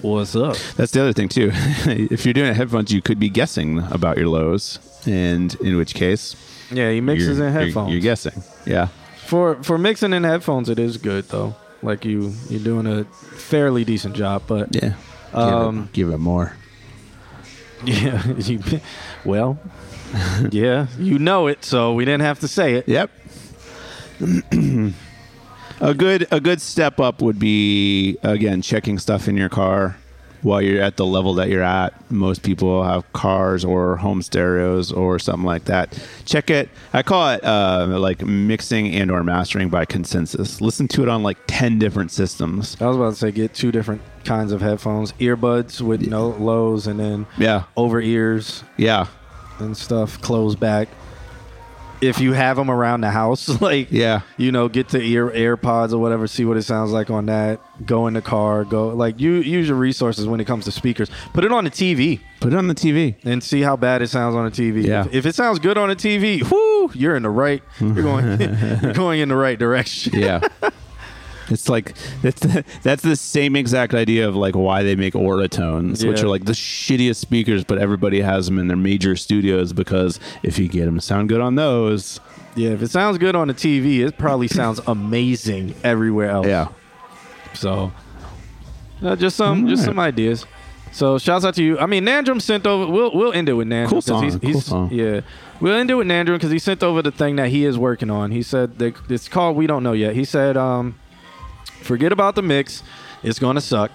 what's 0.00 0.34
up? 0.34 0.56
That's 0.76 0.90
the 0.92 1.00
other 1.02 1.12
thing 1.12 1.28
too. 1.28 1.50
if 1.54 2.24
you're 2.24 2.34
doing 2.34 2.50
it 2.50 2.56
headphones, 2.56 2.92
you 2.92 3.00
could 3.02 3.20
be 3.20 3.28
guessing 3.28 3.78
about 3.92 4.16
your 4.18 4.28
lows, 4.28 4.78
and 5.06 5.54
in 5.56 5.76
which 5.76 5.94
case, 5.94 6.34
Yeah, 6.72 6.90
he 6.90 7.00
mixes 7.00 7.38
you're- 7.38 7.46
in 7.48 7.52
you're- 7.54 7.64
headphones. 7.66 7.92
You're, 7.92 8.00
guessing. 8.02 8.42
Yeah. 8.66 8.88
For 9.26 9.62
for 9.62 9.78
mixing 9.78 10.12
in 10.12 10.24
headphones, 10.24 10.68
it 10.68 10.78
is 10.78 10.96
good 10.96 11.28
though. 11.28 11.54
Like 11.82 12.04
you 12.04 12.32
you're 12.48 12.62
doing 12.62 12.86
a 12.86 13.04
fairly 13.04 13.84
decent 13.84 14.14
job, 14.14 14.44
but 14.46 14.74
yeah, 14.74 14.94
um, 15.34 15.88
give 15.92 16.10
it 16.10 16.18
more. 16.18 16.54
Yeah, 17.84 18.24
you, 18.36 18.60
well, 19.24 19.58
yeah, 20.52 20.86
you 21.00 21.18
know 21.18 21.48
it, 21.48 21.64
so 21.64 21.94
we 21.94 22.04
didn't 22.04 22.22
have 22.22 22.38
to 22.38 22.46
say 22.46 22.74
it. 22.74 22.86
Yep. 22.86 23.10
a 25.80 25.92
good 25.92 26.28
a 26.30 26.38
good 26.38 26.60
step 26.60 27.00
up 27.00 27.20
would 27.20 27.40
be 27.40 28.18
again 28.22 28.62
checking 28.62 29.00
stuff 29.00 29.26
in 29.26 29.36
your 29.36 29.48
car 29.48 29.96
while 30.42 30.60
you're 30.60 30.82
at 30.82 30.96
the 30.96 31.06
level 31.06 31.34
that 31.34 31.48
you're 31.48 31.62
at. 31.62 31.94
Most 32.10 32.42
people 32.42 32.82
have 32.82 33.10
cars 33.12 33.64
or 33.64 33.96
home 33.96 34.22
stereos 34.22 34.90
or 34.92 35.18
something 35.18 35.44
like 35.46 35.64
that. 35.66 35.96
Check 36.24 36.50
it. 36.50 36.68
I 36.92 37.02
call 37.02 37.30
it 37.30 37.44
uh, 37.44 37.86
like 37.98 38.22
mixing 38.24 38.92
and 38.94 39.10
or 39.10 39.22
mastering 39.22 39.68
by 39.68 39.84
consensus. 39.84 40.60
Listen 40.60 40.88
to 40.88 41.02
it 41.02 41.08
on 41.08 41.22
like 41.22 41.38
ten 41.46 41.78
different 41.78 42.10
systems. 42.10 42.76
I 42.80 42.86
was 42.86 42.96
about 42.96 43.10
to 43.10 43.16
say 43.16 43.30
get 43.30 43.54
two 43.54 43.72
different 43.72 44.02
kinds 44.24 44.52
of 44.52 44.60
headphones, 44.60 45.12
earbuds 45.14 45.80
with 45.80 46.06
no 46.06 46.28
lows, 46.30 46.86
and 46.86 46.98
then 47.00 47.26
Yeah. 47.38 47.64
over 47.76 48.00
ears, 48.00 48.62
Yeah. 48.76 49.06
and 49.58 49.76
stuff, 49.76 50.20
close 50.20 50.54
back. 50.56 50.88
If 52.02 52.20
you 52.20 52.32
have 52.32 52.56
them 52.56 52.70
around 52.70 53.00
the 53.02 53.10
house, 53.10 53.48
like 53.60 53.90
Yeah. 53.90 54.22
you 54.36 54.50
know, 54.52 54.68
get 54.68 54.88
the 54.88 55.00
ear 55.00 55.30
AirPods 55.30 55.92
or 55.92 55.98
whatever, 55.98 56.26
see 56.26 56.44
what 56.44 56.56
it 56.56 56.62
sounds 56.62 56.90
like 56.90 57.08
on 57.10 57.26
that. 57.26 57.60
Go 57.86 58.06
in 58.08 58.14
the 58.14 58.22
car, 58.22 58.64
go 58.64 58.88
like 58.88 59.20
you 59.20 59.34
use 59.34 59.68
your 59.68 59.76
resources 59.78 60.26
when 60.26 60.40
it 60.40 60.44
comes 60.46 60.64
to 60.66 60.72
speakers. 60.72 61.10
Put 61.32 61.44
it 61.44 61.52
on 61.52 61.64
the 61.64 61.70
TV 61.70 62.20
Put 62.40 62.52
it 62.52 62.56
on 62.56 62.66
the 62.66 62.74
TV. 62.74 63.14
and 63.24 63.42
see 63.42 63.60
how 63.62 63.76
bad 63.76 64.02
it 64.02 64.08
sounds 64.08 64.34
on 64.34 64.44
the 64.44 64.50
TV. 64.50 64.84
Yeah. 64.84 65.04
If, 65.06 65.14
if 65.14 65.26
it 65.26 65.34
sounds 65.36 65.60
good 65.60 65.78
on 65.78 65.88
the 65.88 65.96
TV, 65.96 66.42
whoo, 66.50 66.90
you're 66.94 67.14
in 67.16 67.22
the 67.22 67.30
right. 67.30 67.62
You're 67.80 67.94
going. 68.02 68.40
you're 68.82 68.92
going 68.94 69.20
in 69.20 69.28
the 69.28 69.36
right 69.36 69.58
direction. 69.58 70.18
Yeah. 70.18 70.40
It's 71.48 71.68
like 71.68 71.94
that's 72.22 72.40
the, 72.40 72.64
that's 72.82 73.02
the 73.02 73.16
same 73.16 73.56
exact 73.56 73.94
idea 73.94 74.28
of 74.28 74.36
like 74.36 74.54
why 74.54 74.82
they 74.82 74.94
make 74.96 75.14
Auratones, 75.14 76.06
which 76.06 76.22
are 76.22 76.28
like 76.28 76.44
the 76.44 76.52
shittiest 76.52 77.16
speakers, 77.16 77.64
but 77.64 77.78
everybody 77.78 78.20
has 78.20 78.46
them 78.46 78.58
in 78.58 78.68
their 78.68 78.76
major 78.76 79.16
studios 79.16 79.72
because 79.72 80.20
if 80.42 80.58
you 80.58 80.68
get 80.68 80.84
them 80.84 80.94
to 80.96 81.00
sound 81.00 81.28
good 81.28 81.40
on 81.40 81.54
those, 81.56 82.20
Yeah, 82.54 82.70
if 82.70 82.82
it 82.82 82.88
sounds 82.90 83.18
good 83.18 83.34
on 83.34 83.48
the 83.48 83.54
TV, 83.54 84.06
it 84.06 84.16
probably 84.18 84.48
sounds 84.60 84.80
amazing 84.86 85.74
everywhere 85.82 86.30
else. 86.30 86.46
yeah, 86.46 86.68
So, 87.54 87.92
uh, 89.02 89.16
just 89.16 89.36
some 89.36 89.66
just 89.66 89.80
Alright. 89.82 89.90
some 89.90 89.98
ideas. 89.98 90.46
So, 90.92 91.16
shouts 91.18 91.44
out 91.46 91.54
to 91.54 91.62
you. 91.64 91.78
I 91.78 91.86
mean, 91.86 92.04
Nandrum 92.04 92.40
sent 92.40 92.66
over. 92.66 92.86
We'll 92.90 93.14
we'll 93.14 93.32
end 93.32 93.48
it 93.48 93.54
with 93.54 93.66
Nandrum. 93.66 93.88
Cool 93.88 94.02
song, 94.02 94.24
He's, 94.24 94.36
cool 94.36 94.50
he's, 94.50 94.64
song. 94.66 94.90
Yeah, 94.92 95.22
we'll 95.58 95.74
end 95.74 95.90
it 95.90 95.94
with 95.94 96.06
Nandrum 96.06 96.34
because 96.34 96.50
he 96.50 96.58
sent 96.58 96.82
over 96.82 97.00
the 97.00 97.10
thing 97.10 97.36
that 97.36 97.48
he 97.48 97.64
is 97.64 97.78
working 97.78 98.10
on. 98.10 98.30
He 98.30 98.42
said 98.42 98.78
that 98.78 98.94
it's 99.10 99.26
called 99.26 99.56
We 99.56 99.66
Don't 99.66 99.82
Know 99.82 99.94
Yet. 99.94 100.14
He 100.14 100.24
said, 100.26 100.56
um, 100.58 100.96
forget 101.82 102.12
about 102.12 102.34
the 102.34 102.42
mix. 102.42 102.82
It's 103.22 103.38
gonna 103.38 103.60
suck 103.60 103.90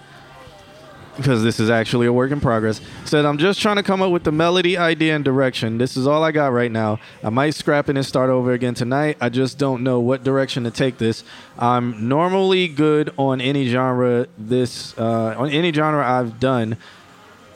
because 1.18 1.42
this 1.42 1.58
is 1.60 1.68
actually 1.68 2.06
a 2.06 2.12
work 2.12 2.30
in 2.30 2.40
progress. 2.40 2.80
Said 3.04 3.26
I'm 3.26 3.38
just 3.38 3.60
trying 3.60 3.76
to 3.76 3.82
come 3.82 4.00
up 4.00 4.10
with 4.10 4.24
the 4.24 4.32
melody, 4.32 4.78
idea, 4.78 5.14
and 5.14 5.24
direction. 5.24 5.76
This 5.76 5.96
is 5.96 6.06
all 6.06 6.22
I 6.22 6.30
got 6.30 6.52
right 6.52 6.70
now. 6.70 7.00
I 7.22 7.28
might 7.30 7.54
scrap 7.54 7.88
it 7.88 7.96
and 7.96 8.06
start 8.06 8.30
over 8.30 8.52
again 8.52 8.74
tonight. 8.74 9.18
I 9.20 9.28
just 9.28 9.58
don't 9.58 9.82
know 9.82 10.00
what 10.00 10.24
direction 10.24 10.64
to 10.64 10.70
take 10.70 10.96
this. 10.96 11.24
I'm 11.58 12.08
normally 12.08 12.68
good 12.68 13.12
on 13.16 13.40
any 13.40 13.68
genre. 13.68 14.28
This 14.38 14.96
uh, 14.96 15.34
on 15.36 15.50
any 15.50 15.72
genre 15.72 16.06
I've 16.08 16.40
done, 16.40 16.76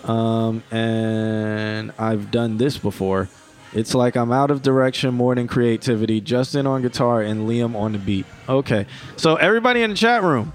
um, 0.04 0.62
and 0.70 1.92
I've 1.98 2.30
done 2.30 2.58
this 2.58 2.76
before. 2.76 3.28
It's 3.74 3.94
like 3.94 4.16
I'm 4.16 4.32
out 4.32 4.50
of 4.50 4.62
direction 4.62 5.14
more 5.14 5.34
than 5.34 5.48
creativity. 5.48 6.20
Justin 6.20 6.66
on 6.66 6.82
guitar 6.82 7.22
and 7.22 7.48
Liam 7.48 7.74
on 7.74 7.92
the 7.92 7.98
beat. 7.98 8.26
Okay, 8.48 8.86
so 9.16 9.36
everybody 9.36 9.82
in 9.82 9.90
the 9.90 9.96
chat 9.96 10.22
room, 10.22 10.52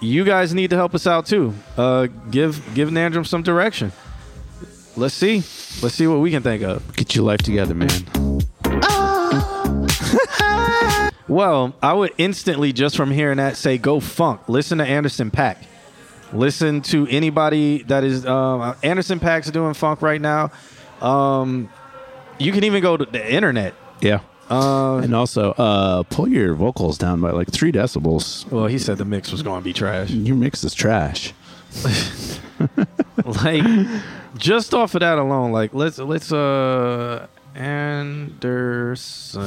you 0.00 0.24
guys 0.24 0.54
need 0.54 0.70
to 0.70 0.76
help 0.76 0.94
us 0.94 1.06
out 1.06 1.26
too. 1.26 1.52
Uh, 1.76 2.06
give 2.30 2.62
give 2.74 2.90
Nandrum 2.90 3.26
some 3.26 3.42
direction. 3.42 3.92
Let's 4.96 5.14
see. 5.14 5.38
Let's 5.82 5.96
see 5.96 6.06
what 6.06 6.20
we 6.20 6.30
can 6.30 6.42
think 6.42 6.62
of. 6.62 6.94
get 6.96 7.16
your 7.16 7.24
life 7.24 7.40
together, 7.40 7.74
man. 7.74 7.90
Well, 11.26 11.74
I 11.82 11.94
would 11.94 12.12
instantly 12.18 12.72
just 12.72 12.96
from 12.96 13.10
hearing 13.10 13.38
that 13.38 13.56
say 13.56 13.78
go 13.78 13.98
funk. 13.98 14.48
Listen 14.48 14.78
to 14.78 14.84
Anderson 14.84 15.30
.Paak. 15.30 15.56
Listen 16.32 16.82
to 16.82 17.06
anybody 17.08 17.82
that 17.84 18.04
is 18.04 18.26
um, 18.26 18.74
Anderson 18.82 19.20
.Paak's 19.20 19.50
doing 19.50 19.74
funk 19.74 20.02
right 20.02 20.20
now. 20.20 20.50
Um, 21.00 21.70
you 22.38 22.52
can 22.52 22.64
even 22.64 22.82
go 22.82 22.96
to 22.96 23.04
the 23.04 23.32
internet. 23.32 23.74
Yeah, 24.00 24.20
Uh, 24.50 24.98
and 24.98 25.14
also 25.14 25.52
uh, 25.52 26.02
pull 26.04 26.28
your 26.28 26.54
vocals 26.54 26.98
down 26.98 27.20
by 27.20 27.30
like 27.30 27.50
three 27.50 27.72
decibels. 27.72 28.50
well, 28.50 28.66
he 28.66 28.78
said 28.78 28.98
the 28.98 29.04
mix 29.04 29.30
was 29.32 29.42
going 29.42 29.60
to 29.60 29.64
be 29.64 29.72
trash. 29.72 30.10
Your 30.10 30.36
mix 30.36 30.62
is 30.64 30.74
trash. 30.74 31.32
like 33.24 33.64
just 34.36 34.74
off 34.74 34.94
of 34.94 35.00
that 35.00 35.18
alone, 35.18 35.50
like 35.52 35.74
let's 35.74 35.98
let's 35.98 36.30
uh 36.32 37.26
Anderson 37.54 39.40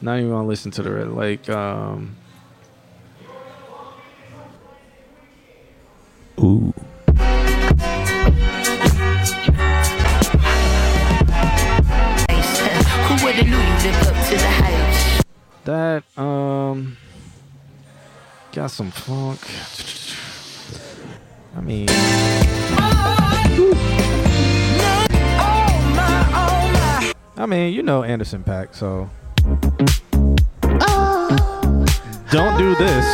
Not 0.00 0.18
even 0.18 0.30
gonna 0.30 0.46
listen 0.46 0.70
to 0.72 0.82
the 0.82 0.90
red. 0.92 1.08
Like, 1.08 1.48
um, 1.48 2.16
Ooh. 6.40 6.72
Got 18.62 18.70
some 18.70 18.92
funk. 18.92 19.40
I 21.56 21.60
mean, 21.60 21.88
I 27.36 27.46
mean, 27.48 27.72
you 27.74 27.82
know 27.82 28.04
Anderson 28.04 28.44
.Paak, 28.44 28.72
so 28.76 29.10
don't 32.30 32.56
do 32.56 32.76
this. 32.76 33.04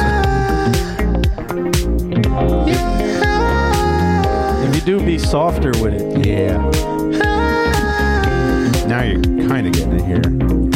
If 4.68 4.74
you 4.74 4.82
do, 4.82 5.00
be 5.02 5.18
softer 5.18 5.72
with 5.80 5.94
it. 5.94 6.26
Yeah. 6.26 6.58
Now 8.86 9.02
you're 9.02 9.48
kind 9.48 9.66
of 9.66 9.72
getting 9.72 9.94
it 9.94 10.04
here. 10.04 10.67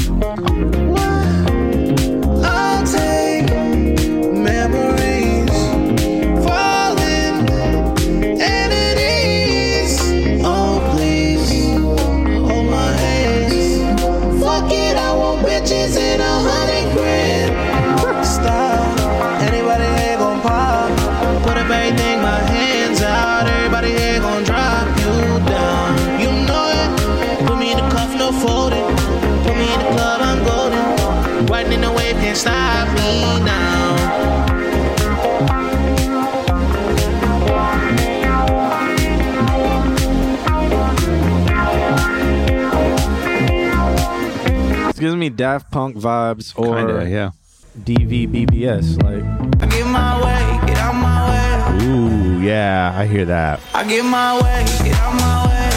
Me 45.23 45.29
Daft 45.29 45.71
Punk 45.71 45.95
vibes 45.97 46.53
or 46.59 46.75
Kinda, 46.75 47.09
yeah. 47.09 47.31
DVBBS. 47.79 49.01
Like, 49.05 49.23
I 49.63 49.67
get 49.67 49.87
my 49.87 50.19
way, 50.21 50.67
get 50.67 50.79
out 50.79 50.97
my 50.97 51.31
way. 51.31 51.87
Ooh, 51.87 52.41
yeah, 52.41 52.93
I 52.93 53.07
hear 53.07 53.25
that. 53.27 53.61
I 53.73 53.85
get 53.87 54.05
my 54.05 54.35
way, 54.43 54.65
get 54.83 54.99
out 54.99 55.15
my 55.15 55.47
way. 55.47 55.71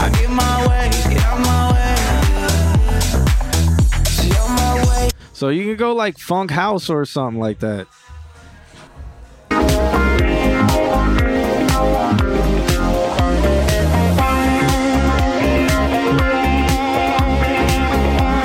I 0.00 0.10
get 0.18 0.30
my 0.30 0.66
way, 0.66 0.90
get 1.08 1.22
out 1.22 1.38
my 1.46 1.72
way. 1.72 1.96
See 4.06 4.36
on 4.36 4.50
my 4.56 4.84
way. 4.88 5.10
so 5.32 5.50
you 5.50 5.66
can 5.66 5.76
go 5.76 5.94
like 5.94 6.18
funk 6.18 6.50
house 6.50 6.90
or 6.90 7.04
something 7.04 7.38
like 7.38 7.60
that. 7.60 7.86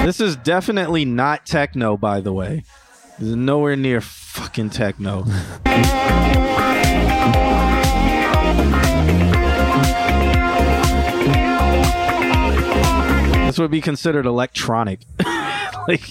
This 0.05 0.19
is 0.19 0.35
definitely 0.35 1.03
not 1.03 1.47
techno, 1.47 1.97
by 1.97 2.21
the 2.21 2.31
way. 2.31 2.63
This 3.17 3.29
is 3.29 3.35
nowhere 3.35 3.75
near 3.75 4.01
fucking 4.01 4.69
techno. 4.69 5.23
this 13.47 13.57
would 13.57 13.71
be 13.71 13.81
considered 13.81 14.27
electronic. 14.27 14.99
like, 15.87 16.07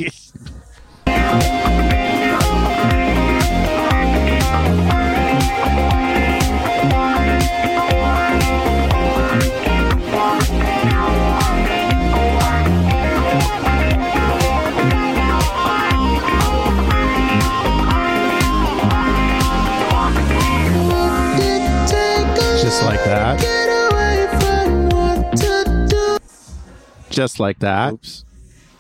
Just 27.15 27.39
like 27.41 27.61
that. 27.61 27.93
Oops. 27.95 28.25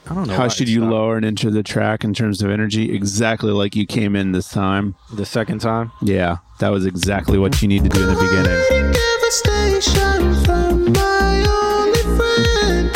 I 0.06 0.15
don't 0.15 0.28
know. 0.28 0.35
How 0.35 0.48
should 0.48 0.69
you 0.69 0.81
stopped. 0.81 0.93
lower 0.93 1.16
and 1.16 1.24
enter 1.24 1.51
the 1.51 1.62
track 1.62 2.05
in 2.05 2.12
terms 2.12 2.43
of 2.43 2.51
energy? 2.51 2.93
Exactly 2.94 3.52
like 3.52 3.74
you 3.74 3.86
came 3.86 4.15
in 4.15 4.32
this 4.32 4.51
time. 4.51 4.96
The 5.14 5.24
second 5.24 5.61
time? 5.61 5.93
Yeah, 6.03 6.38
that 6.59 6.69
was 6.69 6.85
exactly 6.85 7.38
what 7.38 7.63
you 7.63 7.69
need 7.69 7.85
to 7.85 7.88
do 7.88 8.03
in 8.03 8.09
the 8.09 8.14
beginning. 8.14 8.93
Devastation 8.93 10.45
from 10.45 10.93
my 10.93 11.45
only 11.48 12.03
friend. 12.19 12.90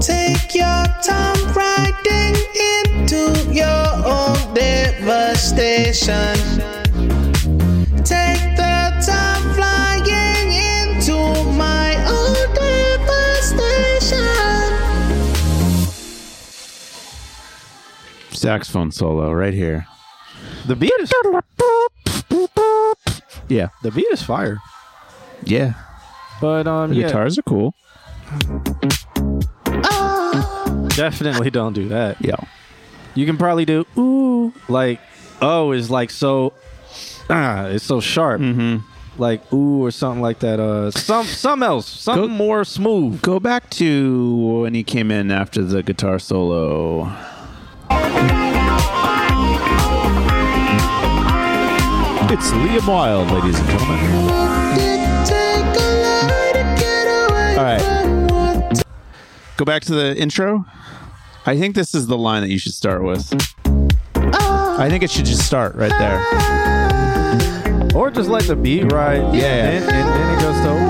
Take 0.00 0.54
your 0.54 0.84
time 1.02 1.52
riding 1.52 2.36
into 2.80 3.52
your 3.52 3.86
own 4.06 4.54
devastation. 4.54 6.33
Saxophone 18.44 18.92
solo 18.92 19.32
right 19.32 19.54
here. 19.54 19.86
The 20.66 20.76
beat 20.76 20.92
is. 21.00 21.10
Yeah. 23.48 23.68
The 23.82 23.90
beat 23.90 24.06
is 24.12 24.22
fire. 24.22 24.58
Yeah. 25.44 25.72
But 26.42 26.66
um, 26.66 26.90
The 26.90 26.96
yeah, 26.96 27.06
guitars 27.06 27.38
are 27.38 27.42
cool. 27.42 27.74
definitely 30.90 31.48
don't 31.48 31.72
do 31.72 31.88
that. 31.88 32.18
Yeah. 32.20 32.36
You 33.14 33.24
can 33.24 33.38
probably 33.38 33.64
do 33.64 33.86
ooh 33.96 34.52
like 34.68 35.00
oh 35.40 35.72
is 35.72 35.90
like 35.90 36.10
so 36.10 36.52
ah 37.30 37.64
it's 37.68 37.84
so 37.86 37.98
sharp. 37.98 38.42
Mm-hmm. 38.42 38.84
Like 39.16 39.50
ooh 39.54 39.82
or 39.86 39.90
something 39.90 40.20
like 40.20 40.40
that. 40.40 40.60
Uh, 40.60 40.90
some 40.90 41.24
some 41.24 41.62
else, 41.62 41.88
something 41.88 42.30
more 42.30 42.62
smooth. 42.66 43.22
Go 43.22 43.40
back 43.40 43.70
to 43.70 44.60
when 44.60 44.74
he 44.74 44.84
came 44.84 45.10
in 45.10 45.30
after 45.30 45.62
the 45.62 45.82
guitar 45.82 46.18
solo. 46.18 47.10
It's 52.30 52.50
Liam 52.50 52.88
Wilde, 52.88 53.30
ladies 53.30 53.58
and 53.58 53.68
gentlemen. 53.68 54.00
All 57.56 57.64
right. 57.64 58.82
Go 59.56 59.64
back 59.64 59.82
to 59.84 59.94
the 59.94 60.16
intro. 60.16 60.64
I 61.46 61.56
think 61.58 61.74
this 61.74 61.94
is 61.94 62.06
the 62.06 62.18
line 62.18 62.42
that 62.42 62.50
you 62.50 62.58
should 62.58 62.74
start 62.74 63.04
with. 63.04 63.32
I 64.16 64.88
think 64.90 65.02
it 65.02 65.10
should 65.10 65.26
just 65.26 65.46
start 65.46 65.76
right 65.76 65.92
there. 65.98 66.18
Or 67.94 68.10
just 68.10 68.28
let 68.28 68.44
the 68.44 68.56
beat 68.56 68.90
ride. 68.90 69.34
Yeah. 69.34 69.70
And, 69.70 69.84
and 69.84 70.08
then 70.08 70.38
it 70.38 70.42
goes 70.42 70.60
to 70.64 70.84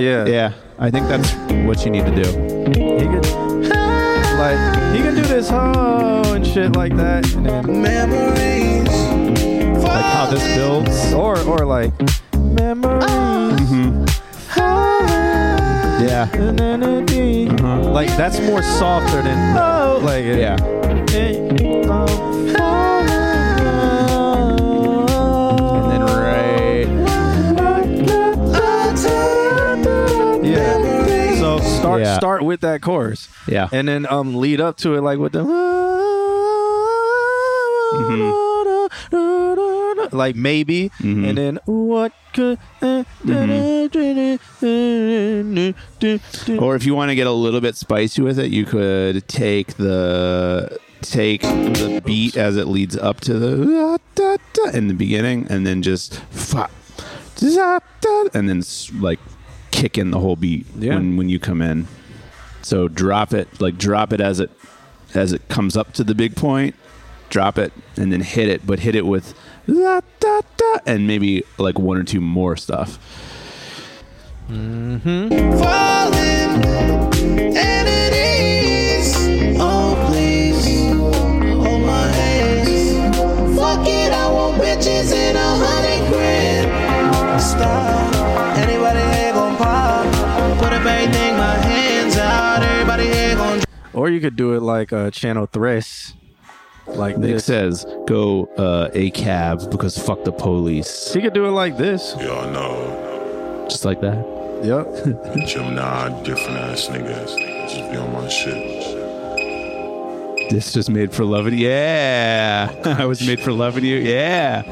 yeah. 0.00 0.26
Yeah, 0.26 0.52
I 0.78 0.90
think 0.90 1.06
that's 1.08 1.32
what 1.66 1.84
you 1.84 1.90
need 1.90 2.04
to 2.06 2.14
do. 2.14 2.24
Could 2.72 3.26
like 4.38 4.73
this 5.34 5.50
oh 5.50 6.32
and 6.32 6.46
shit 6.46 6.76
like 6.76 6.94
that. 6.94 7.28
And 7.34 7.44
then 7.46 7.82
Memories. 7.82 8.88
Like 9.82 10.04
how 10.04 10.30
this 10.30 10.44
builds. 10.54 11.12
or 11.12 11.36
or 11.40 11.66
like 11.66 11.90
memories. 12.38 13.04
Mm-hmm. 13.60 14.04
Yeah. 16.06 16.28
Uh-huh. 16.32 17.90
Like 17.90 18.16
that's 18.16 18.38
more 18.40 18.62
softer 18.62 19.22
than 19.22 19.56
like 20.04 20.24
Yeah. 20.24 20.56
Start 31.94 32.02
Yeah. 32.02 32.16
start 32.16 32.42
with 32.44 32.60
that 32.60 32.80
chorus. 32.82 33.28
Yeah. 33.48 33.68
And 33.72 33.88
then 33.88 34.06
um 34.10 34.34
lead 34.36 34.60
up 34.60 34.76
to 34.78 34.94
it 34.94 35.00
like 35.02 35.18
with 35.18 35.32
the 35.32 35.44
like 40.12 40.36
maybe, 40.36 40.90
Mhm. 41.00 41.28
and 41.28 41.38
then 41.38 41.58
what 41.66 42.12
could. 42.34 42.58
Or 46.58 46.76
if 46.76 46.84
you 46.86 46.94
want 46.94 47.10
to 47.10 47.14
get 47.14 47.26
a 47.26 47.32
little 47.32 47.60
bit 47.60 47.76
spicy 47.76 48.22
with 48.22 48.38
it, 48.38 48.50
you 48.50 48.64
could 48.64 49.26
take 49.28 49.76
the 49.76 50.78
take 51.02 51.42
the 51.42 52.00
beat 52.04 52.36
as 52.36 52.56
it 52.56 52.66
leads 52.66 52.96
up 52.96 53.20
to 53.20 53.34
the 53.38 53.98
in 54.72 54.88
the 54.88 54.94
beginning, 54.94 55.46
and 55.50 55.66
then 55.66 55.82
just 55.82 56.20
fa, 56.30 56.68
da, 57.36 57.78
da, 58.00 58.24
and 58.34 58.48
then 58.48 58.62
like 59.00 59.18
kick 59.74 59.98
in 59.98 60.10
the 60.12 60.20
whole 60.20 60.36
beat 60.36 60.66
Yeah. 60.78 60.94
when 60.94 61.16
when 61.16 61.28
you 61.28 61.38
come 61.40 61.60
in. 61.60 61.86
So 62.62 62.88
drop 62.88 63.34
it 63.34 63.60
like 63.60 63.76
drop 63.76 64.12
it 64.12 64.20
as 64.20 64.38
it 64.40 64.50
as 65.14 65.32
it 65.32 65.48
comes 65.48 65.76
up 65.76 65.92
to 65.94 66.04
the 66.04 66.14
big 66.14 66.36
point. 66.36 66.74
Drop 67.28 67.58
it 67.58 67.72
and 67.96 68.12
then 68.12 68.20
hit 68.20 68.48
it, 68.48 68.64
but 68.66 68.78
hit 68.78 68.94
it 68.94 69.04
with 69.04 69.34
da, 69.66 70.00
da, 70.20 70.40
da, 70.56 70.78
and 70.86 71.06
maybe 71.06 71.42
like 71.58 71.78
one 71.78 71.96
or 71.96 72.04
two 72.04 72.20
more 72.20 72.56
stuff. 72.56 72.98
Mm-hmm. 74.48 75.58
Falling, 75.58 77.54
Or 93.94 94.10
you 94.10 94.20
could 94.20 94.36
do 94.36 94.54
it 94.54 94.60
like 94.60 94.92
uh, 94.92 95.10
Channel 95.10 95.46
Tres, 95.46 96.14
like 96.86 97.16
Nick 97.16 97.30
this. 97.34 97.44
says, 97.44 97.86
"Go 98.06 98.46
uh, 98.58 98.90
a 98.92 99.10
cab 99.10 99.70
because 99.70 99.96
fuck 99.96 100.24
the 100.24 100.32
police." 100.32 101.12
He 101.14 101.20
could 101.20 101.32
do 101.32 101.46
it 101.46 101.50
like 101.52 101.76
this. 101.76 102.14
Y'all 102.20 102.50
know. 102.50 103.66
Just 103.68 103.84
like 103.84 104.00
that. 104.00 104.18
Yep. 104.64 105.46
Gemini, 105.46 106.22
different 106.22 106.58
ass 106.58 106.88
niggas. 106.88 107.68
Just 107.68 107.90
be 107.90 107.96
on 107.96 108.12
my 108.12 108.28
shit. 108.28 109.00
This 110.50 110.74
was 110.76 110.90
made 110.90 111.12
for 111.12 111.24
loving 111.24 111.54
you. 111.54 111.68
Yeah, 111.68 112.70
I 112.98 113.06
was 113.06 113.26
made 113.26 113.40
for 113.40 113.52
loving 113.52 113.84
you. 113.84 113.96
Yeah. 113.96 114.62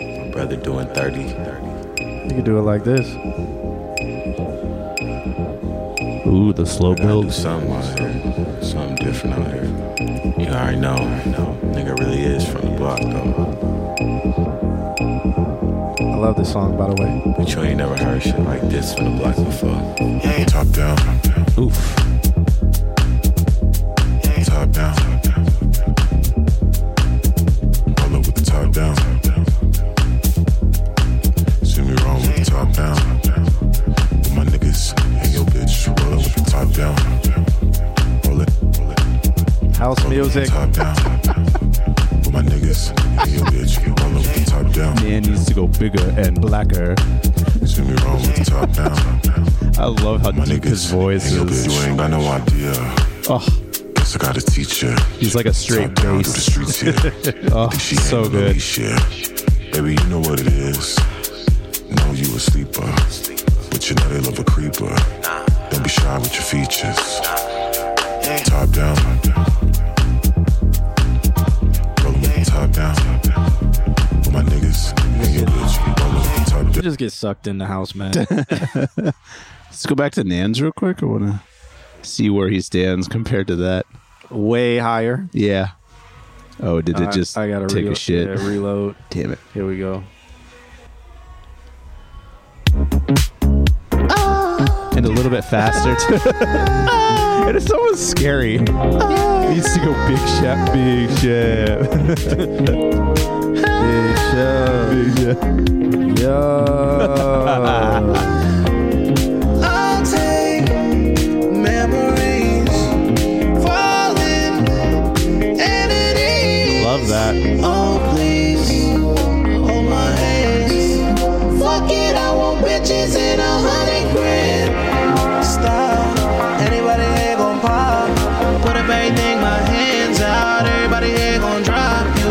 My 0.00 0.30
brother 0.30 0.56
doing 0.56 0.88
30. 0.88 1.20
You 1.20 2.30
could 2.34 2.44
do 2.44 2.58
it 2.58 2.62
like 2.62 2.84
this. 2.84 3.06
Ooh, 6.26 6.52
the 6.52 6.64
slow 6.64 6.94
build. 6.94 7.32
Something 7.32 7.70
uh, 7.70 7.76
out 7.76 7.98
here. 7.98 8.62
Something 8.62 8.96
different 8.96 9.34
out 9.36 9.52
here. 9.52 9.64
You 10.38 10.46
already 10.48 10.78
know. 10.78 10.94
I 10.94 11.24
know. 11.26 11.58
Nigga 11.64 11.98
really 11.98 12.22
is 12.22 12.46
from 12.48 12.62
the 12.62 12.76
block 12.76 13.00
though. 13.00 13.54
I 16.00 16.16
love 16.16 16.36
this 16.36 16.52
song, 16.52 16.76
by 16.78 16.88
the 16.88 16.94
way. 17.02 17.34
But 17.36 17.54
you 17.54 17.62
ain't 17.62 17.76
never 17.76 17.96
heard 17.96 18.22
shit 18.22 18.38
like 18.40 18.62
this 18.62 18.94
from 18.94 19.16
the 19.16 19.22
block 19.22 19.36
before. 19.36 19.94
Yeah, 20.00 20.44
top 20.46 20.68
down. 20.68 20.98
Oof. 21.58 21.76
Top 24.46 24.70
down. 24.70 24.96
Roll 28.00 28.16
up 28.16 28.26
with 28.26 28.34
the 28.34 28.44
top 28.44 28.72
down. 28.72 29.13
House 39.76 40.02
music. 40.08 40.48
Top 40.48 40.70
down. 40.70 40.94
With 40.94 42.32
my 42.32 42.42
niggas 42.42 42.90
and 43.20 43.30
your 43.32 43.44
bitch. 43.46 43.76
Roll 44.00 44.16
up 44.18 44.22
the 44.24 44.44
top 44.46 44.72
down. 44.72 44.94
Man 45.02 45.22
needs 45.24 45.44
to 45.46 45.54
go 45.54 45.66
bigger 45.66 46.08
and 46.16 46.40
blacker. 46.40 46.94
See 47.66 47.82
me 47.82 47.92
wrong 48.02 48.22
with 48.22 48.36
the 48.36 48.44
top 48.46 48.70
down. 48.72 48.96
I 49.78 49.86
love 49.86 50.22
how 50.22 50.30
deep 50.30 50.64
his 50.64 50.86
voice 50.90 51.26
And 51.26 51.36
your 51.36 51.50
is. 51.50 51.66
bitch 51.66 51.86
ain't 51.88 51.98
got 51.98 52.10
no 52.10 52.20
idea. 52.26 52.72
Oh, 53.28 53.46
Guess 53.96 54.16
I 54.16 54.18
gotta 54.18 54.40
teach 54.40 54.82
ya. 54.82 54.96
he's 55.18 55.34
like 55.34 55.46
a 55.46 55.52
straight 55.52 55.94
Top 55.96 56.04
down 56.04 56.22
through 56.22 56.32
the 56.32 56.40
streets 56.40 56.80
here. 56.80 56.94
oh, 57.52 57.68
Think 57.68 57.82
she 57.82 57.96
so 57.96 58.28
good. 58.28 58.54
leash, 58.54 58.78
yeah. 58.78 58.98
Baby, 59.72 59.96
you 60.00 60.08
know 60.08 60.20
what 60.20 60.40
it 60.40 60.46
is. 60.46 60.96
Know 61.90 62.12
you 62.12 62.34
a 62.36 62.38
sleeper, 62.38 62.86
but 63.70 63.88
you 63.90 63.96
know 63.96 64.08
they 64.08 64.20
love 64.20 64.38
a 64.38 64.44
creeper. 64.44 64.94
Don't 65.74 65.82
be 65.82 65.88
shy 65.88 66.18
with 66.18 66.32
your 66.34 66.42
features. 66.42 67.20
Top 68.44 68.70
down. 68.70 68.96
Roll 72.02 72.14
'em 72.14 72.20
with 72.20 72.34
the 72.34 72.44
top 72.46 72.70
down. 72.70 72.94
With 74.20 74.32
my 74.32 74.42
niggas 74.42 74.90
and 75.02 75.48
bitch. 75.48 76.00
Roll 76.00 76.12
'em 76.12 76.44
top 76.44 76.72
down. 76.72 76.82
just 76.82 76.98
get 76.98 77.12
sucked 77.12 77.46
in 77.46 77.58
the 77.58 77.66
house, 77.66 77.94
man. 77.94 78.12
Let's 78.96 79.86
go 79.86 79.94
back 79.94 80.12
to 80.12 80.24
Nans 80.24 80.62
real 80.62 80.72
quick. 80.72 81.02
I 81.02 81.06
want 81.06 81.24
to 81.24 81.40
see 82.08 82.30
where 82.30 82.48
he 82.48 82.60
stands 82.60 83.08
compared 83.08 83.48
to 83.48 83.56
that. 83.56 83.86
Way 84.30 84.78
higher. 84.78 85.28
Yeah. 85.32 85.70
Oh, 86.60 86.80
did 86.80 87.00
it 87.00 87.08
I- 87.08 87.10
just 87.10 87.36
I 87.36 87.48
gotta 87.48 87.66
take 87.66 87.86
relo- 87.86 87.92
a 87.92 87.96
shit? 87.96 88.28
yeah, 88.28 88.46
reload. 88.46 88.94
Damn 89.10 89.32
it. 89.32 89.40
Here 89.52 89.66
we 89.66 89.78
go. 89.78 90.04
A 95.04 95.08
little 95.08 95.30
bit 95.30 95.44
faster. 95.44 95.94
too. 96.06 96.18
and 96.34 97.56
it's 97.56 97.70
almost 97.70 98.08
scary. 98.10 98.52
He 98.52 98.58
needs 98.58 99.72
to 99.74 99.80
go 99.80 99.92
big 100.08 100.18
shot, 100.40 100.72
big 100.72 101.10
shot. 101.20 101.90
big 103.84 104.16
shot. 104.32 104.90
Big 104.90 105.10
shot. 105.18 105.38
Yo. 106.20 108.33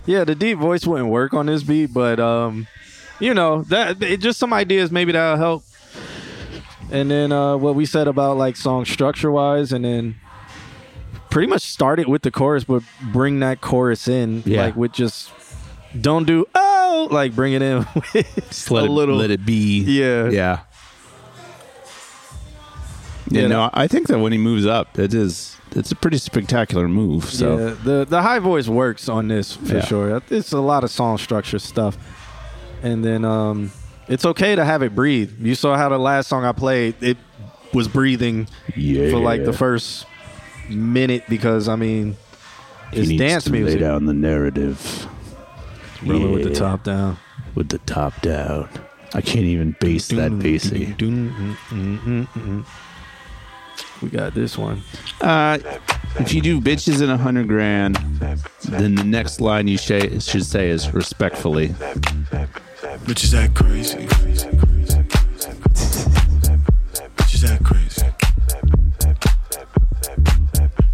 Yeah, 0.06 0.23
the 0.25 0.35
deep 0.35 0.57
voice 0.57 0.85
wouldn't 0.85 1.09
work 1.09 1.33
on 1.33 1.45
this 1.45 1.64
beat, 1.64 1.93
but 1.93 2.19
um, 2.19 2.67
you 3.19 3.33
know 3.33 3.61
that 3.64 4.01
it, 4.03 4.19
just 4.19 4.38
some 4.40 4.51
ideas 4.53 4.91
maybe 4.91 5.11
that'll 5.14 5.38
help. 5.38 5.64
And 6.91 7.09
then 7.09 7.32
uh, 7.32 7.57
what 7.57 7.75
we 7.75 7.85
said 7.85 8.07
about 8.07 8.38
like 8.38 8.56
song 8.57 8.85
structure 8.85 9.32
wise, 9.32 9.72
and 9.72 9.85
then 9.85 10.15
pretty 11.30 11.48
much 11.48 11.61
start 11.64 11.99
it 11.99 12.07
with 12.07 12.22
the 12.22 12.32
chorus, 12.32 12.65
but 12.65 12.83
bring 13.11 13.40
that 13.40 13.61
chorus 13.61 14.07
in, 14.07 14.43
Yeah. 14.45 14.64
like 14.65 14.75
with 14.75 14.91
just 14.91 15.32
don't 15.99 16.25
do 16.27 16.45
oh, 16.53 17.07
like 17.09 17.33
bring 17.33 17.53
it 17.53 17.61
in 17.61 17.77
with 18.14 18.69
let 18.72 18.83
a 18.83 18.85
it, 18.85 18.90
little. 18.90 19.15
let 19.15 19.32
it 19.32 19.45
be. 19.45 19.80
Yeah. 19.83 20.30
Yeah. 20.30 20.59
Yeah, 23.30 23.41
Yeah, 23.43 23.48
no, 23.48 23.69
I 23.73 23.88
think 23.88 24.07
that 24.07 24.19
when 24.19 24.32
he 24.33 24.38
moves 24.38 24.65
up, 24.65 24.99
it 24.99 25.14
is 25.14 25.57
it's 25.76 25.92
a 25.92 25.95
pretty 25.95 26.18
spectacular 26.18 26.88
move. 26.88 27.26
So 27.26 27.58
yeah, 27.58 27.76
the 27.84 28.06
the 28.06 28.22
high 28.22 28.40
voice 28.40 28.68
works 28.68 29.10
on 29.10 29.27
this 29.27 29.53
for 29.53 29.76
Yeah. 29.76 29.85
sure. 29.85 30.22
It's 30.30 30.52
a 30.52 30.60
lot 30.60 30.84
of 30.84 30.92
song 30.92 31.18
structure 31.18 31.60
stuff, 31.60 31.98
and 32.82 33.03
then 33.03 33.26
um, 33.26 33.72
it's 34.08 34.26
okay 34.26 34.56
to 34.56 34.64
have 34.66 34.82
it 34.84 34.93
breathe. 34.95 35.32
You 35.40 35.56
saw 35.56 35.76
how 35.77 35.90
the 35.90 35.98
last 36.00 36.27
song 36.27 36.45
I 36.45 36.52
played 36.52 36.95
it 37.02 37.18
was 37.74 37.88
breathing 37.88 38.48
for 39.11 39.18
like 39.18 39.43
the 39.45 39.53
first 39.53 40.06
minute 40.69 41.24
because 41.27 41.68
I 41.68 41.76
mean 41.76 42.16
it's 42.92 43.10
dance 43.18 43.50
music. 43.50 43.80
lay 43.82 43.88
down 43.88 44.06
the 44.06 44.14
narrative. 44.14 45.08
Rolling 46.06 46.34
with 46.34 46.43
the 46.43 46.53
top 46.53 46.84
down. 46.84 47.18
With 47.56 47.69
the 47.69 47.77
top 47.80 48.19
down. 48.22 48.68
I 49.16 49.22
can't 49.22 49.45
even 49.45 49.76
bass 49.80 50.08
that 50.10 50.38
bassy. 50.40 50.93
We 54.03 54.09
got 54.09 54.33
this 54.35 54.57
one. 54.57 54.82
Uh, 55.22 55.57
if 56.19 56.33
you 56.33 56.41
do 56.41 56.59
bitches 56.59 57.01
in 57.01 57.09
a 57.09 57.15
hundred 57.17 57.48
grand, 57.48 57.95
then 58.67 58.95
the 58.95 59.03
next 59.06 59.40
line 59.40 59.67
you 59.69 59.77
sh- 59.77 60.22
should 60.22 60.45
say 60.45 60.69
is 60.69 60.93
respectfully. 60.93 61.69
Bitches 63.06 63.33
act 63.33 63.56
crazy. 63.56 64.06
Bitches 67.15 67.49
act 67.49 67.64
crazy. 67.64 68.03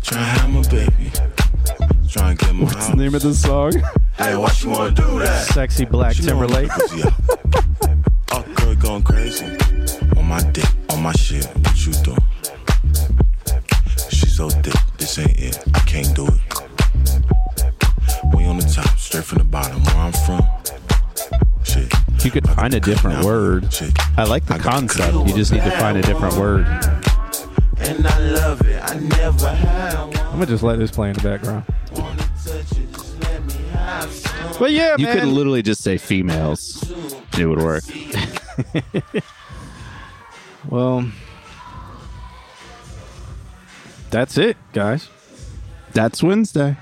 Try 0.04 0.18
to 0.18 0.24
have 0.24 0.50
my 0.52 0.62
baby. 0.70 1.12
Try 2.08 2.30
and 2.32 2.40
get 2.40 2.54
my 2.54 2.64
What's 2.66 2.88
the 2.90 2.96
name 2.96 3.16
of 3.16 3.22
the 3.24 3.34
song? 3.34 3.74
Hey, 4.20 4.36
what 4.36 4.62
you 4.62 4.70
wanna 4.70 4.92
do 4.92 5.18
that? 5.20 5.48
Sexy 5.48 5.86
Black 5.86 6.18
You 6.18 6.26
Timberlake. 6.26 6.68
crazy. 6.70 7.04
Oh, 8.34 8.44
girl 8.58 8.76
going 8.76 9.02
crazy. 9.02 9.46
On 10.18 10.26
my 10.26 10.42
dick, 10.52 10.66
on 10.90 11.02
my 11.02 11.14
shit. 11.14 11.46
What 11.46 11.86
you 11.86 11.94
do? 12.04 12.18
She 14.40 14.44
so 14.44 14.62
thick, 14.62 14.74
this 14.98 15.20
ain't 15.20 15.38
it. 15.38 15.60
I 15.74 15.80
can't 15.80 16.16
do 16.16 16.26
it. 16.26 16.40
We 18.34 18.46
on 18.46 18.56
the 18.56 18.72
top, 18.74 18.98
straight 18.98 19.26
from 19.26 19.40
the 19.40 19.44
bottom. 19.44 19.84
Where 19.84 19.96
I'm 19.98 20.14
from, 20.14 20.42
Shit. 21.66 21.94
You 22.24 22.32
could 22.32 22.48
find 22.48 22.74
a 22.74 22.80
different 22.80 23.26
word. 23.26 23.68
I 24.16 24.24
like 24.24 24.46
the 24.46 24.58
concept. 24.58 25.14
You 25.28 25.34
just 25.36 25.52
need 25.52 25.64
to 25.64 25.72
find 25.72 25.98
a 25.98 26.02
different 26.02 26.38
word. 26.38 26.66
And 27.80 28.08
I 28.08 28.18
love 28.32 28.62
it. 28.62 28.82
I 28.82 28.98
never 28.98 29.50
had 29.50 30.06
one. 30.06 30.18
I'm 30.18 30.32
gonna 30.32 30.46
just 30.46 30.64
let 30.64 30.80
this 30.80 30.92
play 30.92 31.10
in 31.10 31.16
the 31.18 31.22
background. 31.22 31.66
But 34.58 34.72
yeah, 34.72 34.96
You 34.98 35.08
man. 35.08 35.20
could 35.20 35.28
literally 35.28 35.64
just 35.64 35.84
say 35.84 35.98
females. 35.98 36.90
It 37.38 37.46
would 37.46 37.60
work. 37.60 37.84
well, 40.70 41.12
that's 44.10 44.38
it, 44.38 44.58
guys. 44.74 45.10
That's 45.94 46.22
Wednesday. 46.24 46.78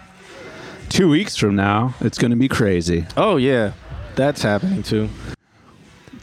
Two 0.90 1.10
weeks 1.10 1.36
from 1.36 1.56
now, 1.56 1.96
it's 2.00 2.18
going 2.18 2.32
to 2.32 2.38
be 2.38 2.48
crazy. 2.48 3.06
Oh 3.18 3.38
yeah, 3.38 3.74
that's 4.16 4.42
happening 4.42 4.84
too. 4.84 5.10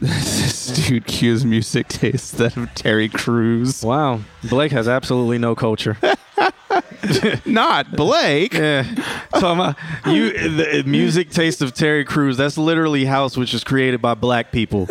this 0.01 0.67
dude 0.87 1.05
cues 1.05 1.45
music 1.45 1.87
taste 1.87 2.37
that 2.37 2.57
of 2.57 2.73
Terry 2.73 3.07
Crews. 3.09 3.83
Wow, 3.83 4.21
Blake 4.49 4.71
has 4.71 4.87
absolutely 4.87 5.37
no 5.37 5.55
culture. 5.55 5.97
Not 7.45 7.95
Blake. 7.95 8.53
Yeah, 8.53 8.83
talking 9.31 9.59
about 9.59 9.75
you. 10.07 10.31
The 10.31 10.83
music 10.85 11.29
taste 11.29 11.61
of 11.61 11.73
Terry 11.73 12.03
Crews. 12.03 12.37
That's 12.37 12.57
literally 12.57 13.05
house, 13.05 13.37
which 13.37 13.53
was 13.53 13.63
created 13.63 14.01
by 14.01 14.15
black 14.15 14.51
people. 14.51 14.87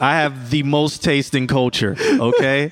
I 0.00 0.16
have 0.16 0.50
the 0.50 0.62
most 0.62 1.02
taste 1.02 1.34
in 1.34 1.46
culture. 1.46 1.96
Okay. 1.98 2.70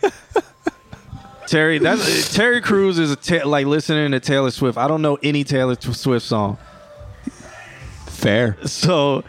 Terry, 1.47 1.79
that's 1.79 2.35
Terry 2.35 2.61
Crews 2.61 2.99
is 2.99 3.13
a 3.13 3.17
ta- 3.17 3.47
like 3.47 3.67
listening 3.67 4.13
to 4.13 4.21
Taylor 4.21 4.51
Swift. 4.51 4.77
I 4.79 4.89
don't 4.89 5.03
know 5.03 5.19
any 5.23 5.45
Taylor 5.45 5.77
Swift 5.81 6.27
song. 6.27 6.59
Fair. 8.07 8.57
So 8.67 9.25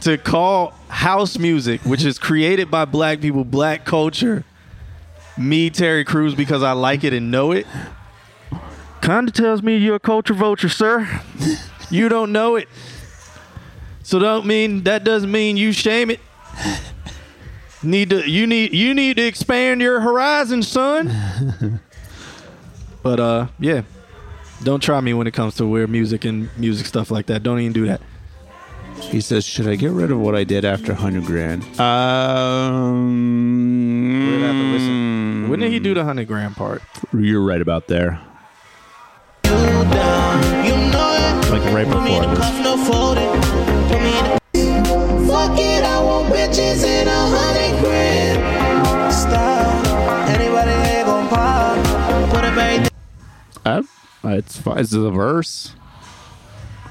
to 0.00 0.16
call 0.16 0.72
house 0.88 1.38
music, 1.38 1.80
which 1.82 2.04
is 2.04 2.18
created 2.18 2.70
by 2.70 2.84
black 2.84 3.20
people, 3.20 3.44
black 3.44 3.84
culture, 3.84 4.44
me 5.36 5.70
Terry 5.70 6.04
Crews 6.04 6.34
because 6.34 6.62
I 6.62 6.72
like 6.72 7.04
it 7.04 7.12
and 7.12 7.30
know 7.30 7.52
it, 7.52 7.66
kind 9.00 9.28
of 9.28 9.34
tells 9.34 9.62
me 9.62 9.76
you're 9.76 9.96
a 9.96 10.00
culture 10.00 10.34
vulture, 10.34 10.68
sir. 10.68 11.08
you 11.90 12.08
don't 12.08 12.32
know 12.32 12.56
it. 12.56 12.68
So 14.02 14.18
don't 14.18 14.46
mean 14.46 14.84
that 14.84 15.04
doesn't 15.04 15.30
mean 15.30 15.56
you 15.56 15.72
shame 15.72 16.10
it. 16.10 16.20
Need 17.82 18.10
to 18.10 18.28
you 18.28 18.46
need 18.46 18.72
you 18.74 18.92
need 18.92 19.16
to 19.18 19.22
expand 19.26 19.80
your 19.80 20.00
horizon, 20.00 20.62
son. 20.62 21.80
but 23.02 23.20
uh 23.20 23.46
yeah. 23.58 23.82
Don't 24.64 24.82
try 24.82 25.00
me 25.00 25.14
when 25.14 25.28
it 25.28 25.34
comes 25.34 25.54
to 25.56 25.66
weird 25.66 25.88
music 25.88 26.24
and 26.24 26.50
music 26.58 26.86
stuff 26.86 27.12
like 27.12 27.26
that. 27.26 27.44
Don't 27.44 27.60
even 27.60 27.72
do 27.72 27.86
that. 27.86 28.00
He 29.00 29.20
says, 29.20 29.44
"Should 29.44 29.68
I 29.68 29.76
get 29.76 29.92
rid 29.92 30.10
of 30.10 30.18
what 30.18 30.34
I 30.34 30.42
did 30.42 30.64
after 30.64 30.92
hundred 30.92 31.24
grand?" 31.24 31.62
Um, 31.80 33.28
We'd 34.28 34.40
have 34.40 34.56
to 34.56 34.72
listen. 34.72 35.48
When 35.48 35.60
did 35.60 35.70
he 35.70 35.78
do 35.78 35.94
the 35.94 36.02
hundred 36.02 36.26
grand 36.26 36.56
part? 36.56 36.82
You're 37.12 37.44
right 37.44 37.60
about 37.60 37.86
there. 37.86 38.20
You 39.44 39.52
know 39.52 41.14
it. 41.14 41.50
Like 41.50 41.62
right 41.72 41.86
Put 41.86 42.02
me 42.02 42.16
in 42.16 42.22
before 42.22 42.34
the 42.36 42.40
this. 42.40 42.58
Uh, 53.68 53.82
it's 54.24 54.58
fine. 54.58 54.78
It's 54.78 54.90
the 54.90 55.10
verse. 55.10 55.74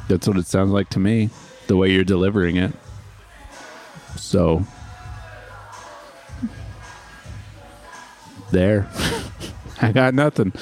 That's 0.07 0.27
what 0.27 0.37
it 0.37 0.47
sounds 0.47 0.71
like 0.71 0.89
to 0.89 0.99
me. 0.99 1.29
The 1.67 1.75
way 1.75 1.91
you're 1.91 2.03
delivering 2.03 2.55
it. 2.55 2.73
So 4.15 4.65
there. 8.51 8.89
I 9.81 9.91
got 9.91 10.13
nothing. 10.13 10.53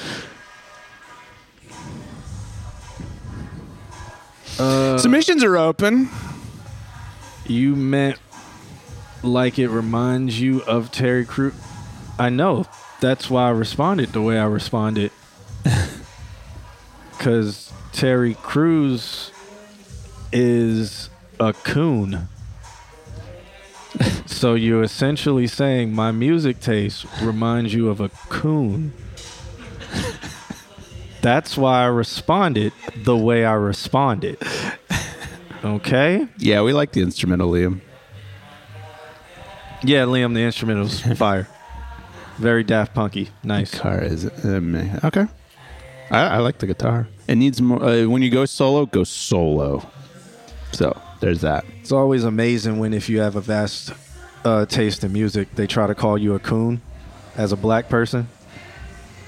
Uh, 4.58 4.98
Submissions 4.98 5.44
are 5.44 5.58
open. 5.58 6.10
You 7.46 7.76
meant 7.76 8.18
like 9.22 9.60
it 9.60 9.70
reminds 9.70 10.40
you 10.40 10.64
of 10.64 10.92
Terry 10.92 11.26
Crew. 11.26 11.54
I 12.18 12.30
know. 12.30 12.66
That's 13.02 13.30
why 13.30 13.48
I 13.48 13.52
responded 13.52 14.10
the 14.14 14.22
way 14.22 14.40
I 14.40 14.46
responded. 14.46 15.12
Because 17.18 17.72
Terry 17.92 18.36
Crews 18.36 19.32
is 20.32 21.10
a 21.40 21.54
coon. 21.54 22.28
so 24.26 24.54
you're 24.54 24.84
essentially 24.84 25.48
saying 25.48 25.94
my 25.94 26.12
music 26.12 26.60
taste 26.60 27.06
reminds 27.22 27.74
you 27.74 27.90
of 27.90 28.00
a 28.00 28.10
coon. 28.30 28.94
That's 31.22 31.58
why 31.58 31.84
I 31.84 31.88
responded 31.88 32.72
the 32.96 33.18
way 33.18 33.46
I 33.46 33.54
responded. 33.54 34.38
Okay? 35.64 36.28
Yeah, 36.38 36.62
we 36.62 36.74
like 36.74 36.92
the 36.92 37.02
instrumental, 37.02 37.52
Liam. 37.52 37.82
Yeah, 39.84 40.04
Liam, 40.04 40.36
the 40.36 40.42
instrumental's 40.42 41.02
fire. 41.18 41.48
Very 42.38 42.64
Daft 42.64 42.94
Punky. 42.94 43.30
Nice. 43.44 43.72
Guitar 43.72 44.04
is 44.04 44.30
um, 44.46 44.76
okay. 45.04 45.26
I, 46.16 46.36
I 46.36 46.38
like 46.38 46.60
the 46.60 46.68
guitar. 46.68 47.08
It 47.28 47.36
needs 47.36 47.62
more. 47.62 47.84
Uh, 47.84 48.06
when 48.06 48.22
you 48.22 48.30
go 48.30 48.46
solo, 48.46 48.86
go 48.86 49.04
solo. 49.04 49.86
So 50.72 51.00
there's 51.20 51.42
that. 51.42 51.66
It's 51.82 51.92
always 51.92 52.24
amazing 52.24 52.80
when 52.80 52.94
if 52.94 53.10
you 53.10 53.20
have 53.20 53.36
a 53.36 53.42
vast 53.42 53.92
uh, 54.46 54.66
taste 54.66 55.04
in 55.04 55.12
music, 55.12 55.54
they 55.56 55.68
try 55.68 55.88
to 55.88 55.96
call 55.96 56.18
you 56.18 56.34
a 56.34 56.40
coon 56.40 56.82
as 57.36 57.52
a 57.52 57.58
black 57.58 57.90
person. 57.90 58.30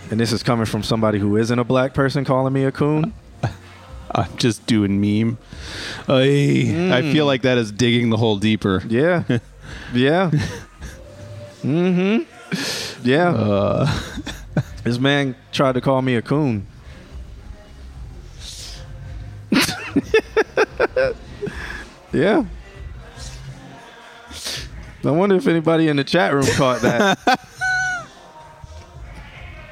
And 0.09 0.19
this 0.19 0.31
is 0.31 0.43
coming 0.43 0.65
from 0.65 0.83
somebody 0.83 1.19
who 1.19 1.35
isn't 1.35 1.59
a 1.59 1.65
black 1.65 1.93
person 1.93 2.23
calling 2.23 2.53
me 2.53 2.63
a 2.63 2.71
coon. 2.71 3.13
I'm 4.15 4.37
just 4.37 4.65
doing 4.65 5.01
meme. 5.01 5.37
I 6.07 6.91
I 6.93 7.01
feel 7.11 7.25
like 7.25 7.41
that 7.41 7.57
is 7.57 7.73
digging 7.73 8.09
the 8.09 8.17
hole 8.17 8.37
deeper. 8.37 8.83
Yeah. 8.87 9.23
Yeah. 9.93 10.31
mm-hmm. 11.61 12.23
Yeah. 13.05 13.29
Uh, 13.29 13.99
this 14.85 14.97
man 14.97 15.35
tried 15.51 15.73
to 15.73 15.81
call 15.81 16.01
me 16.01 16.15
a 16.15 16.21
coon. 16.21 16.65
yeah. 22.13 22.45
I 25.03 25.11
wonder 25.11 25.35
if 25.35 25.47
anybody 25.47 25.87
in 25.87 25.97
the 25.97 26.03
chat 26.03 26.33
room 26.33 26.45
caught 26.55 26.81
that. 26.81 27.39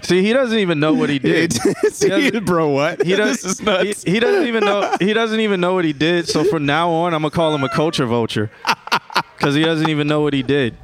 See, 0.02 0.22
he 0.22 0.34
doesn't 0.34 0.60
even 0.60 0.80
know 0.80 0.94
what 0.94 1.10
he 1.10 1.18
did. 1.18 1.52
See, 1.92 2.40
bro, 2.40 2.70
what? 2.70 3.04
He 3.04 3.16
does. 3.16 3.42
This 3.42 3.46
is 3.46 3.62
nuts. 3.62 4.04
He, 4.04 4.12
he 4.12 4.20
doesn't 4.20 4.48
even 4.48 4.64
know. 4.64 4.96
He 5.00 5.14
doesn't 5.14 5.40
even 5.40 5.60
know 5.60 5.74
what 5.74 5.84
he 5.84 5.94
did. 5.94 6.28
So 6.28 6.44
from 6.44 6.66
now 6.68 6.92
on, 6.92 7.16
I'm 7.16 7.24
gonna 7.24 7.32
call 7.32 7.56
him 7.56 7.64
a 7.64 7.70
culture 7.70 8.06
vulture 8.06 8.52
because 9.38 9.56
he 9.56 9.64
doesn't 9.64 9.90
even 9.90 10.08
know 10.08 10.22
what 10.22 10.34
he 10.34 10.44
did. 10.44 10.76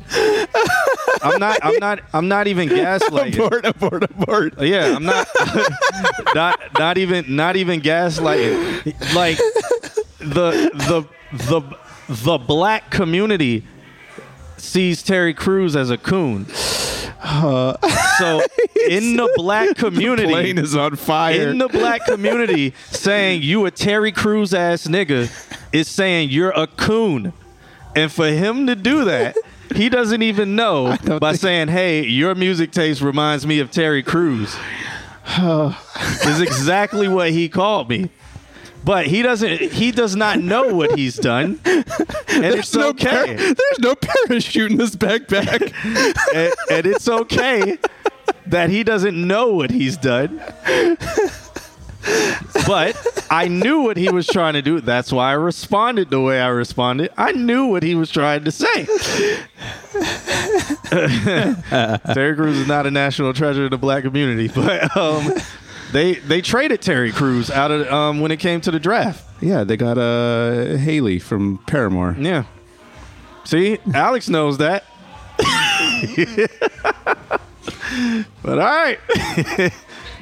I'm 1.24 1.40
not. 1.40 1.60
I'm 1.64 1.78
not. 1.80 2.00
I'm 2.14 2.28
not 2.28 2.48
even 2.48 2.70
gaslighting. 2.70 3.36
abort, 3.36 3.66
abort, 3.66 4.04
abort. 4.04 4.62
Yeah, 4.62 4.96
I'm 4.96 5.04
not. 5.04 5.28
not. 6.36 6.60
Not 6.78 6.98
even. 6.98 7.36
Not 7.36 7.56
even 7.56 7.82
gaslighting. 7.82 9.16
Like 9.16 9.38
the 10.20 10.72
the 10.74 11.08
the 11.48 11.78
the 12.08 12.38
black 12.38 12.90
community 12.90 13.66
sees 14.58 15.04
Terry 15.04 15.34
Crews 15.34 15.76
as 15.76 15.90
a 15.90 15.98
coon. 15.98 16.48
so 18.18 18.42
in 18.90 19.16
the 19.16 19.32
black 19.36 19.76
community, 19.76 20.28
plane 20.28 20.58
is 20.58 20.76
on 20.76 20.96
fire. 20.96 21.50
In 21.50 21.58
the 21.58 21.68
black 21.68 22.06
community, 22.06 22.74
saying 22.90 23.44
you 23.44 23.66
a 23.66 23.72
Terry 23.72 24.12
Crews 24.12 24.54
ass 24.54 24.88
nigga 24.88 25.30
is 25.72 25.88
saying 25.88 26.30
you're 26.30 26.52
a 26.52 26.68
coon, 26.68 27.34
and 27.96 28.12
for 28.12 28.28
him 28.28 28.68
to 28.68 28.76
do 28.76 29.06
that. 29.06 29.36
He 29.76 29.88
doesn't 29.88 30.22
even 30.22 30.56
know 30.56 30.98
by 31.22 31.34
saying, 31.34 31.70
"Hey, 31.70 32.04
your 32.04 32.36
music 32.36 32.72
taste 32.72 33.02
reminds 33.02 33.48
me 33.48 33.60
of 33.60 33.72
Terry 33.72 34.04
Crews." 34.04 34.56
is 35.38 36.42
exactly 36.42 37.08
what 37.08 37.32
he 37.32 37.48
called 37.48 37.90
me. 37.90 38.10
But 38.84 39.06
he 39.06 39.22
doesn't. 39.22 39.62
He 39.72 39.92
does 39.92 40.16
not 40.16 40.40
know 40.40 40.74
what 40.74 40.98
he's 40.98 41.16
done, 41.16 41.60
and 41.66 41.86
it's 42.28 42.74
no 42.74 42.90
okay. 42.90 43.10
par- 43.10 43.28
there's 43.28 43.80
no 43.80 43.96
parachute 43.96 44.72
in 44.72 44.78
this 44.78 44.96
backpack. 44.96 45.72
and, 46.36 46.54
and 46.72 46.86
it's 46.88 47.08
okay 47.08 47.78
that 48.48 48.70
he 48.72 48.84
doesn't 48.84 49.16
know 49.16 49.54
what 49.54 49.70
he's 49.70 49.98
done. 49.98 50.42
But 52.68 53.26
I 53.30 53.48
knew 53.48 53.82
what 53.82 53.98
he 53.98 54.10
was 54.10 54.28
trying 54.28 54.54
to 54.54 54.62
do. 54.62 54.82
That's 54.82 55.12
why 55.12 55.32
I 55.32 55.34
responded 55.34 56.10
the 56.10 56.22
way 56.22 56.42
I 56.42 56.48
responded. 56.48 57.12
I 57.18 57.32
knew 57.32 57.68
what 57.68 57.84
he 57.84 57.96
was 57.96 58.12
trying 58.12 58.44
to 58.44 58.52
say. 58.52 58.86
Terry 62.14 62.36
Crews 62.36 62.58
is 62.58 62.68
not 62.68 62.86
a 62.88 62.92
national 62.92 63.34
treasure 63.34 63.66
of 63.66 63.72
the 63.72 63.78
black 63.78 64.04
community, 64.04 64.48
but 64.48 64.96
um, 64.98 65.32
they 65.92 66.16
they 66.16 66.42
traded 66.42 66.82
Terry 66.82 67.12
Crews 67.12 67.50
out 67.50 67.72
of 67.72 67.88
um, 67.92 68.20
when 68.22 68.32
it 68.32 68.38
came 68.40 68.62
to 68.62 68.72
the 68.72 68.80
draft. 68.80 69.24
yeah, 69.42 69.64
they 69.64 69.78
got 69.78 69.98
uh, 69.98 70.78
Hayley 70.78 71.20
from 71.20 71.60
Paramore. 71.68 72.16
Yeah. 72.20 72.46
See, 73.44 73.80
Alex 73.94 74.30
knows 74.30 74.58
that. 74.60 74.86
but 78.44 78.46
all 78.46 78.58
right. 78.58 79.00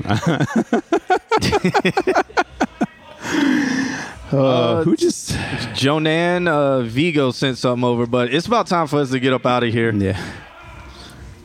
Uh, 4.31 4.83
who 4.83 4.95
just 4.95 5.31
Jonan 5.73 6.47
uh, 6.47 6.81
Vigo 6.81 7.31
sent 7.31 7.57
something 7.57 7.83
over, 7.83 8.05
but 8.05 8.31
it's 8.31 8.45
about 8.45 8.67
time 8.67 8.85
for 8.85 8.99
us 8.99 9.09
to 9.09 9.19
get 9.19 9.33
up 9.33 9.43
out 9.43 9.63
of 9.63 9.73
here. 9.73 9.91
Yeah. 9.91 10.23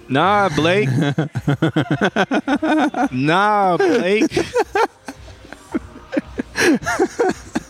Nah, 0.06 0.50
Blake. 0.50 0.90
nah, 3.10 3.78
Blake. 3.78 4.38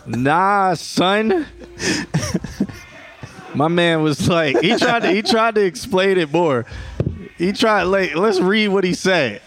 nah, 0.04 0.74
son. 0.74 1.46
My 3.54 3.68
man 3.68 4.02
was 4.02 4.28
like, 4.28 4.60
he 4.60 4.76
tried 4.76 5.02
to 5.02 5.12
he 5.12 5.22
tried 5.22 5.54
to 5.54 5.64
explain 5.64 6.18
it 6.18 6.32
more. 6.32 6.66
He 7.38 7.52
tried 7.52 7.84
like 7.84 8.16
let's 8.16 8.40
read 8.40 8.68
what 8.68 8.82
he 8.82 8.94
said. 8.94 9.42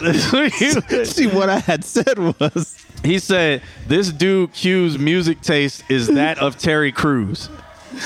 See 1.04 1.26
what 1.26 1.48
I 1.48 1.58
had 1.58 1.84
said 1.84 2.18
was 2.18 2.76
he 3.02 3.18
said 3.18 3.62
this 3.86 4.12
dude 4.12 4.52
Q's 4.52 4.98
music 4.98 5.40
taste 5.40 5.84
is 5.88 6.08
that 6.08 6.38
of 6.38 6.58
Terry 6.58 6.92
Crews. 6.92 7.48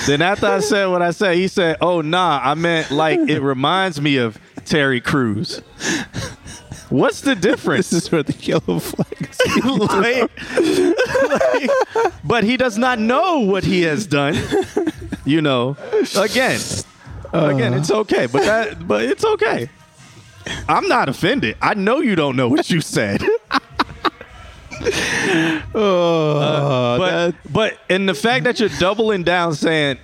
Then 0.07 0.21
after 0.21 0.47
I 0.47 0.59
said 0.59 0.87
what 0.87 1.01
I 1.01 1.11
said, 1.11 1.35
he 1.35 1.47
said, 1.47 1.77
"Oh 1.79 2.01
nah, 2.01 2.41
I 2.43 2.55
meant 2.55 2.91
like 2.91 3.19
it 3.29 3.41
reminds 3.41 4.01
me 4.01 4.17
of 4.17 4.39
Terry 4.65 4.99
Crews." 4.99 5.61
What's 6.89 7.21
the 7.21 7.35
difference? 7.35 7.89
This 7.89 8.05
is 8.05 8.11
where 8.11 8.23
the 8.23 8.33
yellow 8.33 8.79
flag 8.79 9.07
is. 9.19 9.39
like, 9.65 10.31
like, 11.29 11.69
but 12.23 12.43
he 12.43 12.57
does 12.57 12.77
not 12.77 12.99
know 12.99 13.39
what 13.39 13.63
he 13.63 13.81
has 13.83 14.05
done. 14.05 14.35
You 15.25 15.41
know, 15.41 15.75
again, 16.15 16.59
again, 17.33 17.73
it's 17.73 17.89
okay, 17.89 18.27
but 18.27 18.43
that, 18.43 18.87
but 18.87 19.03
it's 19.03 19.25
okay. 19.25 19.69
I'm 20.67 20.87
not 20.87 21.09
offended. 21.09 21.57
I 21.61 21.73
know 21.73 21.99
you 21.99 22.15
don't 22.15 22.35
know 22.35 22.47
what 22.47 22.69
you 22.69 22.81
said. 22.81 23.21
oh, 25.73 26.37
Uh, 26.39 26.97
but 26.97 27.35
but 27.51 27.77
in 27.89 28.05
the 28.05 28.13
fact 28.13 28.43
that 28.45 28.59
you're 28.59 28.69
doubling 28.79 29.23
down 29.23 29.55
saying 29.55 29.97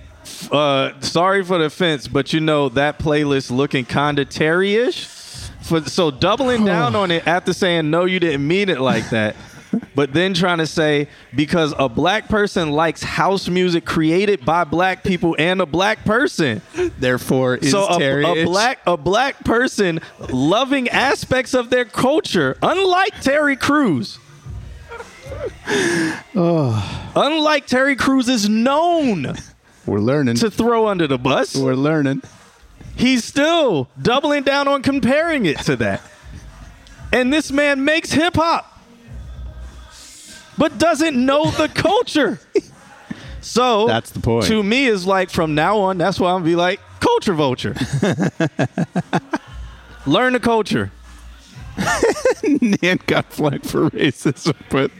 uh, 0.52 0.92
sorry 1.02 1.44
for 1.44 1.58
the 1.58 1.66
offense, 1.66 2.08
but 2.08 2.34
you 2.34 2.40
know 2.40 2.70
that 2.70 3.00
playlist 3.00 3.52
looking 3.52 3.86
kinda 3.86 4.26
Terry-ish. 4.26 5.06
For 5.62 5.82
so 5.86 6.10
doubling 6.12 6.66
down 6.66 6.96
on 7.02 7.12
it 7.12 7.28
after 7.28 7.54
saying 7.54 7.90
no, 7.90 8.06
you 8.06 8.20
didn't 8.20 8.48
mean 8.48 8.70
it 8.70 8.80
like 8.80 9.10
that. 9.12 9.36
But 9.96 10.14
then 10.14 10.34
trying 10.34 10.58
to 10.58 10.68
say 10.68 11.08
because 11.36 11.74
a 11.78 11.88
black 11.88 12.28
person 12.28 12.72
likes 12.72 13.04
house 13.04 13.48
music 13.48 13.86
created 13.86 14.46
by 14.46 14.64
black 14.64 15.04
people 15.04 15.36
and 15.40 15.62
a 15.62 15.66
black 15.66 16.04
person. 16.04 16.62
Therefore, 17.00 17.56
is 17.56 17.72
so 17.72 17.88
a, 17.88 18.42
a 18.42 18.46
black 18.46 18.80
a 18.86 18.98
black 18.98 19.44
person 19.46 20.00
loving 20.30 20.90
aspects 20.90 21.54
of 21.54 21.70
their 21.70 21.86
culture, 21.86 22.58
unlike 22.62 23.22
Terry 23.22 23.56
Crews. 23.56 24.20
Oh, 26.36 27.12
Unlike 27.16 27.68
Terry 27.68 27.96
Crews 27.96 28.30
is 28.30 28.48
known 28.50 29.36
we're 29.86 30.00
learning. 30.00 30.36
to 30.36 30.52
throw 30.52 30.88
under 30.88 31.08
the 31.08 31.18
bus. 31.18 31.56
We're 31.56 31.74
learning. 31.76 32.22
He's 32.96 33.24
still 33.24 33.90
doubling 34.02 34.44
down 34.44 34.68
on 34.68 34.82
comparing 34.82 35.46
it 35.46 35.60
to 35.60 35.76
that. 35.78 36.02
And 37.12 37.34
this 37.34 37.52
man 37.52 37.84
makes 37.84 38.12
hip 38.12 38.36
hop, 38.36 38.71
but 40.58 40.78
doesn't 40.78 41.26
know 41.26 41.50
the 41.52 41.68
culture. 41.70 42.40
So 43.42 43.88
That's 43.88 44.12
the 44.12 44.20
point. 44.20 44.46
To 44.48 44.62
me, 44.62 44.86
is 44.86 45.06
like 45.06 45.30
from 45.30 45.56
now 45.56 45.80
on, 45.80 45.98
that's 45.98 46.20
why 46.20 46.32
I'm 46.32 46.42
gonna 46.42 46.46
be 46.46 46.56
like 46.56 46.80
culture 47.00 47.34
vulture. 47.34 47.74
Learn 50.06 50.34
the 50.34 50.40
culture. 50.40 50.92
Nan 52.44 53.00
got 53.08 53.32
flagged 53.32 53.68
for 53.68 53.90
racism, 53.90 54.56
but 54.70 54.92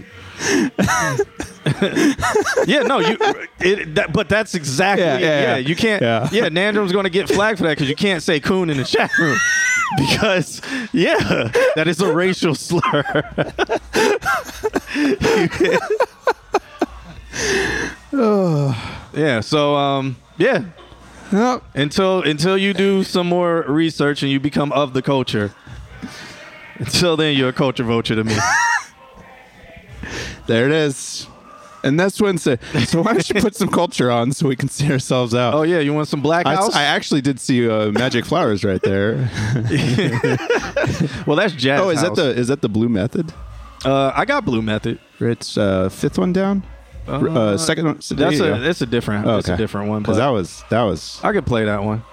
Yeah, 2.66 2.84
no, 2.84 3.00
you. 3.00 3.18
It, 3.60 3.96
that, 3.96 4.14
but 4.14 4.30
that's 4.30 4.56
exactly. 4.56 5.04
Yeah, 5.04 5.20
yeah, 5.20 5.42
yeah, 5.42 5.58
you 5.58 5.76
can't. 5.76 6.02
Yeah. 6.02 6.30
Yeah, 6.32 6.50
Nandrum's 6.50 6.92
going 6.92 7.04
to 7.04 7.10
get 7.10 7.30
flagged 7.30 7.60
for 7.60 7.66
that 7.66 7.72
because 7.72 7.90
you 7.90 7.96
can't 7.96 8.24
say 8.24 8.40
coon 8.40 8.70
in 8.70 8.78
the 8.78 8.84
chat 8.84 9.16
room 9.18 9.38
because 9.98 10.62
yeah, 10.94 11.52
that 11.76 11.88
is 11.88 12.02
a 12.02 12.14
racial 12.14 12.56
slur. 12.56 12.82
yeah. 19.14 19.40
So 19.42 19.76
um, 19.76 20.16
yeah. 20.38 20.66
Until 21.74 22.22
until 22.24 22.58
you 22.58 22.74
do 22.74 23.04
some 23.04 23.28
more 23.28 23.64
research 23.68 24.22
and 24.22 24.32
you 24.32 24.40
become 24.40 24.72
of 24.74 24.94
the 24.94 25.02
culture. 25.02 25.54
Until 26.76 27.16
then, 27.16 27.38
you're 27.38 27.50
a 27.50 27.54
culture 27.54 27.84
vulture 27.84 28.16
to 28.16 28.24
me. 28.24 28.36
there 30.52 30.66
it 30.66 30.74
is. 30.74 31.28
And 31.84 32.00
that's 32.00 32.22
Wednesday. 32.22 32.60
So 32.86 33.02
why 33.02 33.14
don't 33.14 33.30
you 33.30 33.42
put 33.42 33.56
some 33.56 33.70
culture 33.70 34.12
on 34.12 34.34
so 34.34 34.48
we 34.48 34.56
can 34.56 34.70
see 34.70 34.92
ourselves 34.92 35.34
out? 35.34 35.56
Oh 35.56 35.64
yeah, 35.64 35.80
you 35.80 35.94
want 35.94 36.08
some 36.08 36.22
black 36.22 36.46
I, 36.46 36.56
house? 36.56 36.76
I 36.76 36.84
actually 36.84 37.22
did 37.22 37.40
see 37.40 37.68
uh, 37.68 37.92
Magic 37.92 38.26
Flowers 38.26 38.64
right 38.64 38.82
there. 38.84 39.16
well, 41.26 41.38
that's 41.38 41.54
jazz. 41.54 41.82
oh, 41.82 41.90
is 41.90 42.02
that 42.02 42.14
the 42.16 42.30
is 42.38 42.50
that 42.50 42.62
the 42.62 42.70
Blue 42.70 42.90
Method? 42.90 43.34
Uh, 43.84 44.12
I 44.16 44.26
got 44.26 44.46
Blue 44.46 44.62
Method. 44.62 45.00
It's 45.20 45.58
uh, 45.58 45.90
fifth 45.90 46.20
one 46.20 46.34
down. 46.34 46.64
Uh, 47.08 47.58
second 47.58 47.86
one. 47.86 48.00
That's 48.12 48.40
a 48.40 48.60
that's 48.60 48.82
a 48.82 48.86
different 48.86 49.26
Oh, 49.26 49.36
that's 49.38 49.50
a 49.50 49.58
different 49.58 49.90
one. 49.90 50.04
Because 50.04 50.18
that 50.18 50.30
was 50.30 50.64
that 50.70 50.84
was 50.84 51.20
I 51.24 51.32
could 51.34 51.48
play 51.48 51.66
that 51.66 51.84
one. 51.84 52.04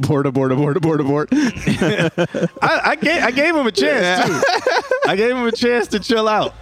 board 0.00 0.26
abort 0.26 0.52
abort 0.52 0.76
abort 0.76 1.00
abort. 1.00 1.28
I, 1.32 2.48
I 2.62 2.96
gave 2.96 3.22
I 3.22 3.30
gave 3.30 3.54
him 3.54 3.66
a 3.66 3.72
chance 3.72 4.26
too. 4.26 4.42
I 5.06 5.16
gave 5.16 5.36
him 5.36 5.46
a 5.46 5.52
chance 5.52 5.88
to 5.88 6.00
chill 6.00 6.28
out. 6.28 6.54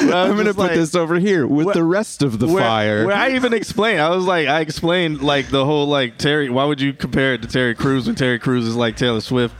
I'm 0.00 0.36
gonna 0.36 0.54
put 0.54 0.72
this 0.72 0.94
over 0.94 1.18
here 1.18 1.46
with 1.46 1.74
the 1.74 1.84
rest 1.84 2.22
of 2.22 2.38
the 2.38 2.46
where, 2.46 2.62
fire. 2.62 3.06
Where 3.06 3.16
I 3.16 3.30
even 3.32 3.52
explained, 3.52 4.00
I 4.00 4.10
was 4.10 4.24
like, 4.24 4.48
I 4.48 4.60
explained 4.60 5.22
like 5.22 5.48
the 5.50 5.64
whole 5.64 5.86
like 5.86 6.18
Terry. 6.18 6.48
Why 6.50 6.64
would 6.64 6.80
you 6.80 6.92
compare 6.92 7.34
it 7.34 7.42
to 7.42 7.48
Terry 7.48 7.74
Crews 7.74 8.06
when 8.06 8.16
Terry 8.16 8.38
Crews 8.38 8.66
is 8.66 8.76
like 8.76 8.96
Taylor 8.96 9.20
Swift? 9.20 9.54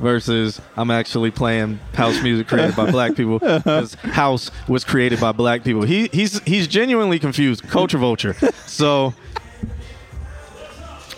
Versus, 0.00 0.60
I'm 0.76 0.90
actually 0.90 1.30
playing 1.30 1.78
house 1.94 2.20
music 2.20 2.48
created 2.48 2.74
by 2.74 2.90
black 2.90 3.14
people. 3.14 3.38
Because 3.38 3.94
house 3.94 4.50
was 4.66 4.82
created 4.82 5.20
by 5.20 5.30
black 5.30 5.62
people. 5.62 5.82
He 5.82 6.08
he's 6.08 6.40
he's 6.40 6.66
genuinely 6.66 7.20
confused. 7.20 7.62
Culture 7.68 7.98
vulture. 7.98 8.34
So 8.66 9.14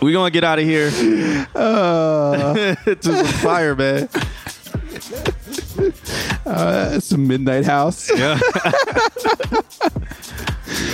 we're 0.02 0.12
gonna 0.12 0.30
get 0.30 0.44
out 0.44 0.58
of 0.58 0.64
here 0.64 0.88
uh. 1.54 2.74
to 2.84 2.98
some 3.00 3.26
fire, 3.26 3.74
man. 3.74 4.08
Uh, 6.46 6.90
it's 6.94 7.10
a 7.10 7.18
midnight 7.18 7.64
house. 7.64 8.08
Yeah. 8.16 8.38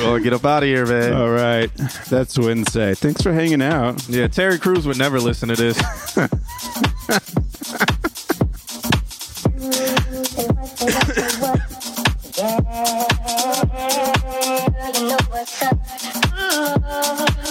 Well, 0.00 0.18
get 0.18 0.32
up 0.32 0.44
out 0.44 0.62
of 0.64 0.68
here, 0.68 0.84
man. 0.84 1.12
All 1.12 1.30
right, 1.30 1.70
that's 2.08 2.36
Wednesday. 2.38 2.92
Thanks 2.94 3.22
for 3.22 3.32
hanging 3.32 3.62
out. 3.62 4.06
Yeah, 4.08 4.26
Terry 4.26 4.58
Crews 4.58 4.86
would 4.86 4.98
never 4.98 5.20
listen 5.20 5.48
to 5.48 5.54
this. 5.56 5.78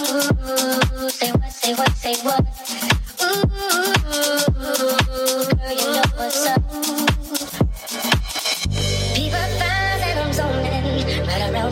Say 0.02 1.30
what, 1.32 1.52
say 1.52 1.74
what, 1.74 1.92
say 1.96 2.14
what? 2.22 2.44
Ooh, 3.22 3.44
girl, 5.54 5.72
you 5.72 5.86
know 5.92 6.02
what's 6.16 6.46
up. 6.98 7.01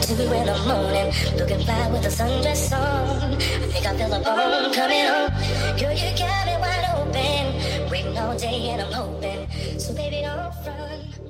Around 0.00 0.16
two 0.16 0.32
in 0.32 0.46
the 0.46 0.58
morning, 0.66 1.12
looking 1.36 1.64
fly 1.64 1.90
with 1.90 2.04
a 2.04 2.08
sundress 2.08 2.72
on. 2.72 3.34
I 3.34 3.36
think 3.36 3.86
I 3.86 3.96
feel 3.96 4.12
a 4.12 4.20
bone 4.20 4.72
coming 4.72 5.06
on. 5.06 5.78
Girl, 5.78 5.92
you 5.92 6.16
got 6.18 6.46
me 6.46 6.56
wide 6.58 6.86
open, 6.96 7.90
waiting 7.90 8.18
all 8.18 8.36
day 8.36 8.70
and 8.70 8.82
I'm 8.82 8.92
hoping. 8.92 9.48
So 9.78 9.94
baby, 9.94 10.22
don't 10.22 10.54
front. 10.64 11.29